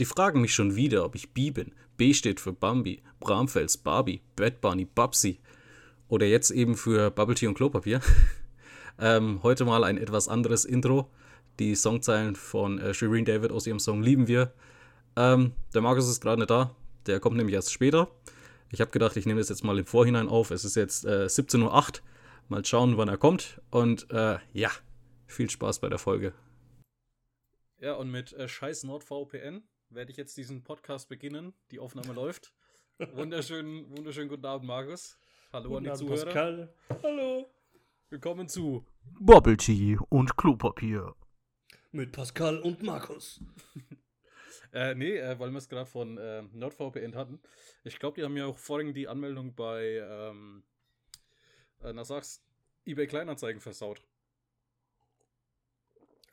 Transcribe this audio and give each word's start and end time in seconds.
Die 0.00 0.04
fragen 0.04 0.40
mich 0.40 0.54
schon 0.54 0.74
wieder, 0.74 1.04
ob 1.04 1.14
ich 1.14 1.30
Bi 1.32 1.52
bin. 1.52 1.72
B 1.96 2.14
steht 2.14 2.40
für 2.40 2.52
Bambi, 2.52 3.02
Bramfels, 3.20 3.76
Barbie, 3.76 4.22
Bad 4.34 4.60
Bunny, 4.60 4.86
Babsi. 4.86 5.38
Oder 6.08 6.26
jetzt 6.26 6.50
eben 6.50 6.76
für 6.76 7.12
Bubble 7.12 7.36
Tea 7.36 7.46
und 7.46 7.54
Klopapier. 7.54 8.00
ähm, 8.98 9.40
heute 9.44 9.64
mal 9.64 9.84
ein 9.84 9.96
etwas 9.96 10.26
anderes 10.26 10.64
Intro. 10.64 11.08
Die 11.60 11.76
Songzeilen 11.76 12.34
von 12.34 12.80
äh, 12.80 12.92
Shireen 12.92 13.24
David 13.24 13.52
aus 13.52 13.68
ihrem 13.68 13.78
Song 13.78 14.02
Lieben 14.02 14.26
wir. 14.26 14.52
Ähm, 15.14 15.52
der 15.72 15.82
Markus 15.82 16.08
ist 16.08 16.20
gerade 16.20 16.40
nicht 16.40 16.50
da. 16.50 16.74
Der 17.06 17.20
kommt 17.20 17.36
nämlich 17.36 17.54
erst 17.54 17.72
später. 17.72 18.08
Ich 18.72 18.80
habe 18.80 18.90
gedacht, 18.90 19.16
ich 19.16 19.26
nehme 19.26 19.38
das 19.38 19.48
jetzt 19.48 19.62
mal 19.62 19.78
im 19.78 19.86
Vorhinein 19.86 20.28
auf. 20.28 20.50
Es 20.50 20.64
ist 20.64 20.74
jetzt 20.74 21.04
äh, 21.04 21.26
17.08 21.26 21.62
Uhr. 21.62 22.02
Mal 22.48 22.64
schauen, 22.64 22.96
wann 22.96 23.08
er 23.08 23.16
kommt. 23.16 23.60
Und 23.70 24.10
äh, 24.10 24.38
ja, 24.52 24.70
viel 25.28 25.48
Spaß 25.48 25.78
bei 25.78 25.88
der 25.88 25.98
Folge. 25.98 26.32
Ja, 27.78 27.94
und 27.94 28.10
mit 28.10 28.32
äh, 28.32 28.48
scheiß 28.48 28.82
NordVPN 28.82 29.62
werde 29.94 30.10
ich 30.10 30.16
jetzt 30.16 30.36
diesen 30.36 30.64
Podcast 30.64 31.08
beginnen. 31.08 31.54
Die 31.70 31.78
Aufnahme 31.78 32.12
läuft. 32.12 32.52
Wunderschönen, 32.98 33.96
wunderschönen 33.96 34.28
guten 34.28 34.44
Abend, 34.44 34.66
Markus. 34.66 35.18
Hallo 35.52 35.68
Guten 35.68 35.76
an 35.76 35.84
die 35.84 35.90
Abend, 35.90 36.00
Zuhörer. 36.00 36.24
Pascal. 36.24 36.74
Hallo. 37.02 37.50
Willkommen 38.10 38.48
zu 38.48 38.84
Bubble 39.20 39.56
Tea 39.56 39.96
und 40.08 40.36
Klopapier. 40.36 41.14
Mit 41.92 42.12
Pascal 42.12 42.58
und 42.60 42.82
Markus. 42.82 43.40
Äh, 44.72 44.96
nee, 44.96 45.16
äh, 45.16 45.38
weil 45.38 45.52
wir 45.52 45.58
es 45.58 45.68
gerade 45.68 45.86
von 45.86 46.18
äh, 46.18 46.42
NordVPN 46.52 47.14
hatten. 47.14 47.40
Ich 47.84 48.00
glaube, 48.00 48.16
die 48.16 48.24
haben 48.24 48.36
ja 48.36 48.46
auch 48.46 48.58
vorhin 48.58 48.92
die 48.92 49.06
Anmeldung 49.06 49.54
bei, 49.54 50.04
ähm, 50.04 50.64
äh, 51.80 51.92
na 51.92 52.02
sag's, 52.02 52.44
eBay 52.84 53.06
Kleinanzeigen 53.06 53.60
versaut. 53.60 54.02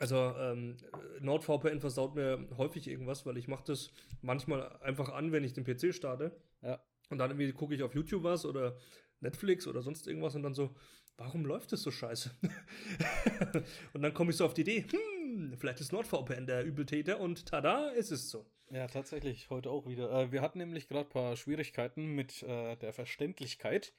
Also 0.01 0.33
ähm, 0.39 0.77
NordVPN 1.19 1.79
versaut 1.79 2.15
mir 2.15 2.47
häufig 2.57 2.87
irgendwas, 2.87 3.23
weil 3.27 3.37
ich 3.37 3.47
mache 3.47 3.65
das 3.67 3.91
manchmal 4.23 4.75
einfach 4.81 5.09
an, 5.09 5.31
wenn 5.31 5.43
ich 5.43 5.53
den 5.53 5.63
PC 5.63 5.93
starte. 5.93 6.35
Ja. 6.63 6.83
Und 7.11 7.19
dann 7.19 7.29
irgendwie 7.29 7.51
gucke 7.51 7.75
ich 7.75 7.83
auf 7.83 7.93
YouTube 7.93 8.23
was 8.23 8.43
oder 8.43 8.75
Netflix 9.19 9.67
oder 9.67 9.83
sonst 9.83 10.07
irgendwas 10.07 10.33
und 10.33 10.41
dann 10.41 10.55
so, 10.55 10.73
warum 11.17 11.45
läuft 11.45 11.71
das 11.71 11.83
so 11.83 11.91
scheiße? 11.91 12.31
und 13.93 14.01
dann 14.01 14.11
komme 14.15 14.31
ich 14.31 14.37
so 14.37 14.45
auf 14.45 14.55
die 14.55 14.61
Idee, 14.61 14.87
hm, 14.89 15.53
vielleicht 15.55 15.81
ist 15.81 15.93
NordVPN 15.93 16.47
der 16.47 16.65
Übeltäter 16.65 17.19
und 17.19 17.45
tada, 17.45 17.89
ist 17.89 18.09
es 18.09 18.31
so. 18.31 18.47
Ja, 18.71 18.87
tatsächlich, 18.87 19.51
heute 19.51 19.69
auch 19.69 19.85
wieder. 19.85 20.11
Äh, 20.11 20.31
wir 20.31 20.41
hatten 20.41 20.57
nämlich 20.57 20.87
gerade 20.87 21.05
ein 21.05 21.09
paar 21.09 21.35
Schwierigkeiten 21.35 22.15
mit 22.15 22.41
äh, 22.41 22.75
der 22.77 22.91
Verständlichkeit. 22.91 23.93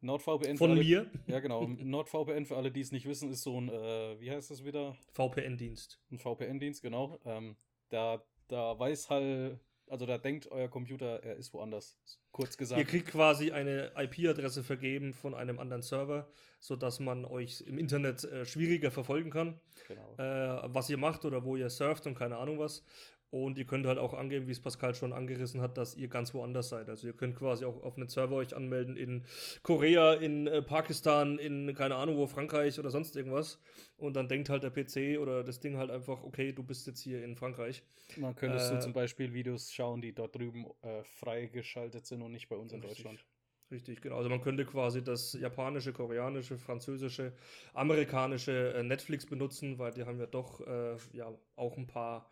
NordVPN 0.00 0.52
für 0.52 0.56
Von 0.58 0.70
alle, 0.72 0.80
mir, 0.80 1.10
Ja, 1.26 1.40
genau. 1.40 1.66
NordVPN 1.78 2.46
für 2.46 2.56
alle, 2.56 2.70
die 2.70 2.80
es 2.80 2.92
nicht 2.92 3.06
wissen, 3.06 3.30
ist 3.30 3.42
so 3.42 3.60
ein, 3.60 3.68
äh, 3.68 4.20
wie 4.20 4.30
heißt 4.30 4.50
das 4.50 4.64
wieder? 4.64 4.96
VPN-Dienst. 5.12 6.00
Ein 6.10 6.18
VPN-Dienst, 6.18 6.82
genau. 6.82 7.18
Ähm, 7.24 7.56
da, 7.88 8.22
da 8.48 8.78
weiß 8.78 9.10
halt, 9.10 9.58
also 9.88 10.06
da 10.06 10.18
denkt 10.18 10.50
euer 10.50 10.68
Computer, 10.68 11.22
er 11.22 11.36
ist 11.36 11.52
woanders. 11.54 11.98
Kurz 12.30 12.54
Ihr 12.54 12.58
gesagt. 12.58 12.88
kriegt 12.88 13.08
quasi 13.08 13.50
eine 13.50 13.90
IP-Adresse 13.96 14.62
vergeben 14.62 15.12
von 15.14 15.34
einem 15.34 15.58
anderen 15.58 15.82
Server, 15.82 16.30
sodass 16.60 17.00
man 17.00 17.24
euch 17.24 17.62
im 17.62 17.78
Internet 17.78 18.22
äh, 18.24 18.44
schwieriger 18.44 18.90
verfolgen 18.90 19.30
kann, 19.30 19.60
Genau. 19.88 20.14
äh, 20.18 20.68
was 20.72 20.88
ihr 20.90 20.98
macht 20.98 21.24
oder 21.24 21.44
wo 21.44 21.56
ihr 21.56 21.70
surft 21.70 22.06
und 22.06 22.14
keine 22.14 22.36
Ahnung 22.36 22.58
was. 22.58 22.84
Und 23.30 23.58
ihr 23.58 23.66
könnt 23.66 23.86
halt 23.86 23.98
auch 23.98 24.14
angeben, 24.14 24.46
wie 24.46 24.52
es 24.52 24.60
Pascal 24.60 24.94
schon 24.94 25.12
angerissen 25.12 25.60
hat, 25.60 25.76
dass 25.76 25.94
ihr 25.94 26.08
ganz 26.08 26.32
woanders 26.32 26.70
seid. 26.70 26.88
Also 26.88 27.06
ihr 27.06 27.12
könnt 27.12 27.36
quasi 27.36 27.66
auch 27.66 27.82
auf 27.82 27.96
einen 27.96 28.08
Server 28.08 28.36
euch 28.36 28.56
anmelden 28.56 28.96
in 28.96 29.24
Korea, 29.62 30.14
in 30.14 30.46
äh, 30.46 30.62
Pakistan, 30.62 31.38
in 31.38 31.74
keine 31.74 31.96
Ahnung 31.96 32.16
wo, 32.16 32.26
Frankreich 32.26 32.78
oder 32.78 32.90
sonst 32.90 33.16
irgendwas. 33.16 33.58
Und 33.98 34.16
dann 34.16 34.28
denkt 34.28 34.48
halt 34.48 34.62
der 34.62 34.70
PC 34.70 35.20
oder 35.20 35.44
das 35.44 35.60
Ding 35.60 35.76
halt 35.76 35.90
einfach, 35.90 36.22
okay, 36.22 36.52
du 36.52 36.62
bist 36.62 36.86
jetzt 36.86 37.00
hier 37.00 37.22
in 37.22 37.36
Frankreich. 37.36 37.82
Man 38.16 38.34
könntest 38.34 38.70
äh, 38.70 38.76
du 38.76 38.80
zum 38.80 38.94
Beispiel 38.94 39.34
Videos 39.34 39.72
schauen, 39.72 40.00
die 40.00 40.14
dort 40.14 40.34
drüben 40.34 40.66
äh, 40.80 41.02
freigeschaltet 41.02 42.06
sind 42.06 42.22
und 42.22 42.32
nicht 42.32 42.48
bei 42.48 42.56
uns 42.56 42.72
in 42.72 42.80
Richtig. 42.80 43.04
Deutschland. 43.04 43.26
Richtig, 43.70 44.00
genau. 44.00 44.16
Also 44.16 44.30
man 44.30 44.40
könnte 44.40 44.64
quasi 44.64 45.04
das 45.04 45.34
japanische, 45.34 45.92
koreanische, 45.92 46.56
französische, 46.56 47.34
amerikanische 47.74 48.72
äh, 48.72 48.82
Netflix 48.82 49.26
benutzen, 49.26 49.78
weil 49.78 49.92
die 49.92 50.04
haben 50.04 50.18
ja 50.18 50.26
doch 50.26 50.66
äh, 50.66 50.96
ja 51.12 51.30
auch 51.56 51.76
ein 51.76 51.86
paar 51.86 52.30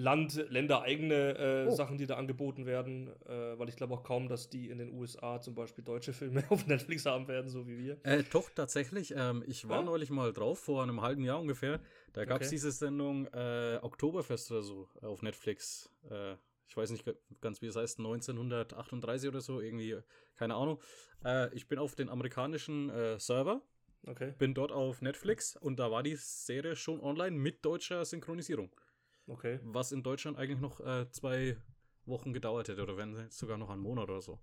Land, 0.00 0.34
ländereigene 0.48 1.64
äh, 1.64 1.66
Oh. 1.66 1.74
Sachen, 1.74 1.98
die 1.98 2.06
da 2.06 2.16
angeboten 2.16 2.66
werden, 2.66 3.08
äh, 3.26 3.58
weil 3.58 3.68
ich 3.68 3.74
glaube 3.74 3.94
auch 3.94 4.04
kaum, 4.04 4.28
dass 4.28 4.48
die 4.48 4.70
in 4.70 4.78
den 4.78 4.92
USA 4.92 5.40
zum 5.40 5.56
Beispiel 5.56 5.82
deutsche 5.82 6.12
Filme 6.12 6.44
auf 6.50 6.66
Netflix 6.68 7.04
haben 7.04 7.26
werden, 7.26 7.50
so 7.50 7.66
wie 7.66 7.78
wir. 7.78 7.98
Äh, 8.04 8.22
doch, 8.30 8.48
tatsächlich. 8.54 9.12
Ähm, 9.16 9.42
ich 9.46 9.68
war 9.68 9.78
Ja? 9.80 9.84
neulich 9.84 10.10
mal 10.10 10.32
drauf, 10.32 10.60
vor 10.60 10.84
einem 10.84 11.00
halben 11.02 11.24
Jahr 11.24 11.40
ungefähr. 11.40 11.80
Da 12.12 12.24
gab 12.24 12.40
es 12.40 12.46
Okay. 12.48 12.54
diese 12.54 12.70
Sendung 12.70 13.26
äh, 13.32 13.80
Oktoberfest 13.82 14.52
oder 14.52 14.62
so 14.62 14.88
auf 15.02 15.22
Netflix. 15.22 15.90
Äh, 16.08 16.34
ich 16.68 16.76
weiß 16.76 16.90
nicht 16.90 17.04
ganz, 17.40 17.60
wie 17.60 17.66
es 17.66 17.74
heißt, 17.76 17.98
1938 17.98 19.28
oder 19.28 19.40
so, 19.40 19.60
irgendwie, 19.60 19.98
keine 20.36 20.54
Ahnung. 20.54 20.80
Äh, 21.24 21.52
ich 21.54 21.66
bin 21.66 21.78
auf 21.80 21.94
den 21.96 22.08
amerikanischen 22.08 22.88
äh, 22.90 23.18
Server, 23.18 23.62
Okay, 24.06 24.32
bin 24.38 24.54
dort 24.54 24.70
auf 24.70 25.02
Netflix 25.02 25.56
und 25.56 25.78
da 25.80 25.90
war 25.90 26.02
die 26.04 26.14
Serie 26.16 26.76
schon 26.76 27.00
online 27.00 27.36
mit 27.36 27.64
deutscher 27.64 28.04
Synchronisierung. 28.04 28.70
Okay. 29.28 29.60
Was 29.62 29.92
in 29.92 30.02
Deutschland 30.02 30.36
eigentlich 30.38 30.60
noch 30.60 30.80
äh, 30.80 31.08
zwei 31.10 31.56
Wochen 32.06 32.32
gedauert 32.32 32.68
hätte 32.68 32.82
oder 32.82 32.96
wenn 32.96 33.14
jetzt 33.16 33.38
sogar 33.38 33.56
noch 33.58 33.70
einen 33.70 33.82
Monat 33.82 34.08
oder 34.08 34.20
so. 34.20 34.38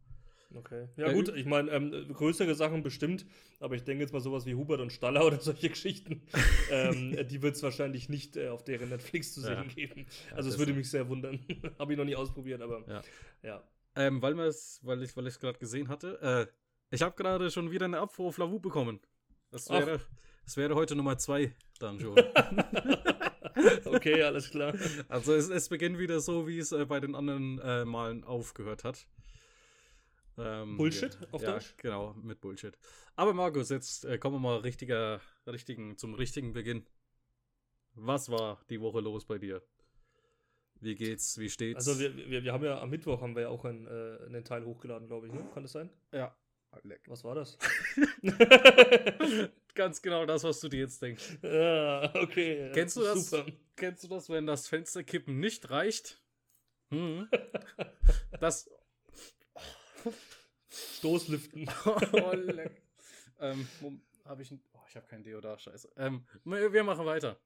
Okay. 0.54 0.88
Ja, 0.96 1.08
Ja, 1.08 1.14
gut, 1.14 1.30
ich 1.36 1.46
meine, 1.46 1.72
ähm, 1.72 2.14
größere 2.14 2.54
Sachen 2.56 2.84
bestimmt, 2.84 3.26
aber 3.60 3.76
ich 3.76 3.84
denke 3.84 4.04
jetzt 4.04 4.14
mal 4.14 4.20
sowas 4.22 4.46
wie 4.46 4.54
Hubert 4.56 4.80
und 4.80 4.92
Staller 4.92 5.26
oder 5.26 5.40
solche 5.40 5.70
Geschichten, 5.76 6.22
ähm, 6.70 7.18
die 7.30 7.42
wird 7.42 7.56
es 7.56 7.64
wahrscheinlich 7.64 8.08
nicht 8.10 8.38
äh, 8.38 8.50
auf 8.50 8.64
deren 8.64 8.90
Netflix 8.90 9.34
zu 9.34 9.42
sehen 9.42 9.54
Ja. 9.54 9.64
geben. 9.64 10.06
Ja, 10.30 10.38
Also 10.38 10.50
es 10.50 10.56
das- 10.56 10.60
würde 10.60 10.74
mich 10.74 10.90
sehr 10.90 11.10
wundern. 11.10 11.40
Habe 11.80 11.94
ich 11.94 11.98
noch 11.98 12.06
nie 12.06 12.16
ausprobiert, 12.16 12.62
aber 12.62 12.84
Ja. 12.88 13.02
ja. 13.42 13.64
Ähm, 13.96 14.22
weil, 14.22 14.38
weil 14.38 15.04
ich 15.04 15.18
weil 15.18 15.28
es 15.28 15.40
gerade 15.40 15.58
gesehen 15.58 15.88
hatte, 15.90 16.22
äh, 16.22 16.48
ich 16.96 17.02
habe 17.02 17.16
gerade 17.16 17.50
schon 17.50 17.72
wieder 17.72 17.86
eine 17.86 18.00
Abfuhr 18.00 18.28
auf 18.28 18.38
Lavu 18.38 18.60
bekommen. 18.60 19.00
Das 19.52 19.70
Ach. 19.70 19.80
wäre, 19.80 20.00
das 20.46 20.56
wäre 20.58 20.76
heute 20.76 20.96
Nummer 20.96 21.18
zwei 21.18 21.54
dann 21.80 22.00
schon. 22.00 22.16
Okay, 23.96 24.24
alles 24.24 24.50
klar. 24.50 24.74
also 25.10 25.34
es, 25.34 25.50
es 25.50 25.70
beginnt 25.70 25.98
wieder 25.98 26.20
so, 26.20 26.48
wie 26.48 26.60
es 26.60 26.72
äh, 26.72 26.86
bei 26.86 27.00
den 27.00 27.16
anderen 27.16 27.60
äh, 27.60 27.86
Malen 27.86 28.24
aufgehört 28.24 28.84
hat. 28.84 29.08
Ähm, 30.38 30.78
Bullshit 30.78 31.18
ja, 31.20 31.28
auf 31.32 31.42
ja, 31.42 31.52
Deutsch? 31.54 31.76
Genau, 31.78 32.14
mit 32.22 32.42
Bullshit. 32.42 32.78
Aber 33.16 33.34
Markus, 33.34 33.70
jetzt 33.70 34.06
äh, 34.06 34.18
kommen 34.18 34.36
wir 34.36 34.40
mal 34.40 34.58
richtiger, 34.58 35.22
richtigen, 35.48 35.98
zum 35.98 36.14
richtigen 36.14 36.54
Beginn. 36.54 36.86
Was 37.94 38.30
war 38.30 38.60
die 38.70 38.82
Woche 38.82 39.00
los 39.00 39.26
bei 39.26 39.38
dir? 39.38 39.62
Wie 40.82 40.96
geht's? 40.96 41.38
Wie 41.38 41.50
steht's? 41.50 41.88
Also 41.88 42.00
wir, 42.00 42.16
wir, 42.30 42.44
wir 42.44 42.52
haben 42.52 42.66
ja 42.66 42.82
am 42.82 42.90
Mittwoch 42.90 43.22
haben 43.22 43.36
wir 43.36 43.44
ja 43.44 43.50
auch 43.50 43.64
einen, 43.64 43.88
äh, 43.88 44.26
einen 44.26 44.44
Teil 44.44 44.66
hochgeladen, 44.66 45.08
glaube 45.08 45.28
ich, 45.28 45.34
ne? 45.34 45.48
Kann 45.54 45.64
das 45.64 45.72
sein? 45.72 45.90
ja. 46.12 46.36
Was 47.08 47.24
war 47.24 47.36
das? 47.36 47.58
Ganz 49.76 50.02
genau 50.02 50.26
das, 50.26 50.44
was 50.44 50.62
du 50.62 50.70
dir 50.70 50.80
jetzt 50.80 51.02
denkst. 51.02 51.38
ja, 51.44 52.16
okay. 52.16 52.72
Kennst 52.74 52.96
du 52.96 53.04
das? 53.04 53.30
Super. 53.30 53.46
Kennst 53.76 54.04
du 54.06 54.08
das, 54.08 54.30
wenn 54.30 54.48
das 54.48 54.68
Fensterkippen 54.68 55.40
nicht 55.40 55.70
reicht? 55.70 56.22
Hm. 56.90 57.30
Das. 58.40 58.70
Stoßlüften. 60.98 61.70
oh, 61.86 62.32
leck. 62.34 62.82
ähm, 63.40 63.68
habe 64.26 64.42
ich 64.42 64.52
ein. 64.52 64.62
Oh, 64.74 64.80
ich 64.88 64.96
habe 64.96 65.08
kein 65.08 65.24
Deo 65.24 65.40
da, 65.42 65.58
scheiße. 65.58 65.90
Ähm, 65.98 66.26
wir 66.44 66.84
machen 66.84 67.06
weiter. 67.06 67.40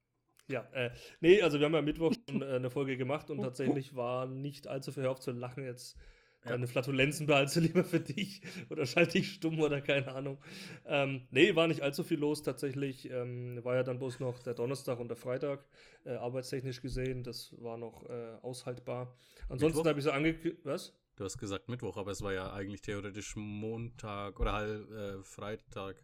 Ja, 0.47 0.67
äh, 0.73 0.90
nee, 1.19 1.41
also 1.41 1.59
wir 1.59 1.66
haben 1.66 1.73
ja 1.73 1.79
am 1.79 1.85
Mittwoch 1.85 2.13
schon 2.28 2.41
äh, 2.41 2.56
eine 2.56 2.72
Folge 2.72 2.97
gemacht 2.97 3.29
und 3.29 3.41
tatsächlich 3.41 3.96
war 3.96 4.25
nicht 4.25 4.67
allzu 4.67 4.91
viel 4.91 5.06
auf 5.06 5.19
zu 5.19 5.31
lachen. 5.31 5.63
Jetzt 5.63 5.96
Ja. 6.45 6.51
deine 6.51 6.67
Flatulenzen 6.67 7.27
behalte 7.27 7.59
lieber 7.59 7.83
für 7.83 8.00
dich 8.00 8.41
oder 8.69 8.85
schalte 8.85 9.13
dich 9.13 9.33
stumm 9.33 9.59
oder 9.59 9.81
keine 9.81 10.07
Ahnung. 10.13 10.38
Ähm, 10.85 11.27
nee, 11.31 11.55
war 11.55 11.67
nicht 11.67 11.81
allzu 11.81 12.03
viel 12.03 12.19
los 12.19 12.44
tatsächlich. 12.44 13.09
Ähm, 13.11 13.63
war 13.63 13.75
ja 13.75 13.83
dann 13.83 14.00
bloß 14.00 14.19
noch 14.22 14.39
der 14.39 14.53
Donnerstag 14.53 14.99
und 14.99 15.09
der 15.09 15.17
Freitag, 15.17 15.66
äh, 16.05 16.11
arbeitstechnisch 16.11 16.81
gesehen. 16.81 17.23
Das 17.23 17.53
war 17.59 17.78
noch 17.78 18.07
äh, 18.09 18.38
aushaltbar. 18.41 19.17
Ansonsten 19.49 19.87
habe 19.87 19.99
ich 19.99 20.05
so 20.05 20.11
angekündigt. 20.11 20.64
Was? 20.64 20.93
Du 21.17 21.25
hast 21.25 21.37
gesagt 21.37 21.67
Mittwoch, 21.67 21.97
aber 21.97 22.11
es 22.11 22.22
war 22.22 22.31
ja 22.31 22.53
eigentlich 22.53 22.81
theoretisch 22.81 23.35
Montag 23.35 24.40
oder 24.40 24.53
halt 24.53 24.90
äh, 24.90 25.22
Freitag. 25.23 26.02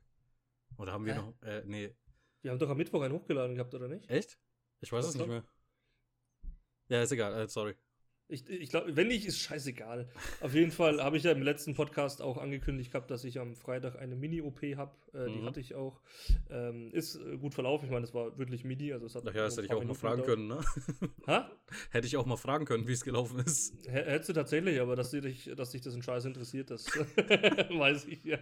Oder 0.78 0.92
haben 0.92 1.06
wir 1.06 1.14
Hä? 1.14 1.20
noch. 1.20 1.42
Äh, 1.42 1.64
nee. 1.66 1.96
Wir 2.42 2.52
haben 2.52 2.60
doch 2.60 2.70
am 2.70 2.76
Mittwoch 2.76 3.02
einen 3.02 3.14
hochgeladen 3.14 3.56
gehabt, 3.56 3.74
oder 3.74 3.88
nicht? 3.88 4.10
Echt? 4.10 4.38
Ich 4.82 4.92
weiß 4.92 5.06
es 5.06 5.16
nicht 5.16 5.28
mehr. 5.28 5.46
Ja, 6.90 7.02
ist 7.02 7.12
egal, 7.12 7.34
äh, 7.34 7.48
sorry. 7.48 7.76
Ich, 8.28 8.50
ich 8.50 8.70
glaube, 8.72 8.96
wenn 8.96 9.08
nicht, 9.08 9.26
ist 9.28 9.38
scheißegal. 9.40 10.08
Auf 10.42 10.56
jeden 10.56 10.72
Fall 10.72 11.00
habe 11.04 11.16
ich 11.16 11.22
ja 11.24 11.32
im 11.32 11.44
letzten 11.44 11.76
Podcast 11.76 12.24
auch 12.24 12.38
angekündigt 12.38 12.92
gehabt, 12.92 13.12
dass 13.12 13.24
ich 13.24 13.40
am 13.40 13.56
Freitag 13.56 14.00
eine 14.00 14.16
Mini-OP 14.16 14.62
habe. 14.78 14.92
Äh, 15.14 15.30
Die 15.30 15.38
Mhm. 15.42 15.46
hatte 15.46 15.60
ich 15.60 15.76
auch. 15.76 16.02
Ähm, 16.50 16.90
ist 16.92 17.16
äh, 17.18 17.38
gut 17.38 17.54
verlaufen. 17.54 17.86
Ich 17.86 17.92
meine, 17.92 18.04
es 18.04 18.16
war 18.16 18.36
wirklich 18.40 18.64
Mini. 18.64 18.92
Also 18.94 19.06
es 19.06 19.14
hat 19.14 19.24
Ach 19.28 19.34
ja, 19.36 19.44
das 19.44 19.58
hätte 19.58 19.68
ich 19.68 19.74
auch 19.74 19.78
paar 19.78 19.86
mal 19.86 19.86
Minuten 19.86 20.00
fragen 20.00 20.22
gedauert. 20.24 20.72
können, 21.00 21.10
ne? 21.10 21.28
Ha? 21.28 21.52
hätte 21.92 22.08
ich 22.08 22.18
auch 22.18 22.26
mal 22.26 22.36
fragen 22.36 22.66
können, 22.66 22.88
wie 22.88 22.94
es 22.94 23.04
gelaufen 23.04 23.40
ist. 23.46 23.76
H 23.88 23.92
hättest 23.92 24.30
du 24.30 24.34
tatsächlich, 24.34 24.80
aber 24.82 24.96
dass, 24.96 25.12
dich, 25.12 25.52
dass 25.56 25.70
dich 25.72 25.82
das 25.82 25.94
ein 25.94 26.02
Scheiß 26.02 26.26
interessiert, 26.26 26.72
das 26.72 26.88
weiß 26.88 28.06
ich 28.08 28.24
ja. 28.24 28.40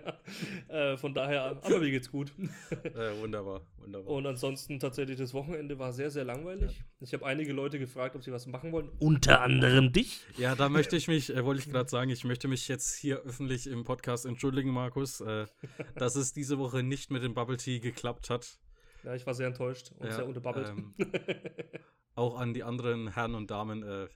Äh, 0.69 0.95
von 0.95 1.13
daher, 1.13 1.43
aber 1.61 1.79
mir 1.79 1.91
geht's 1.91 2.09
gut. 2.09 2.31
Äh, 2.83 3.19
wunderbar, 3.19 3.61
wunderbar. 3.77 4.13
Und 4.13 4.25
ansonsten 4.27 4.79
tatsächlich, 4.79 5.17
das 5.17 5.33
Wochenende 5.33 5.77
war 5.79 5.91
sehr, 5.93 6.09
sehr 6.11 6.23
langweilig. 6.23 6.81
Ich 6.99 7.13
habe 7.13 7.25
einige 7.25 7.51
Leute 7.53 7.79
gefragt, 7.79 8.15
ob 8.15 8.23
sie 8.23 8.31
was 8.31 8.45
machen 8.45 8.71
wollen. 8.71 8.89
Unter 8.99 9.41
anderem 9.41 9.72
dich. 9.81 10.21
Ja, 10.37 10.55
da 10.55 10.69
möchte 10.69 10.95
ich 10.95 11.07
mich, 11.07 11.33
äh, 11.33 11.43
wollte 11.43 11.61
ich 11.61 11.69
gerade 11.69 11.89
sagen, 11.89 12.09
ich 12.09 12.23
möchte 12.23 12.47
mich 12.47 12.67
jetzt 12.67 12.95
hier 12.95 13.19
öffentlich 13.21 13.67
im 13.67 13.83
Podcast 13.83 14.25
entschuldigen, 14.25 14.69
Markus, 14.71 15.21
äh, 15.21 15.47
dass 15.95 16.15
es 16.15 16.33
diese 16.33 16.57
Woche 16.59 16.83
nicht 16.83 17.11
mit 17.11 17.23
dem 17.23 17.33
Bubble 17.33 17.57
Tea 17.57 17.79
geklappt 17.79 18.29
hat. 18.29 18.59
Ja, 19.03 19.15
ich 19.15 19.25
war 19.25 19.33
sehr 19.33 19.47
enttäuscht 19.47 19.91
und 19.97 20.07
Ja, 20.07 20.15
sehr 20.15 20.27
unterbabbelt. 20.27 20.69
ähm, 20.69 20.93
Auch 22.15 22.39
an 22.39 22.53
die 22.53 22.63
anderen 22.63 23.13
Herren 23.13 23.35
und 23.35 23.49
Damen, 23.49 23.83
äh, 23.83 24.07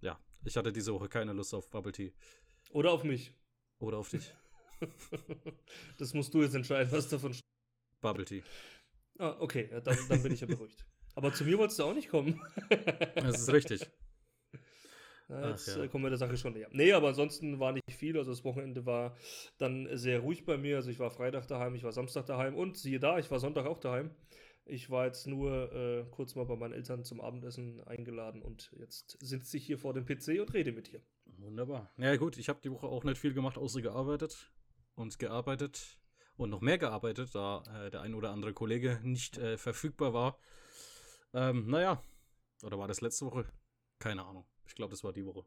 ja, 0.00 0.18
ich 0.44 0.56
hatte 0.56 0.72
diese 0.72 0.92
Woche 0.92 1.08
keine 1.08 1.32
Lust 1.32 1.54
auf 1.54 1.70
Bubble 1.70 1.92
Tea. 1.92 2.12
Oder 2.70 2.92
auf 2.92 3.02
mich. 3.04 3.32
Oder 3.78 3.98
auf 3.98 4.10
dich. 4.10 4.34
Das 5.98 6.12
musst 6.12 6.34
du 6.34 6.42
jetzt 6.42 6.54
entscheiden, 6.54 6.92
was 6.92 7.08
davon. 7.08 7.34
Bubble 8.02 8.26
Tea. 8.26 8.42
Ah, 9.18 9.34
okay, 9.40 9.70
dann, 9.82 9.96
dann 10.08 10.22
bin 10.22 10.32
ich 10.32 10.42
ja 10.42 10.46
beruhigt. 10.46 10.84
Aber 11.14 11.32
zu 11.32 11.44
mir 11.44 11.56
wolltest 11.56 11.78
du 11.78 11.84
auch 11.84 11.94
nicht 11.94 12.10
kommen. 12.10 12.40
Das 13.14 13.40
ist 13.40 13.52
richtig. 13.52 13.90
Ja, 15.28 15.42
Ach, 15.42 15.50
jetzt 15.50 15.68
ja. 15.68 15.82
äh, 15.82 15.88
kommen 15.88 16.04
wir 16.04 16.10
der 16.10 16.18
Sache 16.18 16.36
schon 16.36 16.52
näher. 16.52 16.68
Nee, 16.72 16.92
aber 16.92 17.08
ansonsten 17.08 17.58
war 17.58 17.72
nicht 17.72 17.90
viel. 17.90 18.16
Also 18.16 18.30
das 18.30 18.44
Wochenende 18.44 18.86
war 18.86 19.16
dann 19.58 19.88
sehr 19.96 20.20
ruhig 20.20 20.44
bei 20.44 20.56
mir. 20.56 20.76
Also 20.76 20.90
ich 20.90 20.98
war 20.98 21.10
Freitag 21.10 21.46
daheim, 21.48 21.74
ich 21.74 21.82
war 21.82 21.92
Samstag 21.92 22.26
daheim 22.26 22.54
und 22.54 22.76
siehe 22.76 23.00
da, 23.00 23.18
ich 23.18 23.30
war 23.30 23.40
Sonntag 23.40 23.66
auch 23.66 23.78
daheim. 23.78 24.10
Ich 24.68 24.90
war 24.90 25.06
jetzt 25.06 25.26
nur 25.28 25.72
äh, 25.72 26.04
kurz 26.10 26.34
mal 26.34 26.44
bei 26.44 26.56
meinen 26.56 26.72
Eltern 26.72 27.04
zum 27.04 27.20
Abendessen 27.20 27.80
eingeladen 27.84 28.42
und 28.42 28.72
jetzt 28.78 29.16
sitze 29.20 29.56
ich 29.56 29.66
hier 29.66 29.78
vor 29.78 29.94
dem 29.94 30.04
PC 30.04 30.40
und 30.40 30.52
rede 30.54 30.72
mit 30.72 30.92
dir. 30.92 31.00
Wunderbar. 31.38 31.92
Ja, 31.98 32.16
gut, 32.16 32.36
ich 32.36 32.48
habe 32.48 32.60
die 32.62 32.72
Woche 32.72 32.88
auch 32.88 33.04
nicht 33.04 33.18
viel 33.18 33.32
gemacht, 33.32 33.58
außer 33.58 33.80
gearbeitet 33.80 34.52
und 34.96 35.20
gearbeitet 35.20 36.00
und 36.36 36.50
noch 36.50 36.60
mehr 36.60 36.78
gearbeitet, 36.78 37.32
da 37.34 37.62
äh, 37.86 37.90
der 37.90 38.00
ein 38.00 38.14
oder 38.14 38.30
andere 38.30 38.54
Kollege 38.54 38.98
nicht 39.04 39.38
äh, 39.38 39.56
verfügbar 39.56 40.12
war. 40.12 40.38
Ähm, 41.32 41.68
naja, 41.68 42.02
oder 42.64 42.78
war 42.78 42.88
das 42.88 43.00
letzte 43.00 43.26
Woche? 43.26 43.46
Keine 44.00 44.24
Ahnung. 44.24 44.46
Ich 44.66 44.74
glaube, 44.74 44.90
das 44.90 45.04
war 45.04 45.12
die 45.12 45.24
Woche. 45.24 45.44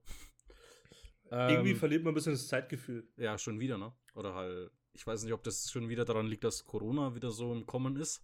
Irgendwie 1.31 1.71
Ähm, 1.71 1.75
verliert 1.75 2.04
man 2.04 2.12
ein 2.12 2.16
bisschen 2.16 2.33
das 2.33 2.48
Zeitgefühl. 2.48 3.07
ja, 3.18 3.38
schon 3.38 3.60
wieder, 3.60 3.77
ne? 3.77 3.94
Oder 4.16 4.33
halt, 4.33 4.71
ich 4.94 5.06
weiß 5.06 5.24
nicht, 5.24 5.33
ob 5.33 5.44
das 5.44 5.69
schon 5.69 5.88
wieder 5.89 6.06
daran 6.06 6.27
liegt, 6.27 6.44
dass 6.44 6.66
Corona 6.66 7.13
wieder 7.16 7.30
so 7.30 7.54
im 7.54 7.66
Kommen 7.66 7.95
ist. 7.98 8.24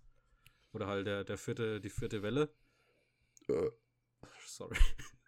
Oder 0.74 0.88
halt 0.88 1.06
der, 1.08 1.24
der 1.24 1.38
vierte, 1.38 1.80
die 1.80 1.90
vierte 1.90 2.22
Welle. 2.24 2.54
Sorry. 4.46 4.78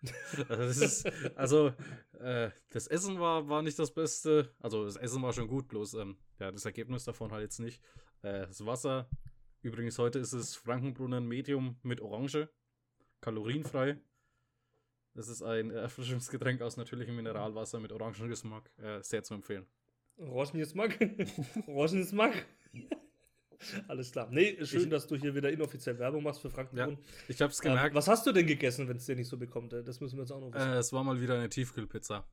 das 0.47 0.77
ist, 0.77 1.05
also, 1.35 1.73
äh, 2.19 2.51
das 2.69 2.87
Essen 2.87 3.19
war, 3.19 3.47
war 3.47 3.61
nicht 3.61 3.77
das 3.79 3.93
Beste. 3.93 4.53
Also, 4.59 4.85
das 4.85 4.95
Essen 4.95 5.21
war 5.21 5.33
schon 5.33 5.47
gut, 5.47 5.67
bloß, 5.67 5.95
ähm, 5.95 6.17
ja, 6.39 6.51
das 6.51 6.65
Ergebnis 6.65 7.03
davon 7.03 7.31
halt 7.31 7.43
jetzt 7.43 7.59
nicht. 7.59 7.81
Äh, 8.21 8.47
das 8.47 8.65
Wasser, 8.65 9.09
übrigens 9.61 9.97
heute 9.99 10.19
ist 10.19 10.33
es 10.33 10.55
Frankenbrunnen 10.55 11.27
Medium 11.27 11.77
mit 11.83 12.01
Orange. 12.01 12.49
Kalorienfrei. 13.21 13.99
Das 15.17 15.29
ist 15.29 15.41
ein 15.41 15.71
Erfrischungsgetränk 15.71 16.61
aus 16.61 16.77
natürlichem 16.77 17.15
Mineralwasser 17.15 17.79
mit 17.79 17.91
Orangengeschmack. 17.91 18.69
Äh, 18.77 19.01
sehr 19.01 19.23
zu 19.23 19.33
empfehlen. 19.33 19.65
Orangengeschmack. 20.17 20.97
Orangengeschmack. 21.67 22.45
Alles 23.87 24.11
klar. 24.11 24.27
Nee, 24.29 24.63
schön, 24.63 24.83
Ich- 24.83 24.89
dass 24.89 25.07
du 25.07 25.15
hier 25.15 25.33
wieder 25.33 25.49
inoffiziell 25.51 25.97
Werbung 25.97 26.21
machst 26.23 26.41
für 26.41 26.51
Frankenbrunn. 26.51 26.99
Ich 27.27 27.41
hab's 27.41 27.59
Ähm, 27.61 27.71
gemerkt. 27.71 27.95
was 27.95 28.07
hast 28.07 28.27
du 28.27 28.31
denn 28.31 28.45
gegessen, 28.45 28.87
wenn 28.87 28.97
es 28.97 29.05
dir 29.07 29.15
nicht 29.15 29.27
so 29.27 29.37
bekommt? 29.37 29.73
Äh, 29.73 29.83
Das 29.83 29.99
müssen 29.99 30.17
wir 30.17 30.21
jetzt 30.21 30.31
auch 30.31 30.39
noch 30.39 30.53
wissen. 30.53 30.69
Äh, 30.69 30.75
es 30.77 30.93
war 30.93 31.03
mal 31.03 31.19
wieder 31.19 31.33
eine 31.33 31.49
Tiefkühlpizza. 31.49 32.23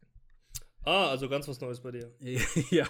ah, 0.82 1.08
also 1.08 1.26
ganz 1.30 1.48
was 1.48 1.58
Neues 1.62 1.80
bei 1.80 1.92
dir. 1.92 2.12
ja. 2.70 2.86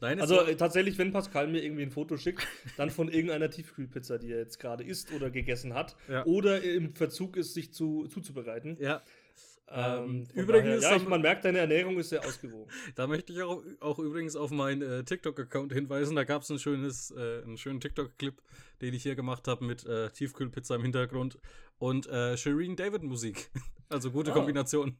Nein, 0.00 0.20
Also 0.20 0.36
war, 0.36 0.48
äh, 0.48 0.56
tatsächlich, 0.56 0.98
wenn 0.98 1.12
Pascal 1.12 1.46
mir 1.48 1.62
irgendwie 1.62 1.82
ein 1.82 1.90
Foto 1.90 2.16
schickt, 2.16 2.46
dann 2.76 2.90
von 2.90 3.08
irgendeiner 3.08 3.50
Tiefkühlpizza, 3.50 4.18
die 4.18 4.32
er 4.32 4.38
jetzt 4.38 4.58
gerade 4.58 4.84
isst 4.84 5.12
oder 5.12 5.30
gegessen 5.30 5.74
hat, 5.74 5.96
Ja. 6.08 6.24
oder 6.26 6.62
im 6.62 6.94
Verzug 6.94 7.36
ist, 7.36 7.54
sich 7.54 7.72
zu, 7.72 8.06
zuzubereiten. 8.08 8.76
ja, 8.80 9.02
Ähm, 9.70 10.26
Ähm, 10.26 10.26
übrigens 10.34 10.80
daher, 10.82 10.96
ja, 10.96 11.02
ich, 11.02 11.08
man 11.08 11.20
merkt, 11.20 11.44
deine 11.44 11.58
Ernährung 11.58 11.98
ist 11.98 12.08
sehr 12.08 12.24
ausgewogen. 12.26 12.70
da 12.94 13.06
möchte 13.06 13.32
ich 13.34 13.42
auch, 13.42 13.62
auch 13.80 13.98
übrigens 13.98 14.34
auf 14.34 14.50
meinen 14.50 14.80
äh, 14.80 15.04
TikTok-Account 15.04 15.72
hinweisen. 15.74 16.16
Da 16.16 16.24
gab 16.24 16.40
es 16.40 16.50
ein 16.50 16.58
schönes, 16.58 17.10
äh, 17.10 17.42
einen 17.42 17.58
schönen 17.58 17.78
TikTok-Clip, 17.80 18.34
den 18.80 18.94
ich 18.94 19.02
hier 19.02 19.14
gemacht 19.14 19.46
habe 19.46 19.64
mit 19.66 19.84
äh, 19.84 20.08
Tiefkühlpizza 20.08 20.74
im 20.76 20.82
Hintergrund 20.82 21.38
und 21.78 22.06
äh, 22.06 22.36
Shireen 22.38 22.76
David 22.76 23.02
Musik. 23.02 23.50
Also 23.90 24.10
gute 24.10 24.32
Ah. 24.32 24.34
Kombination. 24.34 24.98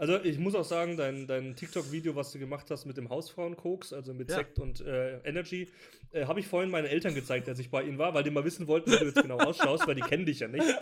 Also 0.00 0.18
ich 0.24 0.38
muss 0.38 0.54
auch 0.54 0.64
sagen, 0.64 0.96
dein, 0.96 1.26
dein 1.26 1.54
TikTok-Video, 1.54 2.16
was 2.16 2.32
du 2.32 2.38
gemacht 2.38 2.70
hast 2.70 2.86
mit 2.86 2.96
dem 2.96 3.10
Hausfrauen-Koks, 3.10 3.92
also 3.92 4.14
mit 4.14 4.30
Ja. 4.30 4.36
Sekt 4.36 4.58
und 4.58 4.80
äh, 4.80 5.18
Energy, 5.24 5.68
äh, 6.12 6.24
habe 6.24 6.40
ich 6.40 6.46
vorhin 6.46 6.70
meinen 6.70 6.86
Eltern 6.86 7.14
gezeigt, 7.14 7.46
als 7.50 7.58
ich 7.58 7.70
bei 7.70 7.82
ihnen 7.82 7.98
war, 7.98 8.14
weil 8.14 8.22
die 8.22 8.30
mal 8.30 8.42
wissen 8.42 8.66
wollten, 8.66 8.90
wie 8.92 8.96
du 8.96 9.04
jetzt 9.04 9.20
genau 9.20 9.36
ausschaust, 9.36 9.86
weil 9.86 9.94
die 9.94 10.00
kennen 10.00 10.24
dich 10.24 10.40
ja 10.40 10.48
nicht. 10.48 10.64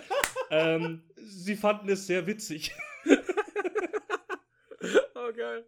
Ähm, 0.51 1.03
sie 1.15 1.57
fanden 1.57 1.91
es 1.91 2.07
sehr 2.07 2.27
witzig. 2.27 2.75
Oh, 5.15 5.31
geil. 5.37 5.67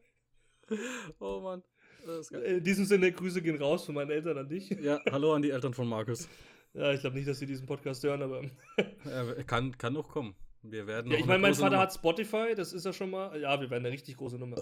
Oh, 1.19 1.41
Mann. 1.41 1.63
Das 2.07 2.21
ist 2.21 2.31
geil. 2.31 2.43
In 2.45 2.65
diesem 2.65 2.87
Sinne, 2.87 3.13
Grüße 3.13 3.43
gehen 3.43 3.61
raus 3.61 3.85
von 3.85 3.95
meinen 3.95 4.11
Eltern 4.11 4.39
an 4.39 4.49
dich. 4.49 4.71
Ja, 4.71 4.99
hallo 5.11 5.35
an 5.35 5.43
die 5.43 5.51
Eltern 5.51 5.75
von 5.75 5.87
Markus. 5.87 6.31
Ja, 6.73 6.95
ich 6.95 7.01
glaube 7.01 7.17
nicht, 7.17 7.29
dass 7.29 7.41
sie 7.41 7.47
diesen 7.47 7.67
Podcast 7.67 8.03
hören, 8.05 8.23
aber. 8.23 8.43
Äh, 8.79 9.45
kann, 9.47 9.77
kann 9.77 9.93
noch 9.93 10.09
kommen. 10.09 10.35
Wir 10.63 10.87
werden 10.87 11.11
Ja, 11.11 11.17
ich 11.17 11.23
eine 11.23 11.29
meine, 11.33 11.43
mein 11.43 11.55
Vater 11.55 11.71
Nummer- 11.71 11.83
hat 11.83 11.95
Spotify, 11.95 12.55
das 12.55 12.73
ist 12.73 12.85
ja 12.85 12.93
schon 12.93 13.11
mal. 13.11 13.41
Ja, 13.41 13.59
wir 13.61 13.71
werden 13.71 13.85
eine 13.87 13.93
richtig 13.95 14.17
große 14.17 14.37
Nummer. 14.39 14.57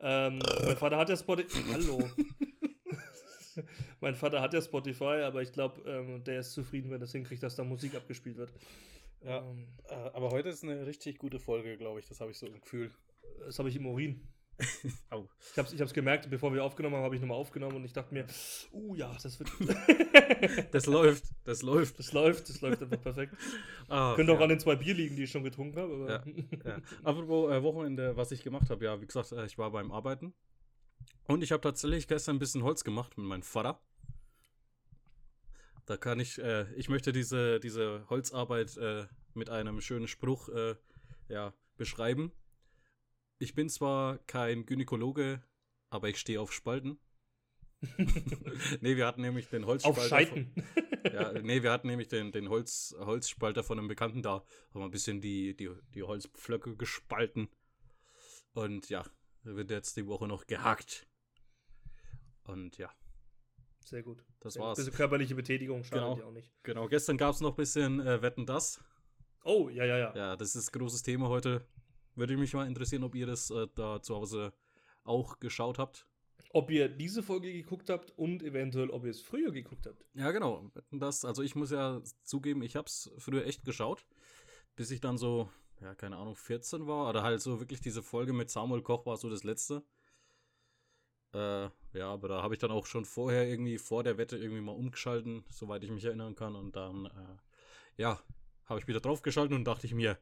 Ähm, 0.00 0.40
mein 0.64 0.76
Vater 0.76 0.96
hat 0.98 1.08
ja 1.08 1.16
Spotify. 1.16 1.62
Hallo. 1.72 2.10
mein 4.00 4.14
Vater 4.14 4.40
hat 4.40 4.52
ja 4.52 4.60
Spotify, 4.60 5.22
aber 5.24 5.42
ich 5.42 5.52
glaube, 5.52 5.80
ähm, 5.88 6.24
der 6.24 6.40
ist 6.40 6.52
zufrieden, 6.52 6.90
wenn 6.90 7.00
das 7.00 7.12
hinkriegt, 7.12 7.42
dass 7.42 7.54
da 7.56 7.62
Musik 7.64 7.94
abgespielt 7.94 8.36
wird. 8.36 8.52
Ja. 9.24 9.38
Ähm, 9.38 9.66
Äh, 9.88 9.94
Aber 10.12 10.30
heute 10.30 10.48
ist 10.48 10.64
eine 10.64 10.86
richtig 10.86 11.18
gute 11.18 11.38
Folge, 11.38 11.76
glaube 11.76 12.00
ich. 12.00 12.08
Das 12.08 12.20
habe 12.20 12.30
ich 12.30 12.38
so 12.38 12.46
im 12.46 12.60
Gefühl. 12.60 12.90
das 13.44 13.58
habe 13.58 13.68
ich 13.68 13.76
im 13.76 13.86
Urin. 13.86 14.20
Au. 15.10 15.28
Ich 15.52 15.58
habe 15.58 15.84
es 15.84 15.92
gemerkt, 15.92 16.30
bevor 16.30 16.52
wir 16.52 16.62
aufgenommen 16.64 16.96
haben, 16.96 17.04
habe 17.04 17.14
ich 17.14 17.20
nochmal 17.20 17.38
aufgenommen 17.38 17.76
und 17.76 17.84
ich 17.84 17.92
dachte 17.92 18.14
mir, 18.14 18.26
uh 18.72 18.94
ja, 18.94 19.14
das 19.22 19.38
wird. 19.38 19.50
Das 20.72 20.86
läuft, 20.86 21.24
das 21.44 21.62
läuft. 21.62 21.98
das 21.98 22.12
läuft, 22.12 22.48
das 22.48 22.60
läuft 22.60 22.82
einfach 22.82 23.00
perfekt. 23.00 23.34
Ah, 23.88 24.14
Könnte 24.14 24.32
auch 24.32 24.38
ja. 24.38 24.44
an 24.44 24.48
den 24.48 24.60
zwei 24.60 24.76
Bier 24.76 24.94
liegen, 24.94 25.14
die 25.16 25.24
ich 25.24 25.30
schon 25.30 25.44
getrunken 25.44 25.78
habe. 25.78 25.94
Aber 25.94 26.10
Ja, 26.10 26.22
ja. 26.64 26.78
Apropos 27.02 27.52
äh, 27.52 27.62
Wochenende, 27.62 28.16
was 28.16 28.30
ich 28.32 28.42
gemacht 28.42 28.70
habe. 28.70 28.84
Ja, 28.84 29.00
wie 29.00 29.06
gesagt, 29.06 29.32
äh, 29.32 29.44
ich 29.44 29.58
war 29.58 29.70
beim 29.70 29.92
Arbeiten. 29.92 30.32
Und 31.26 31.42
ich 31.42 31.52
habe 31.52 31.60
tatsächlich 31.60 32.08
gestern 32.08 32.36
ein 32.36 32.38
bisschen 32.38 32.62
Holz 32.62 32.82
gemacht 32.84 33.16
mit 33.18 33.26
meinem 33.26 33.42
Vater. 33.42 33.80
Da 35.86 35.96
kann 35.96 36.18
ich, 36.18 36.38
äh, 36.38 36.72
ich 36.74 36.88
möchte 36.88 37.12
diese, 37.12 37.60
diese 37.60 38.08
Holzarbeit 38.08 38.76
äh, 38.78 39.06
mit 39.34 39.50
einem 39.50 39.80
schönen 39.80 40.08
Spruch 40.08 40.48
äh, 40.48 40.76
ja, 41.28 41.52
beschreiben. 41.76 42.32
Ich 43.38 43.54
bin 43.54 43.68
zwar 43.68 44.18
kein 44.26 44.64
Gynäkologe, 44.66 45.42
aber 45.90 46.08
ich 46.08 46.18
stehe 46.18 46.40
auf 46.40 46.52
Spalten. 46.52 46.98
nee, 48.80 48.96
wir 48.96 49.06
hatten 49.06 49.20
nämlich 49.20 49.48
den 49.48 49.66
Holzspalter. 49.66 50.00
Auf 50.00 50.08
Scheiten. 50.08 50.54
Ja, 51.12 51.32
nee, 51.32 51.62
wir 51.62 51.70
hatten 51.70 51.88
nämlich 51.88 52.08
den, 52.08 52.32
den 52.32 52.48
Holz, 52.48 52.94
Holzspalter 52.98 53.62
von 53.62 53.78
einem 53.78 53.88
Bekannten 53.88 54.22
da. 54.22 54.36
Haben 54.70 54.80
wir 54.80 54.84
ein 54.84 54.90
bisschen 54.90 55.20
die, 55.20 55.54
die, 55.54 55.70
die 55.94 56.02
Holzpflöcke 56.02 56.76
gespalten. 56.76 57.48
Und 58.54 58.88
ja, 58.88 59.04
wird 59.42 59.70
jetzt 59.70 59.96
die 59.98 60.06
Woche 60.06 60.26
noch 60.26 60.46
gehakt. 60.46 61.06
Und 62.44 62.78
ja, 62.78 62.90
Sehr 63.84 64.02
gut. 64.02 64.24
Das 64.40 64.54
Sehr 64.54 64.62
war's. 64.62 64.78
Bisschen 64.78 64.94
körperliche 64.94 65.34
Betätigung 65.34 65.84
schadet 65.84 66.04
Genau. 66.04 66.18
ja 66.18 66.24
auch 66.24 66.32
nicht. 66.32 66.52
genau. 66.62 66.88
Gestern 66.88 67.18
gab 67.18 67.34
es 67.34 67.40
noch 67.40 67.50
ein 67.50 67.56
bisschen 67.56 68.00
äh, 68.00 68.22
Wetten 68.22 68.46
das. 68.46 68.82
Oh, 69.44 69.68
ja, 69.68 69.84
ja, 69.84 69.98
ja. 69.98 70.14
Ja, 70.16 70.36
das 70.36 70.56
ist 70.56 70.74
ein 70.74 70.78
großes 70.78 71.02
Thema 71.02 71.28
heute. 71.28 71.66
Würde 72.14 72.36
mich 72.36 72.54
mal 72.54 72.66
interessieren, 72.66 73.04
ob 73.04 73.14
ihr 73.14 73.26
das 73.26 73.50
äh, 73.50 73.66
da 73.74 74.00
zu 74.00 74.14
Hause 74.14 74.52
auch 75.04 75.40
geschaut 75.40 75.78
habt. 75.78 76.06
Ob 76.50 76.70
ihr 76.70 76.88
diese 76.88 77.22
Folge 77.22 77.52
geguckt 77.52 77.90
habt 77.90 78.12
und 78.16 78.42
eventuell, 78.42 78.90
ob 78.90 79.04
ihr 79.04 79.10
es 79.10 79.20
früher 79.20 79.50
geguckt 79.50 79.86
habt. 79.86 80.04
Ja, 80.14 80.30
genau. 80.30 80.70
Das. 80.92 81.24
Also 81.24 81.42
ich 81.42 81.54
muss 81.54 81.70
ja 81.70 82.00
zugeben, 82.22 82.62
ich 82.62 82.76
habe 82.76 82.86
es 82.86 83.10
früher 83.18 83.44
echt 83.44 83.64
geschaut, 83.64 84.06
bis 84.76 84.90
ich 84.90 85.00
dann 85.00 85.18
so, 85.18 85.48
ja, 85.80 85.94
keine 85.94 86.16
Ahnung, 86.16 86.36
14 86.36 86.86
war. 86.86 87.08
Oder 87.08 87.22
halt 87.22 87.40
so 87.40 87.60
wirklich 87.60 87.80
diese 87.80 88.02
Folge 88.02 88.32
mit 88.32 88.50
Samuel 88.50 88.82
Koch 88.82 89.04
war 89.06 89.16
so 89.16 89.28
das 89.28 89.42
letzte. 89.42 89.82
Äh, 91.34 91.68
ja, 91.92 92.12
aber 92.12 92.28
da 92.28 92.42
habe 92.42 92.54
ich 92.54 92.60
dann 92.60 92.70
auch 92.70 92.86
schon 92.86 93.04
vorher 93.04 93.48
irgendwie 93.48 93.78
vor 93.78 94.04
der 94.04 94.16
Wette 94.18 94.36
irgendwie 94.36 94.62
mal 94.62 94.72
umgeschalten, 94.72 95.44
soweit 95.50 95.82
ich 95.82 95.90
mich 95.90 96.04
erinnern 96.04 96.36
kann. 96.36 96.54
Und 96.54 96.76
dann, 96.76 97.06
äh, 97.06 97.36
ja, 97.96 98.20
habe 98.66 98.78
ich 98.78 98.86
wieder 98.86 99.00
draufgeschalten 99.00 99.56
und 99.56 99.64
dachte 99.64 99.86
ich 99.86 99.94
mir, 99.94 100.18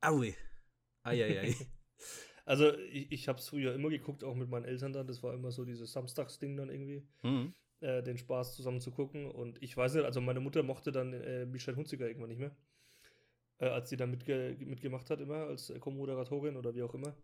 aui, 0.00 0.34
Eieiei. 1.04 1.54
Also 2.46 2.76
ich, 2.76 3.10
ich 3.10 3.28
habe 3.28 3.38
es 3.38 3.48
früher 3.48 3.74
immer 3.74 3.88
geguckt, 3.88 4.22
auch 4.22 4.34
mit 4.34 4.50
meinen 4.50 4.66
Eltern 4.66 4.92
dann. 4.92 5.06
Das 5.06 5.22
war 5.22 5.32
immer 5.32 5.50
so 5.50 5.64
dieses 5.64 5.92
Samstagsding 5.92 6.58
dann 6.58 6.68
irgendwie, 6.68 7.02
Hm. 7.22 7.54
äh, 7.80 8.02
den 8.02 8.18
Spaß 8.18 8.54
zusammen 8.54 8.82
zu 8.82 8.90
gucken. 8.90 9.30
Und 9.30 9.62
ich 9.62 9.74
weiß 9.74 9.94
nicht, 9.94 10.04
also 10.04 10.20
meine 10.20 10.40
Mutter 10.40 10.62
mochte 10.62 10.92
dann 10.92 11.14
äh, 11.14 11.46
Michelle 11.46 11.76
Hunziker 11.78 12.06
irgendwann 12.06 12.28
nicht 12.28 12.40
mehr. 12.40 12.54
Äh, 13.60 13.68
als 13.68 13.88
sie 13.88 13.96
dann 13.96 14.10
mitge 14.10 14.56
mitgemacht 14.60 15.08
hat 15.08 15.20
immer, 15.22 15.46
als 15.46 15.72
Co-Moderatorin 15.80 16.56
oder 16.58 16.74
wie 16.74 16.82
auch 16.82 16.92
immer. 16.92 17.14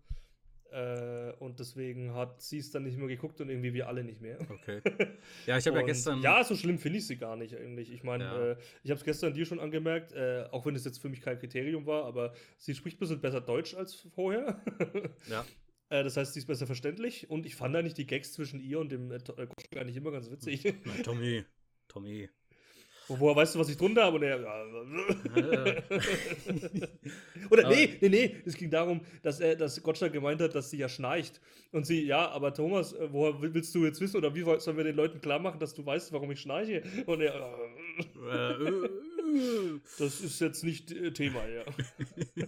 Äh, 0.72 1.32
und 1.40 1.58
deswegen 1.58 2.14
hat 2.14 2.40
sie 2.40 2.58
es 2.58 2.70
dann 2.70 2.84
nicht 2.84 2.96
mehr 2.96 3.08
geguckt 3.08 3.40
und 3.40 3.48
irgendwie 3.48 3.74
wir 3.74 3.88
alle 3.88 4.04
nicht 4.04 4.20
mehr. 4.20 4.38
Okay. 4.50 4.80
Ja, 5.46 5.58
ich 5.58 5.66
habe 5.66 5.78
ja 5.78 5.82
gestern. 5.84 6.20
Ja, 6.22 6.44
so 6.44 6.54
schlimm 6.54 6.78
finde 6.78 6.98
ich 6.98 7.06
sie 7.06 7.16
gar 7.16 7.36
nicht 7.36 7.56
eigentlich. 7.56 7.92
Ich 7.92 8.02
meine, 8.04 8.24
Ja. 8.24 8.50
äh, 8.52 8.56
ich 8.82 8.90
habe 8.90 8.98
es 8.98 9.04
gestern 9.04 9.34
dir 9.34 9.46
schon 9.46 9.58
angemerkt, 9.60 10.12
äh, 10.12 10.44
auch 10.50 10.66
wenn 10.66 10.76
es 10.76 10.84
jetzt 10.84 10.98
für 10.98 11.08
mich 11.08 11.20
kein 11.20 11.38
Kriterium 11.38 11.86
war, 11.86 12.04
aber 12.04 12.34
sie 12.58 12.74
spricht 12.74 12.96
ein 12.98 13.00
bisschen 13.00 13.20
besser 13.20 13.40
Deutsch 13.40 13.74
als 13.74 13.94
vorher. 14.14 14.62
Ja. 15.28 15.44
äh, 15.90 16.04
das 16.04 16.16
heißt, 16.16 16.34
sie 16.34 16.40
ist 16.40 16.46
besser 16.46 16.66
verständlich 16.66 17.28
und 17.30 17.46
ich 17.46 17.56
fand 17.56 17.74
eigentlich 17.74 17.94
die 17.94 18.06
Gags 18.06 18.32
zwischen 18.32 18.60
ihr 18.60 18.78
und 18.78 18.90
dem 18.92 19.10
äh, 19.10 19.16
äh, 19.16 19.48
eigentlich 19.78 19.96
immer 19.96 20.12
ganz 20.12 20.30
witzig. 20.30 20.64
Nein, 20.64 21.02
Tommy. 21.02 21.44
Tommy. 21.88 22.28
Woher 23.18 23.34
weißt 23.36 23.54
du, 23.54 23.58
was 23.58 23.68
ich 23.68 23.76
drunter 23.76 24.04
habe? 24.04 24.16
Und 24.16 24.22
er, 24.22 24.38
Äh, 25.36 25.82
Oder 27.50 27.66
Aber- 27.66 27.74
nee, 27.74 27.96
nee, 28.00 28.08
nee, 28.08 28.36
es 28.44 28.54
ging 28.54 28.70
darum, 28.70 29.00
dass 29.22 29.40
er, 29.40 29.56
dass 29.56 29.82
Gottschalk 29.82 30.12
gemeint 30.12 30.40
hat, 30.40 30.54
dass 30.54 30.70
sie 30.70 30.78
ja 30.78 30.88
schnarcht. 30.88 31.40
Und 31.72 31.86
sie, 31.86 32.04
ja, 32.06 32.28
aber 32.30 32.54
Thomas, 32.54 32.92
äh, 32.92 33.08
woher 33.12 33.34
willst 33.40 33.74
du 33.74 33.84
jetzt 33.84 34.00
wissen 34.00 34.16
oder 34.16 34.34
wie 34.34 34.42
sollen 34.60 34.76
wir 34.76 34.84
den 34.84 34.96
Leuten 34.96 35.20
klar 35.20 35.38
machen, 35.38 35.58
dass 35.58 35.74
du 35.74 35.84
weißt, 35.84 36.12
warum 36.12 36.30
ich 36.30 36.40
schnarche? 36.40 36.82
Und 37.06 37.20
er, 37.20 37.34
äh, 37.34 38.82
das 39.98 40.20
ist 40.20 40.40
jetzt 40.40 40.64
nicht 40.64 40.92
äh, 40.92 41.12
Thema, 41.12 41.46
ja. 41.48 41.64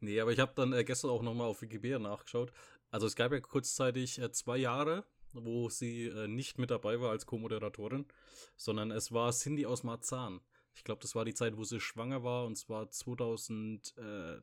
nee, 0.00 0.20
aber 0.20 0.32
ich 0.32 0.38
habe 0.38 0.52
dann 0.54 0.84
gestern 0.84 1.10
auch 1.10 1.22
nochmal 1.22 1.48
auf 1.48 1.62
Wikipedia 1.62 1.98
nachgeschaut. 1.98 2.52
Also 2.90 3.06
es 3.06 3.16
gab 3.16 3.32
ja 3.32 3.40
kurzzeitig 3.40 4.20
zwei 4.32 4.56
Jahre, 4.58 5.04
wo 5.32 5.68
sie 5.68 6.06
äh, 6.06 6.26
nicht 6.28 6.58
mit 6.58 6.70
dabei 6.70 7.00
war 7.00 7.10
als 7.10 7.26
Co-Moderatorin, 7.26 8.06
sondern 8.56 8.90
es 8.90 9.12
war 9.12 9.32
Cindy 9.32 9.66
aus 9.66 9.82
Marzahn. 9.82 10.40
Ich 10.74 10.84
glaube, 10.84 11.00
das 11.02 11.14
war 11.14 11.24
die 11.24 11.34
Zeit, 11.34 11.56
wo 11.56 11.64
sie 11.64 11.80
schwanger 11.80 12.22
war, 12.22 12.44
und 12.46 12.56
zwar 12.56 12.88
2011 12.90 14.42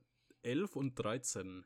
und 0.75 0.95
13. 0.95 1.65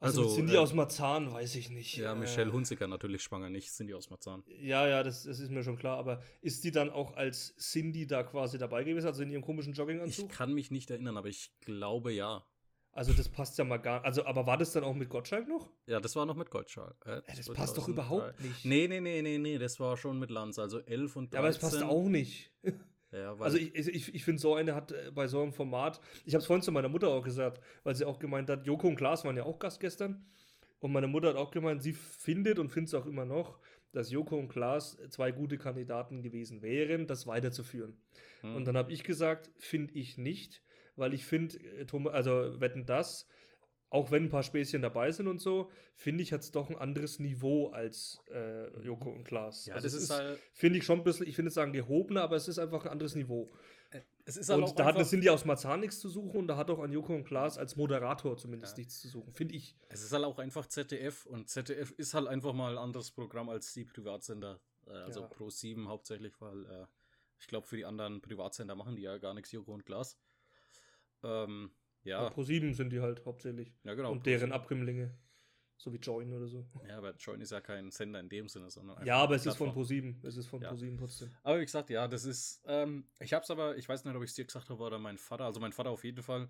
Also, 0.00 0.22
Also, 0.24 0.42
die 0.46 0.54
äh, 0.54 0.58
aus 0.58 0.72
Marzahn, 0.74 1.32
weiß 1.32 1.54
ich 1.54 1.70
nicht. 1.70 1.96
Ja, 1.96 2.12
Äh, 2.12 2.16
Michelle 2.16 2.52
Hunziker 2.52 2.88
natürlich 2.88 3.22
schwanger, 3.22 3.50
nicht 3.50 3.70
Cindy 3.70 3.94
aus 3.94 4.10
Marzahn. 4.10 4.42
Ja, 4.60 4.86
ja, 4.88 5.02
das, 5.04 5.22
das 5.22 5.38
ist 5.38 5.50
mir 5.50 5.62
schon 5.62 5.78
klar. 5.78 5.96
Aber 5.96 6.22
ist 6.40 6.64
die 6.64 6.72
dann 6.72 6.90
auch 6.90 7.14
als 7.14 7.54
Cindy 7.56 8.06
da 8.08 8.24
quasi 8.24 8.58
dabei 8.58 8.82
gewesen, 8.82 9.06
also 9.06 9.22
in 9.22 9.30
ihrem 9.30 9.42
komischen 9.42 9.72
Ich 9.72 9.78
Jogginganzug? 9.78 10.28
kann 10.28 10.52
mich 10.54 10.72
nicht 10.72 10.90
erinnern, 10.90 11.16
aber 11.16 11.28
ich 11.28 11.52
glaube 11.60 12.12
ja. 12.12 12.44
Also 12.94 13.12
das 13.14 13.28
passt 13.28 13.56
ja 13.58 13.64
mal 13.64 13.78
gar 13.78 14.04
Also, 14.04 14.24
aber 14.26 14.46
war 14.46 14.58
das 14.58 14.72
dann 14.72 14.84
auch 14.84 14.94
mit 14.94 15.08
Gottschalk 15.08 15.48
noch? 15.48 15.70
Ja, 15.86 15.98
das 15.98 16.14
war 16.14 16.26
noch 16.26 16.36
mit 16.36 16.50
Gottschalk. 16.50 16.94
Äh, 17.06 17.22
das 17.34 17.48
passt 17.48 17.76
doch 17.78 17.84
2003. 17.86 17.92
überhaupt 17.92 18.40
nicht. 18.40 18.64
Nee, 18.64 18.86
nee, 18.88 19.00
nee, 19.00 19.22
nee, 19.22 19.38
nee, 19.38 19.58
das 19.58 19.80
war 19.80 19.96
schon 19.96 20.18
mit 20.18 20.30
Lanz, 20.30 20.58
also 20.58 20.78
11 20.80 21.16
und 21.16 21.32
13. 21.32 21.34
Ja, 21.34 21.38
aber 21.40 21.48
es 21.48 21.58
passt 21.58 21.82
auch 21.82 22.08
nicht. 22.08 22.52
Ja, 23.10 23.34
Also 23.40 23.56
ich, 23.58 23.74
ich, 23.74 24.14
ich 24.14 24.24
finde, 24.24 24.40
so 24.40 24.54
eine 24.54 24.74
hat 24.74 24.92
äh, 24.92 25.10
bei 25.14 25.26
so 25.26 25.40
einem 25.42 25.52
Format, 25.52 26.00
ich 26.24 26.34
habe 26.34 26.40
es 26.40 26.46
vorhin 26.46 26.62
zu 26.62 26.72
meiner 26.72 26.88
Mutter 26.88 27.08
auch 27.08 27.24
gesagt, 27.24 27.62
weil 27.82 27.94
sie 27.94 28.04
auch 28.04 28.18
gemeint 28.18 28.50
hat, 28.50 28.66
Joko 28.66 28.88
und 28.88 28.96
Klaas 28.96 29.24
waren 29.24 29.36
ja 29.36 29.44
auch 29.44 29.58
Gast 29.58 29.80
gestern. 29.80 30.26
Und 30.80 30.92
meine 30.92 31.06
Mutter 31.06 31.28
hat 31.28 31.36
auch 31.36 31.50
gemeint, 31.50 31.82
sie 31.82 31.92
findet 31.92 32.58
und 32.58 32.68
findet 32.70 32.88
es 32.88 32.94
auch 32.94 33.06
immer 33.06 33.24
noch, 33.24 33.58
dass 33.92 34.10
Joko 34.10 34.36
und 34.38 34.48
Klaas 34.48 34.98
zwei 35.10 35.30
gute 35.30 35.56
Kandidaten 35.56 36.22
gewesen 36.22 36.60
wären, 36.62 37.06
das 37.06 37.26
weiterzuführen. 37.26 37.96
hm, 38.40 38.56
Und 38.56 38.64
dann 38.66 38.76
habe 38.76 38.92
ich 38.92 39.04
gesagt, 39.04 39.50
finde 39.58 39.94
ich 39.94 40.18
nicht, 40.18 40.62
weil 40.96 41.14
ich 41.14 41.24
finde, 41.24 41.56
äh, 41.58 41.86
also 42.10 42.60
wetten 42.60 42.86
das, 42.86 43.26
auch 43.90 44.10
wenn 44.10 44.24
ein 44.24 44.28
paar 44.30 44.42
Späßchen 44.42 44.80
dabei 44.80 45.12
sind 45.12 45.28
und 45.28 45.38
so, 45.40 45.70
finde 45.94 46.22
ich, 46.22 46.32
hat 46.32 46.40
es 46.40 46.50
doch 46.50 46.70
ein 46.70 46.76
anderes 46.76 47.18
Niveau 47.18 47.68
als 47.68 48.20
äh, 48.32 48.68
Joko 48.80 49.10
und 49.10 49.24
Klaas. 49.24 49.66
ja, 49.66 49.74
Also 49.74 49.86
das 49.86 49.94
ist 49.94 50.10
halt, 50.10 50.38
finde 50.54 50.78
ich 50.78 50.84
schon 50.84 51.00
ein 51.00 51.04
bisschen, 51.04 51.26
ich 51.28 51.36
finde 51.36 51.48
es 51.48 51.54
sagen 51.54 51.72
gehobener, 51.74 52.22
aber 52.22 52.36
es 52.36 52.48
ist 52.48 52.58
einfach 52.58 52.84
ein 52.86 52.90
anderes 52.90 53.14
Niveau. 53.14 53.52
es 54.24 54.38
ist 54.38 54.48
halt 54.48 54.62
auch 54.62 54.70
Und 54.70 54.78
da 54.78 54.86
hat 54.86 54.98
das 54.98 55.10
Cindy 55.10 55.28
aus 55.28 55.44
Marzahn 55.44 55.80
nichts 55.80 56.00
zu 56.00 56.08
suchen 56.08 56.38
und 56.40 56.46
da 56.48 56.56
hat 56.56 56.70
auch 56.70 56.78
an 56.78 56.90
Joko 56.90 57.14
und 57.14 57.24
Klaas 57.24 57.58
als 57.58 57.76
Moderator 57.76 58.38
zumindest 58.38 58.78
Ja. 58.78 58.80
nichts 58.80 58.98
zu 59.00 59.08
suchen, 59.08 59.34
finde 59.34 59.54
ich. 59.56 59.76
es 59.90 60.02
ist 60.02 60.12
halt 60.12 60.24
auch 60.24 60.38
einfach 60.38 60.64
ZDF 60.66 61.26
und 61.26 61.50
ZDF 61.50 61.90
ist 61.98 62.14
halt 62.14 62.28
einfach 62.28 62.54
mal 62.54 62.72
ein 62.72 62.78
anderes 62.78 63.10
Programm 63.10 63.50
als 63.50 63.74
die 63.74 63.84
Privatsender, 63.84 64.58
äh, 64.86 64.90
also 64.92 65.20
Ja. 65.20 65.26
Pro 65.26 65.50
7 65.50 65.86
hauptsächlich, 65.88 66.32
weil 66.40 66.64
äh, 66.64 66.86
ich 67.38 67.46
glaube, 67.46 67.66
für 67.66 67.76
die 67.76 67.84
anderen 67.84 68.22
Privatsender 68.22 68.74
machen 68.74 68.96
die 68.96 69.02
ja 69.02 69.18
gar 69.18 69.34
nichts, 69.34 69.52
Joko 69.52 69.74
und 69.74 69.84
Glas. 69.84 70.16
Ähm, 71.22 71.70
ja, 72.04 72.22
Ja. 72.24 72.30
Pro 72.30 72.42
7 72.42 72.74
sind 72.74 72.90
die 72.90 73.00
halt 73.00 73.24
hauptsächlich. 73.24 73.72
ja, 73.84 73.94
genau. 73.94 74.12
und 74.12 74.26
deren 74.26 74.52
Abkömmlinge. 74.52 75.16
So 75.76 75.92
wie 75.92 75.96
Join 75.98 76.32
oder 76.32 76.46
so. 76.46 76.64
Ja, 76.86 76.98
aber 76.98 77.14
Join 77.16 77.40
ist 77.40 77.50
ja 77.50 77.60
kein 77.60 77.90
Sender 77.90 78.20
in 78.20 78.28
dem 78.28 78.46
Sinne, 78.48 78.70
sondern 78.70 78.96
einfach 78.98 79.06
Ja, 79.06 79.16
aber 79.16 79.34
es 79.34 79.46
ist 79.46 79.56
von 79.56 79.66
Plattform. 79.66 79.74
Pro 79.74 79.84
7. 79.84 80.20
Es 80.22 80.36
ist 80.36 80.46
von 80.46 80.62
Ja. 80.62 80.68
Pro 80.68 80.76
7 80.76 80.96
trotzdem. 80.96 81.34
Aber 81.42 81.58
wie 81.60 81.64
gesagt, 81.64 81.90
ja, 81.90 82.06
das 82.06 82.24
ist, 82.24 82.62
ähm, 82.66 83.08
ich 83.18 83.32
hab's 83.32 83.50
aber, 83.50 83.76
ich 83.76 83.88
weiß 83.88 84.04
nicht, 84.04 84.14
ob 84.14 84.22
ich 84.22 84.30
es 84.30 84.36
dir 84.36 84.44
gesagt 84.44 84.70
habe 84.70 84.80
oder 84.82 84.98
mein 85.00 85.18
Vater, 85.18 85.44
also 85.44 85.58
mein 85.58 85.72
Vater 85.72 85.90
auf 85.90 86.04
jeden 86.04 86.22
Fall, 86.22 86.48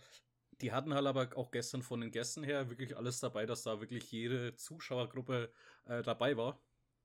die 0.60 0.70
hatten 0.72 0.92
halt 0.92 1.06
aber 1.06 1.30
auch 1.36 1.50
gestern 1.50 1.82
von 1.82 2.02
den 2.02 2.10
Gästen 2.10 2.42
her 2.44 2.68
wirklich 2.68 2.94
alles 2.96 3.20
dabei, 3.20 3.46
dass 3.46 3.62
da 3.62 3.80
wirklich 3.80 4.12
jede 4.12 4.54
Zuschauergruppe 4.54 5.50
äh, 5.86 6.02
dabei 6.02 6.36
war, 6.36 6.60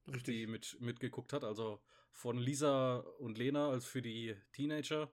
die 0.05 0.13
Richtig. 0.15 0.47
mit, 0.49 0.77
mitgeguckt 0.81 1.31
hat. 1.31 1.45
Also 1.45 1.81
von 2.11 2.37
Lisa 2.37 2.97
und 3.19 3.37
Lena 3.37 3.69
als 3.69 3.85
für 3.85 4.01
die 4.01 4.35
Teenager 4.51 5.09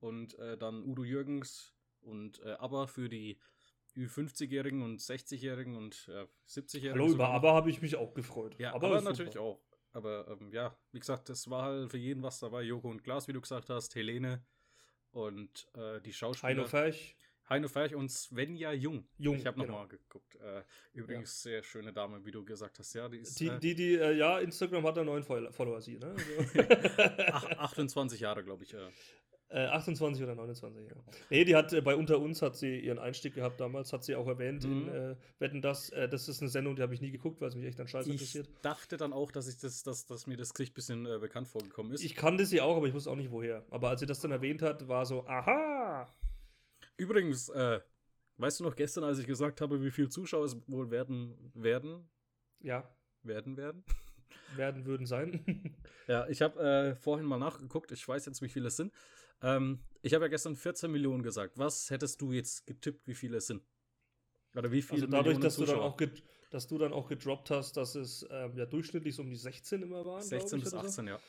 und 0.00 0.36
äh, 0.40 0.58
dann 0.58 0.82
Udo 0.82 1.04
Jürgens 1.04 1.72
und 2.00 2.40
äh, 2.44 2.52
Aber 2.58 2.88
für 2.88 3.08
die 3.08 3.38
Ü50-Jährigen 3.96 4.82
und 4.82 5.00
60-Jährigen 5.00 5.76
und 5.76 6.08
äh, 6.08 6.26
70-Jährigen. 6.48 6.92
Hallo, 7.02 7.12
über. 7.12 7.28
Aber 7.28 7.54
habe 7.54 7.70
ich 7.70 7.82
mich 7.82 7.96
auch 7.96 8.14
gefreut. 8.14 8.54
Ja, 8.58 8.74
aber, 8.74 8.96
ist 8.98 9.04
natürlich 9.04 9.32
super. 9.32 9.44
auch. 9.44 9.60
Aber 9.92 10.28
ähm, 10.28 10.52
ja, 10.52 10.76
wie 10.92 11.00
gesagt, 11.00 11.28
das 11.28 11.48
war 11.50 11.64
halt 11.64 11.90
für 11.90 11.98
jeden 11.98 12.22
was 12.22 12.38
dabei. 12.38 12.62
Joko 12.62 12.90
und 12.90 13.02
Glas, 13.02 13.26
wie 13.26 13.32
du 13.32 13.40
gesagt 13.40 13.70
hast, 13.70 13.94
Helene 13.94 14.44
und 15.10 15.66
äh, 15.74 16.00
die 16.00 16.12
Schauspieler. 16.12 16.50
Heino 16.50 16.64
Ferch. 16.66 17.16
Heino 17.48 17.66
Ferch 17.68 17.94
und 17.94 18.10
Svenja 18.10 18.72
Jung. 18.72 19.08
Jung, 19.16 19.36
Ich 19.36 19.46
habe 19.46 19.58
genau. 19.58 19.72
nochmal 19.72 19.88
geguckt. 19.88 20.36
Äh, 20.36 20.62
übrigens 20.92 21.42
sehr 21.42 21.62
schöne 21.62 21.94
Dame, 21.94 22.22
wie 22.26 22.30
du 22.30 22.44
gesagt 22.44 22.78
hast. 22.78 22.92
Ja, 22.92 23.08
die 23.08 23.18
ist 23.18 23.40
Die, 23.40 23.48
äh, 23.48 23.58
die, 23.58 23.74
die 23.74 23.94
äh, 23.94 24.12
ja, 24.12 24.38
Instagram 24.38 24.84
hat 24.86 24.98
einen 24.98 25.06
neuen 25.06 25.24
Follower, 25.24 25.50
Follower 25.50 25.80
sie, 25.80 25.96
ne? 25.96 26.14
Also, 26.14 26.60
ach- 27.32 27.44
28 27.58 28.20
Jahre, 28.20 28.44
glaube 28.44 28.64
ich. 28.64 28.74
Äh. 28.74 28.90
Äh, 29.50 29.66
28 29.66 30.22
oder 30.22 30.34
29, 30.34 30.88
ja. 30.88 30.96
Nee, 31.30 31.44
die 31.44 31.56
hat 31.56 31.72
äh, 31.72 31.80
bei 31.80 31.96
Unter 31.96 32.18
uns 32.20 32.42
hat 32.42 32.56
sie 32.56 32.78
ihren 32.80 32.98
Einstieg 32.98 33.34
gehabt 33.34 33.60
damals, 33.60 33.92
hat 33.92 34.04
sie 34.04 34.14
auch 34.14 34.26
erwähnt 34.26 34.64
in 34.64 34.82
Mhm. 34.84 34.88
äh, 34.88 35.16
Wetten 35.38 35.62
das. 35.62 35.88
Äh, 35.90 36.08
das 36.08 36.28
ist 36.28 36.40
eine 36.42 36.50
Sendung, 36.50 36.76
die 36.76 36.82
habe 36.82 36.92
ich 36.92 37.00
nie 37.00 37.10
geguckt, 37.10 37.40
weil 37.40 37.48
es 37.48 37.54
mich 37.56 37.64
echt 37.64 37.80
an 37.80 37.88
Scheiß 37.88 38.06
Ich 38.06 38.12
interessiert. 38.12 38.48
dachte 38.62 38.96
dann 38.98 39.12
auch, 39.12 39.32
dass 39.32 39.48
ich 39.48 39.56
das, 39.58 39.82
dass, 39.82 40.06
dass 40.06 40.26
mir 40.26 40.36
das 40.36 40.52
Gesicht 40.52 40.72
ein 40.72 40.74
bisschen 40.74 41.06
äh, 41.06 41.18
bekannt 41.18 41.48
vorgekommen 41.48 41.92
ist. 41.92 42.04
Ich 42.04 42.14
kannte 42.14 42.44
sie 42.44 42.60
auch, 42.60 42.76
aber 42.76 42.86
ich 42.88 42.94
wusste 42.94 43.10
auch 43.10 43.16
nicht 43.16 43.30
woher. 43.30 43.64
Aber 43.70 43.88
als 43.88 44.00
sie 44.00 44.06
das 44.06 44.20
dann 44.20 44.30
erwähnt 44.32 44.60
hat, 44.62 44.86
war 44.88 45.06
so, 45.06 45.26
aha! 45.26 46.08
Übrigens, 46.96 47.48
äh, 47.48 47.80
weißt 48.38 48.60
du 48.60 48.64
noch 48.64 48.76
gestern, 48.76 49.04
als 49.04 49.18
ich 49.18 49.26
gesagt 49.26 49.60
habe, 49.60 49.82
wie 49.82 49.90
viele 49.90 50.08
Zuschauer 50.08 50.44
es 50.44 50.56
wohl 50.68 50.90
werden, 50.90 51.50
werden, 51.54 52.08
Ja, 52.60 52.88
werden, 53.22 53.56
werden? 53.56 53.84
werden 54.56 54.84
würden 54.84 55.06
sein. 55.06 55.74
Ja, 56.08 56.26
ich 56.26 56.40
habe 56.40 56.58
äh, 56.58 56.94
vorhin 56.94 57.26
mal 57.26 57.36
nachgeguckt. 57.36 57.92
Ich 57.92 58.08
weiß 58.08 58.24
jetzt, 58.24 58.40
wie 58.40 58.48
viele 58.48 58.68
es 58.68 58.76
sind. 58.78 58.94
Ähm, 59.42 59.80
ich 60.02 60.14
habe 60.14 60.24
ja 60.24 60.28
gestern 60.28 60.56
14 60.56 60.90
Millionen 60.90 61.22
gesagt. 61.22 61.58
Was 61.58 61.90
hättest 61.90 62.20
du 62.20 62.32
jetzt 62.32 62.66
getippt, 62.66 63.06
wie 63.06 63.14
viele 63.14 63.38
es 63.38 63.46
sind? 63.46 63.62
Oder 64.54 64.72
wie 64.72 64.82
viele 64.82 65.02
also 65.02 65.06
dadurch, 65.06 65.38
Millionen 65.38 65.42
dass 65.42 65.56
du, 65.56 65.64
dann 65.66 65.80
auch 65.80 65.96
get- 65.96 66.22
dass 66.50 66.66
du 66.66 66.78
dann 66.78 66.92
auch 66.92 67.08
gedroppt 67.08 67.50
hast, 67.50 67.76
dass 67.76 67.94
es 67.94 68.26
ähm, 68.30 68.56
ja 68.56 68.66
durchschnittlich 68.66 69.14
so 69.14 69.22
um 69.22 69.30
die 69.30 69.36
16 69.36 69.82
immer 69.82 70.04
waren. 70.04 70.20
glaub 70.20 70.22
16 70.22 70.58
ich, 70.58 70.64
bis 70.64 70.72
oder 70.72 70.82
so. 70.82 70.88
18, 70.88 71.06
ja. 71.06 71.20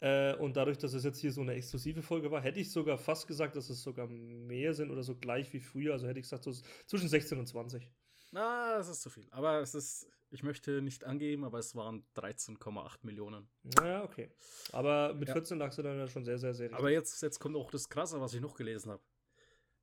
Äh, 0.00 0.34
und 0.36 0.56
dadurch, 0.56 0.76
dass 0.78 0.92
es 0.92 1.04
jetzt 1.04 1.20
hier 1.20 1.32
so 1.32 1.40
eine 1.40 1.54
exklusive 1.54 2.02
Folge 2.02 2.30
war, 2.30 2.42
hätte 2.42 2.60
ich 2.60 2.72
sogar 2.72 2.98
fast 2.98 3.26
gesagt, 3.26 3.56
dass 3.56 3.70
es 3.70 3.82
sogar 3.82 4.08
mehr 4.08 4.74
sind 4.74 4.90
oder 4.90 5.02
so 5.02 5.14
gleich 5.16 5.52
wie 5.52 5.60
früher. 5.60 5.92
Also 5.92 6.06
hätte 6.06 6.18
ich 6.18 6.24
gesagt, 6.24 6.44
so 6.44 6.52
zwischen 6.86 7.08
16 7.08 7.38
und 7.38 7.46
20. 7.46 7.88
Na, 8.34 8.78
es 8.78 8.88
ist 8.88 9.02
zu 9.02 9.10
viel. 9.10 9.28
Aber 9.30 9.60
es 9.60 9.74
ist, 9.76 10.08
ich 10.30 10.42
möchte 10.42 10.82
nicht 10.82 11.04
angeben, 11.04 11.44
aber 11.44 11.60
es 11.60 11.76
waren 11.76 12.04
13,8 12.16 12.98
Millionen. 13.02 13.48
Naja, 13.62 14.02
okay. 14.02 14.28
Aber 14.72 15.14
mit 15.14 15.28
Ja. 15.28 15.34
14 15.34 15.56
lagst 15.56 15.78
du 15.78 15.82
dann 15.82 15.96
ja 15.96 16.08
schon 16.08 16.24
sehr, 16.24 16.38
sehr, 16.38 16.52
sehr 16.52 16.64
richtig. 16.64 16.78
Aber 16.78 16.90
jetzt, 16.90 17.22
jetzt 17.22 17.38
kommt 17.38 17.54
auch 17.54 17.70
das 17.70 17.88
Krasse, 17.88 18.20
was 18.20 18.34
ich 18.34 18.40
noch 18.40 18.56
gelesen 18.56 18.90
habe. 18.90 19.02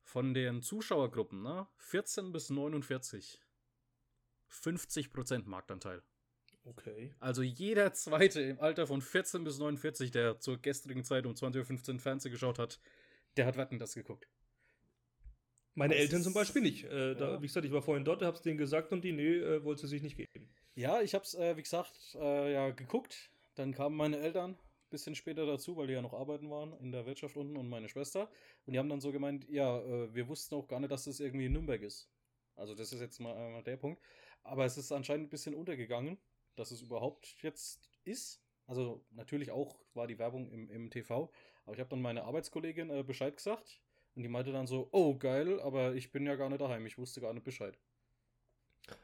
Von 0.03 0.33
den 0.33 0.61
Zuschauergruppen, 0.61 1.41
ne? 1.41 1.65
14 1.77 2.33
bis 2.33 2.49
49. 2.49 3.39
50% 4.49 5.47
Marktanteil. 5.47 6.03
okay. 6.65 7.15
Also 7.21 7.41
jeder 7.43 7.93
Zweite 7.93 8.41
im 8.41 8.59
Alter 8.59 8.85
von 8.85 9.01
14 9.01 9.45
bis 9.45 9.59
49, 9.59 10.11
der 10.11 10.39
zur 10.39 10.57
gestrigen 10.57 11.05
Zeit 11.05 11.25
um 11.25 11.33
20.15 11.33 11.93
Uhr 11.93 11.99
Fernsehen 11.99 12.31
geschaut 12.33 12.59
hat, 12.59 12.81
der 13.37 13.45
hat 13.45 13.55
Wetten 13.55 13.79
das 13.79 13.93
geguckt. 13.93 14.27
Meine 15.73 15.93
Das 15.93 16.03
Eltern 16.03 16.23
zum 16.23 16.33
Beispiel 16.33 16.61
nicht. 16.61 16.83
Äh, 16.85 17.15
da, 17.15 17.33
Ja. 17.33 17.41
Wie 17.41 17.47
gesagt, 17.47 17.65
ich 17.65 17.71
war 17.71 17.81
vorhin 17.81 18.03
dort, 18.03 18.21
hab's 18.21 18.41
denen 18.41 18.57
gesagt 18.57 18.91
und 18.91 19.03
die, 19.03 19.13
nee, 19.13 19.37
äh, 19.37 19.63
wollte 19.63 19.81
sie 19.81 19.87
sich 19.87 20.01
nicht 20.01 20.17
geben. 20.17 20.49
Ja, 20.75 21.01
ich 21.01 21.13
hab's, 21.13 21.33
äh, 21.33 21.55
wie 21.55 21.61
gesagt, 21.61 22.15
äh, 22.19 22.53
ja, 22.53 22.69
geguckt. 22.71 23.29
Dann 23.55 23.73
kamen 23.73 23.95
meine 23.95 24.17
Eltern, 24.17 24.57
bisschen 24.89 25.15
später 25.15 25.45
dazu, 25.45 25.77
weil 25.77 25.87
die 25.87 25.93
ja 25.93 26.01
noch 26.01 26.13
arbeiten 26.13 26.49
waren 26.49 26.73
in 26.79 26.91
der 26.91 27.05
Wirtschaft 27.05 27.37
unten 27.37 27.57
und 27.57 27.69
meine 27.69 27.89
Schwester. 27.89 28.29
Und 28.65 28.73
die 28.73 28.79
haben 28.79 28.89
dann 28.89 29.01
so 29.01 29.11
gemeint, 29.11 29.47
ja, 29.49 29.79
äh, 29.79 30.13
wir 30.13 30.27
wussten 30.27 30.55
auch 30.55 30.67
gar 30.67 30.79
nicht, 30.79 30.91
dass 30.91 31.05
das 31.05 31.19
irgendwie 31.19 31.45
in 31.45 31.53
Nürnberg 31.53 31.81
ist. 31.81 32.09
Also 32.55 32.75
das 32.75 32.91
ist 32.93 33.01
jetzt 33.01 33.19
mal, 33.19 33.33
mal 33.51 33.63
der 33.63 33.77
Punkt. 33.77 34.01
Aber 34.43 34.65
es 34.65 34.77
ist 34.77 34.91
anscheinend 34.91 35.27
ein 35.27 35.29
bisschen 35.29 35.55
untergegangen, 35.55 36.17
dass 36.55 36.71
es 36.71 36.81
überhaupt 36.81 37.35
jetzt 37.41 37.89
ist. 38.03 38.41
Also 38.67 39.03
natürlich 39.11 39.51
auch 39.51 39.79
war 39.93 40.07
die 40.07 40.19
Werbung 40.19 40.49
im, 40.49 40.69
im 40.69 40.89
TV. 40.89 41.31
Aber 41.65 41.73
ich 41.73 41.79
habe 41.79 41.89
dann 41.89 42.01
meine 42.01 42.23
Arbeitskollegin 42.23 42.89
äh, 42.89 43.03
Bescheid 43.03 43.35
gesagt. 43.35 43.81
Und 44.15 44.23
die 44.23 44.29
meinte 44.29 44.51
dann 44.51 44.67
so, 44.67 44.89
oh 44.91 45.17
geil, 45.17 45.59
aber 45.61 45.95
ich 45.95 46.11
bin 46.11 46.25
ja 46.25 46.35
gar 46.35 46.49
nicht 46.49 46.61
daheim. 46.61 46.85
Ich 46.85 46.97
wusste 46.97 47.21
gar 47.21 47.33
nicht 47.33 47.43
Bescheid. 47.43 47.77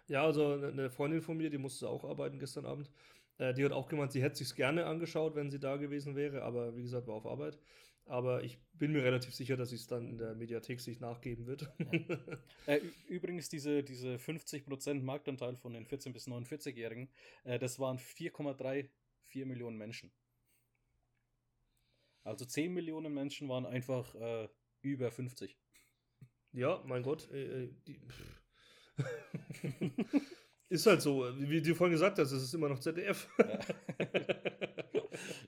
Ja, 0.08 0.24
also 0.24 0.54
eine 0.54 0.90
Freundin 0.90 1.22
von 1.22 1.38
mir, 1.38 1.50
die 1.50 1.58
musste 1.58 1.88
auch 1.88 2.04
arbeiten 2.04 2.40
gestern 2.40 2.66
Abend. 2.66 2.90
Äh, 3.38 3.54
die 3.54 3.64
hat 3.64 3.72
auch 3.72 3.88
gemeint, 3.88 4.12
sie 4.12 4.22
hätte 4.22 4.38
sich 4.38 4.56
gerne 4.56 4.86
angeschaut, 4.86 5.36
wenn 5.36 5.50
sie 5.50 5.60
da 5.60 5.78
gewesen 5.78 6.16
wäre, 6.16 6.42
aber 6.42 6.76
wie 6.76 6.84
gesagt, 6.84 7.08
war 7.08 7.16
auf 7.16 7.26
Arbeit. 7.26 7.58
Aber 8.06 8.44
ich 8.44 8.58
bin 8.74 8.94
mir 8.94 9.04
relativ 9.04 9.36
sicher, 9.36 9.58
dass 9.58 9.70
sie 9.70 9.76
es 9.76 9.88
dann 9.88 10.08
in 10.08 10.18
der 10.18 10.34
Mediathek 10.34 10.80
sich 10.80 11.02
nachgeben 11.02 11.46
wird. 11.46 11.70
äh, 12.66 12.80
übrigens, 13.08 13.50
diese, 13.50 13.84
diese 13.84 14.16
50% 14.16 15.02
Marktanteil 15.02 15.58
von 15.58 15.74
den 15.74 15.86
14- 15.86 16.14
bis 16.14 16.28
49-Jährigen, 16.28 17.10
äh, 17.44 17.60
das 17.60 17.80
waren 17.80 17.98
4,34 17.98 18.90
Millionen 19.46 19.78
Menschen. 19.78 20.12
Also 22.24 22.46
10 22.46 22.74
Millionen 22.74 23.14
Menschen 23.14 23.50
waren 23.50 23.66
einfach 23.66 24.16
äh, 24.16 24.48
über 24.82 25.12
50. 25.12 25.58
Ja, 26.54 26.82
mein 26.86 27.04
Gott. 27.04 27.30
Äh, 27.32 27.64
äh, 27.64 27.70
die, 27.88 28.00
ist 30.70 30.86
halt 30.86 31.02
so, 31.02 31.26
wie 31.38 31.62
du 31.62 31.76
vorhin 31.76 31.94
gesagt 31.94 32.20
hast, 32.20 32.32
es 32.32 32.44
ist 32.44 32.54
immer 32.54 32.70
noch 32.70 32.80
ZDF. 32.80 33.28
Ja. 33.38 33.60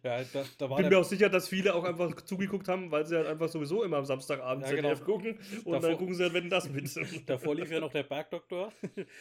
ja, 0.20 0.24
da, 0.24 0.46
da 0.58 0.68
Bin 0.68 0.90
mir 0.90 1.00
auch 1.00 1.04
sicher, 1.04 1.30
dass 1.30 1.48
viele 1.48 1.74
auch 1.74 1.84
einfach 1.84 2.22
zugeguckt 2.22 2.68
haben, 2.68 2.92
weil 2.92 3.06
sie 3.06 3.16
halt 3.16 3.28
einfach 3.28 3.50
sowieso 3.50 3.84
immer 3.84 3.98
am 3.98 4.06
Samstagabend 4.06 4.66
ja, 4.66 4.76
ZDF 4.76 5.00
genau. 5.00 5.18
gucken 5.18 5.40
und 5.66 5.74
davor, 5.74 5.80
dann 5.82 5.98
gucken 5.98 6.16
sie 6.16 6.24
halt, 6.24 6.34
wenn 6.34 6.50
das 6.50 6.70
mit. 6.70 6.90
Davor 7.28 7.56
lief 7.56 7.72
ja 7.72 7.80
noch 7.80 7.92
der 7.92 8.04
Bergdoktor. 8.04 8.72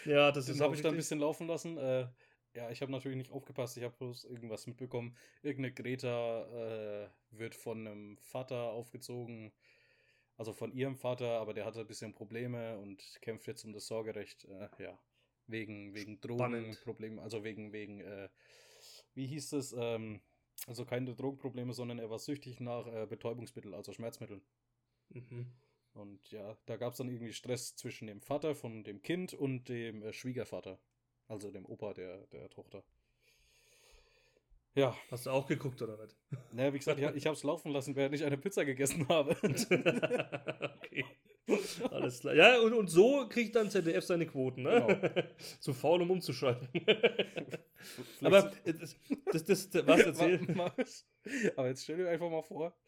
Ja, 0.05 0.31
das 0.31 0.47
Den 0.47 0.55
ist 0.55 0.61
habe 0.61 0.75
ich 0.75 0.83
da 0.83 0.91
ein 0.91 0.97
bisschen 0.97 1.21
laufen 1.21 1.47
lassen. 1.47 1.79
Äh, 1.79 2.07
ja, 2.55 2.71
ich 2.71 2.81
habe 2.81 2.93
natürlich 2.93 3.19
nicht 3.19 3.31
aufgepasst, 3.31 3.77
ich 3.77 3.85
habe 3.85 3.95
bloß 3.97 4.25
irgendwas 4.25 4.67
mitbekommen. 4.67 5.17
Irgendeine 5.43 5.75
Greta 5.75 7.05
äh, 7.05 7.09
wird 7.31 7.55
von 7.55 7.87
einem 7.87 8.19
Vater 8.19 8.57
aufgezogen 8.57 9.53
also 10.39 10.53
von 10.53 10.73
ihrem 10.73 10.97
Vater, 10.97 11.41
aber 11.41 11.53
der 11.53 11.67
hatte 11.67 11.81
ein 11.81 11.87
bisschen 11.87 12.15
Probleme 12.15 12.79
und 12.79 13.03
kämpft 13.21 13.49
jetzt 13.49 13.65
um 13.65 13.73
das 13.73 13.89
Sorgerecht, 13.89 14.45
äh, 14.45 14.69
ja, 14.79 14.99
wegen, 15.49 15.95
wegen 15.95 16.21
Drogenproblemen, 16.21 17.19
also 17.19 17.43
wegen, 17.43 17.73
wegen, 17.73 18.01
äh, 18.01 18.29
wie 19.15 19.27
hieß 19.27 19.53
es, 19.55 19.75
ähm, 19.77 20.21
also 20.67 20.85
keine 20.85 21.15
Drogenprobleme, 21.15 21.73
sondern 21.73 21.99
er 21.99 22.09
war 22.09 22.21
süchtig 22.21 22.61
nach 22.61 22.87
äh, 22.87 23.07
Betäubungsmitteln, 23.07 23.75
also 23.75 23.93
Schmerzmitteln. 23.93 24.43
Mhm. 25.09 25.53
Und 25.93 26.31
ja, 26.31 26.57
da 26.67 26.77
gab 26.77 26.93
es 26.93 26.99
dann 26.99 27.09
irgendwie 27.09 27.33
Stress 27.33 27.75
zwischen 27.75 28.07
dem 28.07 28.21
Vater 28.21 28.55
von 28.55 28.85
dem 28.85 29.03
Kind 29.03 29.35
und 29.35 29.69
dem 29.69 30.03
äh, 30.05 30.13
Schwiegervater, 30.13 30.79
also 31.27 31.51
dem 31.51 31.67
Opa 31.67 31.95
der, 31.95 32.29
der 32.29 32.49
Tochter. 32.51 32.85
Ja. 34.79 34.97
Hast 35.11 35.27
du 35.27 35.31
auch 35.31 35.49
geguckt 35.49 35.83
oder 35.83 35.99
was? 35.99 36.17
Naja, 36.53 36.73
wie 36.73 36.79
gesagt, 36.79 37.01
ich, 37.01 37.07
ich 37.17 37.27
habe 37.27 37.35
es 37.35 37.43
laufen 37.43 37.73
lassen, 37.73 37.97
während 37.97 38.15
ich 38.15 38.25
eine 38.25 38.39
Pizza 38.39 38.65
gegessen 38.65 39.09
habe. 39.09 39.37
okay. 39.43 41.05
Alles 41.91 42.21
klar. 42.21 42.35
Ja, 42.35 42.61
und, 42.61 42.73
und 42.75 42.87
so 42.87 43.27
kriegt 43.29 43.57
dann 43.57 43.71
ZDF 43.71 44.05
seine 44.05 44.27
Quoten, 44.27 44.63
ne? 44.63 45.01
Genau. 45.03 45.25
Zu 45.61 45.73
faul, 45.73 46.03
um 46.03 46.13
umzuschalten. 46.13 46.69
Aber 48.23 48.53
das, 48.65 48.97
das, 49.33 49.69
das, 49.71 49.87
was 49.87 50.01
erzählen? 50.01 50.61
Aber 51.57 51.69
jetzt 51.69 51.83
stell 51.83 51.97
dir 51.97 52.09
einfach 52.09 52.31
mal 52.31 52.43
vor, 52.43 52.79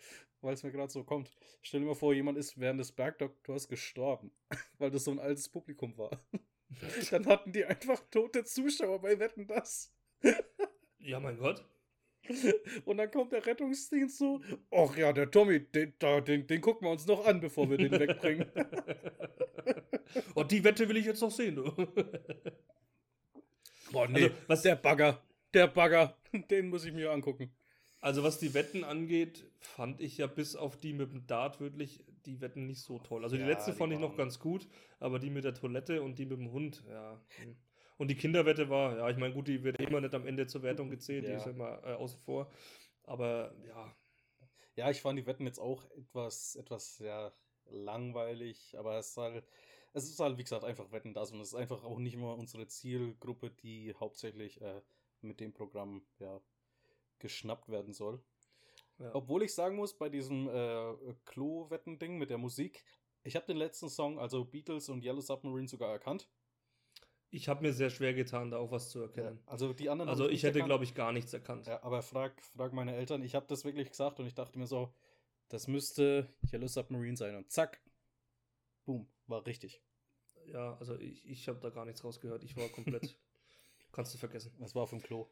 weil 0.43 0.55
es 0.55 0.63
mir 0.63 0.71
gerade 0.71 0.93
so 0.93 1.03
kommt. 1.03 1.37
Stell 1.61 1.81
dir 1.81 1.87
mal 1.87 1.97
vor, 1.97 2.15
jemand 2.15 2.39
ist 2.39 2.57
während 2.61 2.79
des 2.79 2.93
Bergdoktors 2.93 3.67
gestorben, 3.67 4.31
weil 4.79 4.93
das 4.93 5.05
so 5.05 5.11
ein 5.11 5.19
altes 5.19 5.49
Publikum 5.49 5.99
war. 5.99 6.25
Dann 7.11 7.27
hatten 7.27 7.51
die 7.51 7.65
einfach 7.65 8.01
tote 8.13 8.45
Zuschauer 8.45 9.01
bei 9.01 9.19
Wetten 9.19 9.49
das. 9.49 9.93
Ja, 10.99 11.19
mein 11.19 11.37
Gott. 11.37 11.65
Und 12.85 12.99
dann 12.99 13.11
kommt 13.11 13.33
der 13.33 13.45
Rettungsdienst 13.45 14.19
so, 14.19 14.41
ach 14.71 14.97
ja, 14.97 15.13
der 15.13 15.31
Tommy, 15.31 15.61
den, 15.61 15.95
den, 16.27 16.47
den 16.47 16.61
gucken 16.61 16.87
wir 16.87 16.93
uns 16.93 17.07
noch 17.07 17.25
an, 17.27 17.41
bevor 17.41 17.71
wir 17.71 17.79
den 17.79 17.93
wegbringen. 17.93 18.49
Und 18.55 20.35
oh, 20.35 20.45
die 20.45 20.63
Wette 20.65 20.89
will 20.89 20.97
ich 20.97 21.07
jetzt 21.07 21.21
noch 21.21 21.31
sehen, 21.31 21.57
du. 21.57 21.65
Boah, 23.93 24.07
nee, 24.09 24.25
also, 24.25 24.35
was 24.47 24.63
der 24.63 24.77
Bagger, 24.77 25.21
der 25.53 25.67
Bagger, 25.67 26.17
den 26.51 26.69
muss 26.69 26.85
ich 26.85 26.93
mir 26.93 27.11
angucken. 27.11 27.53
Also 28.01 28.23
was 28.23 28.39
die 28.39 28.55
Wetten 28.55 28.83
angeht, 28.83 29.45
fand 29.59 30.01
ich 30.01 30.17
ja 30.17 30.27
bis 30.27 30.57
auf 30.57 30.79
die 30.79 30.95
mit 30.95 31.13
dem 31.13 31.27
Dart 31.27 31.61
wirklich 31.61 32.03
die 32.25 32.41
Wetten 32.41 32.67
nicht 32.67 32.81
so 32.81 32.99
toll. 32.99 33.25
Also 33.25 33.37
die 33.37 33.43
ja, 33.43 33.49
letzte 33.49 33.73
die 33.73 33.77
fand 33.77 33.93
ich 33.93 33.99
noch 33.99 34.17
ganz 34.17 34.39
gut, 34.39 34.67
aber 35.01 35.19
die 35.19 35.29
mit 35.29 35.45
der 35.45 35.53
Toilette 35.53 36.01
und 36.03 36.19
die 36.19 36.25
mit 36.25 36.39
dem 36.39 36.51
Hund, 36.51 36.83
ja. 36.89 37.21
Und 38.01 38.09
die 38.09 38.17
Kinderwette 38.17 38.71
war, 38.71 38.97
ja, 38.97 39.11
ich 39.11 39.19
meine, 39.19 39.35
gut, 39.35 39.47
die 39.47 39.63
wird 39.63 39.79
immer 39.79 40.01
nicht 40.01 40.15
am 40.15 40.27
Ende 40.27 40.47
zur 40.47 40.63
Wertung 40.63 40.89
gezählt, 40.89 41.25
ja. 41.25 41.33
die 41.33 41.37
ist 41.37 41.47
immer 41.47 41.85
äh, 41.85 41.93
außen 41.93 42.19
vor. 42.19 42.51
Aber 43.03 43.55
ja. 43.69 43.95
Ja, 44.75 44.91
ich 44.91 45.03
fand 45.03 45.19
die 45.19 45.27
Wetten 45.27 45.45
jetzt 45.45 45.59
auch 45.59 45.85
etwas, 45.91 46.57
etwas, 46.57 46.99
ja, 47.01 47.31
langweilig, 47.67 48.75
aber 48.79 48.97
es 48.97 49.11
ist 49.11 49.17
halt, 49.19 49.45
es 49.93 50.05
ist 50.05 50.19
halt, 50.19 50.39
wie 50.39 50.45
gesagt, 50.45 50.65
einfach 50.65 50.91
Wetten 50.93 51.13
das 51.13 51.31
und 51.31 51.43
es 51.43 51.49
ist 51.49 51.55
einfach 51.55 51.85
auch 51.85 51.99
nicht 51.99 52.15
immer 52.15 52.39
unsere 52.39 52.67
Zielgruppe, 52.67 53.51
die 53.51 53.95
hauptsächlich 54.01 54.63
äh, 54.63 54.81
mit 55.21 55.39
dem 55.39 55.53
Programm, 55.53 56.03
ja, 56.21 56.41
geschnappt 57.19 57.69
werden 57.69 57.93
soll. 57.93 58.25
Ja. 58.99 59.15
Obwohl 59.15 59.43
ich 59.43 59.53
sagen 59.53 59.77
muss, 59.77 59.93
bei 59.99 60.09
diesem 60.09 60.49
äh, 60.49 60.95
Klo-Wetten-Ding 61.27 62.17
mit 62.17 62.31
der 62.31 62.39
Musik, 62.39 62.83
ich 63.25 63.37
habe 63.37 63.45
den 63.45 63.59
letzten 63.59 63.91
Song, 63.91 64.19
also 64.19 64.47
Beatles 64.47 64.89
und 64.89 65.05
Yellow 65.05 65.21
Submarine, 65.21 65.69
sogar 65.69 65.91
erkannt. 65.91 66.31
Ich 67.33 67.49
habe 67.49 67.63
mir 67.63 67.73
sehr 67.73 67.91
schwer 67.91 68.13
getan, 68.13 68.51
da 68.51 68.59
auch 68.59 68.73
was 68.73 68.91
zu 68.91 69.01
erkennen. 69.01 69.39
Ja, 69.47 69.53
also 69.53 69.73
die 69.73 69.89
anderen. 69.89 70.09
Also 70.09 70.29
ich 70.29 70.43
hätte, 70.43 70.63
glaube 70.63 70.85
ich, 70.85 70.95
gar 70.95 71.13
nichts 71.13 71.33
erkannt. 71.33 71.67
Ja, 71.67 71.83
aber 71.83 72.03
frag, 72.03 72.43
frag 72.43 72.73
meine 72.73 72.95
Eltern. 72.97 73.23
Ich 73.23 73.37
habe 73.37 73.47
das 73.49 73.65
wirklich 73.65 73.89
gesagt 73.89 74.19
und 74.19 74.27
ich 74.27 74.35
dachte 74.35 74.59
mir 74.59 74.67
so, 74.67 74.93
das 75.49 75.69
müsste 75.69 76.29
Yellow 76.53 76.67
Submarine 76.67 77.17
sein 77.17 77.37
und 77.37 77.51
zack, 77.51 77.81
boom, 78.85 79.09
war 79.27 79.47
richtig. 79.47 79.81
Ja, 80.47 80.77
also 80.79 80.99
ich, 80.99 81.29
ich 81.29 81.49
habe 81.49 81.61
da 81.61 81.71
gar 81.71 81.85
nichts 81.85 82.03
rausgehört. 82.03 82.43
Ich 82.43 82.57
war 82.57 82.69
komplett. 82.69 83.17
kannst 83.93 84.15
du 84.15 84.19
vergessen. 84.19 84.53
Das 84.59 84.75
war 84.75 84.83
auf 84.83 84.91
dem 84.91 85.03
Klo. 85.03 85.29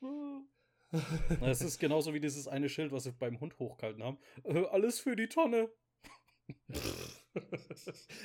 Es 1.40 1.62
ist 1.62 1.78
genauso 1.78 2.12
wie 2.12 2.20
dieses 2.20 2.46
eine 2.46 2.68
Schild, 2.68 2.92
was 2.92 3.04
sie 3.04 3.12
beim 3.12 3.40
Hund 3.40 3.58
hochgehalten 3.58 4.02
haben. 4.02 4.18
Äh, 4.44 4.66
alles 4.66 5.00
für 5.00 5.16
die 5.16 5.28
Tonne. 5.28 5.70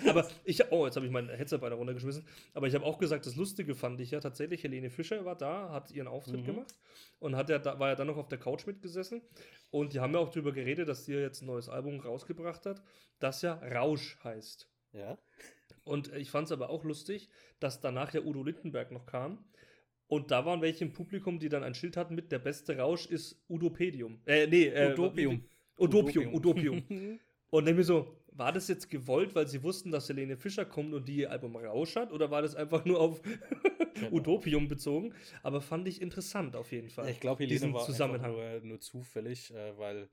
aber 0.08 0.28
ich, 0.44 0.72
oh, 0.72 0.86
jetzt 0.86 0.96
habe 0.96 1.06
ich 1.06 1.12
mein 1.12 1.30
Headset 1.30 1.58
beinahe 1.58 1.78
runtergeschmissen. 1.78 2.26
Aber 2.54 2.68
ich 2.68 2.76
habe 2.76 2.86
auch 2.86 2.98
gesagt, 2.98 3.26
das 3.26 3.36
Lustige 3.36 3.76
fand 3.76 4.00
ich 4.00 4.12
ja 4.12 4.20
tatsächlich, 4.20 4.64
Helene 4.64 4.90
Fischer 4.90 5.26
war 5.26 5.36
da, 5.36 5.72
hat 5.72 5.92
ihren 5.92 6.08
Auftritt 6.08 6.42
mhm. 6.42 6.46
gemacht 6.46 6.76
und 7.20 7.36
hat 7.36 7.50
ja, 7.50 7.64
war 7.80 7.90
ja 7.90 7.96
dann 7.96 8.08
noch 8.08 8.18
auf 8.18 8.28
der 8.28 8.38
Couch 8.38 8.66
mitgesessen. 8.66 9.22
Und 9.72 9.94
die 9.94 10.00
haben 10.00 10.14
ja 10.14 10.20
auch 10.20 10.30
darüber 10.30 10.52
geredet, 10.52 10.88
dass 10.88 11.06
sie 11.06 11.14
jetzt 11.14 11.42
ein 11.42 11.48
neues 11.48 11.70
Album 11.70 12.00
rausgebracht 12.00 12.66
hat, 12.66 12.82
das 13.20 13.42
ja 13.42 13.54
Rausch 13.54 14.18
heißt. 14.24 14.70
Ja. 14.94 15.18
Und 15.84 16.14
ich 16.14 16.30
fand 16.30 16.46
es 16.46 16.52
aber 16.52 16.70
auch 16.70 16.84
lustig, 16.84 17.30
dass 17.60 17.80
danach 17.80 18.14
ja 18.14 18.22
Udo 18.22 18.44
Lindenberg 18.44 18.92
noch 18.92 19.06
kam. 19.06 19.46
Und 20.08 20.32
da 20.32 20.46
waren 20.46 20.62
welche 20.62 20.86
im 20.86 20.94
Publikum, 20.94 21.40
die 21.40 21.50
dann 21.50 21.64
ein 21.64 21.74
Schild 21.74 21.98
hatten 21.98 22.16
mit 22.16 22.32
der 22.32 22.40
beste 22.40 22.78
Rausch 22.78 23.08
ist 23.08 23.44
Udopedium. 23.50 24.22
Äh, 24.26 24.48
nee, 24.48 24.68
äh, 24.68 24.94
Udopium. 24.94 25.44
Udopium, 25.78 26.34
Udopium. 26.34 26.84
Und 27.50 27.66
dann 27.66 27.76
mir 27.76 27.84
so, 27.84 28.18
war 28.38 28.52
das 28.52 28.68
jetzt 28.68 28.90
gewollt, 28.90 29.36
weil 29.36 29.48
sie 29.48 29.64
wussten, 29.64 29.92
dass 29.92 30.10
Helene 30.10 30.38
Fischer 30.38 30.66
kommt 30.66 30.94
und 30.94 31.08
die 31.08 31.18
ihr 31.18 31.32
Album 31.32 31.56
Rausch 31.56 31.96
hat? 31.96 32.12
Oder 32.12 32.32
war 32.32 32.42
das 32.42 32.56
einfach 32.56 32.86
nur 32.86 33.00
auf 33.00 33.22
genau. 33.96 34.12
Utopium 34.12 34.68
bezogen? 34.68 35.14
Aber 35.44 35.62
fand 35.62 35.88
ich 35.88 36.02
interessant 36.02 36.56
auf 36.56 36.72
jeden 36.72 36.90
Fall. 36.90 37.10
Ich 37.10 37.20
glaube, 37.20 37.44
Helene 37.44 37.74
war 37.74 37.86
Zusammenhang. 37.86 38.32
Nur, 38.34 38.60
nur, 38.62 38.80
zufällig, 38.80 39.54
äh, 39.54 39.78
weil, 39.78 40.10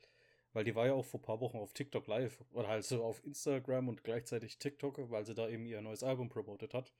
weil 0.52 0.64
die 0.64 0.74
war 0.74 0.86
ja 0.86 0.94
auch 0.94 1.04
vor 1.04 1.20
ein 1.20 1.24
paar 1.24 1.40
Wochen 1.40 1.58
auf 1.58 1.74
TikTok 1.74 2.06
live 2.06 2.42
oder 2.52 2.68
halt 2.68 2.84
so 2.84 3.04
auf 3.04 3.24
Instagram 3.24 3.88
und 3.88 4.04
gleichzeitig 4.04 4.58
TikTok, 4.58 5.10
weil 5.10 5.24
sie 5.24 5.34
da 5.34 5.48
eben 5.48 5.66
ihr 5.66 5.80
neues 5.80 6.02
Album 6.02 6.28
promotet 6.28 6.74
hat. 6.74 6.92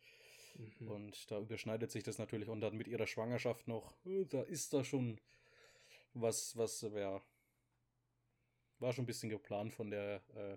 Mhm. 0.56 0.88
Und 0.88 1.30
da 1.30 1.40
überschneidet 1.40 1.90
sich 1.90 2.02
das 2.02 2.18
natürlich 2.18 2.48
und 2.48 2.60
dann 2.60 2.76
mit 2.76 2.88
ihrer 2.88 3.06
Schwangerschaft 3.06 3.66
noch, 3.66 3.94
äh, 4.04 4.24
da 4.26 4.42
ist 4.42 4.72
da 4.74 4.84
schon 4.84 5.20
was, 6.12 6.56
was, 6.56 6.82
ja, 6.82 7.20
war 8.78 8.92
schon 8.92 9.04
ein 9.04 9.06
bisschen 9.06 9.30
geplant 9.30 9.72
von 9.72 9.90
der 9.90 10.22
äh, 10.34 10.56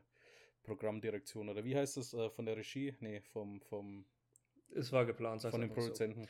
Programmdirektion 0.67 1.49
oder 1.49 1.63
wie 1.63 1.75
heißt 1.75 1.97
es 1.97 2.13
äh, 2.13 2.29
von 2.29 2.45
der 2.45 2.57
Regie? 2.57 2.93
Nee, 2.99 3.21
vom, 3.21 3.61
vom 3.61 4.05
Es 4.75 4.91
war 4.91 5.05
geplant, 5.05 5.41
von 5.41 5.61
den 5.61 5.71
Produzenten. 5.71 6.27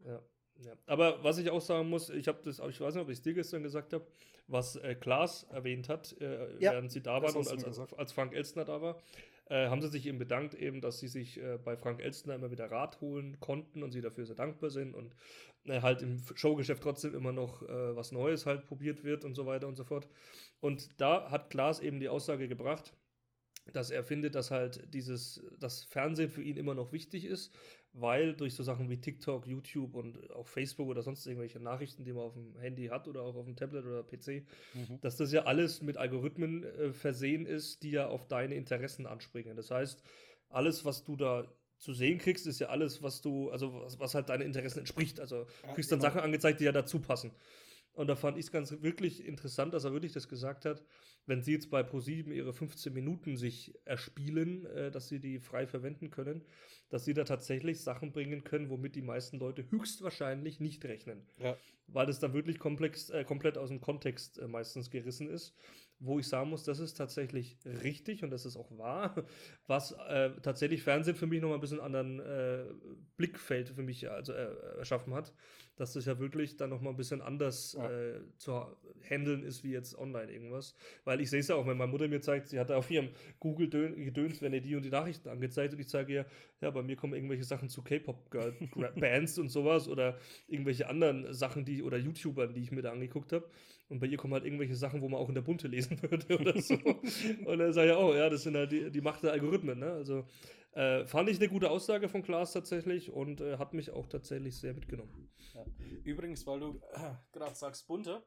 So. 0.00 0.08
Ja. 0.08 0.22
Ja. 0.64 0.72
Aber 0.86 1.22
was 1.24 1.38
ich 1.38 1.50
auch 1.50 1.60
sagen 1.60 1.88
muss, 1.90 2.10
ich 2.10 2.28
habe 2.28 2.38
das, 2.44 2.60
ich 2.60 2.80
weiß 2.80 2.94
nicht, 2.94 3.02
ob 3.02 3.08
ich 3.08 3.18
es 3.18 3.22
dir 3.22 3.34
gestern 3.34 3.64
gesagt 3.64 3.92
habe, 3.92 4.06
was 4.46 4.76
äh, 4.76 4.94
Klaas 4.94 5.42
erwähnt 5.50 5.88
hat, 5.88 6.16
äh, 6.20 6.56
ja, 6.60 6.72
während 6.72 6.92
sie 6.92 7.02
da 7.02 7.20
waren 7.22 7.34
und 7.34 7.48
als, 7.48 7.64
als, 7.64 7.92
als, 7.92 8.12
Frank 8.12 8.34
Elstner 8.34 8.64
da 8.64 8.80
war. 8.80 9.02
äh, 9.46 9.68
haben 9.68 9.82
sie 9.82 9.88
sich 9.88 10.06
eben 10.06 10.18
bedankt, 10.18 10.54
eben, 10.54 10.80
dass 10.80 11.00
sie 11.00 11.08
sich 11.08 11.40
äh, 11.40 11.58
bei 11.58 11.76
Frank 11.76 12.00
Elstner 12.00 12.36
immer 12.36 12.52
wieder 12.52 12.70
Rat 12.70 13.00
holen 13.00 13.40
konnten 13.40 13.82
und 13.82 13.90
sie 13.90 14.00
dafür 14.00 14.26
sehr 14.26 14.36
dankbar 14.36 14.70
sind 14.70 14.94
und 14.94 15.12
äh, 15.64 15.80
halt 15.80 16.02
im 16.02 16.22
Showgeschäft 16.36 16.84
trotzdem 16.84 17.14
immer 17.16 17.32
noch 17.32 17.62
äh, 17.62 17.96
was 17.96 18.12
Neues 18.12 18.46
halt 18.46 18.64
probiert 18.64 19.02
wird 19.02 19.24
und 19.24 19.34
so 19.34 19.46
weiter 19.46 19.66
und 19.66 19.74
so 19.74 19.82
fort. 19.82 20.08
Und 20.60 21.00
da 21.00 21.32
hat 21.32 21.50
Klaas 21.50 21.80
eben 21.80 21.98
die 21.98 22.08
Aussage 22.08 22.46
gebracht, 22.46 22.94
dass 23.72 23.90
er 23.90 24.04
findet, 24.04 24.34
dass 24.34 24.50
halt 24.50 24.82
dieses, 24.92 25.42
das 25.58 25.84
Fernsehen 25.84 26.28
für 26.28 26.42
ihn 26.42 26.56
immer 26.56 26.74
noch 26.74 26.92
wichtig 26.92 27.24
ist, 27.24 27.52
weil 27.92 28.34
durch 28.34 28.54
so 28.54 28.62
Sachen 28.62 28.90
wie 28.90 29.00
TikTok, 29.00 29.46
YouTube 29.46 29.94
und 29.94 30.30
auch 30.32 30.48
Facebook 30.48 30.88
oder 30.88 31.02
sonst 31.02 31.26
irgendwelche 31.26 31.60
Nachrichten, 31.60 32.04
die 32.04 32.12
man 32.12 32.24
auf 32.24 32.34
dem 32.34 32.58
Handy 32.58 32.86
hat 32.86 33.08
oder 33.08 33.22
auch 33.22 33.36
auf 33.36 33.46
dem 33.46 33.56
Tablet 33.56 33.86
oder 33.86 34.02
PC, 34.02 34.44
mhm. 34.74 35.00
dass 35.00 35.16
das 35.16 35.32
ja 35.32 35.44
alles 35.44 35.80
mit 35.80 35.96
Algorithmen 35.96 36.64
äh, 36.64 36.92
versehen 36.92 37.46
ist, 37.46 37.82
die 37.82 37.92
ja 37.92 38.08
auf 38.08 38.26
deine 38.26 38.56
Interessen 38.56 39.06
anspringen. 39.06 39.56
Das 39.56 39.70
heißt, 39.70 40.02
alles, 40.50 40.84
was 40.84 41.04
du 41.04 41.16
da 41.16 41.46
zu 41.78 41.92
sehen 41.92 42.18
kriegst, 42.18 42.46
ist 42.46 42.60
ja 42.60 42.68
alles, 42.68 43.02
was 43.02 43.20
du, 43.20 43.50
also 43.50 43.74
was, 43.74 43.98
was 43.98 44.14
halt 44.14 44.28
deinen 44.28 44.42
Interessen 44.42 44.80
entspricht. 44.80 45.20
Also 45.20 45.46
du 45.62 45.74
kriegst 45.74 45.92
dann 45.92 46.00
genau. 46.00 46.10
Sachen 46.10 46.22
angezeigt, 46.22 46.60
die 46.60 46.64
ja 46.64 46.72
dazu 46.72 46.98
passen. 47.00 47.30
Und 47.94 48.08
da 48.08 48.16
fand 48.16 48.36
ich 48.38 48.46
es 48.46 48.52
ganz 48.52 48.82
wirklich 48.82 49.24
interessant, 49.24 49.72
dass 49.72 49.84
er 49.84 49.92
wirklich 49.92 50.12
das 50.12 50.28
gesagt 50.28 50.64
hat, 50.64 50.82
wenn 51.26 51.42
sie 51.42 51.52
jetzt 51.52 51.70
bei 51.70 51.82
ProSieben 51.82 52.32
ihre 52.32 52.52
15 52.52 52.92
Minuten 52.92 53.36
sich 53.36 53.74
erspielen, 53.84 54.66
äh, 54.66 54.90
dass 54.90 55.08
sie 55.08 55.20
die 55.20 55.38
frei 55.38 55.66
verwenden 55.66 56.10
können, 56.10 56.44
dass 56.90 57.04
sie 57.04 57.14
da 57.14 57.24
tatsächlich 57.24 57.80
Sachen 57.82 58.12
bringen 58.12 58.44
können, 58.44 58.68
womit 58.68 58.96
die 58.96 59.02
meisten 59.02 59.38
Leute 59.38 59.70
höchstwahrscheinlich 59.70 60.60
nicht 60.60 60.84
rechnen. 60.84 61.22
Ja. 61.38 61.56
Weil 61.86 62.06
das 62.06 62.18
dann 62.18 62.34
wirklich 62.34 62.58
komplex, 62.58 63.10
äh, 63.10 63.24
komplett 63.24 63.56
aus 63.56 63.68
dem 63.68 63.80
Kontext 63.80 64.38
äh, 64.38 64.48
meistens 64.48 64.90
gerissen 64.90 65.30
ist 65.30 65.54
wo 66.00 66.18
ich 66.18 66.28
sagen 66.28 66.50
muss, 66.50 66.64
das 66.64 66.80
ist 66.80 66.94
tatsächlich 66.94 67.56
richtig 67.64 68.22
und 68.22 68.30
das 68.30 68.44
ist 68.44 68.56
auch 68.56 68.70
wahr, 68.76 69.14
was 69.66 69.92
äh, 69.92 70.30
tatsächlich 70.42 70.82
Fernsehen 70.82 71.16
für 71.16 71.26
mich 71.26 71.40
nochmal 71.40 71.58
ein 71.58 71.60
bisschen 71.60 71.80
anderen 71.80 72.20
äh, 72.20 72.64
Blickfeld 73.16 73.70
für 73.70 73.82
mich 73.82 74.10
also, 74.10 74.32
äh, 74.32 74.78
erschaffen 74.78 75.14
hat, 75.14 75.32
dass 75.76 75.92
das 75.94 76.04
ja 76.04 76.18
wirklich 76.18 76.56
dann 76.56 76.70
nochmal 76.70 76.92
ein 76.92 76.96
bisschen 76.96 77.20
anders 77.20 77.76
ja. 77.78 77.90
Äh, 77.90 78.20
zu 78.38 78.52
handeln 79.08 79.42
ist 79.42 79.64
wie 79.64 79.72
jetzt 79.72 79.96
online 79.98 80.30
irgendwas. 80.32 80.74
Weil 81.04 81.20
ich 81.20 81.30
sehe 81.30 81.40
es 81.40 81.48
ja 81.48 81.56
auch, 81.56 81.66
wenn 81.66 81.76
meine 81.76 81.90
Mutter 81.90 82.08
mir 82.08 82.20
zeigt, 82.20 82.48
sie 82.48 82.58
hat 82.58 82.70
auf 82.70 82.90
ihrem 82.90 83.08
Google 83.40 83.68
gedöns, 83.68 84.40
wenn 84.40 84.52
ihr 84.52 84.60
die 84.60 84.76
und 84.76 84.84
die 84.84 84.90
Nachrichten 84.90 85.28
angezeigt 85.28 85.74
und 85.74 85.80
ich 85.80 85.88
zeige 85.88 86.12
ihr, 86.12 86.26
ja, 86.60 86.70
bei 86.70 86.82
mir 86.82 86.96
kommen 86.96 87.14
irgendwelche 87.14 87.44
Sachen 87.44 87.68
zu 87.68 87.82
K-Pop-Bands 87.82 89.38
und 89.38 89.48
sowas 89.48 89.88
oder 89.88 90.18
irgendwelche 90.46 90.88
anderen 90.88 91.32
Sachen, 91.32 91.64
die 91.64 91.82
oder 91.82 91.98
YouTubern, 91.98 92.54
die 92.54 92.60
ich 92.60 92.72
mir 92.72 92.82
da 92.82 92.92
angeguckt 92.92 93.32
habe. 93.32 93.48
Und 93.88 94.00
bei 94.00 94.06
ihr 94.06 94.16
kommen 94.16 94.32
halt 94.32 94.44
irgendwelche 94.44 94.76
Sachen, 94.76 95.02
wo 95.02 95.08
man 95.08 95.20
auch 95.20 95.28
in 95.28 95.34
der 95.34 95.42
Bunte 95.42 95.68
lesen 95.68 96.00
würde 96.10 96.38
oder 96.38 96.60
so. 96.60 96.74
und 97.44 97.58
dann 97.58 97.72
sage 97.72 97.90
ich, 97.90 97.96
oh 97.96 98.14
ja, 98.14 98.30
das 98.30 98.42
sind 98.42 98.56
halt 98.56 98.72
die, 98.72 98.90
die 98.90 99.00
Macht 99.00 99.22
der 99.22 99.32
Algorithmen. 99.32 99.78
Ne? 99.78 99.92
Also 99.92 100.24
äh, 100.74 101.06
fand 101.06 101.28
ich 101.28 101.38
eine 101.38 101.48
gute 101.48 101.70
Aussage 101.70 102.08
von 102.08 102.24
Klaas 102.24 102.52
tatsächlich 102.52 103.12
und 103.12 103.40
äh, 103.40 103.58
hat 103.58 103.74
mich 103.74 103.92
auch 103.92 104.08
tatsächlich 104.08 104.58
sehr 104.58 104.74
mitgenommen. 104.74 105.30
Ja. 105.54 105.64
Übrigens, 106.02 106.44
weil 106.48 106.58
du 106.58 106.80
äh, 106.92 107.12
gerade 107.32 107.54
sagst 107.54 107.86
Bunte, 107.86 108.24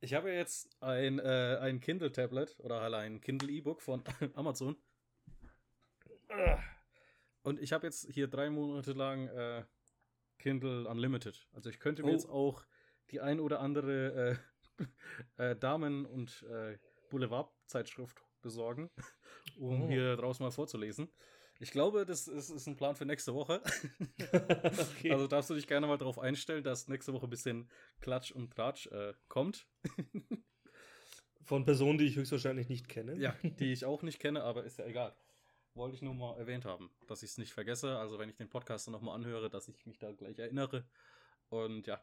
ich 0.00 0.12
habe 0.12 0.30
ja 0.30 0.36
jetzt 0.36 0.70
ein, 0.82 1.18
äh, 1.18 1.58
ein 1.62 1.80
Kindle-Tablet 1.80 2.60
oder 2.60 2.82
halt 2.82 2.94
ein 2.94 3.22
Kindle-E-Book 3.22 3.80
von 3.80 4.04
Amazon. 4.34 4.76
Und 7.42 7.58
ich 7.58 7.72
habe 7.72 7.86
jetzt 7.86 8.06
hier 8.12 8.28
drei 8.28 8.50
Monate 8.50 8.92
lang 8.92 9.28
äh, 9.28 9.64
Kindle 10.38 10.86
Unlimited. 10.86 11.48
Also 11.52 11.70
ich 11.70 11.80
könnte 11.80 12.02
mir 12.02 12.10
oh. 12.10 12.12
jetzt 12.12 12.28
auch 12.28 12.66
die 13.10 13.22
ein 13.22 13.40
oder 13.40 13.60
andere 13.60 14.38
äh, 15.38 15.56
Damen- 15.56 16.04
und 16.04 16.44
Boulevard-Zeitschrift 17.08 18.22
besorgen, 18.42 18.90
um 19.58 19.84
oh. 19.84 19.88
hier 19.88 20.16
draußen 20.16 20.44
mal 20.44 20.50
vorzulesen. 20.50 21.08
Ich 21.60 21.72
glaube, 21.72 22.06
das 22.06 22.28
ist, 22.28 22.50
ist 22.50 22.66
ein 22.68 22.76
Plan 22.76 22.94
für 22.94 23.04
nächste 23.04 23.34
Woche. 23.34 23.60
okay. 24.32 25.10
Also 25.10 25.26
darfst 25.26 25.50
du 25.50 25.54
dich 25.54 25.66
gerne 25.66 25.86
mal 25.86 25.98
darauf 25.98 26.18
einstellen, 26.18 26.62
dass 26.62 26.86
nächste 26.86 27.12
Woche 27.12 27.26
ein 27.26 27.30
bisschen 27.30 27.68
Klatsch 28.00 28.30
und 28.30 28.54
Tratsch 28.54 28.86
äh, 28.88 29.14
kommt. 29.28 29.66
Von 31.42 31.64
Personen, 31.64 31.98
die 31.98 32.04
ich 32.04 32.16
höchstwahrscheinlich 32.16 32.68
nicht 32.68 32.88
kenne. 32.88 33.16
Ja, 33.16 33.34
die 33.42 33.72
ich 33.72 33.84
auch 33.84 34.02
nicht 34.02 34.20
kenne, 34.20 34.44
aber 34.44 34.64
ist 34.64 34.78
ja 34.78 34.86
egal. 34.86 35.16
Wollte 35.74 35.96
ich 35.96 36.02
nur 36.02 36.14
mal 36.14 36.38
erwähnt 36.38 36.64
haben, 36.64 36.90
dass 37.08 37.22
ich 37.22 37.30
es 37.30 37.38
nicht 37.38 37.52
vergesse. 37.52 37.98
Also 37.98 38.18
wenn 38.18 38.28
ich 38.28 38.36
den 38.36 38.50
Podcast 38.50 38.86
dann 38.86 38.92
nochmal 38.92 39.16
anhöre, 39.16 39.50
dass 39.50 39.66
ich 39.68 39.84
mich 39.86 39.98
da 39.98 40.12
gleich 40.12 40.38
erinnere. 40.38 40.86
Und 41.48 41.86
ja, 41.88 42.00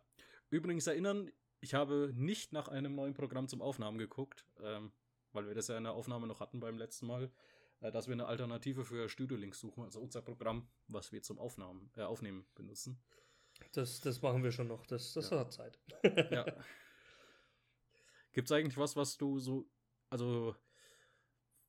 übrigens 0.49 0.87
erinnern, 0.87 1.31
ich 1.61 1.73
habe 1.73 2.11
nicht 2.13 2.51
nach 2.51 2.67
einem 2.67 2.93
neuen 2.95 3.13
Programm 3.13 3.47
zum 3.47 3.61
Aufnahmen 3.61 3.97
geguckt, 3.97 4.45
ähm, 4.61 4.91
weil 5.31 5.47
wir 5.47 5.55
das 5.55 5.67
ja 5.67 5.77
in 5.77 5.83
der 5.83 5.93
Aufnahme 5.93 6.27
noch 6.27 6.39
hatten 6.41 6.59
beim 6.59 6.77
letzten 6.77 7.07
Mal, 7.07 7.31
dass 7.79 8.07
wir 8.07 8.13
eine 8.13 8.25
Alternative 8.25 8.85
für 8.85 9.09
Studio 9.09 9.37
Links 9.37 9.59
suchen, 9.59 9.83
also 9.83 9.99
unser 9.99 10.21
Programm, 10.21 10.67
was 10.87 11.11
wir 11.11 11.21
zum 11.21 11.39
Aufnahmen, 11.39 11.91
äh, 11.95 12.01
Aufnehmen 12.01 12.47
benutzen. 12.55 13.01
Das, 13.73 14.01
das 14.01 14.21
machen 14.21 14.43
wir 14.43 14.51
schon 14.51 14.67
noch, 14.67 14.85
das, 14.85 15.13
das 15.13 15.29
ja. 15.29 15.39
hat 15.39 15.53
Zeit. 15.53 15.79
ja. 16.31 16.45
Gibt 18.33 18.49
es 18.49 18.51
eigentlich 18.51 18.77
was, 18.77 18.95
was 18.95 19.17
du 19.17 19.39
so, 19.39 19.69
also 20.09 20.55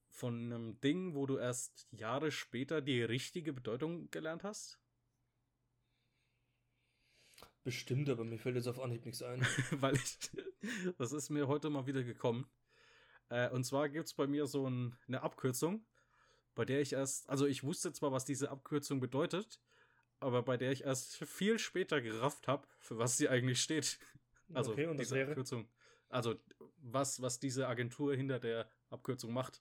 von 0.08 0.34
einem 0.34 0.80
Ding, 0.80 1.14
wo 1.14 1.26
du 1.26 1.36
erst 1.36 1.86
Jahre 1.92 2.30
später 2.32 2.80
die 2.80 3.02
richtige 3.02 3.52
Bedeutung 3.52 4.10
gelernt 4.10 4.42
hast? 4.42 4.80
Bestimmt, 7.62 8.08
aber 8.08 8.24
mir 8.24 8.38
fällt 8.38 8.56
jetzt 8.56 8.68
auf 8.68 8.80
Anhieb 8.80 9.04
nichts 9.04 9.22
ein. 9.22 9.40
Weil 9.72 9.96
ich, 9.96 10.18
das 10.98 11.12
ist 11.12 11.30
mir 11.30 11.48
heute 11.48 11.68
mal 11.68 11.86
wieder 11.86 12.02
gekommen. 12.02 12.48
Äh, 13.28 13.50
und 13.50 13.64
zwar 13.64 13.88
gibt 13.88 14.06
es 14.06 14.14
bei 14.14 14.26
mir 14.26 14.46
so 14.46 14.68
ein, 14.68 14.96
eine 15.06 15.22
Abkürzung, 15.22 15.84
bei 16.56 16.64
der 16.64 16.80
ich 16.80 16.92
erst, 16.92 17.30
also 17.30 17.46
ich 17.46 17.62
wusste 17.62 17.92
zwar, 17.92 18.10
was 18.10 18.24
diese 18.24 18.50
Abkürzung 18.50 18.98
bedeutet, 18.98 19.60
aber 20.18 20.42
bei 20.42 20.56
der 20.56 20.72
ich 20.72 20.82
erst 20.82 21.16
viel 21.24 21.60
später 21.60 22.00
gerafft 22.00 22.48
habe, 22.48 22.66
für 22.80 22.98
was 22.98 23.16
sie 23.16 23.28
eigentlich 23.28 23.62
steht. 23.62 24.00
Also 24.52 24.72
okay, 24.72 24.86
und 24.86 24.98
diese 24.98 25.22
Abkürzung. 25.22 25.68
Also 26.08 26.36
was, 26.78 27.20
was 27.20 27.38
diese 27.38 27.68
Agentur 27.68 28.14
hinter 28.14 28.38
der 28.38 28.70
Abkürzung 28.90 29.32
macht. 29.32 29.60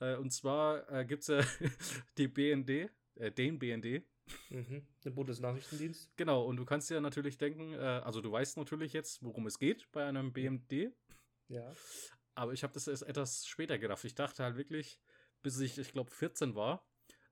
Äh, 0.00 0.16
und 0.16 0.30
zwar 0.32 0.90
äh, 0.92 1.04
gibt 1.04 1.22
es 1.22 1.28
ja 1.28 1.40
die 2.18 2.28
BND, 2.28 2.90
äh, 3.14 3.30
den 3.30 3.58
BND, 3.58 4.04
Mhm, 4.48 4.86
den 5.04 5.14
Bundesnachrichtendienst. 5.14 6.10
Genau, 6.16 6.44
und 6.44 6.56
du 6.56 6.64
kannst 6.64 6.90
ja 6.90 7.00
natürlich 7.00 7.36
denken, 7.36 7.74
äh, 7.74 7.76
also 7.76 8.20
du 8.20 8.32
weißt 8.32 8.56
natürlich 8.56 8.92
jetzt, 8.92 9.22
worum 9.22 9.46
es 9.46 9.58
geht 9.58 9.90
bei 9.92 10.04
einem 10.04 10.32
BMD. 10.32 10.92
Ja. 11.48 11.72
Aber 12.34 12.52
ich 12.52 12.62
habe 12.62 12.72
das 12.72 12.88
erst 12.88 13.02
etwas 13.02 13.46
später 13.46 13.78
gerafft. 13.78 14.04
Ich 14.04 14.14
dachte 14.14 14.42
halt 14.42 14.56
wirklich, 14.56 14.98
bis 15.44 15.60
ich, 15.60 15.78
ich 15.78 15.92
glaube, 15.92 16.10
14 16.10 16.56
war, 16.56 16.84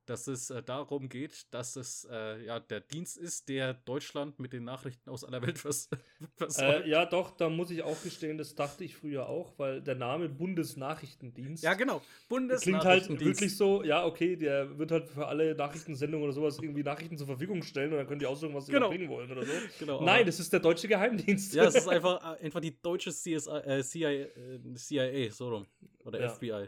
dass 0.05 0.27
es 0.27 0.49
äh, 0.49 0.61
darum 0.61 1.07
geht, 1.07 1.53
dass 1.53 1.75
es 1.75 2.07
äh, 2.11 2.45
ja 2.45 2.59
der 2.59 2.81
Dienst 2.81 3.17
ist, 3.17 3.47
der 3.47 3.73
Deutschland 3.73 4.37
mit 4.39 4.51
den 4.53 4.65
Nachrichten 4.65 5.09
aus 5.09 5.23
aller 5.23 5.41
Welt 5.41 5.57
vers 5.59 5.89
versorgt. 6.35 6.85
Äh, 6.85 6.89
ja, 6.89 7.05
doch, 7.05 7.31
da 7.31 7.49
muss 7.49 7.71
ich 7.71 7.83
auch 7.83 8.01
gestehen, 8.03 8.37
das 8.37 8.55
dachte 8.55 8.83
ich 8.83 8.95
früher 8.95 9.29
auch, 9.29 9.57
weil 9.57 9.81
der 9.81 9.95
Name 9.95 10.27
Bundesnachrichtendienst. 10.27 11.63
Ja, 11.63 11.73
genau. 11.73 12.01
Bundesnachrichtendienst. 12.27 12.63
Klingt 12.63 13.19
halt 13.19 13.25
wirklich 13.25 13.57
so, 13.57 13.83
ja, 13.83 14.05
okay, 14.05 14.35
der 14.35 14.77
wird 14.77 14.91
halt 14.91 15.07
für 15.07 15.27
alle 15.27 15.55
Nachrichtensendungen 15.55 16.25
oder 16.25 16.33
sowas 16.33 16.59
irgendwie 16.61 16.83
Nachrichten 16.83 17.17
zur 17.17 17.27
Verfügung 17.27 17.63
stellen 17.63 17.91
und 17.91 17.97
dann 17.97 18.07
können 18.07 18.19
die 18.19 18.25
aussuchen, 18.25 18.53
was 18.53 18.65
sie 18.65 18.73
genau. 18.73 18.89
bringen 18.89 19.09
wollen 19.09 19.31
oder 19.31 19.45
so. 19.45 19.51
Genau, 19.79 20.03
Nein, 20.03 20.25
das 20.25 20.39
ist 20.39 20.51
der 20.51 20.59
deutsche 20.59 20.87
Geheimdienst. 20.87 21.53
Ja, 21.53 21.65
es 21.65 21.75
ist 21.75 21.87
einfach, 21.87 22.39
äh, 22.39 22.45
einfach 22.45 22.59
die 22.59 22.79
deutsche 22.81 23.11
CSI, 23.11 23.49
äh, 23.49 23.83
CIA, 23.83 24.09
äh, 24.11 24.29
CIA, 24.75 25.31
so 25.31 25.49
rum. 25.49 25.67
Oder 26.03 26.19
ja. 26.19 26.29
FBI. 26.29 26.67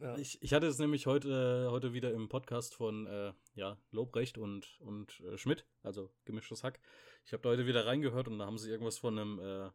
Ja. 0.00 0.16
Ich, 0.16 0.42
ich 0.42 0.54
hatte 0.54 0.66
es 0.66 0.78
nämlich 0.78 1.06
heute, 1.06 1.68
heute 1.70 1.92
wieder 1.92 2.10
im 2.14 2.30
Podcast 2.30 2.74
von 2.74 3.06
äh, 3.06 3.34
ja, 3.54 3.76
Lobrecht 3.90 4.38
und, 4.38 4.80
und 4.80 5.20
äh, 5.20 5.36
Schmidt, 5.36 5.66
also 5.82 6.10
gemischtes 6.24 6.64
Hack. 6.64 6.80
Ich 7.26 7.34
habe 7.34 7.42
da 7.42 7.50
heute 7.50 7.66
wieder 7.66 7.84
reingehört 7.84 8.26
und 8.26 8.38
da 8.38 8.46
haben 8.46 8.56
sie 8.56 8.70
irgendwas 8.70 8.96
von 8.96 9.18
einem, 9.18 9.38
äh, 9.40 9.70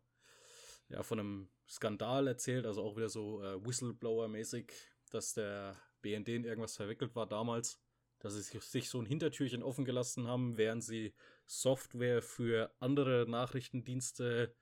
ja, 0.89 1.03
von 1.03 1.19
einem 1.19 1.49
Skandal 1.69 2.27
erzählt, 2.27 2.65
also 2.65 2.81
auch 2.81 2.97
wieder 2.97 3.07
so 3.07 3.43
äh, 3.43 3.63
Whistleblower-mäßig, 3.63 4.71
dass 5.11 5.33
der 5.33 5.79
BND 6.01 6.29
in 6.29 6.43
irgendwas 6.43 6.75
verwickelt 6.75 7.15
war 7.15 7.27
damals, 7.27 7.79
dass 8.17 8.33
sie 8.33 8.59
sich 8.59 8.89
so 8.89 8.99
ein 8.99 9.05
Hintertürchen 9.05 9.61
offen 9.61 9.85
gelassen 9.85 10.27
haben, 10.27 10.57
während 10.57 10.83
sie 10.83 11.13
Software 11.45 12.23
für 12.23 12.73
andere 12.79 13.27
Nachrichtendienste, 13.29 14.55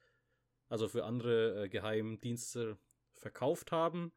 also 0.67 0.89
für 0.89 1.05
andere 1.05 1.63
äh, 1.63 1.69
Geheimdienste 1.69 2.77
verkauft 3.13 3.71
haben 3.71 4.11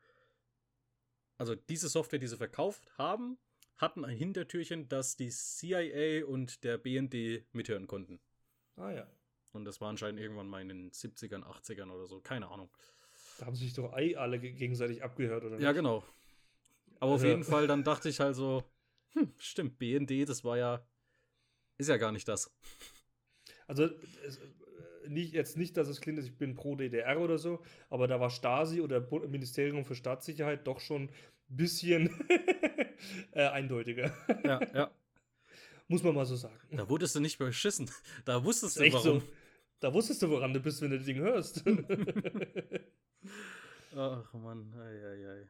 also 1.39 1.55
diese 1.55 1.89
Software, 1.89 2.19
die 2.19 2.27
sie 2.27 2.37
verkauft 2.37 2.87
haben, 2.99 3.39
hatten 3.77 4.05
ein 4.05 4.17
Hintertürchen, 4.17 4.89
das 4.89 5.17
die 5.17 5.31
CIA 5.31 6.25
und 6.27 6.65
der 6.65 6.79
BND 6.79 7.45
mithören 7.53 7.87
konnten. 7.87 8.21
Ah 8.77 8.91
ja. 8.91 9.07
Und 9.53 9.65
das 9.65 9.81
war 9.81 9.89
anscheinend 9.89 10.21
irgendwann 10.21 10.49
mal 10.49 10.61
in 10.61 10.69
den 10.69 10.91
70ern, 10.91 11.43
80ern 11.43 11.91
oder 11.91 12.07
so, 12.07 12.21
keine 12.21 12.49
Ahnung. 12.49 12.71
Da 13.39 13.47
haben 13.47 13.57
sich 13.57 13.75
doch 13.75 13.93
alle 13.93 14.39
gegenseitig 14.39 15.03
abgehört, 15.03 15.45
oder 15.45 15.57
nicht? 15.57 15.65
Ja, 15.65 15.73
genau. 15.73 16.05
Aber 17.01 17.13
auf 17.13 17.23
ja. 17.23 17.31
jeden 17.31 17.45
Fall, 17.45 17.67
dann 17.67 17.85
dachte 17.85 18.09
ich 18.09 18.21
halt 18.21 18.35
so, 18.35 18.65
hm, 19.13 19.33
stimmt, 19.39 19.79
BND, 19.79 20.29
das 20.29 20.45
war 20.45 20.57
ja, 20.57 20.87
ist 21.77 21.89
ja 21.89 21.97
gar 21.97 22.13
nicht 22.13 22.29
das. 22.29 22.51
Also, 23.67 23.91
nicht, 25.09 25.33
jetzt 25.33 25.57
nicht, 25.57 25.77
dass 25.77 25.89
es 25.89 26.01
klingt, 26.01 26.19
dass 26.19 26.27
ich 26.27 26.37
bin 26.37 26.55
pro 26.55 26.77
DDR 26.77 27.21
oder 27.21 27.39
so, 27.39 27.63
aber 27.91 28.07
da 28.09 28.21
war 28.21 28.31
Stasi 28.31 28.81
oder 28.81 29.07
Ministerium 29.29 29.85
für 29.85 29.95
Staatssicherheit 29.95 30.67
doch 30.67 30.81
schon 30.81 31.03
ein 31.03 31.11
bisschen 31.49 32.11
äh, 33.33 33.47
eindeutiger. 33.47 34.13
Ja, 34.45 34.61
ja. 34.75 34.91
Muss 35.89 36.03
man 36.03 36.15
mal 36.15 36.27
so 36.27 36.35
sagen. 36.37 36.59
Da 36.73 36.89
wurdest 36.89 37.15
du 37.15 37.21
nicht 37.21 37.39
beschissen. 37.39 37.89
Da 38.25 38.43
wusstest 38.43 38.79
du, 38.79 38.93
warum. 38.93 39.21
so. 39.21 39.23
Da 39.79 39.93
wusstest 39.93 40.23
du, 40.23 40.31
woran 40.31 40.53
du 40.53 40.61
bist, 40.61 40.83
wenn 40.83 40.91
du 40.91 40.97
das 40.97 41.07
Ding 41.07 41.19
hörst. 41.19 41.63
Ach 43.95 44.33
Mann, 44.35 44.75
ei, 44.79 45.07
ei, 45.07 45.29
ei. 45.31 45.49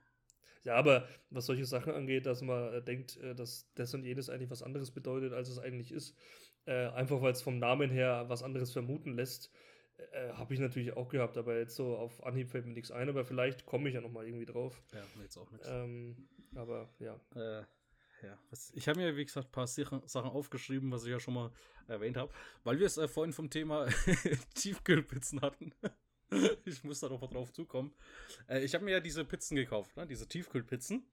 ja, 0.64 0.74
aber 0.76 1.08
was 1.30 1.46
solche 1.46 1.64
Sachen 1.64 1.92
angeht, 1.92 2.26
dass 2.26 2.42
man 2.42 2.84
denkt, 2.84 3.16
äh, 3.16 3.34
dass 3.34 3.66
das 3.74 3.94
und 3.94 4.04
jenes 4.04 4.28
eigentlich 4.28 4.50
was 4.50 4.62
anderes 4.62 4.90
bedeutet, 4.90 5.32
als 5.32 5.48
es 5.48 5.58
eigentlich 5.58 5.90
ist, 5.90 6.14
äh, 6.66 6.88
einfach 6.88 7.22
weil 7.22 7.32
es 7.32 7.42
vom 7.42 7.58
Namen 7.58 7.90
her 7.90 8.24
was 8.28 8.42
anderes 8.42 8.72
vermuten 8.72 9.14
lässt, 9.14 9.50
äh, 10.12 10.32
habe 10.32 10.54
ich 10.54 10.60
natürlich 10.60 10.96
auch 10.96 11.08
gehabt, 11.08 11.36
aber 11.38 11.58
jetzt 11.58 11.76
so 11.76 11.96
auf 11.96 12.24
Anhieb 12.24 12.50
fällt 12.50 12.66
mir 12.66 12.72
nichts 12.72 12.90
ein, 12.90 13.08
aber 13.08 13.24
vielleicht 13.24 13.66
komme 13.66 13.88
ich 13.88 13.94
ja 13.94 14.00
nochmal 14.00 14.26
irgendwie 14.26 14.46
drauf. 14.46 14.82
Ja, 14.92 15.02
jetzt 15.22 15.36
auch 15.36 15.50
nichts. 15.50 15.68
Ähm, 15.70 16.28
aber 16.54 16.88
ja. 16.98 17.18
Äh, 17.34 17.64
ja, 18.22 18.38
ich 18.72 18.88
habe 18.88 18.98
mir, 18.98 19.16
wie 19.16 19.24
gesagt, 19.24 19.48
ein 19.48 19.52
paar 19.52 19.66
Sachen 19.66 20.06
Sachen 20.06 20.30
aufgeschrieben, 20.30 20.90
was 20.90 21.04
ich 21.04 21.10
ja 21.10 21.20
schon 21.20 21.34
mal 21.34 21.50
erwähnt 21.86 22.16
habe, 22.16 22.32
weil 22.64 22.78
wir 22.78 22.86
es 22.86 22.96
äh, 22.96 23.08
vorhin 23.08 23.32
vom 23.32 23.50
Thema 23.50 23.86
Tiefkühlpizzen 24.54 25.42
hatten. 25.42 25.72
ich 26.64 26.82
muss 26.82 27.00
da 27.00 27.08
noch 27.08 27.20
mal 27.20 27.28
drauf 27.28 27.52
zukommen. 27.52 27.94
Äh, 28.48 28.64
ich 28.64 28.74
habe 28.74 28.84
mir 28.84 28.92
ja 28.92 29.00
diese 29.00 29.24
Pizzen 29.24 29.56
gekauft, 29.56 29.96
ne? 29.96 30.06
diese 30.06 30.26
Tiefkühlpizzen. 30.26 31.06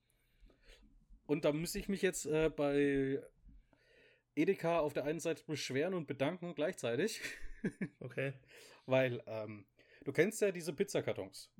Und 1.26 1.46
da 1.46 1.52
muss 1.52 1.76
ich 1.76 1.88
mich 1.88 2.02
jetzt 2.02 2.26
äh, 2.26 2.50
bei 2.50 3.22
Edeka 4.36 4.80
auf 4.80 4.94
der 4.94 5.06
einen 5.06 5.20
Seite 5.20 5.44
beschweren 5.46 5.94
und 5.94 6.08
bedanken 6.08 6.56
gleichzeitig, 6.56 7.22
Okay. 8.00 8.34
weil 8.86 9.22
ähm, 9.28 9.66
du 10.04 10.12
kennst 10.12 10.42
ja 10.42 10.52
diese 10.52 10.74
Pizzakartons. 10.74 11.52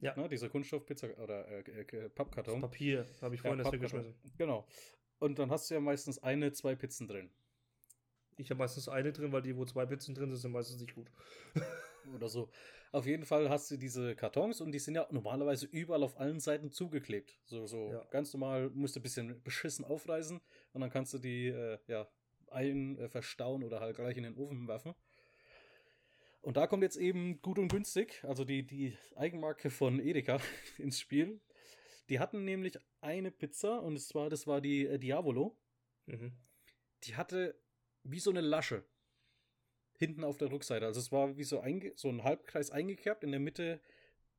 Ja. 0.00 0.16
Ne? 0.16 0.28
Diese 0.28 0.48
Kunststoffpizza 0.48 1.08
oder 1.22 1.46
äh, 1.48 1.60
äh, 1.60 1.84
Das 1.84 2.14
Pappkarton. 2.14 2.60
Papier 2.60 3.06
habe 3.20 3.34
ich 3.34 3.40
vorhin 3.40 3.58
Ja, 3.58 3.64
Pappkarton. 3.70 4.00
weggeschmissen. 4.00 4.32
Genau. 4.36 4.66
Und 5.20 5.38
dann 5.38 5.50
hast 5.50 5.70
du 5.70 5.74
ja 5.74 5.80
meistens 5.80 6.18
eine, 6.20 6.52
zwei 6.52 6.74
Pizzen 6.74 7.06
drin. 7.06 7.30
Ich 8.38 8.50
habe 8.50 8.58
meistens 8.58 8.88
eine 8.88 9.12
drin, 9.12 9.30
weil 9.30 9.42
die, 9.42 9.56
wo 9.56 9.64
zwei 9.64 9.86
Pizzen 9.86 10.14
drin 10.14 10.30
sind, 10.32 10.40
sind 10.40 10.50
meistens 10.52 10.80
nicht 10.80 10.94
gut. 10.94 11.08
Oder 12.16 12.28
so. 12.28 12.50
Auf 12.90 13.06
jeden 13.06 13.24
Fall 13.24 13.48
hast 13.48 13.70
du 13.70 13.76
diese 13.76 14.16
Kartons 14.16 14.60
und 14.60 14.72
die 14.72 14.80
sind 14.80 14.96
ja 14.96 15.06
normalerweise 15.12 15.66
überall 15.66 16.02
auf 16.02 16.18
allen 16.18 16.40
Seiten 16.40 16.72
zugeklebt. 16.72 17.38
So, 17.44 17.66
so 17.68 17.92
Ja. 17.92 18.04
ganz 18.10 18.32
normal 18.32 18.70
musst 18.70 18.96
du 18.96 19.00
ein 19.00 19.04
bisschen 19.04 19.40
beschissen 19.44 19.84
aufreißen 19.84 20.40
und 20.72 20.80
dann 20.80 20.90
kannst 20.90 21.14
du 21.14 21.18
die 21.18 21.46
äh, 21.48 21.78
ja, 21.86 22.08
ein 22.52 22.98
äh, 22.98 23.08
verstauen 23.08 23.62
oder 23.62 23.80
halt 23.80 23.96
gleich 23.96 24.16
in 24.16 24.24
den 24.24 24.36
Ofen 24.36 24.68
werfen. 24.68 24.94
Und 26.40 26.56
da 26.56 26.66
kommt 26.66 26.82
jetzt 26.82 26.96
eben 26.96 27.40
gut 27.40 27.58
und 27.58 27.68
günstig, 27.68 28.24
also 28.24 28.44
die, 28.44 28.66
die 28.66 28.96
Eigenmarke 29.14 29.70
von 29.70 30.00
Edeka 30.00 30.40
ins 30.78 30.98
Spiel. 30.98 31.40
Die 32.08 32.18
hatten 32.18 32.44
nämlich 32.44 32.78
eine 33.00 33.30
Pizza 33.30 33.80
und 33.80 33.94
es 33.94 34.14
war, 34.14 34.28
das 34.28 34.46
war 34.46 34.60
die 34.60 34.86
äh, 34.86 34.98
Diavolo. 34.98 35.56
Mhm. 36.06 36.32
die 37.04 37.14
hatte 37.14 37.54
wie 38.02 38.18
so 38.18 38.30
eine 38.30 38.40
Lasche 38.40 38.84
hinten 39.98 40.24
auf 40.24 40.36
der 40.36 40.50
Rückseite. 40.50 40.84
Also 40.84 40.98
es 40.98 41.12
war 41.12 41.36
wie 41.36 41.44
so, 41.44 41.60
einge 41.60 41.92
so 41.94 42.08
ein 42.08 42.24
Halbkreis 42.24 42.70
eingekerbt 42.72 43.22
in 43.22 43.30
der 43.30 43.38
Mitte 43.38 43.80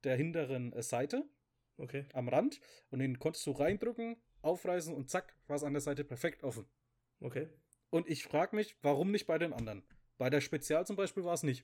der 0.03 0.17
hinteren 0.17 0.73
äh, 0.73 0.83
Seite 0.83 1.23
Okay. 1.77 2.05
am 2.13 2.29
Rand 2.29 2.59
und 2.91 2.99
den 2.99 3.17
konntest 3.17 3.47
du 3.47 3.51
reindrücken, 3.51 4.17
aufreißen 4.41 4.93
und 4.93 5.09
zack, 5.09 5.35
war 5.47 5.55
es 5.55 5.63
an 5.63 5.73
der 5.73 5.81
Seite 5.81 6.03
perfekt 6.03 6.43
offen. 6.43 6.67
Okay. 7.19 7.49
Und 7.93 8.09
ich 8.09 8.23
frage 8.23 8.55
mich, 8.55 8.75
warum 8.81 9.11
nicht 9.11 9.27
bei 9.27 9.37
den 9.37 9.53
anderen? 9.53 9.83
Bei 10.17 10.31
der 10.31 10.41
Spezial 10.41 10.83
zum 10.87 10.95
Beispiel 10.95 11.23
war 11.23 11.35
es 11.35 11.43
nicht. 11.43 11.63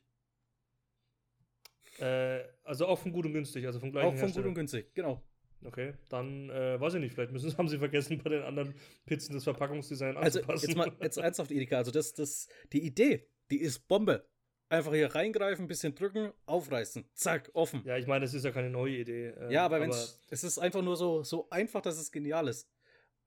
Äh, 1.98 2.44
also 2.63 2.86
auch 2.86 3.00
von 3.00 3.12
gut 3.12 3.26
und 3.26 3.34
günstig, 3.34 3.65
also 3.65 3.80
vom 3.80 3.92
gleichen 3.92 4.10
Auch 4.10 4.15
von 4.15 4.32
gut 4.32 4.46
und 4.46 4.54
günstig, 4.54 4.94
genau. 4.94 5.24
Okay, 5.65 5.94
dann 6.10 6.52
äh, 6.52 6.80
weiß 6.80 6.94
ich 6.94 7.00
nicht, 7.00 7.15
vielleicht 7.15 7.32
müssen, 7.32 7.52
haben 7.58 7.68
sie 7.68 7.80
vergessen, 7.80 8.22
bei 8.24 8.30
den 8.30 8.44
anderen 8.44 8.76
Pizzen 9.08 9.34
das 9.34 9.44
Verpackungsdesign 9.44 10.18
Also 10.18 10.38
anzupassen. 10.42 10.68
jetzt 10.68 10.78
mal 10.78 10.92
jetzt 11.02 11.18
ernsthaft, 11.26 11.50
Edeka. 11.50 11.78
Also 11.78 11.89
das, 11.89 12.13
das, 12.13 12.48
die 12.74 12.86
Idee, 12.86 13.28
die 13.50 13.60
ist 13.60 13.88
Bombe. 13.88 14.30
Einfach 14.70 14.94
hier 14.94 15.15
reingreifen, 15.15 15.65
bisschen 15.68 15.96
drücken, 15.96 16.32
aufreißen, 16.46 17.10
zack, 17.15 17.50
offen. 17.54 17.82
ja, 17.86 17.98
ich 17.98 18.06
meine, 18.06 18.26
es 18.26 18.36
ist 18.36 18.46
ja 18.46 18.52
keine 18.52 18.70
neue 18.70 18.98
Idee. 18.98 19.30
ähm, 19.30 19.50
Ja, 19.50 19.65
aber, 19.65 19.82
wenn's, 19.82 20.22
es 20.30 20.44
ist 20.44 20.60
einfach 20.60 20.84
nur 20.84 20.96
so, 20.96 21.24
so 21.24 21.50
einfach, 21.50 21.82
dass 21.82 21.98
es 21.98 22.12
genial 22.12 22.48
ist. 22.48 22.70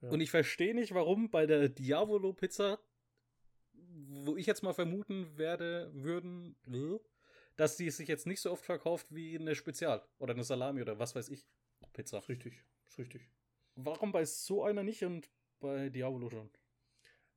Ja. 0.02 0.10
Und 0.10 0.20
ich 0.20 0.30
verstehe 0.30 0.72
nicht, 0.72 0.94
warum 0.94 1.30
bei 1.30 1.46
der 1.46 1.68
Diavolo 1.68 2.32
Pizza, 2.32 2.78
wo 4.26 4.36
ich 4.36 4.46
jetzt 4.46 4.62
mal 4.62 4.72
vermuten 4.72 5.36
werde, 5.38 5.90
würden, 5.94 6.56
äh, 6.66 6.98
dass 7.56 7.76
die 7.76 7.90
sich 7.90 8.08
jetzt 8.08 8.26
nicht 8.26 8.40
so 8.40 8.50
oft 8.50 8.64
verkauft 8.64 9.06
wie 9.10 9.38
eine 9.38 9.54
Spezial 9.54 10.02
oder 10.18 10.32
eine 10.34 10.44
Salami 10.44 10.80
oder 10.82 10.98
was 10.98 11.14
weiß 11.14 11.28
ich 11.28 11.46
Pizza. 11.92 12.18
Ist 12.18 12.28
richtig, 12.28 12.62
ist 12.88 12.98
richtig. 12.98 13.28
Warum 13.74 14.12
bei 14.12 14.24
so 14.24 14.64
einer 14.64 14.82
nicht 14.82 15.02
und 15.04 15.30
bei 15.60 15.88
Diavolo 15.88 16.30
schon? 16.30 16.50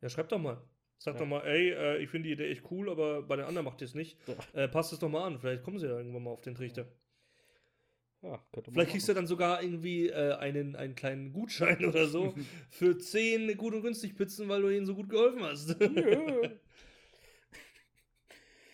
Ja, 0.01 0.09
schreib 0.09 0.29
doch 0.29 0.39
mal. 0.39 0.61
Sag 0.97 1.15
Ja. 1.15 1.19
doch 1.19 1.27
mal, 1.27 1.41
ey, 1.45 1.71
äh, 1.71 1.97
ich 1.97 2.09
finde 2.09 2.27
die 2.29 2.33
Idee 2.33 2.49
echt 2.51 2.71
cool, 2.71 2.89
aber 2.89 3.21
bei 3.23 3.35
den 3.35 3.45
anderen 3.45 3.65
macht 3.65 3.81
ihr 3.81 3.85
es 3.85 3.95
nicht. 3.95 4.17
Ja. 4.27 4.63
Äh, 4.63 4.67
passt 4.69 4.93
es 4.93 4.99
doch 4.99 5.09
mal 5.09 5.25
an, 5.25 5.39
vielleicht 5.39 5.63
kommen 5.63 5.77
sie 5.79 5.87
ja 5.87 5.97
irgendwann 5.97 6.23
mal 6.23 6.31
auf 6.31 6.41
den 6.41 6.55
Trichter. 6.55 6.87
Ja, 8.25 8.43
Vielleicht 8.71 8.89
kriegst 8.91 9.07
du 9.07 9.13
dann 9.13 9.27
sogar 9.27 9.61
irgendwie 9.61 10.09
äh, 10.09 10.33
einen, 10.37 10.75
einen 10.75 10.95
kleinen 10.95 11.31
Gutschein 11.31 11.85
oder 11.85 12.07
so 12.07 12.33
für 12.71 12.97
10 12.97 13.55
gut 13.55 13.75
und 13.75 13.83
günstig 13.83 14.15
Pizzen, 14.15 14.49
weil 14.49 14.63
du 14.63 14.69
ihnen 14.69 14.87
so 14.87 14.95
gut 14.95 15.09
geholfen 15.09 15.43
hast. 15.43 15.79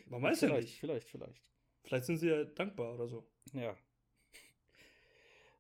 Man 0.06 0.22
weiß 0.22 0.40
ja 0.42 0.48
vielleicht, 0.48 0.68
nicht. 0.68 0.80
vielleicht, 0.80 1.10
vielleicht. 1.10 1.42
Vielleicht 1.84 2.06
sind 2.06 2.20
sie 2.20 2.30
ja 2.30 2.46
dankbar 2.46 2.94
oder 2.94 3.10
so. 3.10 3.28
Ja. 3.52 3.76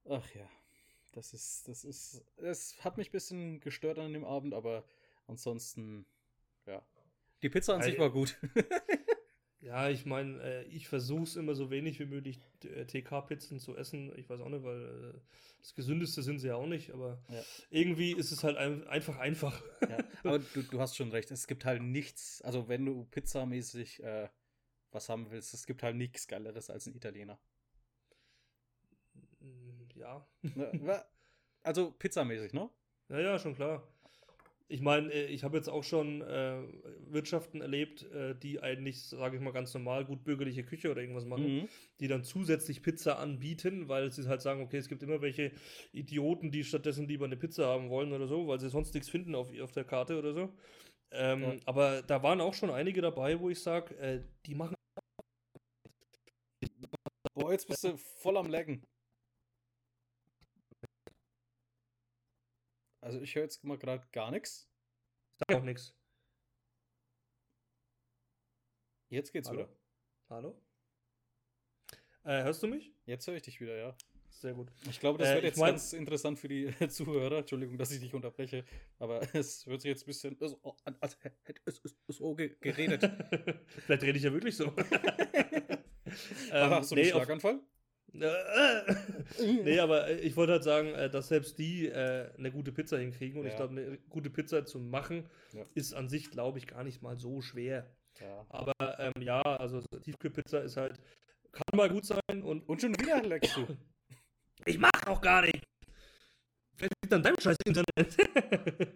Ach 0.09 0.35
ja. 0.35 0.49
Das 1.11 1.33
ist, 1.33 1.67
das 1.67 1.83
ist, 1.83 2.23
es 2.37 2.81
hat 2.85 2.95
mich 2.97 3.09
ein 3.09 3.11
bisschen 3.11 3.59
gestört 3.59 3.99
an 3.99 4.13
dem 4.13 4.23
Abend, 4.23 4.53
aber 4.53 4.85
ansonsten, 5.27 6.05
ja. 6.65 6.81
Die 7.41 7.49
Pizza 7.49 7.75
an 7.75 7.81
sich 7.81 7.99
war 7.99 8.09
gut. 8.09 8.39
Ja, 9.61 9.89
ich 9.89 10.05
meine, 10.07 10.41
äh, 10.41 10.63
ich 10.65 10.87
versuche 10.87 11.23
es 11.23 11.35
immer 11.35 11.53
so 11.53 11.69
wenig 11.69 11.99
wie 11.99 12.05
möglich, 12.05 12.39
äh, 12.63 12.85
TK-Pizzen 12.85 13.59
zu 13.59 13.77
essen. 13.77 14.11
Ich 14.17 14.27
weiß 14.27 14.41
auch 14.41 14.49
nicht, 14.49 14.63
weil 14.63 15.13
äh, 15.15 15.19
das 15.59 15.75
Gesündeste 15.75 16.23
sind 16.23 16.39
sie 16.39 16.47
ja 16.47 16.55
auch 16.55 16.65
nicht, 16.65 16.91
aber 16.91 17.21
Ja. 17.29 17.43
irgendwie 17.69 18.11
ist 18.13 18.31
es 18.31 18.43
halt 18.43 18.57
ein, 18.57 18.87
einfach 18.87 19.17
einfach. 19.19 19.61
ja. 19.87 19.99
Aber 20.23 20.39
du, 20.39 20.63
du 20.63 20.79
hast 20.79 20.95
schon 20.97 21.11
recht, 21.11 21.29
es 21.29 21.45
gibt 21.45 21.63
halt 21.63 21.83
nichts, 21.83 22.41
also 22.41 22.67
wenn 22.69 22.85
du 22.85 23.05
pizzamäßig 23.05 24.01
äh, 24.03 24.29
was 24.91 25.09
haben 25.09 25.29
willst, 25.29 25.53
es 25.53 25.67
gibt 25.67 25.83
halt 25.83 25.95
nichts 25.95 26.27
Geileres 26.27 26.69
als 26.71 26.87
ein 26.87 26.95
Italiener. 26.95 27.39
Mm, 29.39 29.87
ja. 29.95 30.27
Ne, 30.53 31.05
also 31.63 31.91
pizzamäßig, 31.91 32.53
ne? 32.53 32.67
Ja, 33.09 33.19
ja, 33.19 33.39
schon 33.39 33.55
klar. 33.55 33.87
Ich 34.71 34.79
meine, 34.81 35.11
äh, 35.11 35.25
ich 35.25 35.43
habe 35.43 35.57
jetzt 35.57 35.67
auch 35.67 35.83
schon 35.83 36.21
äh, 36.21 36.61
Wirtschaften 37.09 37.59
erlebt, 37.61 38.03
äh, 38.11 38.33
die 38.35 38.61
eigentlich, 38.61 39.03
sage 39.03 39.35
ich 39.35 39.41
mal, 39.41 39.51
ganz 39.51 39.73
normal 39.73 40.05
gut 40.05 40.23
bürgerliche 40.23 40.63
Küche 40.63 40.89
oder 40.89 41.01
irgendwas 41.01 41.25
machen, 41.25 41.61
Mhm. 41.63 41.67
die 41.99 42.07
dann 42.07 42.23
zusätzlich 42.23 42.81
Pizza 42.81 43.19
anbieten, 43.19 43.89
weil 43.89 44.11
sie 44.11 44.27
halt 44.29 44.41
sagen, 44.41 44.61
okay, 44.61 44.77
es 44.77 44.87
gibt 44.87 45.03
immer 45.03 45.21
welche 45.21 45.51
Idioten, 45.91 46.51
die 46.51 46.63
stattdessen 46.63 47.05
lieber 47.07 47.25
eine 47.25 47.35
Pizza 47.35 47.67
haben 47.67 47.89
wollen 47.89 48.13
oder 48.13 48.27
so, 48.27 48.47
weil 48.47 48.59
sie 48.61 48.69
sonst 48.69 48.93
nichts 48.93 49.09
finden 49.09 49.35
auf, 49.35 49.49
auf 49.59 49.73
der 49.73 49.83
Karte 49.83 50.17
oder 50.17 50.33
so. 50.33 50.49
Ähm, 51.11 51.41
Ja. 51.43 51.55
Aber 51.65 52.01
da 52.03 52.23
waren 52.23 52.39
auch 52.39 52.53
schon 52.53 52.69
einige 52.69 53.01
dabei, 53.01 53.37
wo 53.41 53.49
ich 53.49 53.61
sage, 53.61 53.93
äh, 53.97 54.21
die 54.45 54.55
machen. 54.55 54.75
Boah, 57.33 57.51
jetzt 57.51 57.67
bist 57.67 57.83
du 57.83 57.97
voll 57.97 58.37
am 58.37 58.47
Lecken. 58.49 58.81
Also 63.01 63.19
ich 63.21 63.35
höre 63.35 63.43
jetzt 63.43 63.63
mal 63.63 63.77
gerade 63.77 64.05
gar 64.11 64.31
nichts. 64.31 64.69
auch 65.51 65.63
nichts. 65.63 65.95
Jetzt 69.09 69.33
geht's 69.33 69.49
Hallo? 69.49 69.59
wieder. 69.61 69.69
Hallo? 70.29 70.61
Äh, 72.23 72.43
hörst 72.43 72.61
du 72.63 72.67
mich? 72.67 72.93
Jetzt 73.05 73.27
höre 73.27 73.35
ich 73.35 73.41
dich 73.41 73.59
wieder, 73.59 73.75
ja. 73.75 73.97
Sehr 74.29 74.53
gut. 74.53 74.71
Ich 74.89 74.99
glaube, 74.99 75.17
das 75.19 75.29
Äh, 75.29 75.33
wird 75.35 75.43
jetzt 75.45 75.57
mein- 75.57 75.71
ganz 75.73 75.91
interessant 75.93 76.39
für 76.39 76.47
die 76.47 76.71
Zuhörer. 76.89 77.39
Entschuldigung, 77.39 77.77
dass 77.77 77.91
ich 77.91 77.99
dich 77.99 78.13
unterbreche, 78.13 78.63
aber 78.99 79.21
es 79.35 79.65
wird 79.67 79.81
sich 79.81 79.89
jetzt 79.89 80.03
ein 80.03 80.05
bisschen 80.05 80.37
so 80.39 80.59
an, 80.85 80.95
als 81.01 81.17
hätte 81.21 81.61
es 81.65 81.81
so 82.07 82.35
ge- 82.35 82.55
geredet. 82.61 83.01
Vielleicht 83.67 84.03
rede 84.03 84.17
ich 84.17 84.23
ja 84.23 84.31
wirklich 84.31 84.55
so. 84.55 84.67
aber 86.51 86.75
hast 86.77 86.91
du 86.91 86.95
einen 86.95 87.03
nee, 87.05 87.11
auf- 87.11 87.23
Schlaganfall? 87.23 87.55
Äh, 87.55 87.59
nee, 89.63 89.79
aber 89.79 90.07
äh, 90.07 90.19
ich 90.19 90.35
wollte 90.35 90.53
halt 90.53 90.63
sagen, 90.63 90.89
äh, 90.95 91.09
dass 91.09 91.29
selbst 91.29 91.57
die 91.57 91.87
äh, 91.87 92.29
eine 92.37 92.51
gute 92.51 92.71
Pizza 92.71 92.97
hinkriegen. 92.97 93.39
Und 93.39 93.45
ich 93.47 93.53
Ja. 93.53 93.57
glaube, 93.59 93.71
eine 93.79 93.97
gute 94.09 94.29
Pizza 94.29 94.65
zu 94.65 94.79
machen, 94.79 95.29
Ja. 95.53 95.63
ist 95.75 95.93
an 95.93 96.09
sich, 96.09 96.29
glaube 96.29 96.57
ich, 96.57 96.67
gar 96.67 96.83
nicht 96.83 97.01
mal 97.01 97.17
so 97.17 97.41
schwer. 97.41 97.89
Ja. 98.19 98.45
Aber 98.49 98.73
ähm, 98.99 99.21
ja, 99.21 99.41
also 99.41 99.79
so 99.79 99.99
Tiefkühlpizza 99.99 100.59
ist 100.59 100.75
halt, 100.77 100.99
kann 101.53 101.63
mal 101.73 101.89
gut 101.89 102.05
sein 102.05 102.43
und 102.43 102.67
Und 102.67 102.81
schon 102.81 102.93
wieder 102.99 103.21
leckst 103.23 103.55
du. 103.55 103.65
ich 104.65 104.77
mach 104.77 104.91
auch 105.07 105.21
gar 105.21 105.41
nicht. 105.43 105.63
Vielleicht 106.75 106.93
liegt 107.03 107.13
an 107.13 107.23
deinem 107.23 107.39
scheiß 107.39 107.57
Internet. 107.65 108.17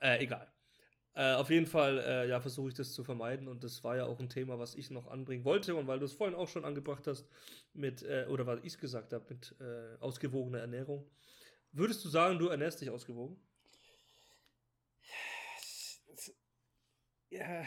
äh, 0.00 0.22
egal. 0.24 0.46
Äh, 1.16 1.32
auf 1.32 1.48
jeden 1.48 1.66
Fall, 1.66 1.98
äh, 1.98 2.28
ja, 2.28 2.40
versuche 2.40 2.68
ich 2.68 2.74
das 2.74 2.92
zu 2.92 3.02
vermeiden 3.02 3.48
und 3.48 3.64
das 3.64 3.82
war 3.82 3.96
ja 3.96 4.04
auch 4.04 4.20
ein 4.20 4.28
Thema, 4.28 4.58
was 4.58 4.74
ich 4.74 4.90
noch 4.90 5.06
anbringen 5.06 5.46
wollte 5.46 5.74
und 5.74 5.86
weil 5.86 5.98
du 5.98 6.04
es 6.04 6.12
vorhin 6.12 6.36
auch 6.36 6.46
schon 6.46 6.66
angebracht 6.66 7.06
hast 7.06 7.26
mit, 7.72 8.02
äh, 8.02 8.26
oder 8.28 8.46
was 8.46 8.60
ich 8.64 8.78
gesagt 8.78 9.14
habe, 9.14 9.24
mit 9.30 9.54
äh, 9.58 9.96
ausgewogener 10.00 10.58
Ernährung. 10.58 11.08
Würdest 11.72 12.04
du 12.04 12.10
sagen, 12.10 12.38
du 12.38 12.48
ernährst 12.48 12.82
dich 12.82 12.90
ausgewogen? 12.90 13.40
Ja, 17.30 17.64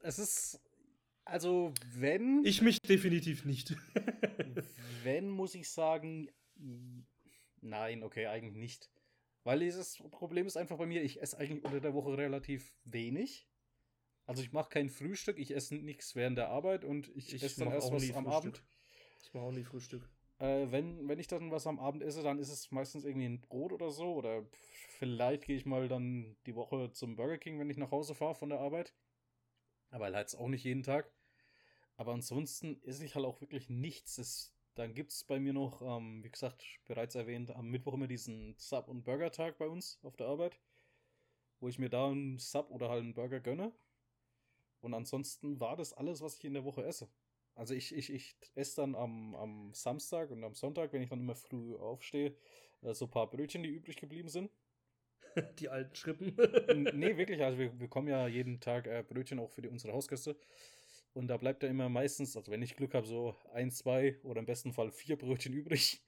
es 0.00 0.20
ist. 0.20 0.60
Also, 1.24 1.74
wenn. 1.92 2.44
Ich 2.44 2.62
mich 2.62 2.80
definitiv 2.80 3.44
nicht. 3.44 3.76
wenn, 5.02 5.28
muss 5.28 5.56
ich 5.56 5.68
sagen. 5.68 6.30
Nein, 7.60 8.04
okay, 8.04 8.28
eigentlich 8.28 8.56
nicht. 8.56 8.90
Weil 9.44 9.60
dieses 9.60 9.96
Problem 10.10 10.46
ist 10.46 10.56
einfach 10.56 10.76
bei 10.76 10.86
mir, 10.86 11.02
ich 11.02 11.20
esse 11.20 11.38
eigentlich 11.38 11.64
unter 11.64 11.80
der 11.80 11.94
Woche 11.94 12.16
relativ 12.16 12.74
wenig. 12.84 13.48
Also 14.26 14.42
ich 14.42 14.52
mache 14.52 14.68
kein 14.68 14.90
Frühstück, 14.90 15.38
ich 15.38 15.54
esse 15.54 15.74
nichts 15.74 16.14
während 16.14 16.38
der 16.38 16.50
Arbeit 16.50 16.84
und 16.84 17.08
ich, 17.16 17.34
Ich 17.34 17.42
esse 17.42 17.64
dann 17.64 17.72
erst 17.72 17.88
auch 17.88 17.92
was 17.92 18.02
am 18.10 18.24
Frühstück. 18.24 18.34
Abend. 18.34 18.64
Ich 19.22 19.34
mache 19.34 19.44
auch 19.44 19.52
nie 19.52 19.64
Frühstück. 19.64 20.08
Äh, 20.38 20.70
wenn, 20.70 21.08
wenn 21.08 21.18
ich 21.18 21.26
dann 21.26 21.50
was 21.50 21.66
am 21.66 21.78
Abend 21.78 22.02
esse, 22.02 22.22
dann 22.22 22.38
ist 22.38 22.50
es 22.50 22.70
meistens 22.70 23.04
irgendwie 23.04 23.26
ein 23.26 23.40
Brot 23.40 23.72
oder 23.72 23.90
so. 23.90 24.14
Oder 24.14 24.46
vielleicht 24.98 25.44
gehe 25.44 25.56
ich 25.56 25.66
mal 25.66 25.88
dann 25.88 26.36
die 26.46 26.54
Woche 26.54 26.92
zum 26.92 27.16
Burger 27.16 27.38
King, 27.38 27.58
wenn 27.58 27.70
ich 27.70 27.76
nach 27.76 27.90
Hause 27.90 28.14
fahre 28.14 28.34
von 28.34 28.50
der 28.50 28.60
Arbeit. 28.60 28.94
Aber 29.90 30.12
halt 30.12 30.34
auch 30.36 30.48
nicht 30.48 30.64
jeden 30.64 30.82
Tag. 30.82 31.12
Aber 31.96 32.12
ansonsten 32.12 32.80
esse 32.84 33.04
ich 33.04 33.14
halt 33.14 33.26
auch 33.26 33.40
wirklich 33.40 33.68
nichts. 33.68 34.16
Das, 34.16 34.54
dann 34.74 34.94
gibt 34.94 35.12
es 35.12 35.24
bei 35.24 35.38
mir 35.40 35.52
noch, 35.52 35.82
ähm, 35.82 36.22
wie 36.24 36.30
gesagt, 36.30 36.64
bereits 36.86 37.14
erwähnt, 37.14 37.50
am 37.54 37.68
Mittwoch 37.70 37.94
immer 37.94 38.06
diesen 38.08 38.54
Sub- 38.58 38.88
und 38.88 39.04
Burger-Tag 39.04 39.58
bei 39.58 39.68
uns 39.68 39.98
auf 40.02 40.16
der 40.16 40.26
Arbeit. 40.28 40.58
Wo 41.60 41.68
ich 41.68 41.78
mir 41.78 41.88
da 41.88 42.08
einen 42.08 42.38
Sub 42.38 42.70
oder 42.70 42.88
halt 42.88 43.02
einen 43.02 43.14
Burger 43.14 43.38
gönne. 43.40 43.72
Und 44.80 44.94
ansonsten 44.94 45.60
war 45.60 45.76
das 45.76 45.92
alles, 45.92 46.20
was 46.22 46.36
ich 46.36 46.44
in 46.44 46.54
der 46.54 46.64
Woche 46.64 46.84
esse. 46.84 47.08
Also 47.54 47.74
ich, 47.74 47.94
ich, 47.94 48.10
ich 48.12 48.36
esse 48.54 48.76
dann 48.76 48.94
am, 48.94 49.34
am 49.34 49.74
Samstag 49.74 50.30
und 50.30 50.42
am 50.44 50.54
Sonntag, 50.54 50.92
wenn 50.92 51.02
ich 51.02 51.10
dann 51.10 51.20
immer 51.20 51.34
früh 51.34 51.76
aufstehe, 51.76 52.34
äh, 52.82 52.94
so 52.94 53.06
ein 53.06 53.10
paar 53.10 53.28
Brötchen, 53.28 53.62
die 53.62 53.68
übrig 53.70 53.96
geblieben 53.96 54.28
sind. 54.28 54.50
Die 55.60 55.68
alten 55.68 55.94
Schrippen. 55.94 56.36
Nee, 56.94 57.16
wirklich, 57.16 57.42
also 57.42 57.58
wir 57.58 57.72
wir 57.72 57.78
bekommen 57.78 58.08
ja 58.08 58.26
jeden 58.26 58.60
Tag 58.60 58.86
äh, 58.86 59.04
Brötchen 59.06 59.38
auch 59.38 59.50
für 59.50 59.62
die, 59.62 59.68
unsere 59.68 59.92
Hausgäste. 59.92 60.36
Und 61.12 61.26
da 61.28 61.36
bleibt 61.36 61.62
ja 61.62 61.68
immer 61.68 61.88
meistens, 61.88 62.36
also 62.36 62.52
wenn 62.52 62.62
ich 62.62 62.76
Glück 62.76 62.94
habe, 62.94 63.06
so 63.06 63.36
ein, 63.52 63.70
zwei 63.70 64.18
oder 64.22 64.40
im 64.40 64.46
besten 64.46 64.72
Fall 64.72 64.90
vier 64.90 65.16
Brötchen 65.16 65.52
übrig, 65.54 66.02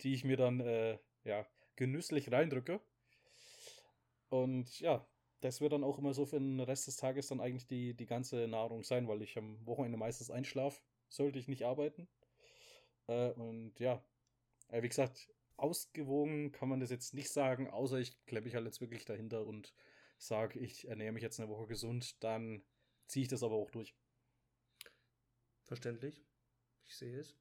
die 0.00 0.14
ich 0.14 0.24
mir 0.24 0.36
dann 0.36 0.60
äh, 0.60 0.98
ja, 1.24 1.46
genüsslich 1.76 2.32
reindrücke. 2.32 2.80
Und 4.30 4.80
ja, 4.80 5.06
das 5.40 5.60
wird 5.60 5.72
dann 5.72 5.84
auch 5.84 5.98
immer 5.98 6.14
so 6.14 6.26
für 6.26 6.38
den 6.38 6.60
Rest 6.60 6.86
des 6.86 6.96
Tages 6.96 7.28
dann 7.28 7.40
eigentlich 7.40 7.66
die, 7.66 7.94
die 7.94 8.06
ganze 8.06 8.48
Nahrung 8.48 8.82
sein, 8.82 9.08
weil 9.08 9.22
ich 9.22 9.36
am 9.38 9.64
Wochenende 9.66 9.98
meistens 9.98 10.30
einschlafe, 10.30 10.80
sollte 11.08 11.38
ich 11.38 11.48
nicht 11.48 11.64
arbeiten. 11.64 12.08
Äh, 13.06 13.30
und 13.32 13.78
ja, 13.78 14.02
äh, 14.68 14.82
wie 14.82 14.88
gesagt, 14.88 15.28
ausgewogen 15.56 16.52
kann 16.52 16.68
man 16.68 16.80
das 16.80 16.90
jetzt 16.90 17.14
nicht 17.14 17.30
sagen, 17.30 17.68
außer 17.68 17.98
ich 17.98 18.24
klemme 18.26 18.44
mich 18.44 18.54
halt 18.54 18.66
jetzt 18.66 18.80
wirklich 18.80 19.04
dahinter 19.04 19.46
und 19.46 19.74
sage, 20.18 20.58
ich 20.58 20.88
ernähre 20.88 21.12
mich 21.12 21.22
jetzt 21.22 21.40
eine 21.40 21.48
Woche 21.48 21.66
gesund, 21.66 22.22
dann 22.22 22.62
ziehe 23.08 23.24
ich 23.24 23.28
das 23.28 23.42
aber 23.42 23.56
auch 23.56 23.70
durch. 23.70 23.94
Verständlich. 25.64 26.24
Ich 26.84 26.96
sehe 26.96 27.18
es. 27.18 27.34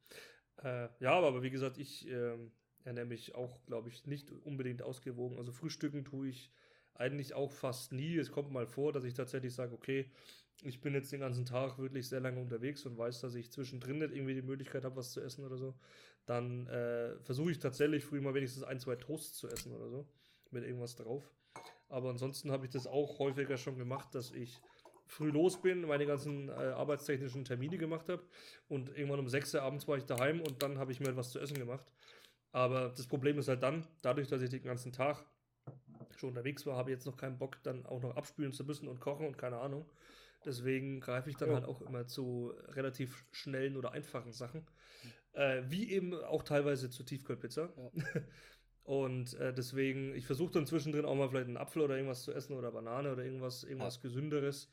Äh, 0.64 0.90
ja, 1.00 1.14
aber, 1.14 1.44
wie 1.44 1.50
gesagt, 1.50 1.78
ich 1.78 2.08
ähm, 2.08 2.52
ernähre 2.84 3.06
mich 3.06 3.36
auch, 3.36 3.64
glaube 3.66 3.90
ich, 3.90 4.06
nicht 4.06 4.32
unbedingt 4.32 4.82
ausgewogen. 4.82 5.38
Also 5.38 5.52
frühstücken 5.52 6.04
tue 6.04 6.30
ich 6.30 6.52
eigentlich 6.96 7.34
auch 7.34 7.52
fast 7.52 7.94
nie. 7.94 8.18
Es 8.18 8.32
kommt 8.32 8.52
mal 8.52 8.66
vor, 8.66 8.92
dass 8.92 9.04
ich 9.04 9.14
tatsächlich 9.14 9.54
sage, 9.54 9.74
okay, 9.74 10.12
ich 10.64 10.82
bin 10.82 10.94
jetzt 10.94 11.12
den 11.12 11.20
ganzen 11.20 11.46
Tag 11.46 11.78
wirklich 11.78 12.10
sehr 12.10 12.20
lange 12.20 12.42
unterwegs 12.42 12.86
und 12.86 12.98
weiß, 12.98 13.22
dass 13.22 13.36
ich 13.36 13.52
zwischendrin 13.52 14.00
nicht 14.00 14.12
irgendwie 14.12 14.34
die 14.34 14.42
Möglichkeit 14.42 14.84
habe, 14.84 14.96
was 14.96 15.12
zu 15.12 15.22
essen 15.22 15.46
oder 15.46 15.58
so. 15.58 15.76
Dann 16.26 16.68
äh, 16.68 17.20
versuche 17.20 17.52
ich 17.52 17.60
tatsächlich 17.60 18.04
früh 18.04 18.20
mal 18.20 18.34
wenigstens 18.34 18.64
ein, 18.64 18.80
zwei 18.80 18.96
Toasts 18.96 19.38
zu 19.38 19.48
essen 19.48 19.72
oder 19.72 19.90
so. 19.90 20.10
Mit 20.50 20.64
irgendwas 20.64 20.96
drauf. 20.96 21.32
Aber 21.90 22.10
ansonsten 22.10 22.52
habe 22.52 22.66
ich 22.66 22.72
das 22.72 22.88
auch 22.88 23.20
häufiger 23.20 23.58
schon 23.58 23.78
gemacht, 23.78 24.14
dass 24.16 24.32
ich 24.32 24.60
früh 25.08 25.30
los 25.32 25.62
bin, 25.62 25.82
meine 25.82 26.06
ganzen 26.06 26.50
äh, 26.50 26.52
arbeitstechnischen 26.52 27.46
Termine 27.46 27.78
gemacht 27.78 28.10
habe 28.10 28.24
und 28.68 28.90
irgendwann 28.90 29.20
um 29.20 29.28
6 29.30 29.54
Uhr 29.56 29.62
abends 29.62 29.88
war 29.88 29.98
ich 29.98 30.06
daheim 30.06 30.42
und 30.42 30.62
dann 30.62 30.78
habe 30.78 30.92
ich 30.92 31.00
mir 31.00 31.10
etwas 31.10 31.32
zu 31.32 31.40
essen 31.40 31.58
gemacht. 31.58 31.86
Aber 32.52 32.90
das 32.90 33.08
Problem 33.08 33.38
ist 33.40 33.48
halt 33.48 33.64
dann, 33.64 33.88
dadurch, 34.02 34.28
dass 34.28 34.42
ich 34.42 34.50
den 34.50 34.64
ganzen 34.64 34.92
Tag 34.92 35.26
schon 36.18 36.30
unterwegs 36.30 36.66
war, 36.66 36.78
habe 36.78 36.90
ich 36.92 36.96
jetzt 36.98 37.06
noch 37.06 37.18
keinen 37.18 37.38
Bock, 37.38 37.62
dann 37.64 37.86
auch 37.86 38.02
noch 38.02 38.16
abspülen 38.16 38.54
zu 38.54 38.64
müssen 38.64 38.88
und 38.88 39.00
kochen 39.00 39.28
und 39.28 39.38
keine 39.38 39.58
Ahnung. 39.60 39.86
Deswegen 40.46 41.00
greife 41.00 41.30
ich 41.30 41.38
dann 41.38 41.50
Ja. 41.50 41.56
halt 41.56 41.66
auch 41.66 41.82
immer 41.82 42.08
zu 42.08 42.54
relativ 42.70 43.26
schnellen 43.32 43.76
oder 43.78 43.92
einfachen 43.92 44.32
Sachen. 44.34 44.66
Äh, 45.34 45.64
wie 45.68 45.92
eben 45.92 46.14
auch 46.14 46.44
teilweise 46.44 46.90
zu 46.90 47.04
Tiefkühlpizza. 47.04 47.70
Und 48.88 49.34
äh, 49.34 49.54
deswegen, 49.54 50.16
ich 50.16 50.26
versuche 50.26 50.54
dann 50.54 50.66
zwischendrin 50.66 51.04
auch 51.04 51.14
mal 51.14 51.28
vielleicht 51.28 51.48
einen 51.48 51.58
Apfel 51.58 51.82
oder 51.82 51.98
irgendwas 51.98 52.24
zu 52.24 52.32
essen 52.32 52.54
oder 52.56 52.72
Banane 52.72 53.12
oder 53.12 53.22
irgendwas, 53.22 53.66
irgendwas 53.66 54.00
Gesünderes. 54.00 54.70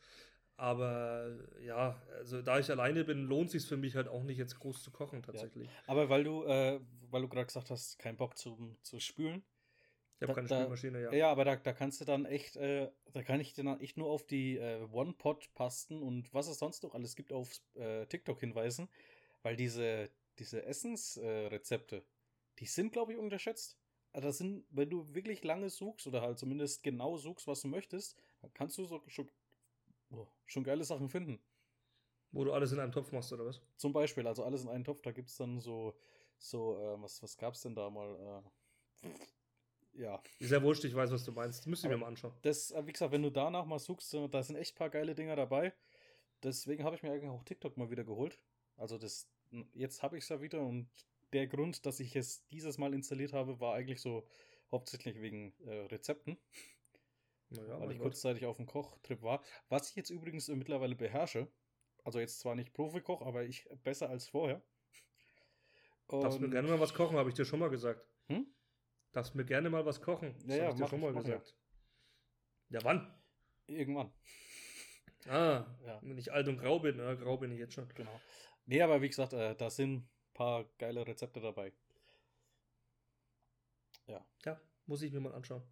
Aber 0.57 1.37
ja, 1.61 2.00
also 2.18 2.40
da 2.40 2.61
ich 2.61 2.70
alleine 2.70 3.03
bin, 3.03 3.24
lohnt 3.24 3.50
sich 3.50 3.66
für 3.66 3.77
mich 3.77 3.96
halt 3.96 4.07
auch 4.07 4.22
nicht 4.22 4.38
jetzt 4.38 4.57
groß 4.61 4.85
zu 4.85 4.92
kochen 4.92 5.20
tatsächlich. 5.24 5.68
Aber 5.88 6.11
weil 6.11 6.22
du, 6.22 6.44
äh, 6.44 6.79
weil 7.11 7.22
du 7.22 7.29
gerade 7.29 7.46
gesagt 7.46 7.70
hast, 7.70 7.98
keinen 7.98 8.16
Bock 8.16 8.38
zu, 8.38 8.77
zu 8.83 9.00
spülen. 9.00 9.42
Ich 10.20 10.22
habe 10.22 10.35
keine 10.35 10.46
da- 10.46 10.61
Spülmaschine, 10.61 11.03
ja. 11.03 11.12
Ja, 11.12 11.33
aber 11.33 11.44
da, 11.44 11.57
da 11.57 11.72
kannst 11.72 12.00
du 12.00 12.05
dann 12.05 12.24
echt, 12.24 12.55
äh, 12.55 12.92
da 13.12 13.24
kann 13.24 13.40
ich 13.40 13.55
dir 13.55 13.64
dann 13.64 13.81
echt 13.81 13.96
nur 13.96 14.11
auf 14.11 14.24
die 14.24 14.59
äh, 14.59 14.87
One-Pot-Pasten 14.92 16.00
und 16.00 16.33
was 16.33 16.46
es 16.46 16.61
sonst 16.61 16.85
noch 16.85 16.94
alles 16.94 17.16
gibt 17.16 17.33
auf 17.33 17.50
äh, 17.74 18.07
TikTok 18.07 18.38
hinweisen, 18.38 18.88
weil 19.42 19.57
diese, 19.57 20.09
diese 20.38 20.64
Essensrezepte, 20.64 21.50
Rezepte, 21.50 22.05
die 22.61 22.66
sind, 22.66 22.92
glaube 22.92 23.14
ich, 23.14 23.18
unterschätzt. 23.18 23.77
Also 24.14 24.29
das 24.29 24.38
sind, 24.38 24.64
wenn 24.70 24.88
du 24.88 25.12
wirklich 25.12 25.42
lange 25.42 25.68
suchst 25.68 26.07
oder 26.07 26.22
halt 26.22 26.38
zumindest 26.38 26.85
genau 26.85 27.16
suchst, 27.16 27.48
was 27.48 27.62
du 27.62 27.68
möchtest, 27.68 28.16
dann 28.40 28.55
kannst 28.55 28.79
du 28.79 28.85
so 28.85 29.03
schon, 29.09 29.29
oh, 30.12 30.29
schon 30.46 30.62
geile 30.62 30.85
Sachen 30.85 31.09
finden. 31.09 31.40
Wo 32.31 32.44
du 32.44 32.53
alles 32.53 32.70
in 32.70 32.79
einem 32.79 32.92
Topf 32.92 33.11
machst, 33.11 33.33
oder 33.33 33.44
was? 33.44 33.61
Zum 33.77 33.92
Beispiel, 33.92 34.24
also 34.29 34.44
alles 34.44 34.62
in 34.62 34.68
einen 34.68 34.85
Topf, 34.85 35.03
da 35.03 35.11
gibt 35.11 35.31
es 35.31 35.37
dann 35.37 35.59
so, 35.59 35.98
so, 36.38 36.79
äh, 36.79 37.03
was, 37.03 37.24
was 37.24 37.37
gab 37.37 37.55
es 37.55 37.62
denn 37.62 37.74
da 37.74 37.90
mal? 37.90 38.42
Äh, 39.03 39.09
ja, 39.94 40.22
Ist 40.38 40.53
ja 40.53 40.62
wurscht, 40.62 40.85
ich 40.85 40.94
weiß, 40.94 41.11
was 41.11 41.24
du 41.24 41.33
meinst. 41.33 41.66
Müsste 41.66 41.88
ich 41.88 41.92
mir 41.92 41.98
mal 41.98 42.07
anschauen. 42.07 42.35
das, 42.42 42.70
äh, 42.70 42.87
wie 42.87 42.92
gesagt, 42.92 43.11
wenn 43.11 43.22
du 43.22 43.31
danach 43.31 43.64
mal 43.64 43.81
suchst, 43.81 44.14
äh, 44.14 44.29
da 44.29 44.44
sind 44.44 44.55
echt 44.55 44.77
ein 44.77 44.79
paar 44.79 44.90
geile 44.90 45.16
Dinger 45.16 45.35
dabei. 45.35 45.72
Deswegen 46.44 46.85
habe 46.85 46.94
ich 46.94 47.03
mir 47.03 47.11
eigentlich 47.11 47.31
auch 47.31 47.42
TikTok 47.42 47.77
mal 47.77 47.90
wieder 47.90 48.05
geholt. 48.05 48.38
Also 48.77 48.96
das, 48.96 49.29
jetzt 49.72 50.05
habe 50.05 50.16
ich 50.18 50.22
es 50.22 50.29
ja 50.29 50.40
wieder 50.40 50.61
und 50.61 50.88
der 51.33 51.47
Grund, 51.47 51.85
dass 51.87 52.01
ich 52.01 52.15
es 52.17 52.47
dieses 52.49 52.79
Mal 52.79 52.95
installiert 52.95 53.33
habe, 53.33 53.61
war 53.61 53.75
eigentlich 53.75 54.01
so 54.01 54.27
hauptsächlich 54.71 55.21
wegen 55.21 55.55
äh, 55.67 55.87
Rezepten, 55.87 56.39
Naja, 57.51 57.79
weil 57.81 57.93
ich 57.93 57.99
Gott. 57.99 58.07
kurzzeitig 58.13 58.45
auf 58.47 58.57
dem 58.57 58.67
Kochtrip 58.67 59.23
war. 59.23 59.43
Was 59.69 59.91
ich 59.91 59.97
jetzt 59.97 60.11
übrigens 60.11 60.49
äh, 60.49 60.57
mittlerweile 60.57 60.95
beherrsche, 60.95 61.49
also 62.05 62.21
jetzt 62.21 62.41
zwar 62.41 62.55
nicht 62.55 62.73
Profikoch, 62.73 63.23
aber 63.23 63.45
ich 63.45 63.69
besser 63.83 64.11
als 64.11 64.29
vorher. 64.29 64.63
Darfst 66.09 66.39
mir 66.39 66.47
Und- 66.47 66.51
gerne 66.53 66.69
mal 66.69 66.81
was 66.81 66.93
kochen, 66.95 67.17
habe 67.17 67.29
ich 67.31 67.35
dir 67.35 67.45
schon 67.45 67.59
mal 67.61 67.71
gesagt. 67.71 68.07
Hm? 68.29 68.47
Darfst 69.13 69.35
mir 69.35 69.45
gerne 69.45 69.71
mal 69.71 69.87
was 69.87 70.01
kochen. 70.01 70.35
Das 70.41 70.45
Ja, 70.47 70.57
ja, 70.57 70.63
habe 70.65 70.75
ich 70.75 70.83
dir 70.83 70.89
schon 70.89 71.01
mal 71.01 71.15
gesagt. 71.15 71.57
Ja, 72.69 72.81
wann? 72.83 73.15
Irgendwann. 73.67 74.13
Ah, 75.27 75.65
Ja. 75.87 76.01
wenn 76.03 76.19
ich 76.19 76.33
alt 76.33 76.49
und 76.49 76.59
grau 76.59 76.79
bin. 76.81 76.99
Ja, 76.99 77.15
grau 77.15 77.39
bin 77.39 77.51
ich 77.53 77.59
jetzt 77.59 77.73
schon. 77.75 77.89
Genau. 77.95 78.21
Nee, 78.67 78.83
aber 78.83 79.01
wie 79.01 79.09
gesagt, 79.09 79.33
äh, 79.33 79.55
da 79.57 79.71
sind 79.71 80.07
paar 80.35 80.64
geile 80.79 81.07
Rezepte 81.07 81.40
dabei. 81.40 81.73
Ja. 84.07 84.25
Ja, 84.44 84.61
muss 84.87 85.03
ich 85.03 85.12
mir 85.12 85.20
mal 85.20 85.35
anschauen. 85.35 85.62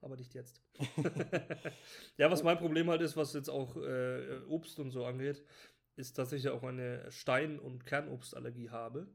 Aber 0.00 0.16
nicht 0.16 0.34
jetzt. 0.34 0.60
ja, 2.16 2.30
was 2.30 2.42
mein 2.42 2.58
Problem 2.58 2.90
halt 2.90 3.00
ist, 3.00 3.16
was 3.16 3.32
jetzt 3.32 3.48
auch 3.48 3.76
äh, 3.76 4.40
Obst 4.48 4.78
und 4.78 4.90
so 4.90 5.04
angeht, 5.04 5.42
ist, 5.96 6.18
dass 6.18 6.32
ich 6.32 6.44
ja 6.44 6.52
auch 6.52 6.62
eine 6.62 7.10
Stein- 7.10 7.58
und 7.58 7.86
Kernobstallergie 7.86 8.70
habe. 8.70 9.08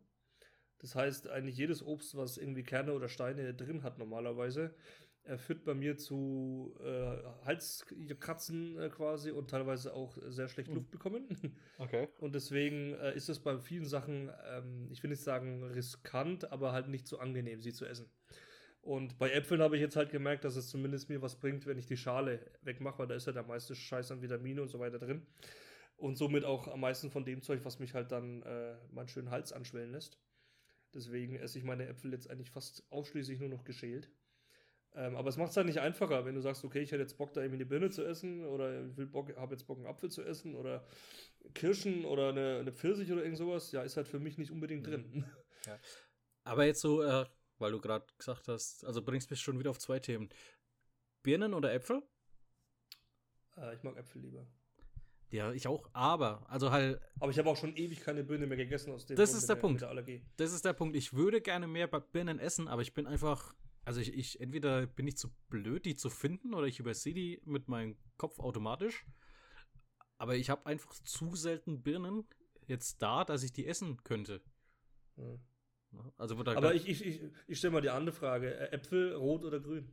Das 0.81 0.95
heißt, 0.95 1.29
eigentlich 1.29 1.57
jedes 1.57 1.83
Obst, 1.85 2.15
was 2.17 2.37
irgendwie 2.37 2.63
Kerne 2.63 2.93
oder 2.93 3.07
Steine 3.09 3.53
drin 3.53 3.83
hat 3.83 3.99
normalerweise, 3.99 4.73
äh, 5.23 5.37
führt 5.37 5.63
bei 5.63 5.73
mir 5.75 5.97
zu 5.97 6.75
äh, 6.83 7.17
Halskratzen 7.45 8.77
äh, 8.79 8.89
quasi 8.89 9.31
und 9.31 9.49
teilweise 9.51 9.93
auch 9.93 10.17
sehr 10.27 10.47
schlecht 10.49 10.73
Mhm. 10.73 10.75
Luft 10.75 10.91
bekommen. 10.91 11.27
Okay. 11.77 12.07
Und 12.17 12.35
deswegen 12.35 12.93
äh, 12.95 13.15
ist 13.15 13.29
es 13.29 13.39
bei 13.39 13.57
vielen 13.59 13.85
Sachen, 13.85 14.31
ähm, 14.47 14.87
ich 14.91 15.01
will 15.03 15.09
nicht 15.09 15.23
sagen 15.23 15.63
riskant, 15.63 16.51
aber 16.51 16.71
halt 16.71 16.87
nicht 16.87 17.07
so 17.07 17.19
angenehm, 17.19 17.61
sie 17.61 17.73
zu 17.73 17.85
essen. 17.85 18.11
Und 18.81 19.17
bei 19.19 19.31
Äpfeln 19.31 19.61
habe 19.61 19.75
ich 19.75 19.81
jetzt 19.81 19.95
halt 19.95 20.11
gemerkt, 20.11 20.43
dass 20.43 20.55
es 20.55 20.69
zumindest 20.69 21.09
mir 21.09 21.21
was 21.21 21.39
bringt, 21.39 21.65
wenn 21.67 21.77
ich 21.77 21.85
die 21.87 21.97
Schale 21.97 22.39
wegmache, 22.63 22.99
weil 22.99 23.07
da 23.07 23.15
ist 23.15 23.27
ja 23.27 23.33
der 23.33 23.43
meiste 23.43 23.75
Scheiß 23.75 24.11
an 24.11 24.21
Vitamine 24.21 24.61
und 24.61 24.69
so 24.69 24.79
weiter 24.79 24.99
drin. 24.99 25.25
Und 25.97 26.17
somit 26.17 26.45
auch 26.45 26.67
am 26.67 26.79
meisten 26.81 27.11
von 27.11 27.25
dem 27.25 27.41
Zeug, 27.43 27.61
was 27.65 27.79
mich 27.79 27.93
halt 27.93 28.11
dann 28.11 28.41
äh, 28.43 28.75
meinen 28.91 29.07
schönen 29.07 29.29
Hals 29.31 29.53
anschwellen 29.53 29.91
lässt. 29.91 30.17
Deswegen 30.93 31.35
esse 31.35 31.57
ich 31.57 31.63
meine 31.63 31.87
Äpfel 31.87 32.11
jetzt 32.11 32.29
eigentlich 32.29 32.51
fast 32.51 32.83
ausschließlich 32.91 33.39
nur 33.39 33.49
noch 33.49 33.63
geschält. 33.63 34.09
Ähm, 34.93 35.15
aber 35.15 35.29
es 35.29 35.37
macht 35.37 35.51
es 35.51 35.57
halt 35.57 35.67
nicht 35.67 35.79
einfacher, 35.79 36.25
wenn 36.25 36.35
du 36.35 36.41
sagst, 36.41 36.65
okay, 36.65 36.81
ich 36.81 36.91
hätte 36.91 37.01
jetzt 37.01 37.17
Bock, 37.17 37.33
da 37.33 37.41
irgendwie 37.41 37.59
eine 37.59 37.65
Birne 37.65 37.89
zu 37.89 38.03
essen 38.03 38.45
oder 38.45 38.85
ich 38.85 38.97
will 38.97 39.05
Bock, 39.05 39.33
habe 39.37 39.53
jetzt 39.53 39.65
Bock, 39.65 39.77
einen 39.77 39.87
Apfel 39.87 40.11
zu 40.11 40.21
essen 40.21 40.53
oder 40.53 40.85
Kirschen 41.53 42.03
oder 42.03 42.29
eine, 42.29 42.57
eine 42.59 42.73
Pfirsich 42.73 43.11
oder 43.11 43.23
irgend 43.23 43.37
sowas. 43.37 43.71
Ja, 43.71 43.83
ist 43.83 43.95
halt 43.95 44.09
für 44.09 44.19
mich 44.19 44.37
nicht 44.37 44.51
unbedingt 44.51 44.87
drin. 44.87 45.25
Aber 46.43 46.65
jetzt 46.65 46.81
so, 46.81 47.01
äh, 47.03 47.25
weil 47.59 47.71
du 47.71 47.79
gerade 47.79 48.05
gesagt 48.17 48.49
hast, 48.49 48.83
also 48.83 49.01
bringst 49.01 49.29
mich 49.29 49.39
schon 49.39 49.59
wieder 49.59 49.69
auf 49.69 49.79
zwei 49.79 49.99
Themen. 49.99 50.27
Birnen 51.23 51.53
oder 51.53 51.71
Äpfel? 51.73 52.01
Äh, 53.55 53.75
ich 53.75 53.83
mag 53.83 53.95
Äpfel 53.95 54.21
lieber. 54.23 54.45
Ja, 55.31 55.53
ich 55.53 55.65
auch, 55.65 55.89
aber, 55.93 56.45
also 56.49 56.71
halt, 56.71 56.99
Aber 57.19 57.31
ich 57.31 57.39
habe 57.39 57.49
auch 57.49 57.55
schon 57.55 57.75
ewig 57.77 58.01
keine 58.01 58.23
Birne 58.23 58.47
mehr 58.47 58.57
gegessen 58.57 58.91
aus 58.91 59.05
dem 59.05 59.15
Das 59.15 59.29
Grund 59.29 59.37
ist 59.37 59.43
mit 59.43 59.49
der 59.49 59.61
Punkt. 59.61 59.73
Mit 59.75 59.81
der 59.81 59.89
Allergie. 59.89 60.25
das 60.35 60.51
ist 60.51 60.65
der 60.65 60.73
Punkt. 60.73 60.95
Ich 60.97 61.13
würde 61.13 61.39
gerne 61.39 61.67
mehr 61.67 61.87
Birnen 61.87 62.37
essen, 62.37 62.67
aber 62.67 62.81
ich 62.81 62.93
bin 62.93 63.07
einfach, 63.07 63.55
also 63.85 64.01
ich, 64.01 64.13
ich 64.13 64.41
entweder 64.41 64.85
bin 64.85 65.07
ich 65.07 65.15
zu 65.15 65.29
blöd, 65.49 65.85
die 65.85 65.95
zu 65.95 66.09
finden, 66.09 66.53
oder 66.53 66.67
ich 66.67 66.79
übersehe 66.79 67.13
die 67.13 67.41
mit 67.45 67.69
meinem 67.69 67.95
Kopf 68.17 68.39
automatisch. 68.39 69.05
Aber 70.17 70.35
ich 70.35 70.49
habe 70.49 70.65
einfach 70.65 70.93
zu 70.93 71.33
selten 71.35 71.81
Birnen 71.81 72.25
jetzt 72.67 73.01
da, 73.01 73.23
dass 73.23 73.43
ich 73.43 73.53
die 73.53 73.65
essen 73.67 74.03
könnte. 74.03 74.41
Ja. 75.15 75.39
Also 76.17 76.41
da, 76.43 76.55
Aber 76.55 76.75
ich, 76.75 76.87
ich, 76.87 77.05
ich, 77.05 77.21
ich 77.47 77.57
stelle 77.57 77.71
mal 77.71 77.81
die 77.81 77.89
andere 77.89 78.15
Frage. 78.15 78.71
Äpfel, 78.71 79.13
rot 79.15 79.45
oder 79.45 79.61
grün? 79.61 79.91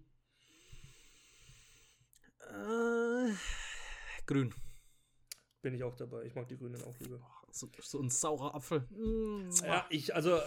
äh, 2.41 3.33
grün. 4.27 4.53
Bin 5.63 5.75
ich 5.75 5.83
auch 5.83 5.97
dabei. 5.97 6.23
Ich 6.25 6.35
mag 6.35 6.47
die 6.49 6.57
Grünen 6.57 6.83
auch 6.85 6.99
lieber. 7.01 7.21
So, 7.51 7.69
so 7.81 8.01
ein 8.01 8.11
saurer 8.11 8.55
Apfel. 8.55 8.81
Mm. 8.91 9.51
Ja, 9.65 9.85
ich, 9.91 10.15
also 10.15 10.39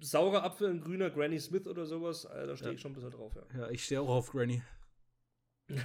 saurer 0.00 0.44
Apfel, 0.44 0.70
ein 0.70 0.80
grüner 0.80 1.10
Granny 1.10 1.40
Smith 1.40 1.66
oder 1.66 1.86
sowas, 1.86 2.24
äh, 2.24 2.46
da 2.46 2.56
stehe 2.56 2.70
Ja. 2.70 2.74
ich 2.76 2.80
schon 2.80 2.92
ein 2.92 2.94
bisschen 2.94 3.10
drauf, 3.10 3.34
ja. 3.34 3.42
Ja, 3.60 3.70
ich 3.70 3.84
stehe 3.84 4.00
auch 4.00 4.08
auf 4.08 4.30
Granny. 4.30 4.62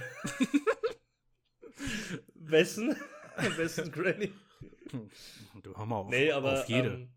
Wessen? 2.34 2.96
Wessen 3.56 3.90
Granny? 3.90 4.32
Du 5.62 5.76
hör 5.76 5.86
mal 5.86 5.96
auf, 5.96 6.10
Nee, 6.10 6.30
aber. 6.30 6.60
auf 6.60 6.68
jede. 6.68 6.88
Ähm, 6.90 7.08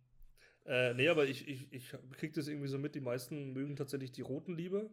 äh, 0.66 0.94
nee, 0.96 1.08
aber 1.10 1.26
ich, 1.28 1.48
ich, 1.48 1.72
ich 1.72 1.94
krieg 2.14 2.34
das 2.34 2.48
irgendwie 2.48 2.68
so 2.68 2.78
mit. 2.78 2.96
Die 2.96 3.02
meisten 3.02 3.54
mögen 3.54 3.76
tatsächlich 3.76 4.12
die 4.12 4.22
roten 4.22 4.56
lieber. 4.56 4.90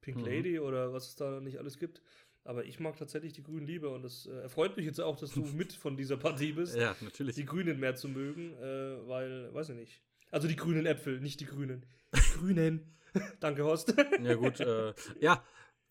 Pink 0.00 0.18
Mhm. 0.18 0.24
Lady 0.24 0.58
oder 0.60 0.92
was 0.92 1.08
es 1.08 1.16
da 1.16 1.40
nicht 1.40 1.58
alles 1.58 1.78
gibt. 1.78 2.02
Aber 2.44 2.64
ich 2.64 2.80
mag 2.80 2.96
tatsächlich 2.96 3.32
die 3.32 3.42
Grünen 3.42 3.66
lieber 3.66 3.92
und 3.92 4.04
es 4.04 4.26
äh, 4.26 4.32
erfreut 4.40 4.76
mich 4.76 4.86
jetzt 4.86 5.00
auch, 5.00 5.16
dass 5.16 5.32
du 5.32 5.42
mit 5.54 5.72
von 5.72 5.96
dieser 5.96 6.16
Partie 6.16 6.52
bist, 6.52 6.76
ja, 6.76 6.96
natürlich. 7.00 7.34
die 7.34 7.44
Grünen 7.44 7.78
mehr 7.78 7.94
zu 7.94 8.08
mögen, 8.08 8.54
äh, 8.54 9.06
weil, 9.06 9.52
weiß 9.52 9.70
ich 9.70 9.76
nicht. 9.76 10.02
Also 10.30 10.48
die 10.48 10.56
grünen 10.56 10.86
Äpfel, 10.86 11.20
nicht 11.20 11.40
die 11.40 11.46
Grünen. 11.46 11.86
Die 12.14 12.38
Grünen. 12.38 12.96
Danke, 13.40 13.64
Horst. 13.64 13.94
Ja, 14.22 14.34
gut. 14.34 14.60
Äh, 14.60 14.94
ja, 15.20 15.44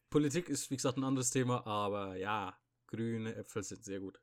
Politik 0.10 0.50
ist, 0.50 0.72
wie 0.72 0.76
gesagt, 0.76 0.98
ein 0.98 1.04
anderes 1.04 1.30
Thema, 1.30 1.66
aber 1.68 2.16
ja, 2.16 2.58
grüne 2.88 3.36
Äpfel 3.36 3.64
sind 3.64 3.84
sehr 3.84 4.00
gut. 4.00 4.20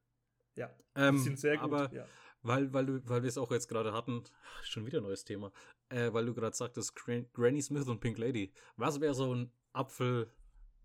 ja, 0.56 0.74
Ähm, 0.96 1.16
die 1.16 1.22
sind 1.22 1.38
sehr 1.38 1.56
gut. 1.56 1.64
Aber 1.64 1.92
ja. 1.92 2.06
weil, 2.42 2.72
weil, 2.72 2.86
du, 2.86 3.08
weil 3.08 3.22
wir 3.22 3.28
es 3.28 3.38
auch 3.38 3.50
jetzt 3.52 3.68
gerade 3.68 3.92
hatten, 3.92 4.24
schon 4.62 4.86
wieder 4.86 4.98
ein 4.98 5.04
neues 5.04 5.24
Thema, 5.24 5.52
äh, 5.88 6.12
weil 6.12 6.26
du 6.26 6.34
gerade 6.34 6.56
sagtest, 6.56 6.94
Gran 6.96 7.26
Granny 7.32 7.62
Smith 7.62 7.86
und 7.86 8.00
Pink 8.00 8.18
Lady. 8.18 8.52
Was 8.76 9.00
wäre 9.00 9.14
so 9.14 9.34
ein 9.34 9.52
Apfel, 9.72 10.30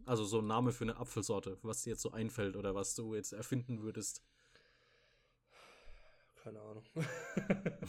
also 0.09 0.25
so 0.25 0.39
ein 0.39 0.47
Name 0.47 0.71
für 0.71 0.85
eine 0.85 0.97
Apfelsorte, 0.97 1.59
was 1.61 1.83
dir 1.83 1.91
jetzt 1.91 2.01
so 2.01 2.11
einfällt 2.11 2.55
oder 2.55 2.73
was 2.73 2.95
du 2.95 3.13
jetzt 3.13 3.31
erfinden 3.31 3.83
würdest? 3.83 4.23
Keine 6.43 6.59
Ahnung. 6.61 6.83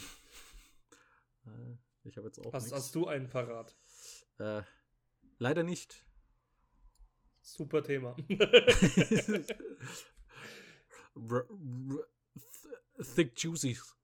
Äh, 1.46 1.78
ich 2.04 2.18
habe 2.18 2.26
jetzt 2.26 2.38
auch 2.38 2.52
Hast, 2.52 2.70
hast 2.70 2.94
du 2.94 3.06
einen 3.06 3.30
parat? 3.30 3.74
Äh, 4.36 4.60
leider 5.38 5.62
nicht. 5.62 6.04
Super 7.40 7.82
Thema. 7.82 8.14
R 8.28 8.68
r 11.16 11.46
th 12.98 13.14
thick 13.14 13.42
Juicies. 13.42 13.96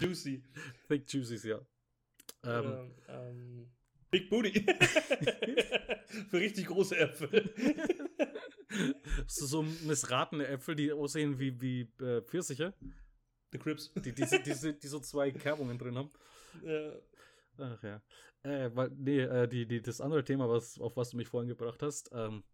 Juicy. 0.00 0.42
Thick 0.88 1.12
Juicies, 1.12 1.44
ja. 1.44 1.60
Ähm, 2.42 2.66
Oder, 2.66 2.90
ähm, 3.06 3.72
Big 4.14 4.30
Booty. 4.30 4.52
Für 6.30 6.38
richtig 6.38 6.66
große 6.66 6.96
Äpfel. 6.96 7.52
so, 9.26 9.46
so 9.46 9.62
missratene 9.84 10.46
Äpfel, 10.46 10.76
die 10.76 10.92
aussehen 10.92 11.40
wie, 11.40 11.60
wie 11.60 11.80
äh, 12.00 12.22
Pfirsiche, 12.22 12.74
The 13.50 13.58
Crips. 13.58 13.92
die, 13.96 14.14
die, 14.14 14.24
die, 14.24 14.78
die 14.78 14.86
so 14.86 15.00
zwei 15.00 15.32
Kerbungen 15.32 15.78
drin 15.78 15.98
haben. 15.98 16.10
Äh, 16.64 16.92
Ach 17.58 17.82
ja. 17.82 18.00
Äh, 18.44 18.70
weil, 18.76 18.90
nee, 18.90 19.18
äh, 19.18 19.48
die, 19.48 19.66
die, 19.66 19.82
das 19.82 20.00
andere 20.00 20.22
Thema, 20.22 20.48
was, 20.48 20.78
auf 20.78 20.96
was 20.96 21.10
du 21.10 21.16
mich 21.16 21.26
vorhin 21.26 21.48
gebracht 21.48 21.82
hast, 21.82 22.10
ähm, 22.12 22.44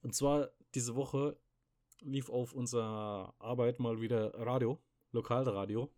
und 0.00 0.14
zwar 0.14 0.48
diese 0.74 0.96
Woche 0.96 1.38
lief 2.00 2.30
auf 2.30 2.54
unserer 2.54 3.34
Arbeit 3.38 3.78
mal 3.78 4.00
wieder 4.00 4.32
Radio, 4.38 4.82
Lokalradio, 5.12 5.92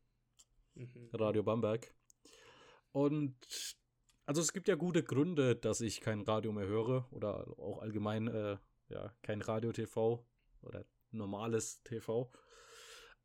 mhm. 0.75 1.11
Radio 1.13 1.45
Bamberg. 1.45 1.95
Und 2.91 3.37
also 4.27 4.41
es 4.41 4.53
gibt 4.53 4.69
ja 4.69 4.75
gute 4.77 5.03
Gründe, 5.03 5.57
dass 5.57 5.81
ich 5.81 6.01
kein 6.01 6.21
Radio 6.23 6.53
mehr 6.53 6.67
höre 6.67 7.07
oder 7.13 7.47
auch 7.59 7.81
allgemein 7.81 8.29
äh, 8.29 8.57
ja, 8.89 9.15
kein 9.23 9.41
Radio-TV 9.43 10.25
oder 10.63 10.85
normales 11.11 11.83
TV. 11.83 12.31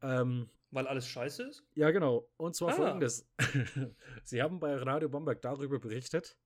Ähm, 0.01 0.49
Weil 0.71 0.87
alles 0.87 1.07
scheiße 1.07 1.43
ist? 1.43 1.63
ja, 1.75 1.91
genau. 1.91 2.29
Und 2.37 2.55
zwar 2.55 2.69
Ah. 2.69 2.73
folgendes. 2.73 3.27
Sie 4.23 4.41
haben 4.41 4.59
bei 4.59 4.75
Radio 4.75 5.09
Bamberg 5.09 5.41
darüber 5.41 5.79
berichtet, 5.79 6.37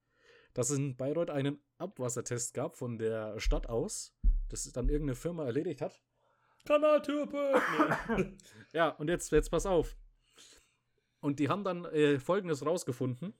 dass 0.53 0.69
es 0.69 0.77
in 0.77 0.95
Bayreuth 0.97 1.29
einen 1.29 1.59
Abwassertest 1.77 2.53
gab 2.53 2.77
von 2.77 2.97
der 2.97 3.39
Stadt 3.39 3.67
aus, 3.67 4.15
das 4.49 4.63
dann 4.71 4.89
irgendeine 4.89 5.15
Firma 5.15 5.45
erledigt 5.45 5.81
hat. 5.81 6.01
Kanaltürpe! 6.65 7.59
Ja, 8.73 8.89
und 8.89 9.09
jetzt, 9.09 9.31
jetzt 9.31 9.49
pass 9.49 9.65
auf. 9.65 9.97
Und 11.19 11.39
die 11.39 11.49
haben 11.49 11.63
dann 11.63 11.85
äh, 11.85 12.19
Folgendes 12.19 12.65
rausgefunden. 12.65 13.33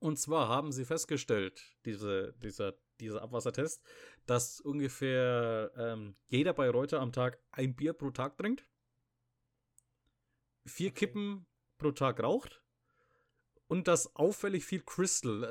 Und 0.00 0.18
zwar 0.18 0.48
haben 0.48 0.70
sie 0.70 0.84
festgestellt, 0.84 1.76
diese, 1.84 2.34
dieser, 2.34 2.74
dieser 3.00 3.22
Abwassertest, 3.22 3.82
dass 4.26 4.60
ungefähr 4.60 5.72
ähm, 5.76 6.16
jeder 6.28 6.52
Bayreuther 6.52 7.00
am 7.00 7.12
Tag 7.12 7.40
ein 7.50 7.74
Bier 7.74 7.92
pro 7.92 8.10
Tag 8.10 8.38
trinkt, 8.38 8.64
vier 10.64 10.90
Okay. 10.90 11.06
Kippen 11.06 11.46
pro 11.78 11.90
Tag 11.92 12.22
raucht 12.22 12.62
und 13.66 13.88
dass 13.88 14.14
auffällig 14.14 14.64
viel 14.64 14.82
Crystal 14.82 15.44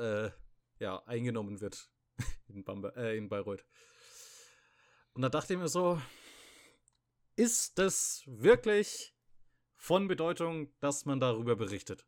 äh, 0.78 0.82
ja, 0.82 1.02
eingenommen 1.04 1.60
wird 1.60 1.90
in, 2.48 2.64
Bamber 2.64 2.96
äh, 2.96 3.16
in 3.16 3.28
Bayreuth. 3.28 3.66
Und 5.12 5.22
da 5.22 5.28
dachte 5.28 5.54
ich 5.54 5.58
mir 5.58 5.68
so, 5.68 6.00
ist 7.36 7.78
das 7.78 8.22
wirklich 8.26 9.14
von 9.76 10.08
Bedeutung, 10.08 10.72
dass 10.80 11.04
man 11.04 11.20
darüber 11.20 11.56
berichtet? 11.56 12.06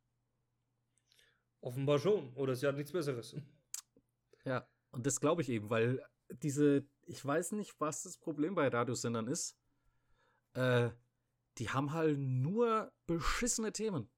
Offenbar 1.60 1.98
schon. 1.98 2.32
Oder 2.34 2.54
sie 2.54 2.66
hat 2.66 2.76
nichts 2.76 2.92
Besseres. 2.92 3.36
Ja, 4.44 4.66
und 4.90 5.06
das 5.06 5.20
glaube 5.20 5.42
ich 5.42 5.48
eben, 5.48 5.70
weil 5.70 6.02
diese, 6.42 6.86
ich 7.06 7.24
weiß 7.24 7.52
nicht, 7.52 7.78
was 7.78 8.02
das 8.02 8.16
Problem 8.16 8.54
bei 8.54 8.68
Radiosendern 8.68 9.26
ist. 9.26 9.56
Äh, 10.54 10.90
die 11.58 11.68
haben 11.68 11.92
halt 11.92 12.18
nur 12.18 12.92
beschissene 13.06 13.72
Themen. 13.72 14.08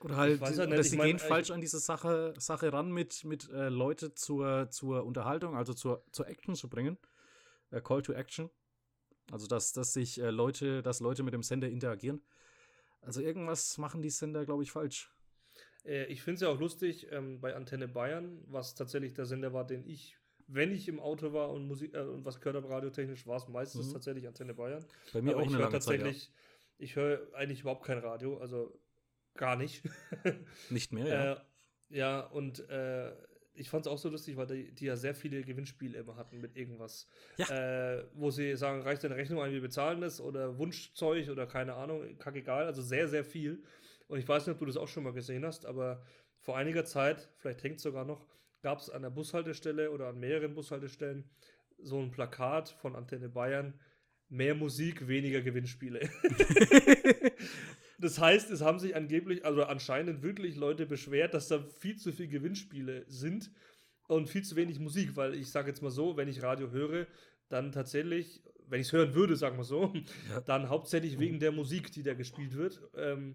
Oder 0.00 0.16
halt, 0.16 0.40
halt 0.40 0.58
oder 0.58 0.82
sie 0.82 0.90
ich 0.90 0.98
mein, 0.98 1.16
gehen 1.16 1.16
äh, 1.16 1.28
falsch 1.28 1.50
an 1.50 1.60
diese 1.60 1.78
Sache, 1.78 2.34
Sache 2.38 2.72
ran, 2.72 2.92
mit, 2.92 3.24
mit 3.24 3.48
äh, 3.50 3.68
Leute 3.68 4.14
zur, 4.14 4.70
zur 4.70 5.04
Unterhaltung, 5.04 5.56
also 5.56 5.72
zur, 5.72 6.04
zur 6.12 6.28
Action 6.28 6.54
zu 6.54 6.68
bringen. 6.68 6.98
Äh, 7.70 7.80
Call 7.80 8.02
to 8.02 8.12
Action. 8.12 8.50
Also, 9.32 9.46
dass, 9.46 9.72
dass 9.72 9.92
sich 9.92 10.20
äh, 10.20 10.30
Leute, 10.30 10.82
dass 10.82 11.00
Leute 11.00 11.22
mit 11.22 11.34
dem 11.34 11.42
Sender 11.42 11.68
interagieren. 11.68 12.22
Also 13.00 13.20
irgendwas 13.20 13.78
machen 13.78 14.02
die 14.02 14.10
Sender, 14.10 14.44
glaube 14.44 14.62
ich, 14.62 14.70
falsch. 14.70 15.10
Äh, 15.86 16.04
ich 16.06 16.22
finde 16.22 16.34
es 16.36 16.40
ja 16.42 16.48
auch 16.48 16.58
lustig, 16.60 17.08
ähm, 17.12 17.40
bei 17.40 17.54
Antenne 17.54 17.88
Bayern, 17.88 18.42
was 18.48 18.74
tatsächlich 18.74 19.14
der 19.14 19.26
Sender 19.26 19.52
war, 19.52 19.66
den 19.66 19.86
ich, 19.86 20.16
wenn 20.48 20.72
ich 20.72 20.88
im 20.88 21.00
Auto 21.00 21.32
war 21.32 21.50
und 21.50 21.66
Musik 21.66 21.94
äh, 21.94 22.00
und 22.00 22.24
was 22.24 22.40
gehört 22.40 22.56
habe, 22.56 22.68
radiotechnisch, 22.68 23.26
war 23.26 23.36
es 23.36 23.48
meistens 23.48 23.88
Mhm. 23.88 23.92
tatsächlich 23.92 24.26
Antenne 24.26 24.54
Bayern. 24.54 24.84
Bei 25.12 25.22
mir 25.22 25.32
Aber 25.32 25.40
auch 25.40 25.46
ich 25.46 25.48
eine 25.48 25.58
höre 25.58 25.64
lange 25.70 25.80
Zeit. 25.80 25.98
Ja. 26.00 26.04
tatsächlich, 26.04 26.32
ich 26.78 26.96
höre 26.96 27.20
eigentlich 27.34 27.60
überhaupt 27.60 27.84
kein 27.86 27.98
Radio, 27.98 28.38
also 28.38 28.78
gar 29.34 29.56
nicht. 29.56 29.82
Nicht 30.70 30.92
mehr, 30.92 31.06
ja. 31.06 31.32
Äh, 31.32 31.36
ja, 31.88 32.20
und 32.20 32.68
äh, 32.68 33.12
ich 33.54 33.70
fand 33.70 33.86
es 33.86 33.92
auch 33.92 33.98
so 33.98 34.08
lustig, 34.08 34.36
weil 34.36 34.46
die, 34.46 34.72
die 34.72 34.86
ja 34.86 34.96
sehr 34.96 35.14
viele 35.14 35.42
Gewinnspiele 35.42 35.98
immer 35.98 36.16
hatten 36.16 36.40
mit 36.40 36.56
irgendwas. 36.56 37.08
Ja. 37.38 37.98
Äh, 37.98 38.04
wo 38.14 38.30
sie 38.30 38.56
sagen, 38.56 38.82
reicht 38.82 39.04
deine 39.04 39.16
Rechnung 39.16 39.40
ein, 39.40 39.52
wir 39.52 39.60
bezahlen 39.60 40.00
das 40.00 40.20
oder 40.20 40.58
Wunschzeug 40.58 41.28
oder 41.30 41.46
keine 41.46 41.74
Ahnung, 41.74 42.18
kackegal, 42.18 42.66
also 42.66 42.82
sehr, 42.82 43.08
sehr 43.08 43.24
viel. 43.24 43.62
Und 44.08 44.18
ich 44.18 44.28
weiß 44.28 44.46
nicht, 44.46 44.54
ob 44.54 44.60
du 44.60 44.66
das 44.66 44.76
auch 44.76 44.88
schon 44.88 45.04
mal 45.04 45.12
gesehen 45.12 45.44
hast, 45.44 45.66
aber 45.66 46.02
vor 46.38 46.56
einiger 46.56 46.84
Zeit, 46.84 47.28
vielleicht 47.38 47.62
hängt 47.64 47.76
es 47.76 47.82
sogar 47.82 48.04
noch, 48.04 48.26
gab 48.62 48.78
es 48.78 48.90
an 48.90 49.02
der 49.02 49.10
Bushaltestelle 49.10 49.90
oder 49.90 50.08
an 50.08 50.18
mehreren 50.20 50.54
Bushaltestellen 50.54 51.28
so 51.78 52.00
ein 52.00 52.10
Plakat 52.10 52.70
von 52.70 52.94
Antenne 52.96 53.28
Bayern, 53.28 53.78
mehr 54.28 54.54
Musik, 54.54 55.08
weniger 55.08 55.40
Gewinnspiele. 55.42 56.08
Das 57.98 58.18
heißt, 58.18 58.50
es 58.50 58.60
haben 58.60 58.78
sich 58.78 58.94
angeblich, 58.94 59.44
also 59.44 59.64
anscheinend 59.64 60.22
wirklich 60.22 60.56
Leute 60.56 60.84
beschwert, 60.84 61.32
dass 61.32 61.48
da 61.48 61.62
viel 61.80 61.96
zu 61.96 62.12
viele 62.12 62.28
Gewinnspiele 62.28 63.04
sind 63.08 63.50
und 64.06 64.28
viel 64.28 64.42
zu 64.44 64.54
wenig 64.56 64.78
Musik, 64.78 65.16
weil 65.16 65.34
ich 65.34 65.50
sage 65.50 65.68
jetzt 65.68 65.82
mal 65.82 65.90
so, 65.90 66.16
wenn 66.16 66.28
ich 66.28 66.42
Radio 66.42 66.70
höre, 66.70 67.06
dann 67.48 67.72
tatsächlich, 67.72 68.42
wenn 68.68 68.80
ich 68.80 68.88
es 68.88 68.92
hören 68.92 69.14
würde, 69.14 69.36
sagen 69.36 69.56
wir 69.56 69.64
so, 69.64 69.94
Ja. 70.28 70.40
dann 70.42 70.68
hauptsächlich 70.68 71.18
wegen 71.18 71.40
der 71.40 71.52
Musik, 71.52 71.90
die 71.92 72.02
da 72.02 72.12
gespielt 72.12 72.54
wird. 72.54 72.82
Ähm, 72.96 73.34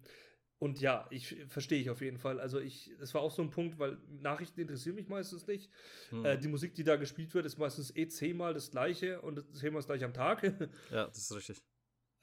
Und 0.62 0.80
ja, 0.80 1.08
ich 1.10 1.36
verstehe 1.48 1.82
ich 1.82 1.90
auf 1.90 2.02
jeden 2.02 2.20
Fall. 2.20 2.40
Also 2.40 2.60
ich, 2.60 2.92
es 3.00 3.16
war 3.16 3.22
auch 3.22 3.32
so 3.32 3.42
ein 3.42 3.50
Punkt, 3.50 3.80
weil 3.80 3.98
Nachrichten 4.08 4.62
interessieren 4.62 4.94
mich 4.94 5.08
meistens 5.08 5.48
nicht. 5.48 5.72
Hm. 6.10 6.24
Äh, 6.24 6.38
die 6.38 6.48
Musik, 6.48 6.76
die 6.76 6.84
da 6.84 6.98
gespielt 6.98 7.34
wird, 7.34 7.48
ist 7.48 7.58
meistens 7.58 7.96
eh 7.96 8.08
zehnmal 8.08 8.54
das 8.54 8.70
gleiche 8.70 9.22
und 9.22 9.44
zehnmal 9.58 9.80
das 9.80 9.88
gleiche 9.88 10.06
am 10.06 10.14
Tag. 10.14 10.44
ja, 10.92 11.08
das 11.08 11.18
ist 11.18 11.36
richtig. 11.36 11.58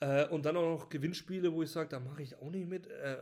Äh, 0.01 0.29
und 0.29 0.47
dann 0.47 0.57
auch 0.57 0.79
noch 0.79 0.91
Gewinnspiele, 0.91 1.53
wo 1.53 1.61
ich 1.65 1.73
sage, 1.73 1.89
da 1.89 1.99
mache 1.99 2.23
ich 2.23 2.37
auch 2.37 2.51
nicht 2.51 2.69
mit. 2.69 2.87
Äh, 2.87 3.19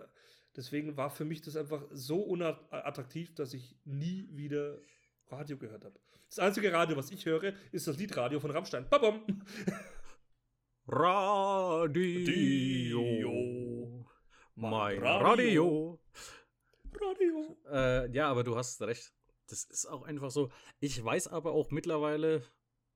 deswegen 0.55 0.99
war 0.99 1.09
für 1.09 1.25
mich 1.25 1.41
das 1.41 1.57
einfach 1.57 1.87
so 1.91 2.21
unattraktiv, 2.21 3.35
dass 3.35 3.55
ich 3.55 3.79
nie 3.87 4.29
wieder 4.33 4.79
Radio 5.29 5.57
gehört 5.57 5.87
habe. 5.87 5.99
Das 6.29 6.39
einzige 6.39 6.71
Radio, 6.71 6.95
was 6.99 7.11
ich 7.11 7.25
höre, 7.25 7.55
ist 7.73 7.87
das 7.87 7.97
Liedradio 7.97 8.41
von 8.41 8.51
Rammstein. 8.51 8.87
Babam! 8.91 9.25
Radio. 10.87 12.27
Mein 14.59 15.03
Radio. 15.03 16.01
Radio. 16.99 17.57
Äh, 17.71 18.11
ja, 18.11 18.31
aber 18.31 18.43
du 18.43 18.57
hast 18.57 18.81
recht. 18.81 19.13
Das 19.49 19.65
ist 19.65 19.85
auch 19.85 20.03
einfach 20.03 20.31
so. 20.31 20.51
Ich 20.81 21.05
weiß 21.05 21.29
aber 21.29 21.53
auch 21.53 21.71
mittlerweile, 21.71 22.37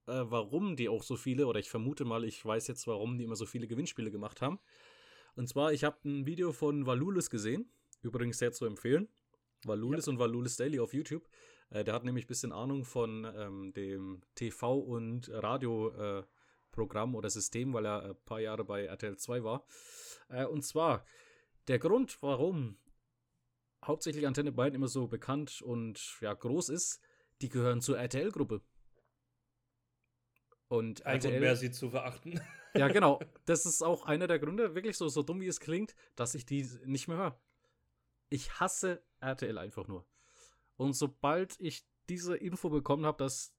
äh, 0.06 0.24
warum 0.24 0.74
die 0.74 0.88
auch 0.88 1.02
so 1.02 1.16
viele, 1.16 1.46
oder 1.46 1.60
ich 1.60 1.68
vermute 1.68 2.06
mal, 2.06 2.24
ich 2.24 2.42
weiß 2.42 2.66
jetzt, 2.68 2.86
warum 2.86 3.18
die 3.18 3.24
immer 3.24 3.36
so 3.36 3.44
viele 3.44 3.66
Gewinnspiele 3.66 4.10
gemacht 4.10 4.40
haben. 4.40 4.58
Und 5.36 5.50
zwar, 5.50 5.74
ich 5.74 5.84
habe 5.84 5.98
ein 6.08 6.24
Video 6.24 6.52
von 6.52 6.86
Valulis 6.86 7.28
gesehen. 7.28 7.70
Übrigens 8.00 8.38
sehr 8.38 8.52
zu 8.52 8.64
empfehlen. 8.64 9.08
Valulis 9.66 10.06
ja. 10.06 10.12
und 10.12 10.18
Valulis 10.18 10.56
Daily 10.56 10.80
auf 10.80 10.94
YouTube. 10.94 11.28
Äh, 11.68 11.84
der 11.84 11.92
hat 11.92 12.04
nämlich 12.04 12.24
ein 12.24 12.28
bisschen 12.28 12.52
Ahnung 12.52 12.86
von 12.86 13.30
ähm, 13.36 13.74
dem 13.74 14.22
TV- 14.34 14.80
und 14.80 15.28
Radio-Programm 15.30 17.12
äh, 17.12 17.16
oder 17.18 17.28
System, 17.28 17.74
weil 17.74 17.84
er 17.84 18.02
ein 18.02 18.16
paar 18.24 18.40
Jahre 18.40 18.64
bei 18.64 18.86
RTL 18.86 19.18
2 19.18 19.44
war. 19.44 19.66
Äh, 20.30 20.46
und 20.46 20.62
zwar 20.62 21.04
der 21.70 21.78
Grund, 21.78 22.20
warum 22.20 22.76
hauptsächlich 23.84 24.26
Antenne 24.26 24.50
Bayern 24.50 24.74
immer 24.74 24.88
so 24.88 25.06
bekannt 25.06 25.62
und 25.62 26.18
ja 26.20 26.34
groß 26.34 26.68
ist, 26.68 27.00
die 27.42 27.48
gehören 27.48 27.80
zur 27.80 27.96
RTL-Gruppe. 27.96 28.60
Und 30.66 31.06
Ein 31.06 31.14
RTL, 31.14 31.38
mehr 31.38 31.54
sie 31.56 31.70
zu 31.70 31.90
verachten. 31.90 32.40
Ja, 32.74 32.86
genau. 32.86 33.18
Das 33.46 33.66
ist 33.66 33.82
auch 33.82 34.04
einer 34.04 34.28
der 34.28 34.38
Gründe, 34.38 34.76
wirklich 34.76 34.96
so, 34.96 35.08
so 35.08 35.24
dumm 35.24 35.40
wie 35.40 35.48
es 35.48 35.58
klingt, 35.58 35.96
dass 36.14 36.36
ich 36.36 36.46
die 36.46 36.68
nicht 36.84 37.08
mehr 37.08 37.16
höre. 37.16 37.40
Ich 38.28 38.60
hasse 38.60 39.02
RTL 39.20 39.58
einfach 39.58 39.88
nur. 39.88 40.06
Und 40.76 40.94
sobald 40.94 41.58
ich 41.60 41.84
diese 42.08 42.36
Info 42.36 42.68
bekommen 42.68 43.06
habe, 43.06 43.18
dass 43.18 43.52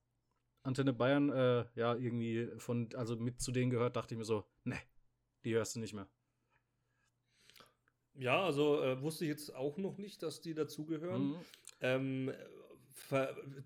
Antenne 0.62 0.94
Bayern 0.94 1.28
äh, 1.30 1.66
ja 1.74 1.94
irgendwie 1.94 2.50
von, 2.58 2.88
also 2.94 3.16
mit 3.16 3.40
zu 3.40 3.52
denen 3.52 3.70
gehört, 3.70 3.96
dachte 3.96 4.14
ich 4.14 4.18
mir 4.18 4.24
so, 4.24 4.46
ne, 4.64 4.78
die 5.44 5.54
hörst 5.54 5.76
du 5.76 5.80
nicht 5.80 5.92
mehr. 5.92 6.08
Ja, 8.18 8.44
also 8.44 8.82
äh, 8.82 9.00
wusste 9.00 9.24
ich 9.24 9.30
jetzt 9.30 9.54
auch 9.54 9.78
noch 9.78 9.98
nicht, 9.98 10.22
dass 10.22 10.40
die 10.40 10.54
dazugehören. 10.54 11.28
Mhm. 11.28 11.36
Ähm, 11.80 12.32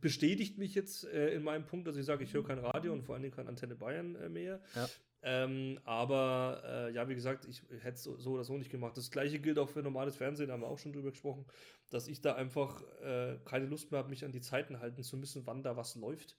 bestätigt 0.01 0.59
mich 0.59 0.75
jetzt 0.75 1.05
äh, 1.05 1.35
in 1.35 1.43
meinem 1.43 1.67
Punkt, 1.67 1.87
dass 1.87 1.97
ich 1.97 2.05
sage, 2.05 2.25
ich 2.25 2.33
höre 2.33 2.45
kein 2.45 2.59
Radio 2.59 2.93
und 2.93 3.03
vor 3.03 3.15
allen 3.15 3.23
Dingen 3.23 3.35
kein 3.35 3.49
Antenne 3.49 3.75
Bayern 3.75 4.15
äh, 4.17 4.29
mehr. 4.29 4.61
Ja. 4.75 4.89
Ähm, 5.23 5.81
aber 5.85 6.63
äh, 6.65 6.95
ja, 6.95 7.09
wie 7.09 7.15
gesagt, 7.15 7.47
ich 7.47 7.63
hätte 7.81 7.97
es 7.97 8.03
so, 8.05 8.17
so, 8.17 8.33
oder 8.33 8.45
so 8.45 8.57
nicht 8.57 8.71
gemacht. 8.71 8.97
Das 8.97 9.11
gleiche 9.11 9.41
gilt 9.41 9.59
auch 9.59 9.69
für 9.69 9.83
normales 9.83 10.15
Fernsehen, 10.15 10.49
da 10.49 10.55
haben 10.55 10.61
wir 10.61 10.69
auch 10.69 10.79
schon 10.79 10.93
drüber 10.93 11.11
gesprochen, 11.11 11.47
dass 11.91 12.07
ich 12.07 12.21
da 12.21 12.35
einfach 12.35 12.83
äh, 13.01 13.39
keine 13.45 13.67
Lust 13.67 13.91
mehr 13.91 13.99
habe, 13.99 14.11
mich 14.11 14.25
an 14.25 14.33
die 14.33 14.41
Zeiten 14.41 14.79
halten 14.79 15.03
zu 15.03 15.17
müssen, 15.17 15.47
wann 15.47 15.63
da 15.63 15.77
was 15.77 15.97
läuft. 15.97 16.37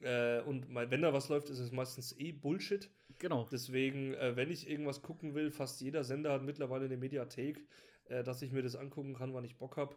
Äh, 0.00 0.40
und 0.42 0.68
mein, 0.68 0.90
wenn 0.90 1.02
da 1.02 1.12
was 1.12 1.28
läuft, 1.28 1.48
ist 1.48 1.58
es 1.58 1.72
meistens 1.72 2.12
eh 2.18 2.32
Bullshit. 2.32 2.90
Genau. 3.22 3.46
Deswegen, 3.52 4.14
äh, 4.14 4.34
wenn 4.34 4.50
ich 4.50 4.68
irgendwas 4.68 5.00
gucken 5.00 5.36
will, 5.36 5.52
fast 5.52 5.80
jeder 5.80 6.02
Sender 6.02 6.32
hat 6.32 6.42
mittlerweile 6.42 6.86
eine 6.86 6.96
Mediathek, 6.96 7.64
äh, 8.06 8.24
dass 8.24 8.42
ich 8.42 8.50
mir 8.50 8.62
das 8.62 8.74
angucken 8.74 9.14
kann, 9.14 9.32
wann 9.32 9.44
ich 9.44 9.58
Bock 9.58 9.76
habe. 9.76 9.94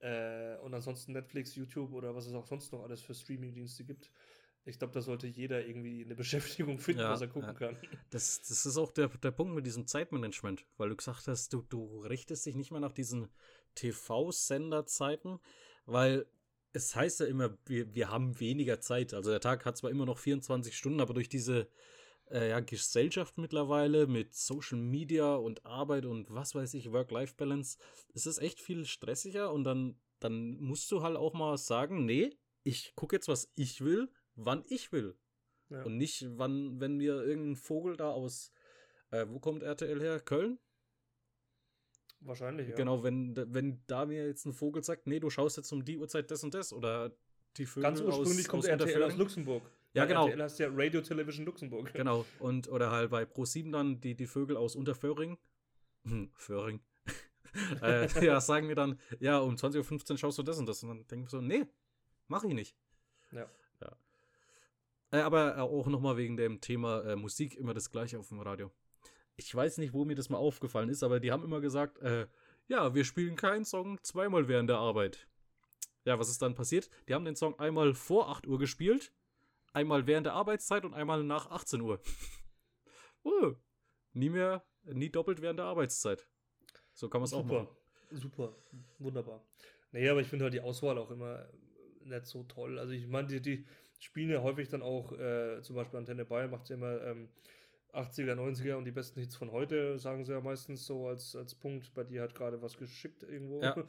Äh, 0.00 0.56
und 0.64 0.74
ansonsten 0.74 1.12
Netflix, 1.12 1.54
YouTube 1.54 1.92
oder 1.92 2.16
was 2.16 2.26
es 2.26 2.34
auch 2.34 2.46
sonst 2.46 2.72
noch 2.72 2.82
alles 2.82 3.00
für 3.00 3.14
Streaming-Dienste 3.14 3.84
gibt. 3.84 4.10
Ich 4.64 4.76
glaube, 4.76 4.92
da 4.92 5.02
sollte 5.02 5.28
jeder 5.28 5.64
irgendwie 5.64 6.04
eine 6.04 6.16
Beschäftigung 6.16 6.78
finden, 6.80 7.02
ja, 7.02 7.10
was 7.10 7.20
er 7.20 7.28
gucken 7.28 7.50
ja. 7.50 7.54
kann. 7.54 7.76
Das, 8.10 8.42
das 8.42 8.66
ist 8.66 8.76
auch 8.76 8.90
der, 8.90 9.06
der 9.06 9.30
Punkt 9.30 9.54
mit 9.54 9.64
diesem 9.64 9.86
Zeitmanagement, 9.86 10.66
weil 10.78 10.88
du 10.88 10.96
gesagt 10.96 11.28
hast, 11.28 11.52
du, 11.52 11.62
du 11.62 12.00
richtest 12.00 12.44
dich 12.44 12.56
nicht 12.56 12.72
mehr 12.72 12.80
nach 12.80 12.92
diesen 12.92 13.28
TV-Sender-Zeiten, 13.76 15.38
weil 15.86 16.26
es 16.72 16.96
heißt 16.96 17.20
ja 17.20 17.26
immer, 17.26 17.56
wir, 17.66 17.94
wir 17.94 18.10
haben 18.10 18.40
weniger 18.40 18.80
Zeit. 18.80 19.14
Also 19.14 19.30
der 19.30 19.40
Tag 19.40 19.64
hat 19.64 19.76
zwar 19.76 19.92
immer 19.92 20.06
noch 20.06 20.18
24 20.18 20.76
Stunden, 20.76 21.00
aber 21.00 21.14
durch 21.14 21.28
diese 21.28 21.68
äh, 22.30 22.50
ja, 22.50 22.60
Gesellschaft 22.60 23.38
mittlerweile 23.38 24.06
mit 24.06 24.34
Social 24.34 24.78
Media 24.78 25.34
und 25.34 25.64
Arbeit 25.64 26.04
und 26.04 26.30
was 26.30 26.54
weiß 26.54 26.74
ich, 26.74 26.92
Work-Life-Balance, 26.92 27.78
ist 28.14 28.26
es 28.26 28.38
echt 28.38 28.60
viel 28.60 28.84
stressiger 28.84 29.52
und 29.52 29.64
dann, 29.64 29.98
dann 30.20 30.58
musst 30.60 30.90
du 30.90 31.02
halt 31.02 31.16
auch 31.16 31.34
mal 31.34 31.56
sagen, 31.56 32.04
nee, 32.04 32.36
ich 32.64 32.94
gucke 32.94 33.16
jetzt, 33.16 33.28
was 33.28 33.50
ich 33.54 33.82
will, 33.82 34.10
wann 34.34 34.64
ich 34.68 34.92
will. 34.92 35.16
Ja. 35.70 35.82
Und 35.82 35.96
nicht, 35.96 36.26
wann, 36.36 36.80
wenn 36.80 36.96
mir 36.96 37.22
irgendein 37.22 37.56
Vogel 37.56 37.96
da 37.96 38.10
aus, 38.10 38.52
äh, 39.10 39.26
wo 39.28 39.38
kommt 39.38 39.62
RTL 39.62 40.00
her? 40.00 40.20
Köln? 40.20 40.58
Wahrscheinlich, 42.20 42.68
ja. 42.68 42.74
Genau, 42.74 43.02
wenn, 43.02 43.34
wenn 43.36 43.82
da 43.86 44.06
mir 44.06 44.26
jetzt 44.26 44.44
ein 44.44 44.52
Vogel 44.52 44.82
sagt, 44.82 45.06
nee, 45.06 45.20
du 45.20 45.30
schaust 45.30 45.56
jetzt 45.56 45.72
um 45.72 45.84
die 45.84 45.98
Uhrzeit 45.98 46.30
das 46.30 46.42
und 46.42 46.54
das 46.54 46.72
oder 46.72 47.16
die 47.56 47.66
Vögel 47.66 47.82
Ganz 47.84 48.00
ursprünglich 48.00 48.46
aus, 48.46 48.48
kommt 48.48 48.64
aus 48.64 48.68
RTL 48.68 49.02
aus 49.02 49.16
Luxemburg. 49.16 49.62
Ja, 49.94 50.04
genau. 50.04 50.26
RTL 50.26 50.42
heißt 50.42 50.58
ja 50.58 50.68
Radio 50.72 51.00
Television 51.00 51.46
Luxemburg. 51.46 51.90
Genau, 51.94 52.24
und 52.38 52.68
oder 52.68 52.90
halt 52.90 53.10
bei 53.10 53.22
Pro7 53.22 53.72
dann 53.72 54.00
die, 54.00 54.14
die 54.14 54.26
Vögel 54.26 54.56
aus 54.56 54.76
Unterföhring. 54.76 55.38
Hm, 56.04 56.30
Föhring. 56.34 56.80
äh, 57.82 58.06
ja, 58.24 58.40
sagen 58.40 58.66
mir 58.66 58.74
dann, 58.74 58.98
ja, 59.20 59.38
um 59.38 59.54
20.15 59.54 60.10
Uhr 60.12 60.18
schaust 60.18 60.38
du 60.38 60.42
das 60.42 60.58
und 60.58 60.66
das. 60.66 60.82
Und 60.82 60.90
dann 60.90 61.06
denke 61.06 61.24
ich 61.24 61.30
so, 61.30 61.40
nee, 61.40 61.64
mach 62.28 62.44
ich 62.44 62.54
nicht. 62.54 62.76
Ja. 63.32 63.50
ja. 63.80 63.96
Äh, 65.10 65.20
aber 65.20 65.60
auch 65.62 65.86
nochmal 65.86 66.16
wegen 66.16 66.36
dem 66.36 66.60
Thema 66.60 67.02
äh, 67.04 67.16
Musik 67.16 67.56
immer 67.56 67.74
das 67.74 67.90
gleiche 67.90 68.18
auf 68.18 68.28
dem 68.28 68.40
Radio 68.40 68.70
ich 69.38 69.54
weiß 69.54 69.78
nicht, 69.78 69.92
wo 69.92 70.04
mir 70.04 70.16
das 70.16 70.28
mal 70.28 70.36
aufgefallen 70.36 70.88
ist, 70.88 71.02
aber 71.02 71.20
die 71.20 71.30
haben 71.30 71.44
immer 71.44 71.60
gesagt, 71.60 71.98
äh, 72.00 72.26
ja, 72.66 72.94
wir 72.94 73.04
spielen 73.04 73.36
keinen 73.36 73.64
Song 73.64 74.02
zweimal 74.02 74.48
während 74.48 74.68
der 74.68 74.78
Arbeit. 74.78 75.28
Ja, 76.04 76.18
was 76.18 76.28
ist 76.28 76.42
dann 76.42 76.54
passiert? 76.54 76.90
Die 77.08 77.14
haben 77.14 77.24
den 77.24 77.36
Song 77.36 77.58
einmal 77.58 77.94
vor 77.94 78.28
8 78.28 78.46
Uhr 78.46 78.58
gespielt, 78.58 79.12
einmal 79.78 80.06
während 80.06 80.26
der 80.26 80.34
Arbeitszeit 80.34 80.84
und 80.84 80.94
einmal 80.94 81.22
nach 81.22 81.50
18 81.50 81.80
Uhr. 81.80 82.00
uh, 83.24 83.54
nie 84.12 84.30
mehr, 84.30 84.64
nie 84.84 85.10
doppelt 85.10 85.40
während 85.40 85.58
der 85.58 85.66
Arbeitszeit. 85.66 86.28
So 86.92 87.08
kann 87.08 87.20
man 87.20 87.26
es 87.26 87.32
auch 87.32 87.44
machen. 87.44 87.68
Super, 88.10 88.54
wunderbar. 88.98 89.44
Nee, 89.92 90.08
aber 90.08 90.20
ich 90.20 90.26
finde 90.26 90.44
halt 90.44 90.54
die 90.54 90.60
Auswahl 90.60 90.98
auch 90.98 91.10
immer 91.10 91.48
nicht 92.00 92.26
so 92.26 92.42
toll. 92.44 92.78
Also 92.78 92.92
ich 92.92 93.06
meine, 93.06 93.28
die, 93.28 93.40
die 93.40 93.66
spielen 93.98 94.30
ja 94.30 94.42
häufig 94.42 94.68
dann 94.68 94.82
auch, 94.82 95.12
äh, 95.12 95.60
zum 95.62 95.76
Beispiel 95.76 95.98
Antenne 95.98 96.24
Bayern 96.24 96.50
macht 96.50 96.68
ja 96.68 96.76
immer 96.76 97.00
ähm, 97.02 97.28
80er, 97.92 98.34
90er 98.34 98.74
und 98.74 98.84
die 98.84 98.90
besten 98.90 99.20
Hits 99.20 99.36
von 99.36 99.52
heute, 99.52 99.98
sagen 99.98 100.24
sie 100.24 100.32
ja 100.32 100.40
meistens 100.40 100.86
so 100.86 101.06
als, 101.06 101.36
als 101.36 101.54
Punkt. 101.54 101.94
Bei 101.94 102.04
dir 102.04 102.22
hat 102.22 102.34
gerade 102.34 102.60
was 102.62 102.76
geschickt 102.76 103.22
irgendwo. 103.22 103.62
Ja. 103.62 103.76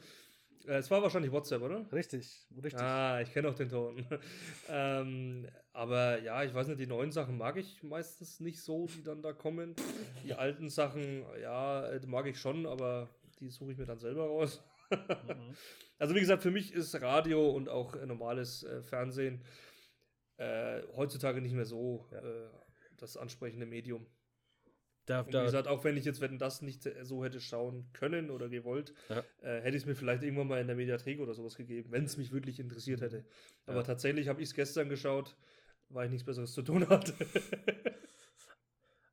Äh, 0.66 0.74
es 0.74 0.90
war 0.90 1.02
wahrscheinlich 1.02 1.32
WhatsApp, 1.32 1.62
oder? 1.62 1.90
Richtig, 1.90 2.46
richtig. 2.62 2.82
Ah, 2.82 3.18
ich 3.22 3.32
kenne 3.32 3.48
auch 3.48 3.54
den 3.54 3.70
Ton. 3.70 4.06
ähm, 4.68 5.48
aber 5.72 6.20
ja, 6.22 6.42
ich 6.42 6.52
weiß 6.52 6.66
nicht, 6.68 6.80
die 6.80 6.86
neuen 6.86 7.12
Sachen 7.12 7.38
mag 7.38 7.56
ich 7.56 7.82
meistens 7.82 8.40
nicht 8.40 8.60
so, 8.60 8.86
die 8.86 9.02
dann 9.02 9.22
da 9.22 9.32
kommen. 9.32 9.76
Die 10.24 10.34
alten 10.34 10.68
Sachen, 10.68 11.24
ja, 11.40 11.86
äh, 11.86 12.00
mag 12.06 12.26
ich 12.26 12.38
schon, 12.38 12.66
aber 12.66 13.08
die 13.38 13.50
suche 13.50 13.72
ich 13.72 13.78
mir 13.78 13.86
dann 13.86 13.98
selber 13.98 14.26
raus. 14.26 14.62
mhm. 14.90 15.54
Also 15.98 16.14
wie 16.14 16.20
gesagt, 16.20 16.42
für 16.42 16.50
mich 16.50 16.72
ist 16.72 17.00
Radio 17.00 17.50
und 17.50 17.68
auch 17.68 17.94
normales 18.04 18.64
äh, 18.64 18.82
Fernsehen 18.82 19.44
äh, 20.38 20.82
heutzutage 20.96 21.40
nicht 21.40 21.54
mehr 21.54 21.66
so 21.66 22.08
ja. 22.10 22.18
äh, 22.18 22.48
das 22.96 23.16
ansprechende 23.16 23.66
Medium. 23.66 24.06
Da, 25.06 25.20
und 25.20 25.32
wie 25.32 25.42
gesagt, 25.42 25.66
auch 25.66 25.84
wenn 25.84 25.96
ich 25.96 26.04
jetzt, 26.04 26.20
wenn 26.20 26.38
das 26.38 26.62
nicht 26.62 26.88
so 27.02 27.24
hätte 27.24 27.40
schauen 27.40 27.88
können 27.92 28.30
oder 28.30 28.48
gewollt, 28.48 28.94
ja. 29.08 29.18
äh, 29.42 29.60
hätte 29.60 29.76
ich 29.76 29.82
es 29.82 29.86
mir 29.86 29.94
vielleicht 29.94 30.22
irgendwann 30.22 30.46
mal 30.46 30.60
in 30.60 30.66
der 30.66 30.76
Mediathek 30.76 31.20
oder 31.20 31.34
sowas 31.34 31.56
gegeben, 31.56 31.90
wenn 31.90 32.04
es 32.04 32.16
mich 32.16 32.32
wirklich 32.32 32.60
interessiert 32.60 33.00
hätte. 33.00 33.24
Aber 33.66 33.78
ja. 33.78 33.82
tatsächlich 33.82 34.28
habe 34.28 34.40
ich 34.40 34.48
es 34.48 34.54
gestern 34.54 34.88
geschaut, 34.88 35.36
weil 35.90 36.06
ich 36.06 36.12
nichts 36.12 36.26
Besseres 36.26 36.52
zu 36.52 36.62
tun 36.62 36.88
hatte. 36.88 37.14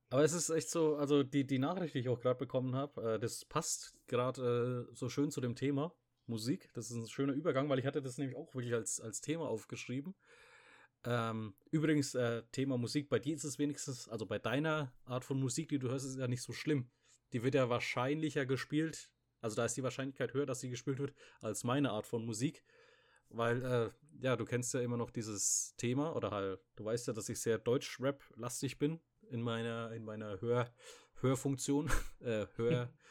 Aber 0.10 0.24
es 0.24 0.32
ist 0.32 0.50
echt 0.50 0.70
so, 0.70 0.96
also 0.96 1.24
die, 1.24 1.46
die 1.46 1.60
Nachricht, 1.60 1.94
die 1.94 2.00
ich 2.00 2.10
auch 2.10 2.20
gerade 2.20 2.40
bekommen 2.40 2.76
habe, 2.76 3.16
äh, 3.16 3.20
das 3.20 3.44
passt 3.44 3.98
gerade 4.08 4.88
äh, 4.90 4.96
so 4.96 5.10
schön 5.10 5.32
zu 5.32 5.42
dem 5.42 5.56
Thema 5.56 5.94
Musik. 6.28 6.70
Das 6.74 6.90
ist 6.90 6.96
ein 6.96 7.08
schöner 7.08 7.34
Übergang, 7.34 7.68
weil 7.70 7.80
ich 7.80 7.86
hatte 7.86 8.02
das 8.02 8.18
nämlich 8.18 8.38
auch 8.38 8.54
wirklich 8.56 8.74
als, 8.74 9.02
als 9.02 9.20
Thema 9.20 9.48
aufgeschrieben. 9.48 10.16
Ähm, 11.04 11.56
übrigens, 11.72 12.16
äh, 12.16 12.44
Thema 12.52 12.78
Musik, 12.78 13.10
bei 13.10 13.20
dir 13.20 13.36
ist 13.36 13.44
es 13.44 13.60
wenigstens, 13.60 14.08
also 14.08 14.26
bei 14.26 14.40
deiner 14.40 14.94
Art 15.06 15.26
von 15.26 15.40
Musik, 15.40 15.70
die 15.70 15.80
du 15.80 15.90
hörst, 15.90 16.06
ist 16.06 16.18
ja 16.18 16.28
nicht 16.28 16.42
so 16.42 16.54
schlimm. 16.54 16.90
Die 17.34 17.44
wird 17.44 17.56
ja 17.56 17.70
wahrscheinlicher 17.70 18.46
gespielt, 18.46 19.12
also 19.42 19.56
da 19.56 19.66
ist 19.66 19.76
die 19.76 19.84
Wahrscheinlichkeit 19.84 20.34
höher, 20.34 20.46
dass 20.46 20.62
sie 20.62 20.70
gespielt 20.70 21.00
wird, 21.00 21.14
als 21.42 21.64
meine 21.64 21.92
Art 21.92 22.08
von 22.08 22.26
Musik. 22.26 22.64
Weil, 23.30 23.64
äh, 23.64 23.90
ja, 24.24 24.36
du 24.36 24.46
kennst 24.46 24.74
ja 24.74 24.80
immer 24.82 24.98
noch 24.98 25.12
dieses 25.12 25.74
Thema, 25.78 26.16
oder 26.16 26.32
halt, 26.32 26.60
du 26.76 26.86
weißt 26.86 27.08
ja, 27.08 27.14
dass 27.14 27.30
ich 27.30 27.40
sehr 27.40 27.58
Deutsch-Rap-lastig 27.58 28.78
bin 28.80 29.00
in 29.30 29.42
meiner, 29.42 29.92
in 29.92 30.04
meiner 30.06 30.40
Hör, 30.42 30.72
Hörfunktion, 31.22 31.90
äh, 32.22 32.46
Hör, 32.56 32.92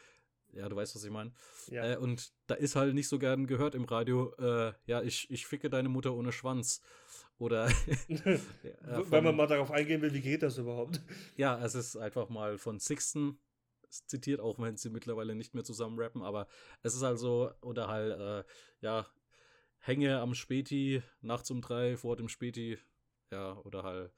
Ja, 0.53 0.69
du 0.69 0.75
weißt, 0.77 0.95
was 0.95 1.03
ich 1.03 1.11
meine. 1.11 1.33
Ja. 1.69 1.85
Äh, 1.93 1.97
und 1.97 2.31
da 2.47 2.55
ist 2.55 2.75
halt 2.75 2.95
nicht 2.95 3.09
so 3.09 3.19
gern 3.19 3.45
gehört 3.47 3.75
im 3.75 3.83
Radio, 3.83 4.33
äh, 4.39 4.73
ja, 4.85 5.01
ich, 5.03 5.29
ich 5.29 5.45
ficke 5.45 5.69
deine 5.69 5.89
Mutter 5.89 6.13
ohne 6.15 6.31
Schwanz. 6.31 6.81
Oder. 7.37 7.69
ja, 8.07 8.17
Wenn 8.23 9.05
von- 9.05 9.23
man 9.25 9.35
mal 9.35 9.45
darauf 9.45 9.69
eingehen 9.69 10.01
will, 10.01 10.13
wie 10.13 10.21
geht 10.21 10.41
das 10.41 10.57
überhaupt? 10.57 11.01
Ja, 11.35 11.63
es 11.63 11.75
ist 11.75 11.97
einfach 11.97 12.29
mal 12.29 12.57
von 12.57 12.79
Sixten 12.79 13.37
zitiert, 13.89 14.39
auch 14.39 14.57
wenn 14.57 14.77
sie 14.77 14.89
mittlerweile 14.89 15.35
nicht 15.35 15.53
mehr 15.53 15.63
zusammen 15.63 15.99
rappen, 15.99 16.23
aber 16.23 16.47
es 16.81 16.95
ist 16.95 17.03
also, 17.03 17.51
oder 17.61 17.87
halt, 17.87 18.19
äh, 18.19 18.43
ja, 18.81 19.05
hänge 19.79 20.19
am 20.19 20.33
Späti, 20.33 21.01
nachts 21.21 21.51
um 21.51 21.61
drei 21.61 21.97
vor 21.97 22.15
dem 22.15 22.29
Späti, 22.29 22.77
ja, 23.31 23.57
oder 23.57 23.83
halt, 23.83 24.11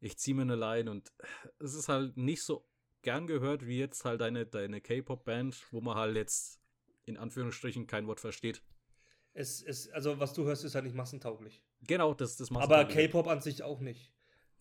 ich 0.00 0.18
zieh 0.18 0.34
mir 0.34 0.42
eine 0.42 0.56
Line 0.56 0.90
und 0.90 1.12
es 1.58 1.74
ist 1.74 1.88
halt 1.88 2.16
nicht 2.16 2.42
so 2.42 2.66
gern 3.02 3.26
gehört 3.26 3.66
wie 3.66 3.78
jetzt 3.78 4.04
halt 4.04 4.20
deine, 4.20 4.46
deine 4.46 4.80
K-Pop-Band, 4.80 5.72
wo 5.72 5.80
man 5.80 5.96
halt 5.96 6.16
jetzt 6.16 6.60
in 7.04 7.16
Anführungsstrichen 7.16 7.86
kein 7.86 8.06
Wort 8.06 8.20
versteht. 8.20 8.62
Es, 9.34 9.62
es, 9.62 9.88
also, 9.90 10.18
was 10.20 10.32
du 10.32 10.44
hörst, 10.44 10.64
ist 10.64 10.74
halt 10.74 10.84
nicht 10.84 10.94
massentauglich. 10.94 11.62
Genau, 11.82 12.14
das, 12.14 12.36
das 12.36 12.50
macht 12.50 12.64
Aber 12.64 12.84
K-Pop 12.84 13.26
an 13.26 13.40
sich 13.40 13.62
auch 13.62 13.80
nicht. 13.80 14.13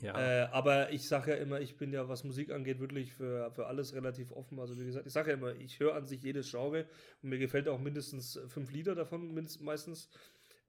Ja, 0.04 0.18
Äh, 0.18 0.45
aber 0.51 0.91
ich 0.91 1.08
sage 1.08 1.32
ja 1.32 1.38
immer, 1.38 1.62
ich 1.62 1.78
bin 1.78 1.93
ja, 1.93 2.08
was 2.10 2.24
Musik 2.24 2.51
angeht, 2.51 2.80
wirklich 2.80 3.14
für, 3.14 3.51
für 3.51 3.68
alles 3.68 3.93
relativ 3.93 4.32
offen. 4.32 4.60
Also 4.60 4.80
wie 4.80 4.86
gesagt, 4.86 5.08
ich 5.08 5.14
sage 5.14 5.32
ja 5.32 5.38
immer, 5.38 5.54
ich 5.56 5.80
höre 5.80 5.95
an 5.95 6.06
sich 6.06 6.22
jedes 6.22 6.49
Genre 6.51 6.86
und 7.22 7.30
mir 7.30 7.39
gefällt 7.39 7.68
auch 7.68 7.80
mindestens 7.80 8.39
fünf 8.47 8.72
Lieder 8.72 8.95
davon, 8.95 9.34
mindest, 9.34 9.62
meistens. 9.62 10.10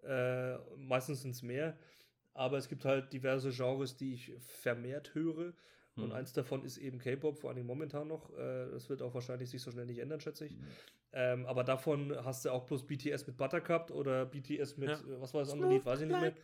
Äh, 0.03 0.57
meistens 0.77 1.23
sind 1.23 1.31
es 1.33 1.43
mehr. 1.43 1.77
Aber 2.35 2.59
es 2.59 2.69
gibt 2.69 2.85
halt 2.85 3.13
diverse 3.13 3.51
Genres, 3.51 3.97
die 3.97 4.15
ich 4.15 4.33
vermehrt 4.41 5.15
höre. 5.15 5.53
Und 5.97 6.11
Hm. 6.11 6.13
eins 6.13 6.33
davon 6.33 6.65
ist 6.65 6.77
eben 6.79 6.99
K-Pop, 6.99 7.39
vor 7.39 7.51
allem 7.51 7.67
momentan 7.67 8.09
noch. 8.09 8.37
Äh, 8.37 8.71
das 8.73 8.89
wird 8.91 9.01
auch 9.03 9.15
wahrscheinlich 9.15 9.49
sich 9.51 9.63
so 9.63 9.71
schnell 9.71 9.87
nicht 9.87 9.99
ändern, 10.01 10.21
schätze 10.21 10.47
Hm. 10.47 10.51
ich. 10.53 10.59
Ähm, 11.13 11.47
aber 11.47 11.63
davon 11.63 12.13
hast 12.25 12.45
du 12.45 12.51
auch 12.51 12.65
bloß 12.65 12.87
BTS 12.87 13.27
mit 13.29 13.37
Buttercup 13.37 13.93
oder 13.93 14.27
BTS 14.27 14.77
mit, 14.77 14.91
Ja. 14.91 14.97
äh, 14.97 15.21
was 15.21 15.33
war 15.33 15.43
das 15.43 15.53
andere 15.53 15.71
Lied, 15.73 15.87
weiß 15.87 16.01
ich 16.01 16.09
nicht 16.09 16.21
mehr. 16.21 16.35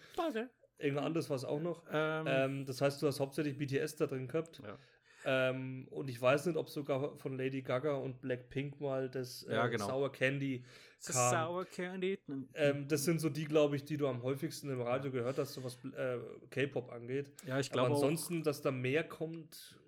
Irgendein 0.80 1.04
anderes 1.04 1.28
war 1.30 1.36
es 1.36 1.44
auch 1.44 1.60
noch. 1.60 1.84
ähm, 1.92 2.26
Ähm, 2.26 2.66
das 2.66 2.80
heißt, 2.80 3.00
du 3.02 3.06
hast 3.06 3.20
hauptsächlich 3.20 3.56
BTS 3.58 3.96
da 3.96 4.06
drin 4.06 4.26
gehabt. 4.28 4.60
ja. 4.64 4.78
Ähm, 5.26 5.86
und 5.90 6.08
ich 6.08 6.18
weiß 6.20 6.46
nicht, 6.46 6.56
ob 6.56 6.70
sogar 6.70 7.14
von 7.18 7.36
Lady 7.36 7.60
Gaga 7.60 7.92
und 7.94 8.22
Blackpink 8.22 8.80
mal 8.80 9.10
das 9.10 9.42
äh, 9.42 9.52
Ja, 9.52 9.66
genau. 9.66 9.86
Sour 9.86 10.10
Candy 10.12 10.64
kam. 11.04 11.30
Sour 11.30 11.64
Candy. 11.66 12.18
Ähm, 12.54 12.88
das 12.88 13.04
sind 13.04 13.20
so 13.20 13.28
die, 13.28 13.44
glaube 13.44 13.76
ich, 13.76 13.84
die 13.84 13.98
du 13.98 14.08
am 14.08 14.22
häufigsten 14.22 14.70
im 14.70 14.80
Radio 14.80 15.10
gehört 15.10 15.36
hast, 15.36 15.52
so 15.52 15.62
was 15.62 15.76
äh, 15.94 16.18
K-Pop 16.48 16.90
angeht. 16.90 17.34
ja, 17.46 17.60
ich 17.60 17.70
glaube 17.70 17.90
ansonsten, 17.90 18.42
dass 18.42 18.62
da 18.62 18.70
mehr 18.70 19.04
kommt, 19.04 19.78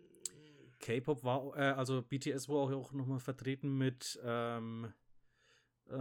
K-Pop 0.81 1.25
war, 1.25 1.57
äh, 1.57 1.61
also 1.79 2.03
BTS 2.03 2.51
war 2.51 2.57
auch, 2.57 2.71
auch 2.73 2.93
nochmal 2.93 3.21
vertreten 3.21 3.79
mit, 3.79 4.21
ähm, 4.23 4.93
äh, 5.89 5.95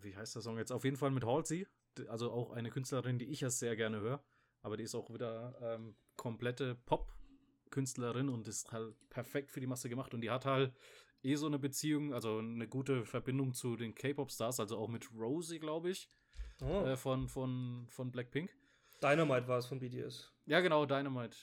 wie 0.00 0.16
heißt 0.16 0.36
der 0.36 0.42
Song 0.42 0.56
jetzt? 0.56 0.72
Auf 0.72 0.84
jeden 0.84 0.96
Fall 0.96 1.10
mit 1.10 1.24
Halsey, 1.26 1.66
also 2.08 2.30
auch 2.30 2.50
eine 2.50 2.70
Künstlerin, 2.70 3.18
die 3.18 3.26
ich 3.26 3.40
ja 3.40 3.50
sehr 3.50 3.76
gerne 3.76 4.00
höre, 4.00 4.22
aber 4.62 4.76
die 4.76 4.84
ist 4.84 4.94
auch 4.94 5.12
wieder 5.12 5.56
ähm, 5.60 5.96
komplette 6.16 6.74
Pop-Künstlerin 6.86 8.28
und 8.28 8.46
ist 8.48 8.72
halt 8.72 8.94
perfekt 9.10 9.50
für 9.50 9.60
die 9.60 9.66
Masse 9.66 9.88
gemacht 9.88 10.14
und 10.14 10.20
die 10.20 10.30
hat 10.30 10.44
halt 10.44 10.74
eh 11.22 11.34
so 11.34 11.46
eine 11.46 11.58
Beziehung, 11.58 12.14
also 12.14 12.38
eine 12.38 12.68
gute 12.68 13.04
Verbindung 13.04 13.54
zu 13.54 13.76
den 13.76 13.94
K-Pop-Stars, 13.94 14.60
also 14.60 14.78
auch 14.78 14.88
mit 14.88 15.10
Rosie, 15.12 15.58
glaube 15.58 15.90
ich, 15.90 16.08
oh, 16.62 16.84
äh, 16.84 16.96
von, 16.96 17.28
von, 17.28 17.86
von 17.88 18.10
Blackpink. 18.10 18.50
Dynamite 19.02 19.48
war 19.48 19.58
es 19.58 19.66
von 19.66 19.78
BTS. 19.78 20.32
Ja, 20.46 20.60
genau, 20.60 20.86
Dynamite. 20.86 21.36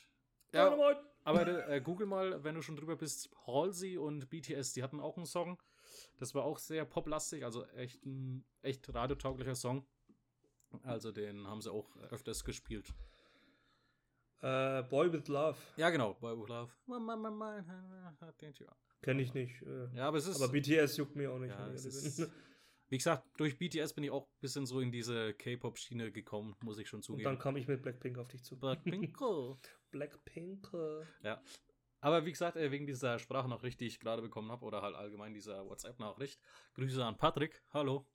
Ja, 0.53 0.69
Dynamite! 0.69 1.01
aber 1.23 1.69
äh, 1.69 1.81
google 1.81 2.07
mal, 2.07 2.43
wenn 2.43 2.55
du 2.55 2.61
schon 2.61 2.75
drüber 2.75 2.95
bist, 2.95 3.29
Halsey 3.47 3.97
und 3.97 4.29
BTS, 4.29 4.73
die 4.73 4.83
hatten 4.83 4.99
auch 4.99 5.17
einen 5.17 5.25
Song. 5.25 5.61
Das 6.17 6.35
war 6.35 6.43
auch 6.43 6.59
sehr 6.59 6.85
poplastig, 6.85 7.43
also 7.43 7.65
echt 7.67 8.05
ein 8.05 8.45
echt 8.61 8.93
radiotauglicher 8.93 9.55
Song. 9.55 9.85
Also 10.83 11.11
den 11.11 11.47
haben 11.47 11.61
sie 11.61 11.71
auch 11.71 11.95
öfters 12.09 12.43
gespielt. 12.43 12.93
Äh, 14.41 14.83
Boy 14.83 15.11
with 15.11 15.27
Love. 15.27 15.57
Ja, 15.77 15.89
genau, 15.89 16.13
Boy 16.15 16.37
With 16.39 16.49
Love. 16.49 16.71
Kenne 19.01 19.21
ich 19.21 19.33
nicht. 19.33 19.61
Äh, 19.63 19.87
Ja, 19.95 20.07
aber 20.07 20.17
es 20.17 20.27
ist, 20.27 20.41
aber 20.41 20.51
BTS 20.51 20.97
juckt 20.97 21.15
mir 21.15 21.31
auch 21.31 21.39
nicht. 21.39 21.51
ja, 21.51 21.67
ist 21.67 22.19
wie 22.89 22.97
gesagt, 22.97 23.25
durch 23.37 23.57
BTS 23.57 23.93
bin 23.93 24.03
ich 24.03 24.11
auch 24.11 24.27
ein 24.27 24.39
bisschen 24.41 24.65
so 24.65 24.79
in 24.81 24.91
diese 24.91 25.33
K-Pop-Schiene 25.33 26.11
gekommen, 26.11 26.55
muss 26.61 26.77
ich 26.77 26.87
schon 26.87 26.99
Und 26.99 27.09
dann 27.09 27.17
zugeben. 27.17 27.39
kam 27.39 27.57
ich 27.57 27.67
mit 27.67 27.81
Blackpink 27.81 28.17
auf 28.19 28.27
dich 28.27 28.43
zu. 28.43 28.59
Blackpink. 28.59 29.17
Blackpink. 29.91 30.69
Ja. 31.23 31.41
Aber 32.01 32.25
wie 32.25 32.31
gesagt, 32.31 32.55
äh, 32.57 32.69
wegen 32.69 32.85
dieser 32.85 33.17
Sprachnachricht, 33.17 33.79
die 33.79 33.87
ich 33.87 33.99
gerade 33.99 34.21
bekommen 34.21 34.51
habe, 34.51 34.63
oder 34.65 34.83
halt 34.83 34.95
allgemein 34.95 35.33
dieser 35.33 35.65
WhatsApp-Nachricht, 35.65 36.39
Grüße 36.75 37.03
an 37.03 37.17
Patrick, 37.17 37.63
hallo. 37.73 38.05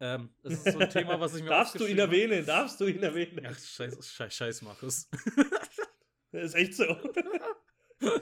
Ähm, 0.00 0.30
das 0.42 0.52
ist 0.54 0.72
so 0.72 0.78
ein 0.78 0.90
Thema, 0.90 1.18
was 1.18 1.34
ich 1.34 1.42
mir 1.42 1.48
Darfst 1.50 1.78
du 1.78 1.86
ihn 1.86 1.98
erwähnen? 1.98 2.46
Darfst 2.46 2.80
du 2.80 2.86
ihn 2.86 3.02
erwähnen? 3.02 3.44
Ach, 3.44 3.58
scheiß, 3.58 4.12
scheiß, 4.12 4.34
scheiß 4.34 4.62
Markus. 4.62 5.08
Das 6.30 6.44
ist 6.44 6.54
echt 6.56 6.74
so. 6.74 6.84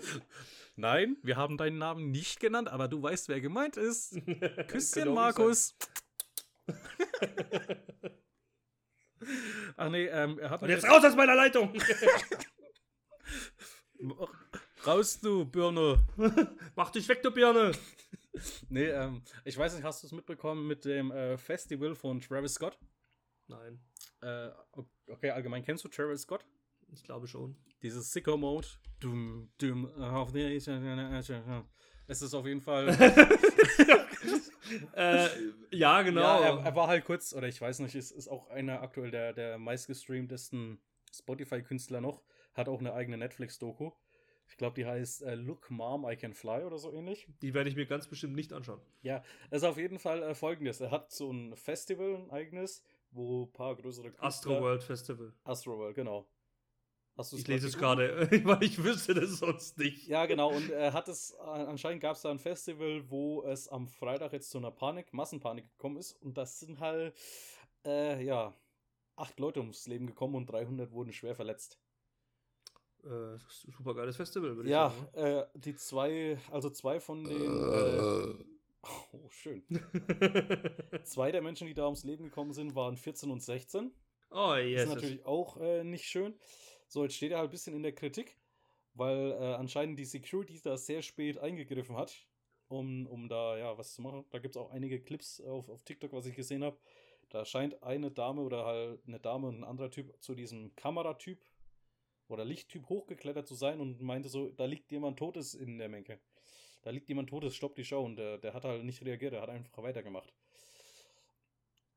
Nein, 0.77 1.16
wir 1.24 1.37
haben 1.37 1.57
deinen 1.57 1.79
Namen 1.79 2.12
nicht 2.12 2.39
genannt, 2.39 2.68
aber 2.68 2.87
du 2.87 3.03
weißt, 3.03 3.29
wer 3.29 3.41
gemeint 3.41 3.77
ist. 3.77 4.16
Küsschen, 4.68 5.09
auch 5.09 5.14
Markus. 5.14 5.74
Ach 9.77 9.91
nee, 9.91 10.07
ähm, 10.07 10.39
er 10.39 10.51
hat 10.51 10.62
Und 10.62 10.68
jetzt 10.68 10.89
raus 10.89 11.05
aus 11.05 11.16
meiner 11.16 11.35
Leitung! 11.35 11.77
raus, 14.87 15.18
du 15.20 15.45
Birne. 15.45 15.99
Mach 16.77 16.91
dich 16.91 17.09
weg, 17.09 17.24
du 17.24 17.33
Birne! 17.33 17.72
Nee, 18.68 18.87
ähm, 18.87 19.22
ich 19.45 19.57
weiß 19.57 19.74
nicht, 19.74 19.84
hast 19.84 20.03
du 20.03 20.07
es 20.07 20.12
mitbekommen 20.12 20.66
mit 20.66 20.84
dem 20.84 21.11
äh, 21.11 21.39
Festival 21.39 21.95
von 21.95 22.20
Travis 22.20 22.55
Scott? 22.55 22.78
Nein, 23.49 23.80
Äh, 24.22 24.49
okay, 25.07 25.30
allgemein 25.30 25.62
kennst 25.62 25.84
du 25.84 25.89
Travis 25.89 26.22
Scott? 26.22 26.45
ich 26.93 27.03
glaube 27.03 27.26
schon. 27.26 27.57
Dieses 27.82 28.12
Sicko 28.12 28.37
Mode. 28.37 28.68
Dum, 29.01 29.51
dum, 29.59 29.87
auf 30.01 30.32
der 30.32 30.55
Es 32.09 32.22
ist 32.22 32.34
auf 32.34 32.47
jeden 32.47 32.61
Fall. 32.61 32.89
äh, 34.95 35.28
ja, 35.70 36.03
genau. 36.03 36.20
Ja, 36.20 36.41
er, 36.41 36.64
er 36.64 36.76
war 36.76 36.89
halt 36.89 37.05
kurz, 37.05 37.34
oder 37.34 37.49
ich 37.49 37.61
weiß 37.61 37.80
nicht, 37.80 37.95
ist, 37.95 38.12
ist 38.12 38.28
auch 38.28 38.49
einer 38.49 38.82
aktuell 38.82 39.11
der, 39.11 39.32
der 39.32 39.59
meistgestreamtesten 39.59 40.80
Spotify-Künstler 41.12 42.01
noch. 42.01 42.22
Hat 42.55 42.68
auch 42.68 42.80
eine 42.80 42.95
eigene 42.95 43.18
Netflix-Doku. 43.18 43.93
Ich 44.49 44.57
glaube, 44.57 44.74
die 44.74 44.86
heißt 44.86 45.22
äh, 45.22 45.34
Look 45.34 45.70
Mom, 45.70 46.09
I 46.09 46.16
Can 46.16 46.32
Fly 46.32 46.64
oder 46.64 46.78
so 46.78 46.92
ähnlich. 46.92 47.26
Die 47.42 47.53
werde 47.55 47.68
ich 47.68 47.76
mir 47.76 47.86
ganz 47.86 48.07
bestimmt 48.09 48.34
nicht 48.34 48.53
anschauen. 48.53 48.80
Ja, 49.03 49.22
es 49.51 49.62
ist 49.62 49.68
auf 49.68 49.76
jeden 49.76 49.99
Fall 49.99 50.22
äh, 50.22 50.34
folgendes. 50.34 50.80
Er 50.80 50.90
hat 50.90 51.11
so 51.12 51.30
ein 51.30 51.57
Festival, 51.57 52.14
ein 52.14 52.30
eigenes, 52.30 52.82
wo 53.11 53.44
ein 53.44 53.53
paar 53.53 53.74
größere 53.76 54.11
Künstler- 54.11 54.24
Astro 54.26 54.61
World 54.61 54.82
Festival. 54.82 55.32
Astroworld, 55.44 55.94
genau. 55.94 56.26
Hast 57.16 57.32
Ich 57.32 57.49
lese 57.49 57.68
es 57.68 57.78
gerade, 57.78 58.28
weil 58.44 58.62
ich 58.62 58.82
wüsste 58.82 59.14
das 59.14 59.38
sonst 59.38 59.78
nicht. 59.78 60.07
Ja, 60.07 60.26
genau. 60.26 60.51
Und 60.51 60.68
er 60.70 60.92
hat 60.92 61.09
es, 61.09 61.30
äh, 61.32 61.42
anscheinend 61.42 62.03
gab 62.03 62.16
es 62.16 62.22
da 62.22 62.30
ein 62.30 62.38
Festival, 62.38 63.09
wo 63.09 63.42
es 63.44 63.68
am 63.68 63.88
Freitag 63.88 64.34
jetzt 64.34 64.51
zu 64.51 64.59
einer 64.59 64.70
Panik, 64.70 65.14
Massenpanik 65.14 65.64
gekommen 65.70 65.97
ist. 65.97 66.12
Und 66.12 66.36
das 66.36 66.61
sind 66.61 66.78
halt, 66.78 67.16
äh, 67.86 68.22
ja, 68.22 68.55
acht 69.16 69.40
Leute 69.40 69.61
ums 69.61 69.86
Leben 69.86 70.07
gekommen 70.07 70.34
und 70.34 70.47
300 70.47 70.92
wurden 70.92 71.12
schwer 71.14 71.34
verletzt. 71.34 71.78
Äh, 73.07 73.38
super 73.48 73.94
geiles 73.94 74.16
Festival, 74.16 74.57
würde 74.57 74.68
Ja, 74.70 74.88
ich 75.14 75.20
sagen. 75.20 75.36
äh, 75.38 75.46
die 75.54 75.76
zwei, 75.76 76.38
also 76.50 76.70
zwei 76.70 76.98
von 77.00 77.24
den, 77.24 77.40
äh, 77.40 78.44
oh, 79.12 79.30
schön. 79.30 79.62
ne? 79.68 79.80
Zwei 81.04 81.30
der 81.32 81.42
Menschen, 81.42 81.66
die 81.66 81.74
da 81.74 81.84
ums 81.84 82.04
Leben 82.04 82.24
gekommen 82.24 82.52
sind, 82.52 82.74
waren 82.74 82.96
14 82.96 83.30
und 83.30 83.42
16. 83.42 83.92
oh, 84.30 84.54
Das 84.54 84.64
yes. 84.64 84.82
ist 84.82 84.88
natürlich 84.88 85.24
auch 85.26 85.57
äh, 85.61 85.84
nicht 85.84 86.04
schön. 86.07 86.34
So, 86.88 87.02
jetzt 87.04 87.14
steht 87.16 87.32
er 87.32 87.38
halt 87.38 87.48
ein 87.48 87.52
bisschen 87.52 87.74
in 87.74 87.82
der 87.82 87.94
Kritik, 87.94 88.36
weil 88.94 89.32
äh, 89.32 89.54
anscheinend 89.54 89.98
die 89.98 90.04
Security 90.04 90.61
da 90.62 90.76
sehr 90.76 91.02
spät 91.02 91.38
eingegriffen 91.38 91.96
hat, 91.96 92.12
um, 92.68 93.07
um 93.07 93.28
da 93.28 93.57
ja 93.57 93.76
was 93.78 93.94
zu 93.94 94.02
machen. 94.02 94.24
Da 94.30 94.38
gibt 94.38 94.57
es 94.57 94.61
auch 94.62 94.70
einige 94.70 95.00
Clips 95.00 95.40
auf, 95.40 95.68
auf 95.68 95.82
TikTok, 95.84 96.12
was 96.12 96.26
ich 96.26 96.34
gesehen 96.36 96.64
habe. 96.64 96.76
Da 97.28 97.44
scheint 97.44 97.82
eine 97.82 98.11
Dame 98.11 98.40
oder 98.42 98.64
halt 98.64 99.00
eine 99.07 99.18
Dame 99.20 99.48
und 99.48 99.61
ein 99.61 99.64
anderer 99.64 99.90
Typ 99.90 100.12
zu 100.22 100.34
diesem 100.34 100.74
Kameratyp 100.76 101.40
oder 102.29 102.45
Lichttyp 102.45 102.89
hochgeklettert 102.89 103.47
zu 103.47 103.55
sein 103.55 103.81
und 103.81 104.01
meinte 104.01 104.29
so, 104.29 104.51
da 104.51 104.64
liegt 104.64 104.91
jemand 104.91 105.18
Totes 105.18 105.55
in 105.55 105.79
der 105.79 105.89
Menge. 105.89 106.18
Da 106.83 106.91
liegt 106.91 107.09
jemand 107.09 107.29
Totes, 107.29 107.57
stoppt 107.57 107.79
die 107.79 107.85
Show 107.85 108.05
und 108.05 108.16
der, 108.16 108.39
der 108.39 108.55
hat 108.55 108.64
halt 108.64 108.85
nicht 108.85 109.05
reagiert, 109.05 109.33
der 109.33 109.43
hat 109.43 109.49
einfach 109.49 109.83
weitergemacht. 109.83 110.33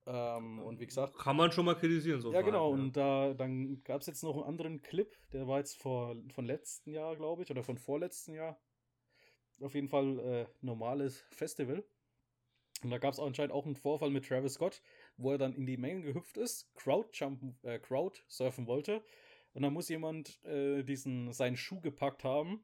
Ähm, 0.08 0.60
und 0.60 0.80
wie 0.80 0.88
gesagt, 0.88 1.18
Kann 1.20 1.36
man 1.36 1.52
schon 1.52 1.66
mal 1.66 1.76
kritisieren, 1.76 2.22
so 2.22 2.34
ja, 2.34 2.42
genau. 2.42 2.70
Verhalten, 2.70 2.86
Und 2.86 2.98
da, 2.98 3.34
dann 3.36 3.84
gab 3.84 4.02
es 4.02 4.08
jetzt 4.08 4.24
noch 4.24 4.36
einen 4.36 4.46
anderen 4.46 4.82
Clip, 4.82 5.16
der 5.32 5.48
war 5.48 5.60
jetzt 5.60 5.78
vor, 5.78 6.16
von 6.34 6.46
letzten 6.46 6.92
Jahr, 6.92 7.16
glaube 7.16 7.44
ich, 7.44 7.52
oder 7.52 7.64
von 7.64 7.78
vorletzten 7.78 8.34
Jahr. 8.34 8.60
Auf 9.62 9.76
jeden 9.76 9.90
Fall 9.90 10.20
äh, 10.20 10.48
normales 10.62 11.26
Festival. 11.30 11.84
Und 12.82 12.92
da 12.92 12.98
gab 12.98 13.14
es 13.14 13.20
anscheinend 13.20 13.54
auch 13.54 13.66
einen 13.66 13.76
Vorfall 13.76 14.10
mit 14.10 14.26
Travis 14.26 14.54
Scott, 14.54 14.82
wo 15.18 15.32
er 15.32 15.38
dann 15.38 15.54
in 15.54 15.66
die 15.66 15.78
Menge 15.78 16.02
gehüpft 16.02 16.38
ist, 16.38 16.74
Crowdjumpen, 16.76 17.60
äh, 17.64 17.78
Crowd 17.78 18.20
surfen 18.28 18.68
wollte. 18.68 19.04
Und 19.60 19.64
dann 19.64 19.74
muss 19.74 19.90
jemand 19.90 20.42
äh, 20.46 20.84
diesen, 20.84 21.34
seinen 21.34 21.58
Schuh 21.58 21.82
gepackt 21.82 22.24
haben. 22.24 22.64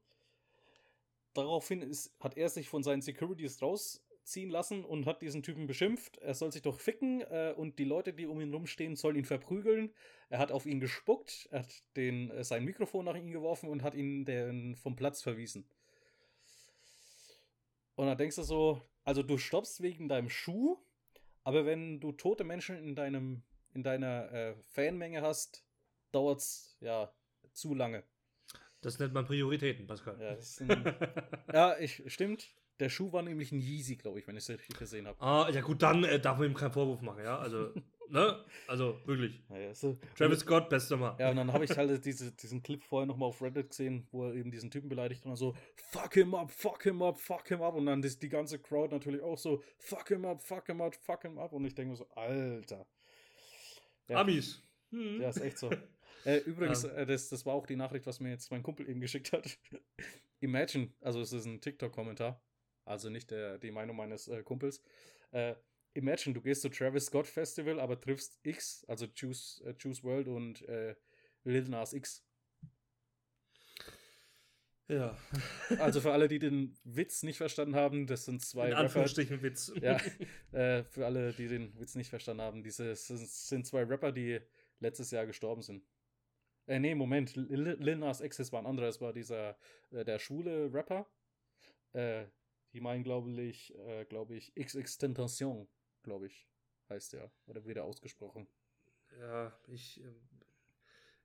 Daraufhin 1.33 1.81
ist, 1.81 2.15
hat 2.21 2.37
er 2.37 2.47
sich 2.47 2.69
von 2.69 2.83
seinen 2.83 3.01
Securities 3.01 3.61
raus 3.61 4.01
ziehen 4.23 4.49
lassen 4.49 4.85
und 4.85 5.05
hat 5.05 5.21
diesen 5.21 5.43
Typen 5.43 5.67
beschimpft. 5.67 6.19
Er 6.19 6.33
soll 6.35 6.53
sich 6.53 6.61
doch 6.61 6.79
ficken 6.79 7.19
äh, 7.19 7.53
und 7.57 7.79
die 7.79 7.83
Leute, 7.83 8.13
die 8.13 8.27
um 8.27 8.39
ihn 8.39 8.53
rumstehen, 8.53 8.95
sollen 8.95 9.17
ihn 9.17 9.25
verprügeln. 9.25 9.93
Er 10.29 10.39
hat 10.39 10.53
auf 10.53 10.65
ihn 10.65 10.79
gespuckt, 10.79 11.49
er 11.51 11.63
hat 11.63 11.83
den, 11.97 12.31
äh, 12.31 12.45
sein 12.45 12.63
Mikrofon 12.63 13.03
nach 13.03 13.15
ihn 13.17 13.29
geworfen 13.29 13.67
und 13.67 13.83
hat 13.83 13.93
ihn 13.93 14.23
den, 14.23 14.77
vom 14.77 14.95
Platz 14.95 15.21
verwiesen. 15.21 15.67
Und 17.95 18.05
dann 18.05 18.17
denkst 18.17 18.37
du 18.37 18.43
so, 18.43 18.81
also 19.03 19.21
du 19.21 19.37
stoppst 19.37 19.81
wegen 19.81 20.07
deinem 20.07 20.29
Schuh, 20.29 20.77
aber 21.43 21.65
wenn 21.65 21.99
du 21.99 22.13
tote 22.13 22.45
Menschen 22.45 22.77
in 22.77 22.95
deinem 22.95 23.43
in 23.73 23.83
deiner 23.83 24.31
äh, 24.31 24.55
Fanmenge 24.71 25.21
hast, 25.21 25.65
dauert's 26.15 26.77
ja 26.79 27.13
zu 27.53 27.75
lange. 27.75 28.03
Das 28.81 28.99
nennt 28.99 29.13
man 29.13 29.25
Prioritäten, 29.25 29.87
Pascal. 29.87 30.19
Ja, 30.21 30.39
sind, 30.39 30.69
ja 31.53 31.77
ich, 31.79 32.03
stimmt. 32.07 32.53
Der 32.79 32.89
Schuh 32.89 33.11
war 33.13 33.21
nämlich 33.21 33.51
ein 33.53 33.59
Yeezy, 33.59 33.95
glaube 33.95 34.19
ich, 34.19 34.27
wenn 34.27 34.35
ich 34.35 34.43
es 34.43 34.49
richtig 34.49 34.77
gesehen 34.77 35.07
habe. 35.07 35.19
Ah, 35.21 35.49
ja 35.49 35.61
gut, 35.61 35.81
dann 35.81 36.03
äh, 36.03 36.19
darf 36.19 36.37
man 36.37 36.47
ihm 36.49 36.53
keinen 36.53 36.73
Vorwurf 36.73 37.01
machen, 37.01 37.23
ja. 37.23 37.37
Also, 37.37 37.73
ne? 38.09 38.43
Also, 38.67 38.99
wirklich. 39.05 39.41
Ja, 39.49 39.73
so, 39.73 39.97
Travis 40.17 40.41
Scott, 40.41 40.69
bester 40.69 40.97
Mann. 40.97 41.15
Ja, 41.17 41.29
und 41.29 41.37
dann 41.37 41.53
habe 41.53 41.63
ich 41.63 41.75
halt 41.75 42.03
diese, 42.05 42.33
diesen 42.33 42.61
Clip 42.61 42.83
vorher 42.83 43.05
nochmal 43.05 43.29
auf 43.29 43.41
Reddit 43.41 43.69
gesehen, 43.69 44.07
wo 44.11 44.25
er 44.25 44.35
eben 44.35 44.51
diesen 44.51 44.69
Typen 44.69 44.89
beleidigt 44.89 45.23
und 45.23 45.31
dann 45.31 45.37
so, 45.37 45.55
fuck 45.75 46.13
him 46.13 46.35
up, 46.35 46.51
fuck 46.51 46.83
him 46.83 47.01
up, 47.01 47.17
fuck 47.17 47.47
him 47.47 47.61
up. 47.61 47.75
Und 47.75 47.85
dann 47.85 48.01
die, 48.01 48.19
die 48.19 48.29
ganze 48.29 48.59
Crowd 48.59 48.93
natürlich 48.93 49.21
auch 49.21 49.37
so, 49.37 49.63
fuck 49.77 50.09
him 50.09 50.25
up, 50.25 50.43
fuck 50.43 50.67
him 50.67 50.81
up, 50.81 50.95
fuck 50.95 51.23
him 51.23 51.37
up. 51.37 51.53
Und 51.53 51.63
ich 51.63 51.75
denke 51.75 51.91
mir 51.91 51.97
so, 51.97 52.07
Alter. 52.09 52.85
Ja. 54.09 54.17
Amis. 54.17 54.61
Hm. 54.91 55.21
Ja, 55.21 55.29
ist 55.29 55.41
echt 55.41 55.57
so. 55.57 55.69
Äh, 56.25 56.37
übrigens, 56.39 56.83
äh, 56.83 57.05
das, 57.05 57.29
das 57.29 57.45
war 57.45 57.53
auch 57.53 57.65
die 57.65 57.75
Nachricht, 57.75 58.05
was 58.05 58.19
mir 58.19 58.29
jetzt 58.31 58.51
mein 58.51 58.63
Kumpel 58.63 58.89
eben 58.89 58.99
geschickt 58.99 59.31
hat. 59.31 59.57
Imagine, 60.41 60.91
also 61.01 61.21
es 61.21 61.31
ist 61.31 61.45
ein 61.45 61.61
TikTok-Kommentar, 61.61 62.41
also 62.83 63.09
nicht 63.09 63.31
der, 63.31 63.57
die 63.57 63.71
Meinung 63.71 63.95
meines 63.95 64.27
äh, 64.27 64.43
Kumpels. 64.43 64.81
Äh, 65.31 65.55
imagine, 65.93 66.33
du 66.33 66.41
gehst 66.41 66.61
zu 66.61 66.69
Travis 66.69 67.05
Scott 67.05 67.27
Festival, 67.27 67.79
aber 67.79 67.99
triffst 67.99 68.39
X, 68.43 68.83
also 68.87 69.07
Choose, 69.07 69.63
äh, 69.63 69.73
Choose 69.81 70.03
World 70.03 70.27
und 70.27 70.61
äh, 70.67 70.95
Lil 71.45 71.63
Nas 71.69 71.93
X. 71.93 72.23
Ja. 74.87 75.17
Also 75.79 75.99
für 76.01 76.11
alle, 76.13 76.27
die 76.27 76.39
den 76.39 76.77
Witz 76.83 77.23
nicht 77.23 77.37
verstanden 77.37 77.75
haben, 77.75 78.05
das 78.07 78.25
sind 78.25 78.41
zwei 78.43 78.65
In 78.67 78.73
Rapper. 78.73 78.83
Anführungsstrichen 78.85 79.41
Witz. 79.41 79.71
Ja, 79.81 79.97
äh, 80.51 80.83
für 80.83 81.05
alle, 81.05 81.33
die 81.33 81.47
den 81.47 81.77
Witz 81.79 81.95
nicht 81.95 82.09
verstanden 82.09 82.41
haben, 82.43 82.63
diese 82.63 82.91
es 82.91 83.07
sind- 83.07 83.27
sind 83.27 83.65
zwei 83.67 83.83
Rapper, 83.83 84.11
die 84.11 84.39
letztes 84.79 85.09
Jahr 85.11 85.25
gestorben 85.25 85.61
sind. 85.63 85.83
Äh, 86.67 86.79
nee, 86.79 86.95
Moment, 86.95 87.35
Lil 87.35 87.97
Nas 87.97 88.21
X, 88.21 88.51
war 88.51 88.61
ein 88.61 88.65
anderer, 88.65 88.87
es 88.87 89.01
war 89.01 89.13
dieser, 89.13 89.57
äh, 89.91 90.03
der 90.03 90.19
schwule 90.19 90.73
Rapper. 90.73 91.07
Äh, 91.93 92.25
die 92.73 92.81
meinen, 92.81 93.03
glaube 93.03 93.31
ich, 93.41 93.73
äh, 93.75 94.05
glaube 94.05 94.35
ich, 94.35 94.53
XX 94.55 94.97
Tentation, 94.97 95.67
glaube 96.03 96.27
ich, 96.27 96.47
heißt 96.89 97.13
der, 97.13 97.31
oder 97.47 97.65
wieder 97.65 97.83
ausgesprochen. 97.85 98.47
Ja, 99.19 99.53
ich. 99.67 100.01
ähm, 100.01 100.21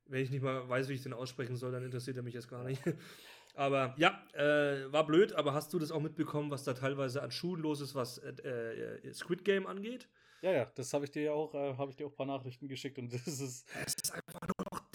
Wenn 0.07 0.23
ich 0.23 0.31
nicht 0.31 0.43
mal 0.43 0.69
weiß, 0.69 0.89
wie 0.89 0.95
ich 0.95 1.03
den 1.03 1.13
aussprechen 1.13 1.57
soll, 1.57 1.73
dann 1.73 1.85
interessiert 1.85 2.17
er 2.17 2.23
mich 2.23 2.35
jetzt 2.35 2.49
gar 2.49 2.65
nicht. 2.65 2.83
Aber 3.55 3.95
ja, 3.99 4.23
äh, 4.35 4.93
war 4.93 5.05
blöd, 5.05 5.33
aber 5.33 5.55
hast 5.55 5.73
du 5.73 5.81
das 5.81 5.91
auch 5.91 6.01
mitbekommen, 6.01 6.53
was 6.53 6.63
da 6.63 6.73
teilweise 6.73 7.21
an 7.21 7.33
Schulen 7.33 7.63
los 7.63 7.81
ist, 7.81 7.97
was 7.97 8.19
äh, 8.19 8.31
äh, 8.31 9.13
Squid 9.13 9.45
Game 9.45 9.67
angeht? 9.67 10.09
Ja, 10.43 10.53
ja, 10.53 10.65
das 10.75 10.95
habe 10.95 11.05
ich 11.05 11.11
dir 11.11 11.23
ja 11.23 11.33
auch, 11.33 11.53
äh, 11.55 11.77
habe 11.77 11.91
ich 11.91 11.97
dir 11.97 12.07
auch 12.07 12.13
ein 12.13 12.17
paar 12.17 12.27
Nachrichten 12.27 12.69
geschickt 12.69 12.99
und 12.99 13.13
das 13.13 13.27
ist, 13.27 13.69
Es 13.85 13.95
ist 13.95 14.13
einfach 14.13 14.41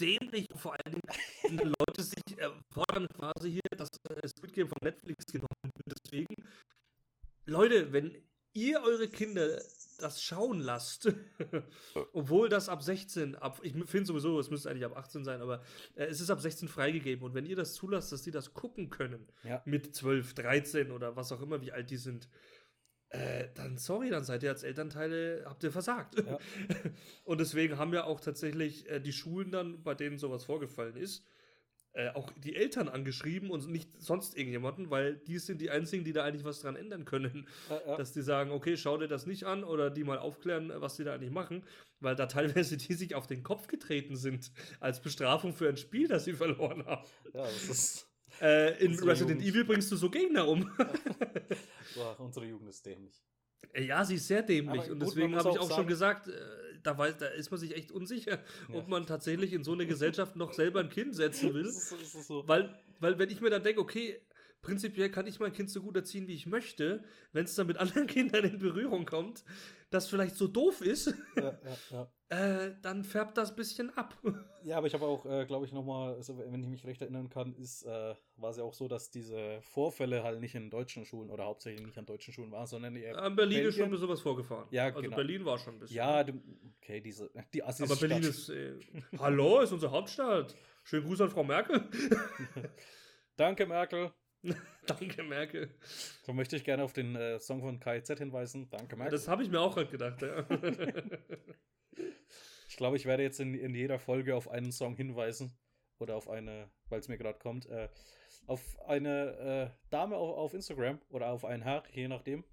dämlich. 0.00 0.46
Vor 0.54 0.72
allen 0.72 0.94
Dingen, 0.94 1.02
wenn 1.42 1.74
Leute 1.78 2.02
sich 2.02 2.38
äh, 2.38 2.50
fordern 2.72 3.06
quasi 3.08 3.52
hier, 3.52 3.76
dass 3.76 3.88
äh, 4.08 4.28
Squid 4.28 4.52
Game 4.52 4.68
von 4.68 4.78
Netflix 4.82 5.24
genommen 5.26 5.48
wird. 5.62 5.98
Deswegen, 6.04 6.34
Leute, 7.44 7.92
wenn 7.92 8.16
ihr 8.52 8.82
eure 8.82 9.08
Kinder 9.08 9.60
das 9.98 10.22
schauen 10.22 10.60
lasst, 10.60 11.12
obwohl 12.12 12.48
das 12.48 12.68
ab 12.68 12.82
16, 12.82 13.34
ab, 13.36 13.60
ich 13.62 13.72
finde 13.72 14.06
sowieso, 14.06 14.38
es 14.38 14.50
müsste 14.50 14.70
eigentlich 14.70 14.84
ab 14.84 14.96
18 14.96 15.24
sein, 15.24 15.40
aber 15.40 15.62
äh, 15.94 16.04
es 16.04 16.20
ist 16.20 16.30
ab 16.30 16.40
16 16.40 16.68
freigegeben 16.68 17.24
und 17.24 17.34
wenn 17.34 17.46
ihr 17.46 17.56
das 17.56 17.74
zulasst, 17.74 18.12
dass 18.12 18.22
die 18.22 18.30
das 18.30 18.54
gucken 18.54 18.90
können, 18.90 19.26
ja, 19.44 19.62
mit 19.64 19.94
12, 19.94 20.34
13 20.34 20.90
oder 20.90 21.16
was 21.16 21.32
auch 21.32 21.40
immer, 21.40 21.62
wie 21.62 21.72
alt 21.72 21.90
die 21.90 21.96
sind, 21.96 22.28
äh, 23.16 23.48
dann 23.54 23.78
sorry, 23.78 24.10
dann 24.10 24.24
seid 24.24 24.42
ihr 24.42 24.50
als 24.50 24.62
Elternteile, 24.62 25.44
habt 25.46 25.62
ihr 25.64 25.72
versagt. 25.72 26.16
Ja. 26.16 26.38
Und 27.24 27.40
deswegen 27.40 27.78
haben 27.78 27.92
ja 27.92 28.04
auch 28.04 28.20
tatsächlich 28.20 28.88
äh, 28.88 29.00
die 29.00 29.12
Schulen 29.12 29.50
dann, 29.50 29.82
bei 29.82 29.94
denen 29.94 30.18
sowas 30.18 30.44
vorgefallen 30.44 30.96
ist, 30.96 31.24
äh, 31.96 32.10
auch 32.10 32.30
die 32.44 32.54
Eltern 32.54 32.90
angeschrieben 32.90 33.50
und 33.50 33.70
nicht 33.70 33.90
sonst 33.98 34.36
irgendjemanden, 34.36 34.90
weil 34.90 35.16
die 35.16 35.38
sind 35.38 35.62
die 35.62 35.70
einzigen, 35.70 36.04
die 36.04 36.12
da 36.12 36.24
eigentlich 36.24 36.44
was 36.44 36.60
dran 36.60 36.76
ändern 36.76 37.06
können. 37.06 37.48
äh, 37.70 37.88
ja. 37.88 37.96
Dass 37.96 38.12
die 38.12 38.20
sagen, 38.20 38.50
okay, 38.50 38.76
schau 38.76 38.98
dir 38.98 39.08
das 39.08 39.24
nicht 39.24 39.44
an 39.44 39.64
oder 39.64 39.88
die 39.88 40.04
mal 40.04 40.18
aufklären, 40.18 40.70
was 40.76 40.96
die 40.96 41.04
da 41.04 41.14
eigentlich 41.14 41.30
machen, 41.30 41.64
weil 42.00 42.14
da 42.14 42.26
teilweise 42.26 42.76
die 42.76 42.92
sich 42.92 43.14
auf 43.14 43.26
den 43.26 43.42
Kopf 43.42 43.66
getreten 43.66 44.16
sind 44.16 44.52
als 44.78 45.00
Bestrafung 45.00 45.54
für 45.54 45.70
ein 45.70 45.78
Spiel, 45.78 46.06
das 46.06 46.26
sie 46.26 46.34
verloren 46.34 46.84
haben. 46.84 47.06
ja, 47.32 47.44
das 47.44 47.64
ist, 47.70 48.05
Äh, 48.40 48.82
in 48.84 48.90
Unsere 48.92 49.10
Resident 49.10 49.40
Jugend. 49.40 49.54
Evil 49.54 49.64
bringst 49.64 49.90
du 49.92 49.96
so 49.96 50.10
Gegner 50.10 50.46
um. 50.46 50.70
boah, 51.94 52.18
unsere 52.20 52.46
Jugend 52.46 52.68
ist 52.68 52.84
dämlich. 52.84 53.22
Äh, 53.72 53.84
Ja, 53.84 54.04
sie 54.04 54.16
ist 54.16 54.26
sehr 54.26 54.42
dämlich 54.42 54.82
Aber 54.82 54.92
und 54.92 54.98
gut, 55.00 55.08
deswegen 55.08 55.36
habe 55.36 55.48
ich 55.50 55.58
auch 55.58 55.62
auch 55.62 55.68
schon 55.68 55.76
sagen- 55.76 55.88
gesagt, 55.88 56.28
äh, 56.28 56.32
da, 56.82 56.96
weiß, 56.98 57.16
da 57.18 57.26
ist 57.28 57.50
man 57.50 57.58
sich 57.58 57.74
echt 57.74 57.90
unsicher, 57.90 58.38
Ja. 58.68 58.74
ob 58.74 58.88
man 58.88 59.06
tatsächlich 59.06 59.52
in 59.52 59.64
so 59.64 59.72
eine 59.72 59.86
Gesellschaft 59.86 60.36
noch 60.36 60.52
selber 60.52 60.80
ein 60.80 60.88
Kind 60.90 61.14
setzen 61.16 61.54
will. 61.54 61.64
Das 61.66 61.76
ist, 61.76 61.92
das 61.92 62.14
ist 62.14 62.26
so. 62.26 62.46
Weil, 62.46 62.78
weil 63.00 63.18
wenn 63.18 63.30
ich 63.30 63.40
mir 63.40 63.50
dann 63.50 63.62
denke, 63.62 63.80
okay, 63.80 64.20
prinzipiell 64.62 65.10
kann 65.10 65.26
ich 65.26 65.40
mein 65.40 65.52
Kind 65.52 65.70
so 65.70 65.80
gut 65.80 65.96
erziehen, 65.96 66.26
wie 66.28 66.34
ich 66.34 66.46
möchte, 66.46 67.04
wenn 67.32 67.44
es 67.44 67.54
dann 67.54 67.66
mit 67.68 67.76
anderen 67.78 68.06
Kindern 68.06 68.44
in 68.44 68.58
Berührung 68.58 69.06
kommt, 69.06 69.44
das 69.90 70.08
vielleicht 70.08 70.36
so 70.36 70.48
doof 70.48 70.80
ist, 70.80 71.14
Ja, 71.36 71.42
ja, 71.42 71.76
ja. 71.90 72.10
äh, 72.66 72.74
dann 72.82 73.04
färbt 73.04 73.36
das 73.36 73.50
ein 73.50 73.56
bisschen 73.56 73.96
ab. 73.96 74.16
Ja, 74.66 74.78
aber 74.78 74.88
ich 74.88 74.94
habe 74.94 75.04
auch, 75.06 75.24
äh, 75.26 75.46
glaube 75.46 75.64
ich, 75.64 75.72
nochmal, 75.72 76.14
also 76.14 76.38
wenn 76.38 76.60
ich 76.60 76.68
mich 76.68 76.84
recht 76.84 77.00
erinnern 77.00 77.28
kann, 77.28 77.54
ist, 77.54 77.84
äh, 77.84 78.16
war 78.34 78.50
es 78.50 78.56
ja 78.56 78.64
auch 78.64 78.74
so, 78.74 78.88
dass 78.88 79.12
diese 79.12 79.60
Vorfälle 79.62 80.24
halt 80.24 80.40
nicht 80.40 80.56
in 80.56 80.70
deutschen 80.70 81.04
Schulen 81.04 81.30
oder 81.30 81.44
hauptsächlich 81.44 81.86
nicht 81.86 81.96
an 81.98 82.04
deutschen 82.04 82.34
Schulen 82.34 82.50
waren, 82.50 82.66
sondern 82.66 82.96
eher. 82.96 83.16
An 83.16 83.36
Berlin 83.36 83.60
ist 83.60 83.76
schon 83.76 83.84
ein 83.84 83.90
Belgien. 83.90 83.90
bisschen 83.92 84.08
was 84.08 84.20
vorgefahren. 84.22 84.66
Ja, 84.72 84.86
also 84.86 85.02
genau. 85.02 85.14
Berlin 85.14 85.44
war 85.44 85.56
schon 85.58 85.74
ein 85.74 85.78
bisschen. 85.78 85.96
Ja, 85.96 86.24
du, 86.24 86.42
okay, 86.82 87.00
diese, 87.00 87.30
die 87.54 87.62
Assis 87.62 87.88
aber 87.88 88.00
Berlin 88.00 88.28
ist. 88.28 88.48
Äh, 88.48 88.74
hallo, 89.20 89.60
ist 89.60 89.70
unsere 89.70 89.92
Hauptstadt. 89.92 90.56
Schönen 90.82 91.06
Gruß 91.06 91.20
an 91.20 91.30
Frau 91.30 91.44
Merkel. 91.44 91.88
Danke, 93.36 93.66
Merkel. 93.66 94.10
Danke, 94.86 95.22
Merkel. 95.22 95.70
So 96.22 96.32
möchte 96.32 96.56
ich 96.56 96.64
gerne 96.64 96.84
auf 96.84 96.92
den 96.92 97.16
äh, 97.16 97.38
Song 97.40 97.60
von 97.60 97.80
KIZ 97.80 98.18
hinweisen. 98.18 98.68
Danke, 98.70 98.96
Merkel. 98.96 99.12
Das 99.12 99.28
habe 99.28 99.42
ich 99.42 99.50
mir 99.50 99.60
auch 99.60 99.76
halt 99.76 99.90
gedacht. 99.90 100.22
Ja. 100.22 100.46
ich 102.68 102.76
glaube, 102.76 102.96
ich 102.96 103.06
werde 103.06 103.22
jetzt 103.22 103.40
in, 103.40 103.54
in 103.54 103.74
jeder 103.74 103.98
Folge 103.98 104.36
auf 104.36 104.48
einen 104.48 104.72
Song 104.72 104.94
hinweisen. 104.96 105.56
Oder 105.98 106.16
auf 106.16 106.28
eine, 106.28 106.70
weil 106.90 107.00
es 107.00 107.08
mir 107.08 107.16
gerade 107.16 107.38
kommt, 107.38 107.64
äh, 107.66 107.88
auf 108.46 108.78
eine 108.86 109.72
äh, 109.72 109.88
Dame 109.88 110.16
auf, 110.16 110.36
auf 110.36 110.54
Instagram 110.54 111.00
oder 111.08 111.30
auf 111.30 111.44
einen 111.46 111.62
Herr, 111.62 111.84
je 111.90 112.06
nachdem. 112.08 112.44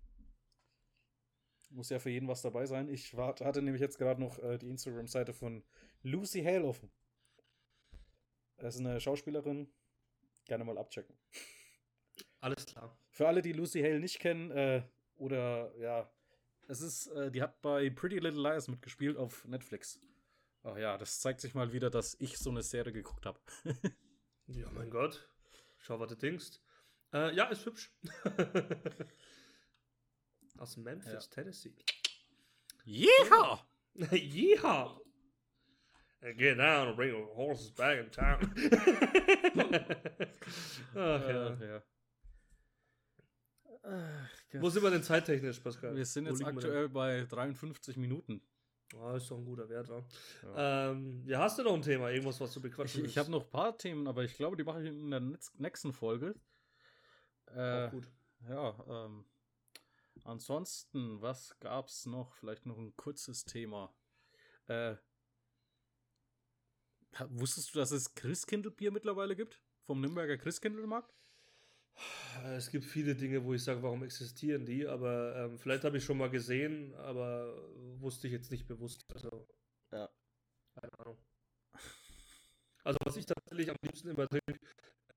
Muss 1.70 1.89
ja 1.89 2.00
für 2.00 2.10
jeden 2.10 2.28
was 2.28 2.41
dabei 2.41 2.66
sein. 2.66 2.88
Ich 2.88 3.18
war, 3.18 3.36
hatte 3.39 3.62
nämlich 3.62 3.82
jetzt 3.82 3.98
gerade 3.98 4.22
noch 4.22 4.39
äh, 4.39 4.58
die 4.60 4.70
Instagram-Seite 4.70 5.34
von 5.34 5.64
Lucy 6.04 6.41
Hale 6.44 6.64
offen. 6.64 6.89
Das 8.58 8.76
ist 8.76 8.82
eine 8.82 9.00
Schauspielerin. 9.02 9.68
Gerne 10.46 10.64
mal 10.64 10.78
abchecken. 10.78 11.18
Alles 12.44 12.66
klar. 12.66 12.94
Für 13.10 13.30
alle, 13.30 13.41
die 13.41 13.54
Lucy 13.54 13.82
Hale 13.82 14.02
nicht 14.02 14.20
kennen, 14.20 14.52
äh, 14.52 14.84
oder 15.16 15.74
ja, 15.78 16.12
es 16.68 16.82
ist, 16.82 17.08
äh, 17.08 17.32
die 17.32 17.41
hat 17.41 17.62
bei 17.62 17.89
Pretty 17.89 18.20
Little 18.20 18.41
Liars 18.41 18.68
mitgespielt 18.68 19.16
auf 19.16 19.46
Netflix. 19.46 19.98
Ach 20.64 20.76
ja, 20.76 20.98
das 20.98 21.22
zeigt 21.22 21.39
sich 21.39 21.56
mal 21.56 21.72
wieder, 21.72 21.89
dass 21.89 22.18
ich 22.20 22.38
so 22.38 22.50
eine 22.50 22.62
Serie 22.62 22.94
geguckt 22.94 23.26
habe. 23.26 23.39
Ja, 24.48 24.70
mein 24.72 24.89
Gott. 24.89 25.26
Schau, 25.78 26.02
was 26.02 26.10
du 26.10 26.16
denkst. 26.18 26.60
Äh, 27.14 27.34
ja, 27.34 27.46
ist 27.46 27.66
hübsch. 27.66 27.94
Aus 30.58 30.76
Memphis, 30.76 31.30
Tennessee. 31.30 31.74
Yeehaw! 32.84 33.62
Yeehaw! 34.12 35.00
Get 36.36 36.58
down 36.58 36.89
and 36.89 36.98
bring 36.98 37.14
your 37.14 37.34
horses 37.34 37.72
back 37.72 38.00
in 38.00 38.12
town. 38.12 38.54
Ach, 40.94 41.30
ja. 41.30 41.54
Äh, 41.54 41.68
ja. 41.68 41.84
Ach, 43.84 44.30
Wo 44.54 44.70
sind 44.70 44.82
wir 44.82 44.92
denn 44.92 45.04
zeittechnisch, 45.04 45.60
Pascal? 45.60 45.96
wir 45.96 46.06
sind 46.06 46.26
jetzt 46.26 46.44
aktuell 46.44 46.90
bei 46.90 47.26
53 47.26 47.98
Minuten. 47.98 48.42
Ah, 49.00 49.16
ist 49.16 49.30
doch 49.30 49.38
ein 49.38 49.46
guter 49.46 49.68
Wert, 49.70 49.90
wa? 49.90 50.06
Ja. 50.44 50.92
Ähm, 50.92 51.24
ja, 51.26 51.40
hast 51.40 51.58
du 51.58 51.64
noch 51.64 51.74
ein 51.74 51.82
Thema? 51.82 52.12
Irgendwas, 52.12 52.40
was 52.40 52.54
du 52.54 52.60
Ich, 52.60 52.64
bequatschen 52.64 53.06
ich 53.06 53.18
habe 53.18 53.32
noch 53.32 53.44
ein 53.44 53.50
paar 53.50 53.78
Themen, 53.78 54.08
aber 54.08 54.24
ich 54.24 54.36
glaube, 54.36 54.56
die 54.56 54.64
mache 54.64 54.84
ich 54.84 54.90
in 54.90 55.10
der 55.10 55.22
nächsten 55.58 55.94
Folge. 55.94 56.36
Äh, 57.48 57.88
Auch 57.88 57.92
gut. 57.92 58.08
Ja, 58.48 58.86
ähm, 58.88 59.26
ansonsten, 60.24 61.22
was 61.22 61.58
gab's 61.60 62.06
noch? 62.06 62.36
Vielleicht 62.36 62.66
noch 62.66 62.78
ein 62.78 62.96
kurzes 62.96 63.46
Thema. 63.46 63.94
Äh, 64.68 64.96
wusstest 67.30 67.74
du, 67.74 67.80
dass 67.80 67.92
es 67.92 68.14
Christkindlbier 68.14 68.92
mittlerweile 68.92 69.36
gibt? 69.36 69.62
Vom 69.86 70.02
Nürnberger 70.02 70.38
Christkindlmarkt? 70.38 71.14
Es 72.56 72.70
gibt 72.72 72.86
viele 72.86 73.16
Dinge, 73.16 73.44
wo 73.44 73.54
ich 73.54 73.64
sage, 73.64 73.82
warum 73.84 74.04
existieren 74.04 74.66
die, 74.66 74.88
aber 74.88 75.36
ähm, 75.36 75.58
vielleicht 75.60 75.84
habe 75.84 75.98
ich 75.98 76.04
schon 76.04 76.18
mal 76.18 76.30
gesehen, 76.30 76.94
aber 76.96 77.54
wusste 78.00 78.28
ich 78.28 78.34
jetzt 78.34 78.52
nicht 78.52 78.68
bewusst. 78.68 79.04
Also, 79.14 79.48
Ja. 79.91 80.10
keine 80.76 81.00
Ahnung. 81.00 81.18
Also, 82.84 82.98
was 83.06 83.16
ich 83.16 83.26
tatsächlich 83.26 83.70
am 83.70 83.78
liebsten 83.84 84.10
immer 84.10 84.28
trinke 84.28 84.60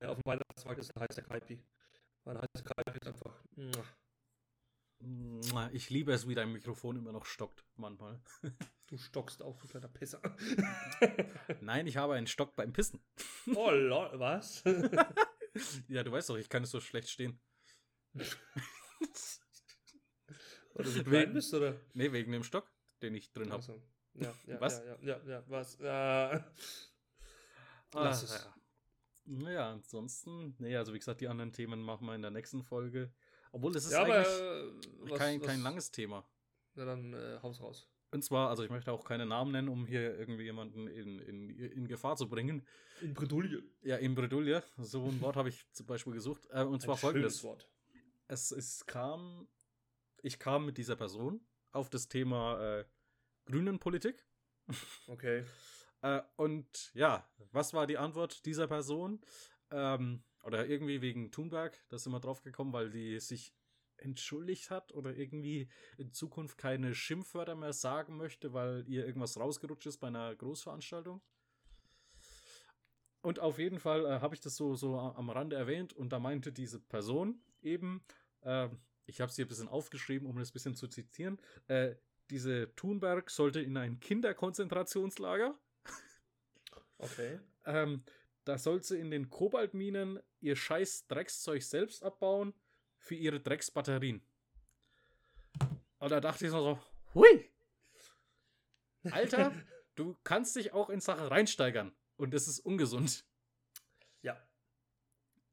äh, 0.00 0.06
auf 0.06 0.16
dem 0.18 0.22
Weihnachtsmarkt 0.26 0.80
ist 0.80 0.94
ein 0.94 1.02
heißer 1.02 1.22
Kaipi. 1.22 1.58
Weil 2.24 2.36
ein 2.36 2.42
heißer 2.42 2.64
Kaipi 2.64 2.98
ist 2.98 3.06
einfach. 3.08 3.42
Mua, 5.00 5.68
Ich 5.72 5.90
liebe 5.90 6.12
es, 6.12 6.28
wie 6.28 6.34
dein 6.34 6.52
Mikrofon 6.52 6.96
immer 6.96 7.12
noch 7.12 7.24
stockt, 7.26 7.64
manchmal. 7.76 8.20
Du 8.86 8.96
stockst 8.98 9.42
auch, 9.42 9.58
du 9.58 9.66
kleiner 9.66 9.88
Pisser. 9.88 10.20
Nein, 11.60 11.86
ich 11.88 11.96
habe 11.96 12.14
einen 12.14 12.26
Stock 12.28 12.54
beim 12.54 12.72
Pissen. 12.72 13.00
oh, 13.54 13.70
lol, 13.70 14.10
was? 14.14 14.62
Ja, 15.88 16.02
du 16.02 16.12
weißt 16.12 16.30
doch, 16.30 16.36
ich 16.36 16.48
kann 16.48 16.62
es 16.64 16.70
so 16.70 16.80
schlecht 16.80 17.08
stehen. 17.10 17.40
Du 18.12 18.24
so 20.84 21.06
Wegen- 21.06 21.32
bist, 21.32 21.54
oder? 21.54 21.80
Nee, 21.94 22.12
wegen 22.12 22.32
dem 22.32 22.44
Stock, 22.44 22.70
den 23.02 23.14
ich 23.14 23.32
drin 23.32 23.50
habe. 23.50 23.60
Achso. 23.60 23.82
Ja, 24.14 24.34
ja, 24.46 24.60
Was? 24.60 24.78
Ja, 24.78 24.96
ja, 25.00 25.20
ja, 25.26 25.44
was? 25.48 25.80
Äh, 25.80 26.40
Lass 27.94 28.22
es. 28.22 28.44
Ja. 28.44 28.54
Naja, 29.24 29.70
ansonsten, 29.72 30.54
nee, 30.58 30.76
also 30.76 30.92
wie 30.94 30.98
gesagt, 30.98 31.20
die 31.20 31.28
anderen 31.28 31.52
Themen 31.52 31.80
machen 31.82 32.06
wir 32.06 32.14
in 32.14 32.22
der 32.22 32.30
nächsten 32.30 32.62
Folge. 32.62 33.12
Obwohl, 33.52 33.74
es 33.76 33.86
ist 33.86 33.92
ja, 33.92 34.02
aber 34.02 34.14
eigentlich 34.16 34.40
äh, 34.40 35.10
was, 35.10 35.18
kein, 35.18 35.40
was, 35.40 35.46
kein 35.46 35.60
langes 35.62 35.90
Thema. 35.90 36.28
Na 36.74 36.84
dann 36.84 37.12
äh, 37.12 37.38
Haus 37.42 37.60
raus. 37.60 37.88
Und 38.10 38.22
zwar, 38.22 38.48
also 38.48 38.62
ich 38.62 38.70
möchte 38.70 38.92
auch 38.92 39.04
keine 39.04 39.26
Namen 39.26 39.52
nennen, 39.52 39.68
um 39.68 39.86
hier 39.86 40.16
irgendwie 40.18 40.44
jemanden 40.44 40.86
in, 40.86 41.18
in, 41.18 41.50
in 41.50 41.88
Gefahr 41.88 42.16
zu 42.16 42.28
bringen. 42.28 42.66
In 43.02 43.14
Bredouille. 43.14 43.62
Ja, 43.82 43.96
in 43.96 44.14
Bredouille, 44.14 44.62
so 44.78 45.04
ein 45.04 45.20
Wort 45.20 45.36
habe 45.36 45.48
ich 45.48 45.66
zum 45.72 45.86
Beispiel 45.86 46.12
gesucht. 46.12 46.46
Äh, 46.50 46.62
und 46.62 46.80
zwar 46.80 46.94
Ein 46.94 47.00
folgendes. 47.00 47.40
schönes 47.40 47.44
Wort. 47.44 47.68
Es, 48.28 48.52
es 48.52 48.86
kam, 48.86 49.48
ich 50.22 50.38
kam 50.38 50.66
mit 50.66 50.78
dieser 50.78 50.96
Person 50.96 51.40
auf 51.72 51.90
das 51.90 52.08
Thema 52.08 52.78
äh, 52.78 52.84
Grünenpolitik. 53.46 54.24
Okay. 55.06 55.44
Äh, 56.02 56.20
und 56.36 56.92
ja, 56.92 57.26
was 57.52 57.72
war 57.72 57.86
die 57.86 57.96
Antwort 57.96 58.44
dieser 58.44 58.66
Person? 58.66 59.18
Ähm, 59.70 60.22
oder 60.42 60.66
irgendwie 60.66 61.00
wegen 61.00 61.32
Thunberg, 61.32 61.82
da 61.88 61.98
sind 61.98 62.12
wir 62.12 62.20
drauf 62.20 62.42
gekommen, 62.42 62.74
weil 62.74 62.90
die 62.90 63.18
sich 63.18 63.54
entschuldigt 63.98 64.70
hat 64.70 64.92
oder 64.92 65.16
irgendwie 65.16 65.68
in 65.98 66.12
Zukunft 66.12 66.58
keine 66.58 66.94
Schimpfwörter 66.94 67.54
mehr 67.54 67.72
sagen 67.72 68.16
möchte, 68.16 68.52
weil 68.52 68.84
ihr 68.88 69.06
irgendwas 69.06 69.38
rausgerutscht 69.38 69.86
ist 69.86 69.98
bei 69.98 70.08
einer 70.08 70.34
Großveranstaltung. 70.34 71.20
Und 73.22 73.40
auf 73.40 73.58
jeden 73.58 73.80
Fall 73.80 74.06
äh, 74.06 74.20
habe 74.20 74.34
ich 74.34 74.40
das 74.40 74.56
so, 74.56 74.74
so 74.74 74.98
am 74.98 75.30
Rande 75.30 75.56
erwähnt 75.56 75.92
und 75.92 76.10
da 76.10 76.18
meinte 76.18 76.52
diese 76.52 76.80
Person 76.80 77.40
eben, 77.60 78.04
äh, 78.42 78.68
ich 79.06 79.20
habe 79.20 79.32
sie 79.32 79.42
ein 79.42 79.48
bisschen 79.48 79.68
aufgeschrieben, 79.68 80.28
um 80.28 80.38
das 80.38 80.50
ein 80.50 80.52
bisschen 80.52 80.74
zu 80.76 80.86
zitieren, 80.86 81.40
äh, 81.66 81.96
diese 82.30 82.74
Thunberg 82.76 83.30
sollte 83.30 83.60
in 83.60 83.76
ein 83.76 84.00
Kinderkonzentrationslager. 84.00 85.58
Okay. 86.98 87.40
Ähm, 87.64 88.04
da 88.44 88.58
soll 88.58 88.82
sie 88.82 88.98
in 88.98 89.10
den 89.10 89.28
Kobaltminen 89.28 90.20
ihr 90.40 90.56
scheiß 90.56 91.08
Dreckszeug 91.08 91.62
selbst 91.62 92.02
abbauen 92.02 92.54
für 93.06 93.14
ihre 93.14 93.40
Drecksbatterien. 93.40 94.20
Und 95.98 96.10
da 96.10 96.20
dachte 96.20 96.44
ich 96.44 96.50
so, 96.50 96.78
hui! 97.14 97.50
Alter, 99.04 99.54
du 99.94 100.16
kannst 100.24 100.56
dich 100.56 100.72
auch 100.72 100.90
in 100.90 101.00
Sachen 101.00 101.26
reinsteigern. 101.26 101.94
Und 102.16 102.34
das 102.34 102.48
ist 102.48 102.58
ungesund. 102.60 103.24
Ja. 104.22 104.44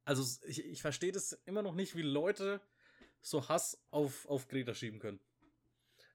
Also 0.04 0.24
ich, 0.48 0.66
ich 0.66 0.82
verstehe 0.82 1.12
das 1.12 1.34
immer 1.46 1.62
noch 1.62 1.76
nicht, 1.76 1.96
wie 1.96 2.02
Leute 2.02 2.60
so 3.22 3.48
Hass 3.48 3.86
auf, 3.92 4.26
auf 4.28 4.48
Greta 4.48 4.74
schieben 4.74 5.00
können. 5.00 5.20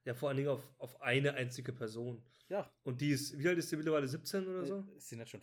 Ja, 0.05 0.14
vor 0.14 0.28
allen 0.28 0.39
Dingen 0.39 0.49
auf, 0.49 0.68
auf 0.78 1.01
eine 1.01 1.34
einzige 1.34 1.72
Person. 1.72 2.22
Ja. 2.49 2.68
Und 2.82 3.01
die 3.01 3.11
ist, 3.11 3.39
wie 3.39 3.47
alt 3.47 3.59
ist 3.59 3.70
die 3.70 3.76
mittlerweile? 3.76 4.09
17 4.09 4.47
oder 4.49 4.64
so? 4.64 4.84
Ist 4.97 5.09
sie 5.09 5.16
nicht 5.16 5.30
schon 5.30 5.43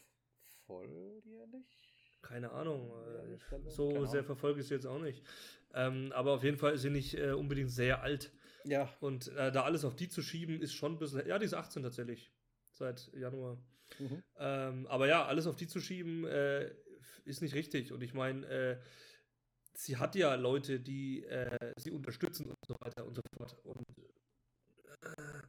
volljährlich? 0.65 1.85
Keine 2.21 2.51
Ahnung. 2.51 2.89
Ja, 2.89 3.57
äh, 3.57 3.69
so 3.69 4.05
sehr 4.05 4.23
verfolge 4.23 4.59
ich 4.59 4.67
sie 4.67 4.73
jetzt 4.73 4.87
auch 4.87 4.99
nicht. 4.99 5.23
Ähm, 5.75 6.11
aber 6.13 6.31
auf 6.31 6.43
jeden 6.43 6.57
Fall 6.57 6.73
ist 6.73 6.81
sie 6.81 6.89
nicht 6.89 7.15
äh, 7.15 7.33
unbedingt 7.33 7.69
sehr 7.69 8.01
alt. 8.01 8.31
Ja. 8.63 8.91
Und 9.01 9.27
äh, 9.35 9.51
da 9.51 9.63
alles 9.63 9.83
auf 9.83 9.95
die 9.95 10.07
zu 10.07 10.21
schieben, 10.21 10.61
ist 10.61 10.73
schon 10.73 10.93
ein 10.93 10.99
bisschen. 10.99 11.27
Ja, 11.27 11.37
die 11.37 11.45
ist 11.45 11.53
18 11.53 11.83
tatsächlich. 11.83 12.31
Seit 12.71 13.11
Januar. 13.13 13.57
Mhm. 13.99 14.23
Ähm, 14.37 14.87
aber 14.87 15.07
ja, 15.07 15.25
alles 15.25 15.47
auf 15.47 15.55
die 15.55 15.67
zu 15.67 15.79
schieben, 15.79 16.25
äh, 16.25 16.73
ist 17.25 17.41
nicht 17.41 17.53
richtig. 17.55 17.91
Und 17.91 18.01
ich 18.03 18.13
meine, 18.13 18.45
äh, 18.47 18.77
sie 19.73 19.97
hat 19.97 20.15
ja 20.15 20.35
Leute, 20.35 20.79
die 20.79 21.23
äh, 21.25 21.73
sie 21.77 21.91
unterstützen 21.91 22.47
und 22.47 22.57
so 22.65 22.75
weiter 22.79 23.05
und 23.05 23.15
so 23.15 23.21
fort. 23.37 23.55
Und 23.63 23.85
äh, 25.01 25.41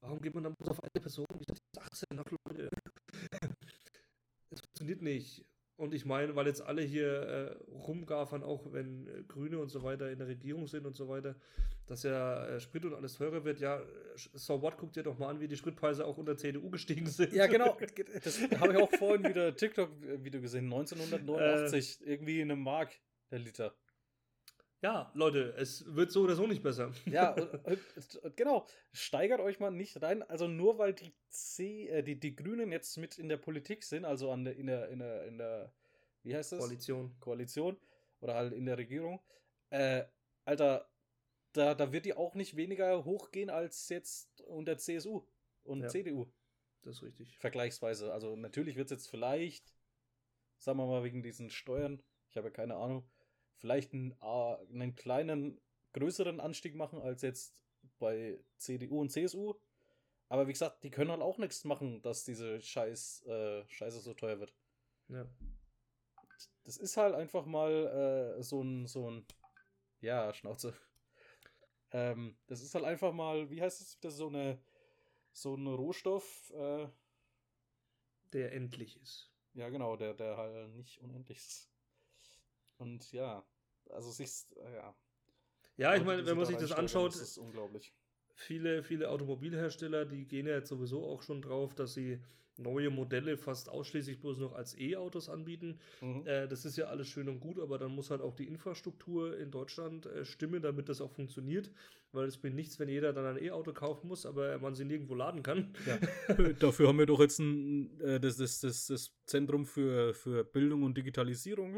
warum 0.00 0.20
geht 0.20 0.34
man 0.34 0.44
dann 0.44 0.54
bloß 0.54 0.70
auf 0.70 0.82
eine 0.82 1.00
Person? 1.00 1.26
Die 1.34 1.52
ist 1.52 1.60
18, 1.78 2.18
ach 2.18 2.30
Leute. 2.46 2.70
Es 4.50 4.60
funktioniert 4.60 5.02
nicht. 5.02 5.44
Und 5.76 5.92
ich 5.92 6.06
meine, 6.06 6.34
weil 6.34 6.46
jetzt 6.46 6.62
alle 6.62 6.80
hier 6.80 7.06
äh, 7.06 7.74
rumgafern, 7.74 8.42
auch 8.42 8.72
wenn 8.72 9.06
äh, 9.08 9.22
Grüne 9.28 9.58
und 9.58 9.68
so 9.68 9.82
weiter 9.82 10.10
in 10.10 10.18
der 10.18 10.26
Regierung 10.26 10.66
sind 10.66 10.86
und 10.86 10.96
so 10.96 11.08
weiter, 11.08 11.36
dass 11.86 12.02
ja 12.02 12.46
äh, 12.46 12.60
Sprit 12.60 12.86
und 12.86 12.94
alles 12.94 13.14
teurer 13.14 13.44
wird. 13.44 13.60
Ja, 13.60 13.80
äh, 13.80 13.84
so 14.14 14.62
what, 14.62 14.78
guckt 14.78 14.96
dir 14.96 15.02
doch 15.02 15.18
mal 15.18 15.28
an, 15.28 15.40
wie 15.40 15.48
die 15.48 15.56
Spritpreise 15.56 16.06
auch 16.06 16.16
unter 16.16 16.36
CDU 16.36 16.70
gestiegen 16.70 17.06
sind. 17.06 17.32
Ja, 17.32 17.46
genau. 17.46 17.76
Das 18.24 18.40
habe 18.58 18.72
ich 18.72 18.78
auch 18.78 18.90
vorhin 18.90 19.24
wieder 19.24 19.54
TikTok-Video 19.54 20.40
gesehen. 20.40 20.64
1989. 20.64 21.98
irgendwie 22.06 22.40
in 22.40 22.50
einem 22.50 22.62
Mark 22.62 22.90
der 23.30 23.40
Liter. 23.40 23.74
Ja, 24.82 25.10
Leute, 25.14 25.54
es 25.56 25.84
wird 25.94 26.12
so 26.12 26.22
oder 26.22 26.36
so 26.36 26.46
nicht 26.46 26.62
besser. 26.62 26.92
Ja, 27.06 27.34
genau. 28.36 28.66
Steigert 28.92 29.40
euch 29.40 29.58
mal 29.58 29.70
nicht 29.70 30.00
rein. 30.02 30.22
Also 30.22 30.48
nur 30.48 30.78
weil 30.78 30.92
die 30.94 31.12
C, 31.28 31.88
äh, 31.88 32.02
die, 32.02 32.20
die 32.20 32.36
Grünen 32.36 32.70
jetzt 32.72 32.96
mit 32.98 33.18
in 33.18 33.28
der 33.28 33.38
Politik 33.38 33.82
sind, 33.84 34.04
also 34.04 34.30
an 34.30 34.44
der, 34.44 34.56
in 34.56 34.66
der, 34.66 34.88
in 34.90 34.98
der, 34.98 35.24
in 35.26 35.38
der, 35.38 35.72
wie 36.22 36.34
heißt 36.34 36.52
das? 36.52 36.60
Koalition. 36.60 37.16
Koalition 37.20 37.76
oder 38.20 38.34
halt 38.34 38.52
in 38.52 38.66
der 38.66 38.76
Regierung. 38.78 39.20
Äh, 39.70 40.04
Alter, 40.44 40.88
da, 41.52 41.74
da 41.74 41.92
wird 41.92 42.04
die 42.04 42.14
auch 42.14 42.34
nicht 42.34 42.56
weniger 42.56 43.04
hochgehen 43.04 43.50
als 43.50 43.88
jetzt 43.88 44.42
unter 44.42 44.76
CSU 44.78 45.26
und 45.64 45.82
Ja. 45.82 45.88
CDU. 45.88 46.26
Das 46.82 46.96
ist 46.96 47.02
richtig. 47.02 47.36
vergleichsweise. 47.38 48.12
Also 48.12 48.36
natürlich 48.36 48.76
wird 48.76 48.86
es 48.86 48.98
jetzt 48.98 49.08
vielleicht, 49.08 49.74
sagen 50.58 50.78
wir 50.78 50.86
mal 50.86 51.02
wegen 51.02 51.22
diesen 51.22 51.50
Steuern, 51.50 52.02
ich 52.28 52.36
habe 52.36 52.48
ja 52.48 52.52
keine 52.52 52.76
Ahnung, 52.76 53.08
vielleicht 53.56 53.92
einen, 53.92 54.12
äh, 54.20 54.56
einen 54.72 54.94
kleinen, 54.94 55.60
größeren 55.92 56.40
Anstieg 56.40 56.74
machen 56.74 57.00
als 57.00 57.22
jetzt 57.22 57.54
bei 57.98 58.38
CDU 58.58 59.00
und 59.00 59.10
CSU. 59.10 59.54
Aber 60.28 60.46
wie 60.48 60.52
gesagt, 60.52 60.82
die 60.82 60.90
können 60.90 61.10
halt 61.10 61.22
auch 61.22 61.38
nichts 61.38 61.64
machen, 61.64 62.02
dass 62.02 62.24
diese 62.24 62.60
Scheiß, 62.60 63.24
äh, 63.26 63.64
Scheiße 63.68 64.00
so 64.00 64.14
teuer 64.14 64.40
wird. 64.40 64.54
Ja. 65.08 65.26
Das 66.64 66.76
ist 66.76 66.96
halt 66.96 67.14
einfach 67.14 67.46
mal 67.46 68.36
äh, 68.38 68.42
so 68.42 68.62
ein, 68.62 68.86
so 68.86 69.10
ein, 69.10 69.24
ja, 70.00 70.34
Schnauze. 70.34 70.74
Ähm, 71.92 72.36
das 72.48 72.60
ist 72.60 72.74
halt 72.74 72.84
einfach 72.84 73.12
mal, 73.12 73.48
wie 73.50 73.62
heißt 73.62 73.80
es, 73.80 74.00
das 74.00 74.14
ist 74.14 74.18
so 74.18 74.28
eine, 74.28 74.58
so 75.32 75.54
ein 75.54 75.66
Rohstoff, 75.66 76.50
äh, 76.54 76.88
Der 78.32 78.52
endlich 78.52 79.00
ist. 79.00 79.30
Ja, 79.54 79.68
genau, 79.70 79.96
der, 79.96 80.14
der 80.14 80.36
halt 80.36 80.74
nicht 80.74 81.00
unendlich 81.00 81.38
ist. 81.38 81.70
Und 82.78 83.12
ja, 83.12 83.44
also 83.90 84.10
sich, 84.10 84.30
äh, 84.56 84.74
ja. 84.76 84.94
Ja, 85.76 85.94
ich 85.94 86.04
meine, 86.04 86.24
wenn 86.26 86.36
man 86.36 86.46
sich 86.46 86.56
das 86.56 86.72
anschaut, 86.72 87.14
Das 87.14 87.20
ist 87.20 87.38
unglaublich. 87.38 87.94
viele, 88.34 88.82
viele 88.82 89.10
Automobilhersteller, 89.10 90.04
die 90.06 90.26
gehen 90.26 90.46
ja 90.46 90.54
jetzt 90.54 90.68
sowieso 90.68 91.04
auch 91.06 91.22
schon 91.22 91.42
drauf, 91.42 91.74
dass 91.74 91.94
sie 91.94 92.22
neue 92.58 92.90
Modelle 92.90 93.36
fast 93.36 93.68
ausschließlich 93.68 94.20
bloß 94.20 94.38
noch 94.38 94.54
als 94.54 94.78
E-Autos 94.78 95.28
anbieten. 95.28 95.78
Mhm. 96.00 96.26
Äh, 96.26 96.48
das 96.48 96.64
ist 96.64 96.76
ja 96.76 96.86
alles 96.86 97.08
schön 97.08 97.28
und 97.28 97.40
gut, 97.40 97.58
aber 97.58 97.78
dann 97.78 97.92
muss 97.92 98.10
halt 98.10 98.20
auch 98.20 98.34
die 98.34 98.46
Infrastruktur 98.46 99.38
in 99.38 99.50
Deutschland 99.50 100.06
äh, 100.06 100.24
stimmen, 100.24 100.62
damit 100.62 100.88
das 100.88 101.00
auch 101.00 101.10
funktioniert. 101.10 101.70
Weil 102.12 102.28
es 102.28 102.38
bringt 102.38 102.56
nichts, 102.56 102.78
wenn 102.78 102.88
jeder 102.88 103.12
dann 103.12 103.26
ein 103.26 103.42
E-Auto 103.42 103.72
kaufen 103.72 104.08
muss, 104.08 104.24
aber 104.24 104.58
man 104.58 104.74
sie 104.74 104.84
nirgendwo 104.84 105.14
laden 105.14 105.42
kann. 105.42 105.74
Ja. 105.86 105.98
Dafür 106.58 106.88
haben 106.88 106.98
wir 106.98 107.06
doch 107.06 107.20
jetzt 107.20 107.38
ein, 107.40 108.00
äh, 108.00 108.18
das, 108.20 108.36
das, 108.36 108.60
das, 108.60 108.86
das 108.86 109.12
Zentrum 109.26 109.66
für, 109.66 110.14
für 110.14 110.44
Bildung 110.44 110.82
und 110.84 110.96
Digitalisierung. 110.96 111.76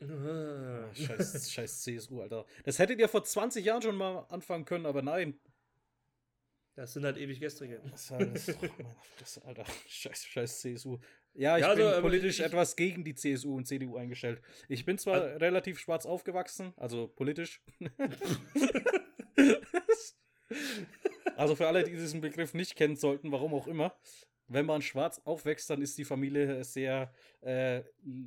Ah, 0.00 0.94
scheiß, 0.94 1.50
scheiß 1.50 1.82
CSU, 1.82 2.20
Alter. 2.20 2.46
Das 2.64 2.78
hättet 2.78 3.00
ihr 3.00 3.08
vor 3.08 3.24
20 3.24 3.64
Jahren 3.64 3.82
schon 3.82 3.96
mal 3.96 4.26
anfangen 4.28 4.64
können, 4.64 4.86
aber 4.86 5.02
nein. 5.02 5.40
Das 6.78 6.92
sind 6.92 7.04
halt 7.04 7.16
ewig 7.16 7.40
gestrige. 7.40 7.80
Das 7.90 8.02
ist 8.02 8.12
oh 8.12 8.18
meine 8.20 8.38
Fresse, 9.16 9.44
Alter. 9.44 9.64
Scheiß, 9.88 10.24
scheiß 10.26 10.60
CSU. 10.60 10.98
Ja, 11.34 11.56
ich 11.56 11.62
Ja, 11.62 11.70
also, 11.70 11.90
bin 11.90 12.02
politisch 12.02 12.38
ich- 12.38 12.44
etwas 12.46 12.76
gegen 12.76 13.02
die 13.02 13.16
CSU 13.16 13.56
und 13.56 13.64
CDU 13.66 13.96
eingestellt. 13.96 14.40
Ich 14.68 14.84
bin 14.84 14.96
zwar 14.96 15.22
Also- 15.22 15.38
relativ 15.38 15.80
schwarz 15.80 16.06
aufgewachsen, 16.06 16.72
also 16.76 17.08
politisch. 17.08 17.60
also 21.36 21.56
für 21.56 21.66
alle, 21.66 21.82
die 21.82 21.90
diesen 21.92 22.20
Begriff 22.20 22.54
nicht 22.54 22.76
kennen 22.76 22.94
sollten, 22.94 23.32
warum 23.32 23.54
auch 23.54 23.66
immer. 23.66 23.98
wenn 24.50 24.64
man 24.64 24.80
schwarz 24.80 25.20
aufwächst, 25.24 25.68
dann 25.68 25.82
ist 25.82 25.98
die 25.98 26.06
Familie 26.06 26.64
sehr 26.64 27.12
äh, 27.42 27.82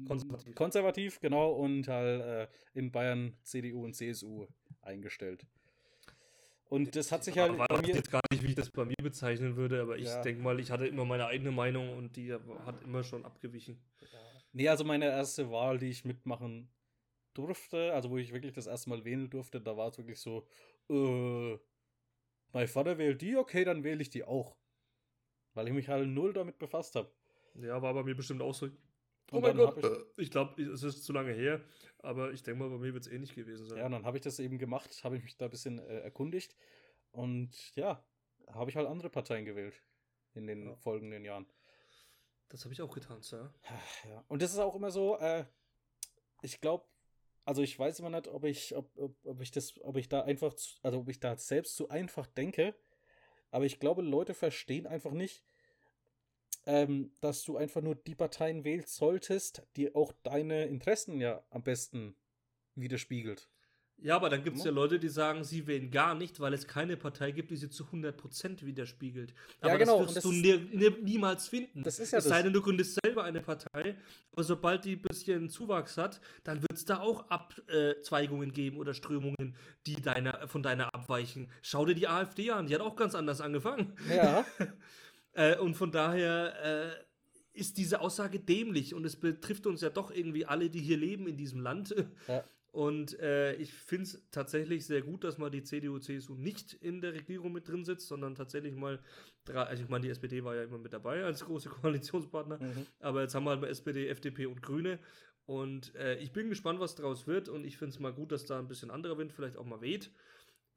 Konservativ. 0.06 0.54
konservativ, 0.56 1.20
genau, 1.20 1.54
und 1.54 1.88
halt 1.88 2.22
äh, 2.22 2.48
in 2.78 2.92
Bayern 2.92 3.36
CDU 3.44 3.84
und 3.86 3.96
CSU 3.96 4.46
eingestellt. 4.82 5.48
Und 6.72 6.96
das 6.96 7.12
hat 7.12 7.26
sich 7.26 7.38
halt 7.38 7.52
ich 7.52 7.60
weiß 7.60 7.82
mir. 7.82 7.96
jetzt 7.96 8.12
gar 8.12 8.22
nicht, 8.32 8.44
wie 8.44 8.48
ich 8.48 8.56
das 8.56 8.70
bei 8.70 8.86
mir 8.86 8.96
bezeichnen 9.04 9.58
würde, 9.58 9.82
aber 9.82 9.98
ich 9.98 10.08
Ja. 10.08 10.22
denke 10.22 10.42
mal, 10.42 10.58
ich 10.58 10.72
hatte 10.72 10.88
immer 10.88 11.04
meine 11.04 11.26
eigene 11.26 11.52
Meinung 11.52 11.98
und 11.98 12.16
die 12.16 12.34
hat 12.34 12.82
immer 12.86 13.04
schon 13.04 13.26
abgewichen. 13.26 13.78
Nee, 14.54 14.70
also 14.70 14.86
meine 14.86 15.06
erste 15.06 15.52
Wahl, 15.52 15.80
die 15.80 15.90
ich 15.90 16.06
mitmachen 16.06 16.70
durfte, 17.34 17.94
also 17.94 18.10
wo 18.10 18.18
ich 18.18 18.32
wirklich 18.32 18.54
das 18.54 18.68
erste 18.68 18.90
Mal 18.90 19.04
wählen 19.04 19.30
durfte, 19.30 19.60
da 19.60 19.76
war 19.76 19.90
es 19.90 19.98
wirklich 19.98 20.22
so, 20.22 20.48
äh, 20.90 21.58
mein 22.54 22.68
Vater 22.70 22.98
wählt 22.98 23.22
die, 23.22 23.36
okay, 23.36 23.66
dann 23.66 23.84
wähle 23.84 24.02
ich 24.02 24.10
die 24.10 24.24
auch. 24.24 24.56
Weil 25.54 25.68
ich 25.68 25.74
mich 25.74 25.90
halt 25.90 26.08
null 26.08 26.32
damit 26.32 26.58
befasst 26.58 26.96
habe. 26.96 27.12
Ja, 27.56 27.82
war 27.82 27.94
bei 27.94 28.04
mir 28.04 28.16
bestimmt 28.16 28.42
auch 28.42 28.54
so. 28.54 28.70
Oh 29.32 29.40
mein 29.40 29.56
Gott, 29.56 29.78
ich, 30.18 30.24
ich 30.26 30.32
glaube, 30.32 30.62
es 30.62 30.84
ist 30.84 31.04
zu 31.04 31.14
lange 31.14 31.32
her, 31.32 31.62
aber 32.00 32.32
ich 32.34 32.44
denke 32.44 32.60
mal, 32.60 32.70
bei 32.70 32.78
mir 32.78 32.94
wird 32.94 33.06
es 33.06 33.12
ähnlich 33.12 33.34
gewesen 33.34 33.66
sein. 33.66 33.78
Ja, 33.80 33.86
und 33.86 33.94
dann 33.94 34.06
habe 34.06 34.18
ich 34.18 34.24
das 34.24 34.40
eben 34.40 34.58
gemacht, 34.58 35.04
habe 35.04 35.18
ich 35.18 35.24
mich 35.24 35.38
da 35.38 35.46
ein 35.46 35.52
bisschen 35.52 35.80
äh, 35.80 36.00
erkundigt 36.00 36.56
und 37.12 37.76
ja, 37.76 38.04
habe 38.48 38.70
ich 38.70 38.76
halt 38.76 38.88
andere 38.88 39.10
Parteien 39.10 39.46
gewählt 39.46 39.82
in 40.34 40.48
den 40.48 40.68
Ja. 40.68 40.76
folgenden 40.76 41.24
Jahren. 41.24 41.46
Das 42.50 42.66
habe 42.66 42.74
ich 42.74 42.82
auch 42.82 42.94
getan, 42.94 43.22
Sir. 43.22 43.54
Ja. 44.10 44.26
Und 44.28 44.42
das 44.42 44.52
ist 44.52 44.60
auch 44.60 44.76
immer 44.76 44.92
so, 44.92 45.18
äh, 45.18 45.46
ich 46.42 46.60
glaube, 46.60 46.86
also 47.46 47.62
ich 47.62 47.78
weiß 47.78 48.00
immer 48.00 48.10
nicht, 48.10 48.28
ob 48.28 48.44
ich, 48.44 48.76
ob, 48.76 48.96
ob, 48.98 49.16
ob 49.26 49.42
ich 49.42 49.52
das, 49.52 49.80
ob 49.82 49.98
ich 49.98 50.10
da 50.10 50.22
einfach, 50.24 50.54
zu, 50.54 50.78
also 50.84 51.00
ob 51.00 51.10
ich 51.10 51.20
da 51.20 51.38
selbst 51.38 51.76
zu 51.76 51.90
einfach 51.90 52.28
denke, 52.28 52.76
aber 53.50 53.66
ich 53.66 53.80
glaube, 53.80 54.02
Leute 54.02 54.34
verstehen 54.34 54.88
einfach 54.88 55.12
nicht, 55.12 55.44
ähm, 56.66 57.12
dass 57.22 57.44
du 57.44 57.58
einfach 57.58 57.82
nur 57.82 57.96
die 57.96 58.16
Parteien 58.16 58.64
wählst 58.64 58.96
solltest, 58.96 59.64
die 59.76 59.94
auch 59.96 60.14
deine 60.24 60.66
Interessen 60.66 61.20
ja 61.20 61.44
am 61.50 61.64
besten 61.64 62.16
widerspiegelt. 62.76 63.50
Ja, 64.04 64.16
aber 64.16 64.32
dann 64.32 64.44
gibt 64.44 64.58
es 64.58 64.64
Ja. 64.64 64.72
ja 64.72 64.76
Leute, 64.76 64.98
die 64.98 65.10
sagen, 65.10 65.44
sie 65.44 65.68
wählen 65.68 65.92
gar 65.92 66.16
nicht, 66.16 66.40
weil 66.40 66.56
es 66.56 66.66
keine 66.66 66.98
Partei 66.98 67.30
gibt, 67.32 67.52
die 67.52 67.56
sie 67.56 67.70
zu 67.70 67.86
100% 67.86 68.66
widerspiegelt. 68.66 69.30
Ja, 69.62 69.70
Aber 69.70 69.78
genau, 69.78 70.00
das 70.00 70.16
wirst 70.16 70.18
das 70.18 70.24
du 70.24 70.32
nie, 70.32 70.58
nie, 70.74 70.90
niemals 71.04 71.48
finden. 71.48 71.84
Das 71.84 72.00
ist 72.00 72.10
ja 72.12 72.18
es 72.18 72.24
sei 72.24 72.38
das. 72.38 72.44
denn, 72.46 72.54
du 72.54 72.62
gründest 72.64 72.98
selber 73.04 73.24
eine 73.24 73.42
Partei, 73.42 73.96
aber 74.32 74.44
sobald 74.44 74.86
die 74.86 74.94
ein 74.96 75.04
bisschen 75.04 75.50
Zuwachs 75.50 75.98
hat, 75.98 76.20
dann 76.44 76.64
wird 76.64 76.74
es 76.74 76.86
da 76.86 77.00
auch 77.00 77.30
Abzweigungen 77.30 78.54
geben 78.54 78.78
oder 78.78 78.96
Strömungen, 78.96 79.56
die 79.86 80.02
deiner, 80.02 80.48
von 80.48 80.64
deiner 80.64 80.96
abweichen. 80.96 81.52
Schau 81.62 81.86
dir 81.86 81.94
die 81.96 82.08
AfD 82.08 82.50
an, 82.50 82.66
die 82.66 82.74
hat 82.74 82.82
auch 82.82 82.96
ganz 82.96 83.14
anders 83.14 83.40
angefangen. 83.40 83.94
Ja, 84.10 84.44
Äh, 85.34 85.58
und 85.58 85.76
von 85.76 85.92
daher 85.92 86.56
äh, 86.64 87.60
ist 87.60 87.78
diese 87.78 88.02
Aussage 88.02 88.40
dämlich 88.40 88.94
und 88.94 89.06
es 89.06 89.16
betrifft 89.16 89.66
uns 89.68 89.82
ja 89.82 89.90
doch 89.90 90.12
irgendwie 90.12 90.46
alle, 90.46 90.70
die 90.70 90.80
hier 90.82 90.98
leben 90.98 91.28
in 91.28 91.38
diesem 91.38 91.60
Land. 91.62 91.96
Ja. 92.28 92.44
Und 92.72 93.20
äh, 93.20 93.56
ich 93.56 93.74
finde 93.74 94.04
es 94.04 94.24
tatsächlich 94.32 94.86
sehr 94.86 95.02
gut, 95.02 95.26
dass 95.26 95.38
mal 95.38 95.50
die 95.52 95.62
CDU, 95.64 96.00
CSU 96.00 96.36
nicht 96.36 96.74
in 96.74 97.02
der 97.02 97.14
Regierung 97.14 97.52
mit 97.52 97.68
drin 97.68 97.84
sitzt, 97.84 98.08
sondern 98.08 98.34
tatsächlich 98.36 98.76
mal, 98.76 99.00
drei, 99.44 99.64
also 99.64 99.84
ich 99.84 99.90
meine, 99.90 100.04
die 100.04 100.10
SPD 100.10 100.42
war 100.46 100.56
ja 100.56 100.64
immer 100.64 100.78
mit 100.78 100.94
dabei 100.94 101.26
als 101.26 101.44
große 101.44 101.68
Koalitionspartner, 101.82 102.60
Mhm. 102.60 102.86
aber 103.02 103.24
jetzt 103.24 103.36
haben 103.36 103.44
wir 103.44 103.50
halt 103.52 103.62
mal 103.62 103.68
SPD, 103.68 104.08
FDP 104.08 104.46
und 104.46 104.62
Grüne. 104.62 105.00
Und 105.46 105.94
äh, 105.96 106.16
ich 106.20 106.32
bin 106.32 106.48
gespannt, 106.48 106.80
was 106.80 106.96
daraus 106.96 107.28
wird 107.28 107.50
und 107.50 107.66
ich 107.66 107.76
finde 107.78 107.94
es 107.94 108.00
mal 108.00 108.14
gut, 108.14 108.32
dass 108.32 108.46
da 108.46 108.58
ein 108.60 108.70
bisschen 108.70 108.90
anderer 108.90 109.18
Wind 109.18 109.34
vielleicht 109.34 109.58
auch 109.58 109.66
mal 109.66 109.82
weht. 109.82 110.12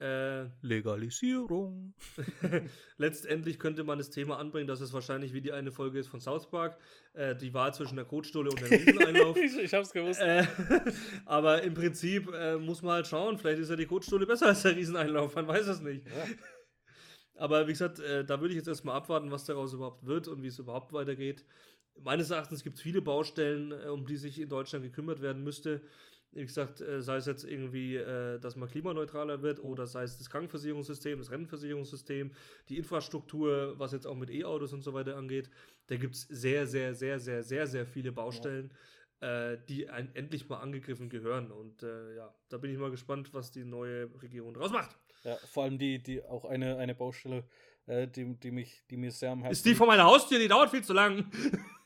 Äh, 0.01 0.47
Legalisierung. 0.61 1.95
Letztendlich 2.97 3.61
könnte 3.61 3.85
man 3.85 3.99
das 3.99 4.11
Thema 4.11 4.39
anbringen, 4.39 4.67
dass 4.67 4.81
es 4.81 4.93
wahrscheinlich 4.93 5.33
wie 5.33 5.41
die 5.41 5.53
eine 5.53 5.71
Folge 5.71 6.01
ist 6.01 6.09
von 6.09 6.21
South 6.21 6.51
Park, 6.51 6.77
äh, 7.13 7.37
die 7.37 7.55
Wahl 7.55 7.73
zwischen 7.73 7.95
der 7.95 8.05
Kotstuhle 8.05 8.51
und 8.51 8.61
dem 8.61 8.67
Rieseneinlauf. 8.67 9.37
ich, 9.43 9.57
ich 9.57 9.73
hab's 9.73 9.93
gewusst. 9.93 10.21
äh, 10.21 10.45
aber 11.27 11.63
im 11.63 11.75
Prinzip 11.75 12.29
äh, 12.35 12.57
muss 12.57 12.83
man 12.83 12.95
halt 12.95 13.07
schauen, 13.07 13.39
vielleicht 13.39 13.61
ist 13.61 13.71
ja 13.71 13.77
die 13.77 13.87
Kotstuhle 13.87 14.27
besser 14.27 14.47
als 14.47 14.63
der 14.63 14.75
Rieseneinlauf, 14.75 15.37
man 15.37 15.47
weiß 15.47 15.69
es 15.69 15.81
nicht. 15.81 16.05
Ja. 16.07 16.27
Aber 17.37 17.69
wie 17.69 17.73
gesagt, 17.73 18.01
äh, 18.01 18.25
da 18.25 18.41
würde 18.41 18.53
ich 18.53 18.59
jetzt 18.59 18.69
erstmal 18.69 18.97
abwarten, 18.97 19.31
was 19.31 19.45
daraus 19.45 19.73
überhaupt 19.75 20.05
wird 20.07 20.27
und 20.27 20.43
wie 20.43 20.49
es 20.49 20.59
überhaupt 20.59 20.93
weitergeht. 20.93 21.45
Meines 22.03 22.31
Erachtens 22.31 22.65
gibt 22.65 22.77
es 22.77 22.83
viele 22.83 23.01
Baustellen, 23.01 23.73
um 23.73 24.07
die 24.07 24.17
sich 24.17 24.41
in 24.41 24.49
Deutschland 24.49 24.85
gekümmert 24.85 25.23
werden 25.23 25.45
müsste. 25.45 25.83
Wie 26.35 26.45
gesagt, 26.45 26.81
äh, 26.81 27.01
sei 27.01 27.17
es 27.17 27.27
jetzt 27.27 27.45
irgendwie, 27.45 27.97
äh, 27.97 28.41
dass 28.41 28.57
man 28.57 28.69
klimaneutraler 28.69 29.43
wird 29.43 29.63
oder 29.63 29.87
sei 29.87 30.03
es 30.03 30.19
das 30.19 30.29
Krankenversicherungssystem, 30.31 31.19
das 31.19 31.31
Rentenversicherungssystem, 31.31 32.33
die 32.69 32.77
Infrastruktur, 32.77 33.79
was 33.79 33.93
jetzt 33.93 34.07
auch 34.07 34.17
mit 34.17 34.31
E-Autos 34.31 34.73
und 34.73 34.83
so 34.83 34.93
weiter 34.95 35.17
angeht. 35.17 35.49
Da 35.87 35.97
gibt 35.97 36.17
es 36.17 36.23
sehr, 36.23 36.67
sehr, 36.67 36.95
sehr, 36.95 37.21
sehr, 37.21 37.45
sehr, 37.45 37.67
sehr 37.69 37.87
viele 37.87 38.11
Baustellen, 38.11 38.73
äh, 39.21 39.59
die 39.69 39.85
endlich 39.87 40.49
mal 40.49 40.59
angegriffen 40.59 41.09
gehören. 41.09 41.53
Und 41.53 41.85
äh, 41.85 42.17
ja, 42.17 42.35
da 42.49 42.59
bin 42.59 42.73
ich 42.73 42.79
mal 42.79 42.91
gespannt, 42.91 43.33
was 43.33 43.53
die 43.53 43.65
neue 43.65 44.11
Regierung 44.21 44.55
draus 44.55 44.73
macht. 44.73 44.99
Ja, 45.23 45.37
vor 45.37 45.65
allem 45.65 45.79
die, 45.79 46.03
die 46.03 46.23
auch 46.25 46.45
eine, 46.45 46.77
eine 46.79 46.97
Baustelle, 46.97 47.45
die, 47.87 48.35
die, 48.37 48.51
mich, 48.51 48.83
die 48.91 48.97
mir 48.97 49.11
sehr 49.11 49.31
am 49.31 49.43
Herzen 49.43 49.53
Ist 49.53 49.67
die 49.67 49.75
vor 49.75 49.87
meiner 49.87 50.05
Haustür, 50.05 50.39
die 50.39 50.49
dauert 50.49 50.71
viel 50.71 50.83
zu 50.83 50.95
lang. 50.95 51.31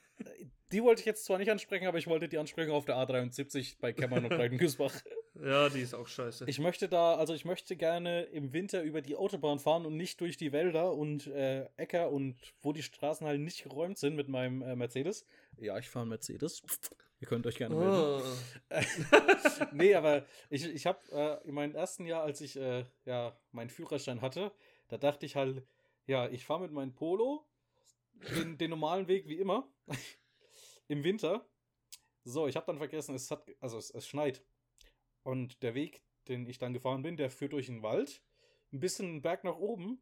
Die 0.71 0.83
wollte 0.83 1.01
ich 1.01 1.07
jetzt 1.07 1.25
zwar 1.25 1.39
nicht 1.39 1.51
ansprechen, 1.51 1.87
aber 1.87 1.99
ich 1.99 2.07
wollte 2.07 2.29
die 2.29 2.39
ansprechen 2.39 2.71
auf 2.73 2.85
der 2.85 2.97
A73 2.97 3.77
bei 3.81 3.93
Kemmern 3.93 4.25
und 4.25 4.31
Breitengüßbach. 4.31 4.95
Ja, 5.41 5.69
die 5.69 5.83
ist 5.83 5.95
auch 5.95 6.09
scheiße. 6.09 6.47
Ich 6.49 6.59
möchte 6.59 6.89
da, 6.89 7.15
also 7.15 7.33
ich 7.33 7.45
möchte 7.45 7.77
gerne 7.77 8.23
im 8.23 8.53
Winter 8.53 8.83
über 8.83 9.03
die 9.03 9.15
Autobahn 9.15 9.61
fahren 9.61 9.87
und 9.87 9.97
nicht 9.97 10.21
durch 10.21 10.37
die 10.37 10.51
Wälder 10.51 10.93
und 10.95 11.29
äh, 11.29 11.69
Äcker 11.77 12.11
und 12.11 12.37
wo 12.61 12.73
die 12.73 12.83
Straßen 12.83 13.25
halt 13.25 13.41
nicht 13.41 13.63
geräumt 13.63 13.99
sind 13.99 14.17
mit 14.17 14.29
meinem 14.29 14.63
äh, 14.63 14.75
Mercedes. 14.75 15.25
Ja, 15.57 15.79
ich 15.79 15.89
fahre 15.89 16.03
einen 16.03 16.09
Mercedes. 16.09 16.61
Ihr 17.21 17.29
könnt 17.29 17.47
euch 17.47 17.55
gerne 17.55 17.77
melden. 17.77 17.95
Oh. 17.95 18.75
nee, 19.73 19.95
aber 19.95 20.27
ich, 20.51 20.67
ich 20.67 20.87
habe 20.87 20.99
äh, 21.13 21.49
in 21.49 21.55
meinem 21.55 21.77
ersten 21.77 22.05
Jahr, 22.05 22.25
als 22.25 22.41
ich 22.41 22.57
äh, 22.57 22.85
ja 23.05 23.39
meinen 23.53 23.71
Führerschein 23.71 24.21
hatte, 24.21 24.51
da 24.89 24.99
dachte 24.99 25.25
ich 25.25 25.37
halt, 25.37 25.63
ja, 26.07 26.29
ich 26.29 26.45
fahre 26.45 26.63
mit 26.63 26.73
meinem 26.73 26.95
Polo 26.95 27.45
den, 28.35 28.59
den 28.59 28.71
normalen 28.71 29.07
Weg 29.07 29.29
wie 29.29 29.39
immer 29.39 29.69
im 30.89 31.05
Winter. 31.05 31.47
So, 32.25 32.47
ich 32.47 32.57
habe 32.57 32.67
dann 32.67 32.79
vergessen, 32.79 33.15
es 33.15 33.31
hat, 33.31 33.49
also 33.61 33.79
es, 33.79 33.91
es 33.91 34.07
schneit. 34.07 34.43
Und 35.23 35.63
der 35.63 35.75
Weg, 35.75 36.03
den 36.27 36.47
ich 36.47 36.59
dann 36.59 36.73
gefahren 36.73 37.03
bin, 37.03 37.17
der 37.17 37.31
führt 37.31 37.53
durch 37.53 37.67
den 37.67 37.83
Wald, 37.83 38.23
ein 38.73 38.81
bisschen 38.81 39.07
einen 39.07 39.23
Berg 39.23 39.45
nach 39.45 39.57
oben 39.57 40.01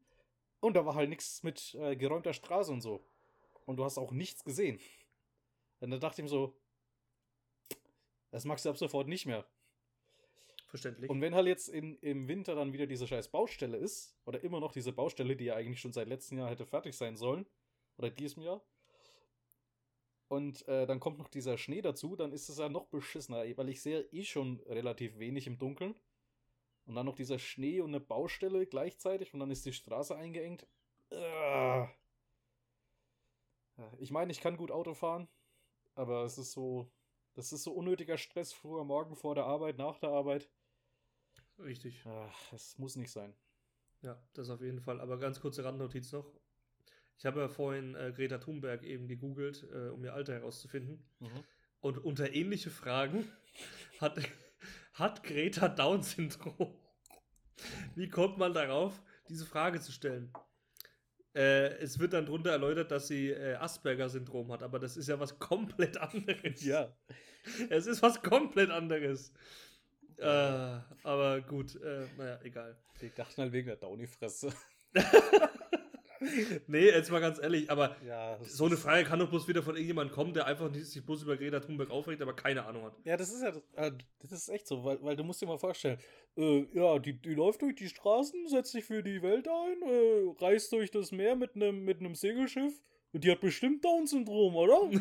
und 0.60 0.74
da 0.74 0.84
war 0.86 0.94
halt 0.94 1.08
nichts 1.08 1.42
mit 1.42 1.74
äh, 1.74 1.96
geräumter 1.96 2.32
Straße 2.32 2.72
und 2.72 2.80
so. 2.80 3.04
Und 3.64 3.76
du 3.76 3.84
hast 3.84 3.98
auch 3.98 4.12
nichts 4.12 4.44
gesehen. 4.44 4.80
Und 5.80 5.90
da 5.90 5.98
dachte 5.98 6.20
ich 6.20 6.24
mir 6.24 6.28
so, 6.28 6.56
das 8.30 8.44
magst 8.44 8.64
du 8.64 8.70
ab 8.70 8.76
sofort 8.76 9.08
nicht 9.08 9.26
mehr. 9.26 9.46
Verständlich. 10.68 11.08
Und 11.10 11.20
wenn 11.20 11.34
halt 11.34 11.46
jetzt 11.46 11.68
in, 11.68 11.96
im 12.00 12.28
Winter 12.28 12.54
dann 12.54 12.72
wieder 12.72 12.86
diese 12.86 13.06
scheiß 13.06 13.28
Baustelle 13.28 13.76
ist, 13.76 14.16
oder 14.24 14.42
immer 14.42 14.60
noch 14.60 14.72
diese 14.72 14.92
Baustelle, 14.92 15.36
die 15.36 15.44
ja 15.44 15.54
eigentlich 15.54 15.80
schon 15.80 15.92
seit 15.92 16.08
letztem 16.08 16.38
Jahr 16.38 16.50
hätte 16.50 16.66
fertig 16.66 16.94
sein 16.96 17.16
sollen, 17.16 17.46
oder 17.98 18.10
diesem 18.10 18.42
Jahr, 18.42 18.60
und 20.28 20.66
äh, 20.68 20.86
dann 20.86 21.00
kommt 21.00 21.18
noch 21.18 21.28
dieser 21.28 21.56
Schnee 21.56 21.82
dazu, 21.82 22.16
dann 22.16 22.32
ist 22.32 22.48
es 22.48 22.58
ja 22.58 22.68
noch 22.68 22.86
beschissener, 22.86 23.44
weil 23.56 23.68
ich 23.68 23.82
sehe 23.82 24.02
eh 24.12 24.24
schon 24.24 24.60
relativ 24.66 25.18
wenig 25.18 25.46
im 25.46 25.58
Dunkeln. 25.58 25.94
Und 26.86 26.94
dann 26.94 27.06
noch 27.06 27.16
dieser 27.16 27.38
Schnee 27.38 27.80
und 27.80 27.90
eine 27.90 28.00
Baustelle 28.00 28.66
gleichzeitig 28.66 29.34
und 29.34 29.40
dann 29.40 29.50
ist 29.50 29.66
die 29.66 29.72
Straße 29.72 30.16
eingeengt. 30.16 30.66
Ah. 31.10 31.88
Ja, 33.76 33.92
Ich 33.98 34.10
meine, 34.10 34.30
ich 34.32 34.40
kann 34.40 34.56
gut 34.56 34.70
Auto 34.70 34.94
fahren, 34.94 35.28
aber 35.94 36.24
es 36.24 36.38
ist 36.38 36.52
so, 36.52 36.90
das 37.34 37.52
ist 37.52 37.64
so 37.64 37.72
unnötiger 37.72 38.18
Stress 38.18 38.52
früher 38.52 38.84
Morgen 38.84 39.16
vor 39.16 39.34
der 39.34 39.44
Arbeit, 39.44 39.78
nach 39.78 39.98
der 39.98 40.10
Arbeit. 40.10 40.48
Richtig. 41.58 42.04
Es 42.52 42.78
muss 42.78 42.96
nicht 42.96 43.10
sein. 43.10 43.34
Ja, 44.02 44.20
das 44.34 44.50
auf 44.50 44.60
jeden 44.60 44.80
Fall. 44.80 45.00
Aber 45.00 45.18
ganz 45.18 45.40
kurze 45.40 45.64
Randnotiz 45.64 46.12
noch. 46.12 46.26
Ich 47.18 47.24
habe 47.24 47.40
ja 47.40 47.48
vorhin 47.48 47.94
äh, 47.94 48.12
Greta 48.14 48.38
Thunberg 48.38 48.82
eben 48.82 49.08
gegoogelt, 49.08 49.66
äh, 49.72 49.88
um 49.88 50.04
ihr 50.04 50.14
Alter 50.14 50.34
herauszufinden. 50.34 51.02
Und 51.80 51.98
unter 51.98 52.32
ähnliche 52.34 52.70
Fragen 52.70 53.30
hat, 54.00 54.18
hat 54.92 55.22
Greta 55.22 55.68
Down-Syndrom. 55.68 56.74
Wie 57.94 58.08
kommt 58.08 58.38
man 58.38 58.52
darauf, 58.52 59.00
diese 59.28 59.46
Frage 59.46 59.80
zu 59.80 59.92
stellen? 59.92 60.32
Äh, 61.34 61.76
es 61.78 61.98
wird 61.98 62.12
dann 62.14 62.26
drunter 62.26 62.50
erläutert, 62.50 62.90
dass 62.90 63.08
sie 63.08 63.30
äh, 63.30 63.54
Asperger-Syndrom 63.56 64.52
hat, 64.52 64.62
aber 64.62 64.78
das 64.78 64.96
ist 64.96 65.08
ja 65.08 65.20
was 65.20 65.38
komplett 65.38 65.96
anderes. 65.98 66.64
Ja. 66.64 66.96
Es 67.68 67.86
ist 67.86 68.02
was 68.02 68.22
komplett 68.22 68.70
anderes. 68.70 69.32
Äh, 70.18 70.80
aber 71.02 71.42
gut, 71.42 71.76
äh, 71.76 72.06
naja, 72.16 72.40
egal. 72.42 72.76
Die 73.00 73.10
dachten 73.14 73.42
halt 73.42 73.52
wegen 73.52 73.66
der 73.66 73.76
Downy-Fresse. 73.76 74.50
Nee, 76.66 76.86
jetzt 76.86 77.10
mal 77.10 77.20
ganz 77.20 77.38
ehrlich, 77.38 77.70
aber 77.70 77.96
Ja, 78.06 78.38
so 78.42 78.66
eine 78.66 78.76
Frage 78.76 79.04
kann 79.04 79.18
doch 79.18 79.28
bloß 79.28 79.48
wieder 79.48 79.62
von 79.62 79.74
irgendjemandem 79.74 80.14
kommen, 80.14 80.34
der 80.34 80.46
einfach 80.46 80.70
nicht 80.70 80.86
sich 80.86 81.04
bloß 81.04 81.22
über 81.22 81.36
Greta 81.36 81.60
Thunberg 81.60 81.90
aufregt, 81.90 82.22
aber 82.22 82.34
keine 82.34 82.64
Ahnung 82.64 82.84
hat. 82.84 82.94
Ja, 83.04 83.16
das 83.16 83.32
ist 83.32 83.42
ja, 83.42 83.52
äh, 83.76 83.92
das 84.20 84.32
ist 84.32 84.48
echt 84.48 84.66
so, 84.66 84.84
weil, 84.84 85.02
weil 85.02 85.16
du 85.16 85.24
musst 85.24 85.42
dir 85.42 85.46
mal 85.46 85.58
vorstellen, 85.58 85.98
äh, 86.36 86.66
ja, 86.72 86.98
die, 86.98 87.14
die 87.14 87.34
läuft 87.34 87.62
durch 87.62 87.76
die 87.76 87.88
Straßen, 87.88 88.48
setzt 88.48 88.72
sich 88.72 88.84
für 88.84 89.02
die 89.02 89.22
Welt 89.22 89.46
ein, 89.48 89.82
äh, 89.82 90.44
reist 90.44 90.72
durch 90.72 90.90
das 90.90 91.12
Meer 91.12 91.36
mit 91.36 91.54
einem 91.54 91.84
mit 91.84 91.98
Segelschiff 92.16 92.74
Die 93.12 93.30
hat 93.30 93.40
bestimmt 93.40 93.84
Down-Syndrom, 93.84 94.56
oder? 94.56 94.90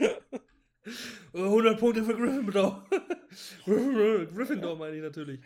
100 1.34 1.78
Punkte 1.78 2.04
für 2.04 2.14
Gryffindor. 2.14 2.86
Gryffindor 3.64 4.76
meine 4.76 4.96
ich 4.96 5.02
natürlich. 5.02 5.40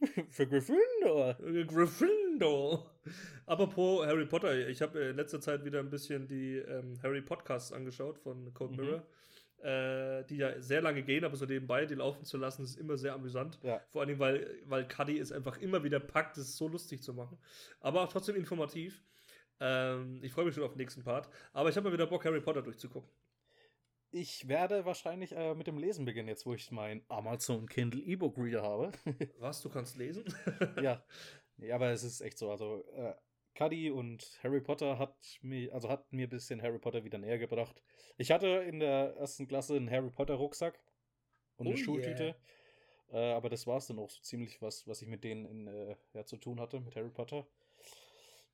Für 0.30 0.46
Gryffindor. 0.46 1.34
Gryffindor. 1.66 2.90
Apropos 3.46 4.06
Harry 4.06 4.26
Potter, 4.26 4.68
ich 4.68 4.80
habe 4.82 4.98
in 5.00 5.16
letzter 5.16 5.40
Zeit 5.40 5.64
wieder 5.64 5.80
ein 5.80 5.90
bisschen 5.90 6.28
die 6.28 6.56
ähm, 6.56 6.98
Harry 7.02 7.20
Podcasts 7.22 7.72
angeschaut 7.72 8.18
von 8.18 8.52
Code 8.54 8.74
Mhm. 8.74 8.80
Mirror. 8.80 9.06
Äh, 9.60 10.24
die 10.26 10.36
ja 10.36 10.60
sehr 10.60 10.80
lange 10.82 11.02
gehen, 11.02 11.24
aber 11.24 11.34
so 11.36 11.44
nebenbei 11.44 11.84
die 11.84 11.96
laufen 11.96 12.24
zu 12.24 12.36
lassen, 12.36 12.62
ist 12.62 12.76
immer 12.78 12.96
sehr 12.96 13.14
amüsant. 13.14 13.58
Ja. 13.64 13.80
Vor 13.88 14.02
allem, 14.02 14.16
weil, 14.20 14.60
weil 14.66 14.86
Cuddy 14.86 15.18
es 15.18 15.32
einfach 15.32 15.58
immer 15.58 15.82
wieder 15.82 15.98
packt, 15.98 16.36
es 16.38 16.56
so 16.56 16.68
lustig 16.68 17.02
zu 17.02 17.12
machen. 17.12 17.38
Aber 17.80 18.02
auch 18.02 18.08
trotzdem 18.12 18.36
informativ. 18.36 19.02
Ähm, 19.58 20.20
ich 20.22 20.30
freue 20.30 20.44
mich 20.44 20.54
schon 20.54 20.62
auf 20.62 20.74
den 20.74 20.78
nächsten 20.78 21.02
Part. 21.02 21.28
Aber 21.52 21.68
ich 21.70 21.76
habe 21.76 21.88
mal 21.88 21.92
wieder 21.92 22.06
Bock, 22.06 22.24
Harry 22.24 22.40
Potter 22.40 22.62
durchzugucken. 22.62 23.10
Ich 24.10 24.48
werde 24.48 24.84
wahrscheinlich 24.86 25.32
äh, 25.32 25.54
mit 25.54 25.66
dem 25.66 25.78
Lesen 25.78 26.04
beginnen, 26.04 26.28
jetzt 26.28 26.46
wo 26.46 26.54
ich 26.54 26.70
mein 26.70 27.04
Amazon 27.08 27.68
Kindle 27.68 28.00
E-Book 28.00 28.38
Reader 28.38 28.62
habe. 28.62 28.92
Was, 29.38 29.60
du 29.60 29.68
kannst 29.68 29.96
lesen? 29.96 30.24
ja. 30.82 31.04
Nee, 31.58 31.72
aber 31.72 31.90
es 31.90 32.04
ist 32.04 32.20
echt 32.20 32.38
so. 32.38 32.50
Also, 32.50 32.84
äh, 32.94 33.14
Cuddy 33.54 33.90
und 33.90 34.38
Harry 34.42 34.60
Potter 34.60 34.98
hat 34.98 35.16
mir, 35.42 35.74
also 35.74 35.88
hat 35.88 36.12
mir 36.12 36.26
ein 36.26 36.30
bisschen 36.30 36.62
Harry 36.62 36.78
Potter 36.78 37.04
wieder 37.04 37.18
näher 37.18 37.38
gebracht. 37.38 37.82
Ich 38.16 38.30
hatte 38.30 38.46
in 38.46 38.78
der 38.78 39.16
ersten 39.16 39.48
Klasse 39.48 39.74
einen 39.74 39.90
Harry 39.90 40.10
Potter 40.10 40.34
Rucksack 40.34 40.78
und 41.56 41.66
eine 41.66 41.74
Oh 41.74 41.78
Schultüte. 41.78 42.36
Äh, 43.10 43.32
aber 43.32 43.48
das 43.48 43.66
war 43.66 43.78
es 43.78 43.88
dann 43.88 43.98
auch 43.98 44.10
so 44.10 44.20
ziemlich, 44.22 44.62
was, 44.62 44.86
was 44.86 45.02
ich 45.02 45.08
mit 45.08 45.24
denen 45.24 45.44
in, 45.44 45.66
äh, 45.66 45.96
ja, 46.14 46.24
zu 46.24 46.36
tun 46.36 46.60
hatte, 46.60 46.80
mit 46.80 46.94
Harry 46.94 47.10
Potter. 47.10 47.46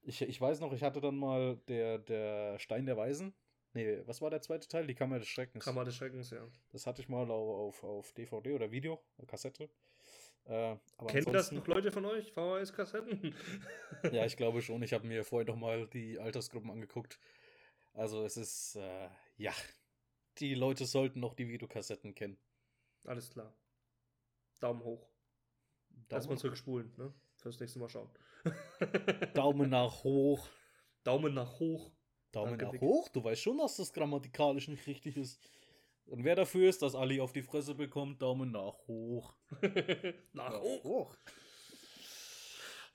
Ich, 0.03 0.23
ich 0.23 0.41
weiß 0.41 0.61
noch, 0.61 0.73
ich 0.73 0.83
hatte 0.83 1.01
dann 1.01 1.17
mal 1.17 1.59
der, 1.69 1.99
der 1.99 2.59
Stein 2.59 2.87
der 2.87 2.97
Weisen. 2.97 3.35
Nee, 3.75 4.03
was 4.07 4.23
war 4.23 4.31
der 4.31 4.41
zweite 4.41 4.69
Teil? 4.69 4.87
Die 4.87 4.95
Kammer 4.95 5.19
des 5.19 5.29
Schreckens. 5.29 5.65
Kammer 5.65 5.85
des 5.85 5.97
Schreckens, 5.97 6.31
ja. 6.31 6.47
Das 6.71 6.87
hatte 6.87 7.03
ich 7.03 7.09
mal 7.09 7.29
auf, 7.29 7.83
auf, 7.83 8.13
DVD 8.13 8.53
oder 8.53 8.71
Video, 8.71 9.03
Kassette. 9.27 9.69
Äh, 10.45 10.77
aber 10.97 11.09
Kennt 11.09 11.35
das 11.35 11.51
noch 11.51 11.67
Leute 11.67 11.91
von 11.91 12.05
euch? 12.05 12.33
VHS-Kassetten? 12.33 13.35
Ja, 14.13 14.25
ich 14.27 14.37
glaube 14.37 14.63
schon. 14.63 14.83
Ich 14.83 14.93
habe 14.93 15.07
mir 15.07 15.25
vorher 15.25 15.47
noch 15.47 15.57
mal 15.59 15.89
die 15.89 16.21
Altersgruppen 16.21 16.71
angeguckt. 16.71 17.19
Also 17.95 18.25
es 18.25 18.37
ist, 18.37 18.77
äh, 18.77 19.09
ja, 19.39 19.53
die 20.39 20.55
Leute 20.55 20.87
sollten 20.87 21.21
noch 21.21 21.35
die 21.35 21.49
Videokassetten 21.49 22.15
kennen. 22.15 22.39
Alles 23.07 23.31
klar. 23.31 23.55
Daumen 24.61 24.85
hoch. 24.85 25.09
Erstmal 26.09 26.39
zurückspulen, 26.39 26.93
ne? 26.97 27.13
Fürs 27.37 27.59
nächste 27.59 27.79
Mal 27.81 27.89
schauen. 27.89 28.11
Daumen 29.35 29.71
nach 29.71 30.05
hoch. 30.05 30.49
Daumen 31.03 31.35
nach 31.35 31.59
hoch. 31.59 31.91
Daumen 32.35 32.59
Danke, 32.59 32.77
nach 32.77 32.81
hoch. 32.81 33.09
Du 33.09 33.23
weißt 33.23 33.43
schon, 33.43 33.59
dass 33.59 33.77
das 33.77 33.93
grammatikalisch 33.93 34.69
nicht 34.69 34.87
richtig 34.87 35.17
ist. 35.17 35.41
Und 36.07 36.25
wer 36.25 36.37
dafür 36.37 36.69
ist, 36.69 36.83
dass 36.83 36.95
Ali 36.95 37.21
auf 37.21 37.33
die 37.33 37.43
Fresse 37.43 37.75
bekommt, 37.75 38.21
Daumen 38.21 38.51
nach 38.51 38.75
hoch. 38.87 39.35
nach 40.33 40.61
hoch. 40.61 40.85
hoch. 40.85 41.17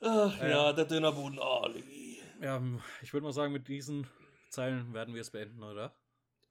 Ach 0.02 0.40
Ja. 0.42 0.48
ja, 0.48 0.74
der 0.74 0.86
Dönerboden 0.86 1.40
Ali. 1.40 2.22
Ja, 2.42 2.62
ich 3.02 3.12
würde 3.14 3.26
mal 3.26 3.34
sagen, 3.34 3.52
mit 3.52 3.68
diesen 3.68 4.08
Zeilen 4.50 4.94
werden 4.94 5.14
wir 5.14 5.22
es 5.22 5.30
beenden, 5.30 5.62
oder? 5.64 5.94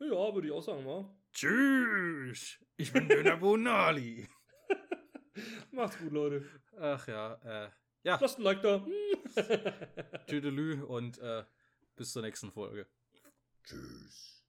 Ja, 0.01 0.35
würde 0.35 0.49
ich 0.49 0.53
auch 0.53 0.63
sagen, 0.63 0.85
wa? 0.85 1.09
Tschüss. 1.33 2.59
Ich 2.77 2.93
bin 2.93 3.09
Dönerboden 3.09 3.67
Ali. 3.69 4.29
Macht's 5.71 5.99
gut, 5.99 6.13
Leute. 6.13 6.45
Ach 6.79 7.07
ja, 7.09 7.35
äh, 7.45 7.71
ja. 8.03 8.19
Lasst 8.21 8.39
ein 8.39 8.43
Like 8.43 8.63
da. 8.63 8.85
Tüdelü 10.27 10.83
und 10.83 11.19
äh, 11.19 11.45
bis 11.99 12.13
zur 12.13 12.23
nächsten 12.23 12.51
Folge. 12.51 12.87
Tschüss. 13.65 14.43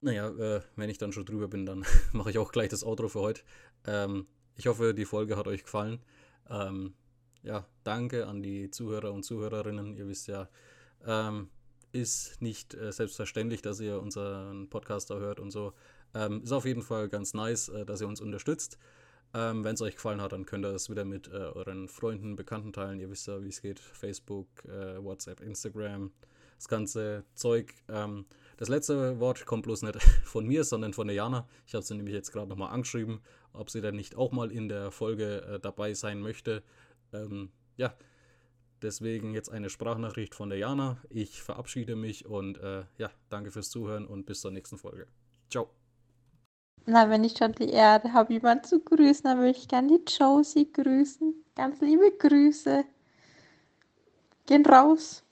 Naja, 0.00 0.28
äh, 0.28 0.62
wenn 0.76 0.90
ich 0.90 0.98
dann 0.98 1.12
schon 1.12 1.24
drüber 1.24 1.48
bin, 1.48 1.66
dann 1.66 1.84
mache 2.12 2.30
ich 2.30 2.38
auch 2.38 2.52
gleich 2.52 2.68
das 2.68 2.84
Outro 2.84 3.08
für 3.08 3.20
heute. 3.20 3.42
Ähm, 3.86 4.26
ich 4.54 4.66
hoffe, 4.66 4.94
die 4.94 5.04
Folge 5.04 5.36
hat 5.36 5.48
euch 5.48 5.64
gefallen. 5.64 6.00
Ähm, 6.48 6.94
ja, 7.42 7.66
danke 7.84 8.26
an 8.26 8.42
die 8.42 8.70
Zuhörer 8.70 9.12
und 9.12 9.24
Zuhörerinnen. 9.24 9.96
Ihr 9.96 10.06
wisst 10.08 10.28
ja, 10.28 10.48
ähm, 11.04 11.48
ist 11.92 12.40
nicht 12.40 12.74
äh, 12.74 12.92
selbstverständlich, 12.92 13.62
dass 13.62 13.80
ihr 13.80 14.00
unseren 14.00 14.68
Podcast 14.68 15.10
da 15.10 15.18
hört 15.18 15.40
und 15.40 15.50
so. 15.50 15.72
Ähm, 16.14 16.42
ist 16.42 16.52
auf 16.52 16.66
jeden 16.66 16.82
Fall 16.82 17.08
ganz 17.08 17.34
nice, 17.34 17.68
äh, 17.68 17.86
dass 17.86 18.00
ihr 18.00 18.08
uns 18.08 18.20
unterstützt. 18.20 18.78
Ähm, 19.34 19.64
Wenn 19.64 19.74
es 19.74 19.82
euch 19.82 19.94
gefallen 19.94 20.20
hat, 20.20 20.32
dann 20.32 20.44
könnt 20.44 20.66
ihr 20.66 20.74
es 20.74 20.90
wieder 20.90 21.04
mit 21.04 21.28
äh, 21.28 21.30
euren 21.30 21.88
Freunden, 21.88 22.36
Bekannten 22.36 22.72
teilen. 22.72 23.00
Ihr 23.00 23.10
wisst 23.10 23.26
ja, 23.26 23.42
wie 23.42 23.48
es 23.48 23.62
geht. 23.62 23.80
Facebook, 23.80 24.48
äh, 24.66 25.02
WhatsApp, 25.02 25.40
Instagram, 25.40 26.12
das 26.62 26.68
ganze 26.68 27.24
Zeug. 27.34 27.74
Ähm, 27.88 28.24
das 28.56 28.68
letzte 28.68 29.18
Wort 29.18 29.46
kommt 29.46 29.64
bloß 29.64 29.82
nicht 29.82 30.00
von 30.24 30.46
mir, 30.46 30.62
sondern 30.62 30.92
von 30.92 31.08
der 31.08 31.16
Jana. 31.16 31.48
Ich 31.66 31.74
habe 31.74 31.84
sie 31.84 31.96
nämlich 31.96 32.14
jetzt 32.14 32.30
gerade 32.30 32.48
nochmal 32.48 32.72
angeschrieben, 32.72 33.20
ob 33.52 33.68
sie 33.68 33.80
dann 33.80 33.96
nicht 33.96 34.14
auch 34.16 34.30
mal 34.30 34.52
in 34.52 34.68
der 34.68 34.92
Folge 34.92 35.42
äh, 35.42 35.60
dabei 35.60 35.94
sein 35.94 36.20
möchte. 36.20 36.62
Ähm, 37.12 37.50
ja, 37.76 37.94
deswegen 38.80 39.34
jetzt 39.34 39.50
eine 39.50 39.70
Sprachnachricht 39.70 40.36
von 40.36 40.50
der 40.50 40.58
Jana. 40.58 40.98
Ich 41.10 41.42
verabschiede 41.42 41.96
mich 41.96 42.26
und 42.26 42.58
äh, 42.58 42.84
ja, 42.96 43.10
danke 43.28 43.50
fürs 43.50 43.70
Zuhören 43.70 44.06
und 44.06 44.24
bis 44.26 44.40
zur 44.40 44.52
nächsten 44.52 44.78
Folge. 44.78 45.08
Ciao. 45.50 45.68
Na, 46.86 47.10
wenn 47.10 47.24
ich 47.24 47.36
schon 47.36 47.52
die 47.52 47.70
Ehre 47.70 48.12
habe, 48.12 48.32
jemanden 48.32 48.64
zu 48.64 48.78
grüßen, 48.78 49.24
dann 49.24 49.38
würde 49.38 49.50
ich 49.50 49.66
gerne 49.66 49.98
die 49.98 50.12
Josie 50.12 50.70
grüßen. 50.72 51.34
Ganz 51.56 51.80
liebe 51.80 52.12
Grüße. 52.18 52.84
Gehen 54.46 54.66
raus. 54.66 55.24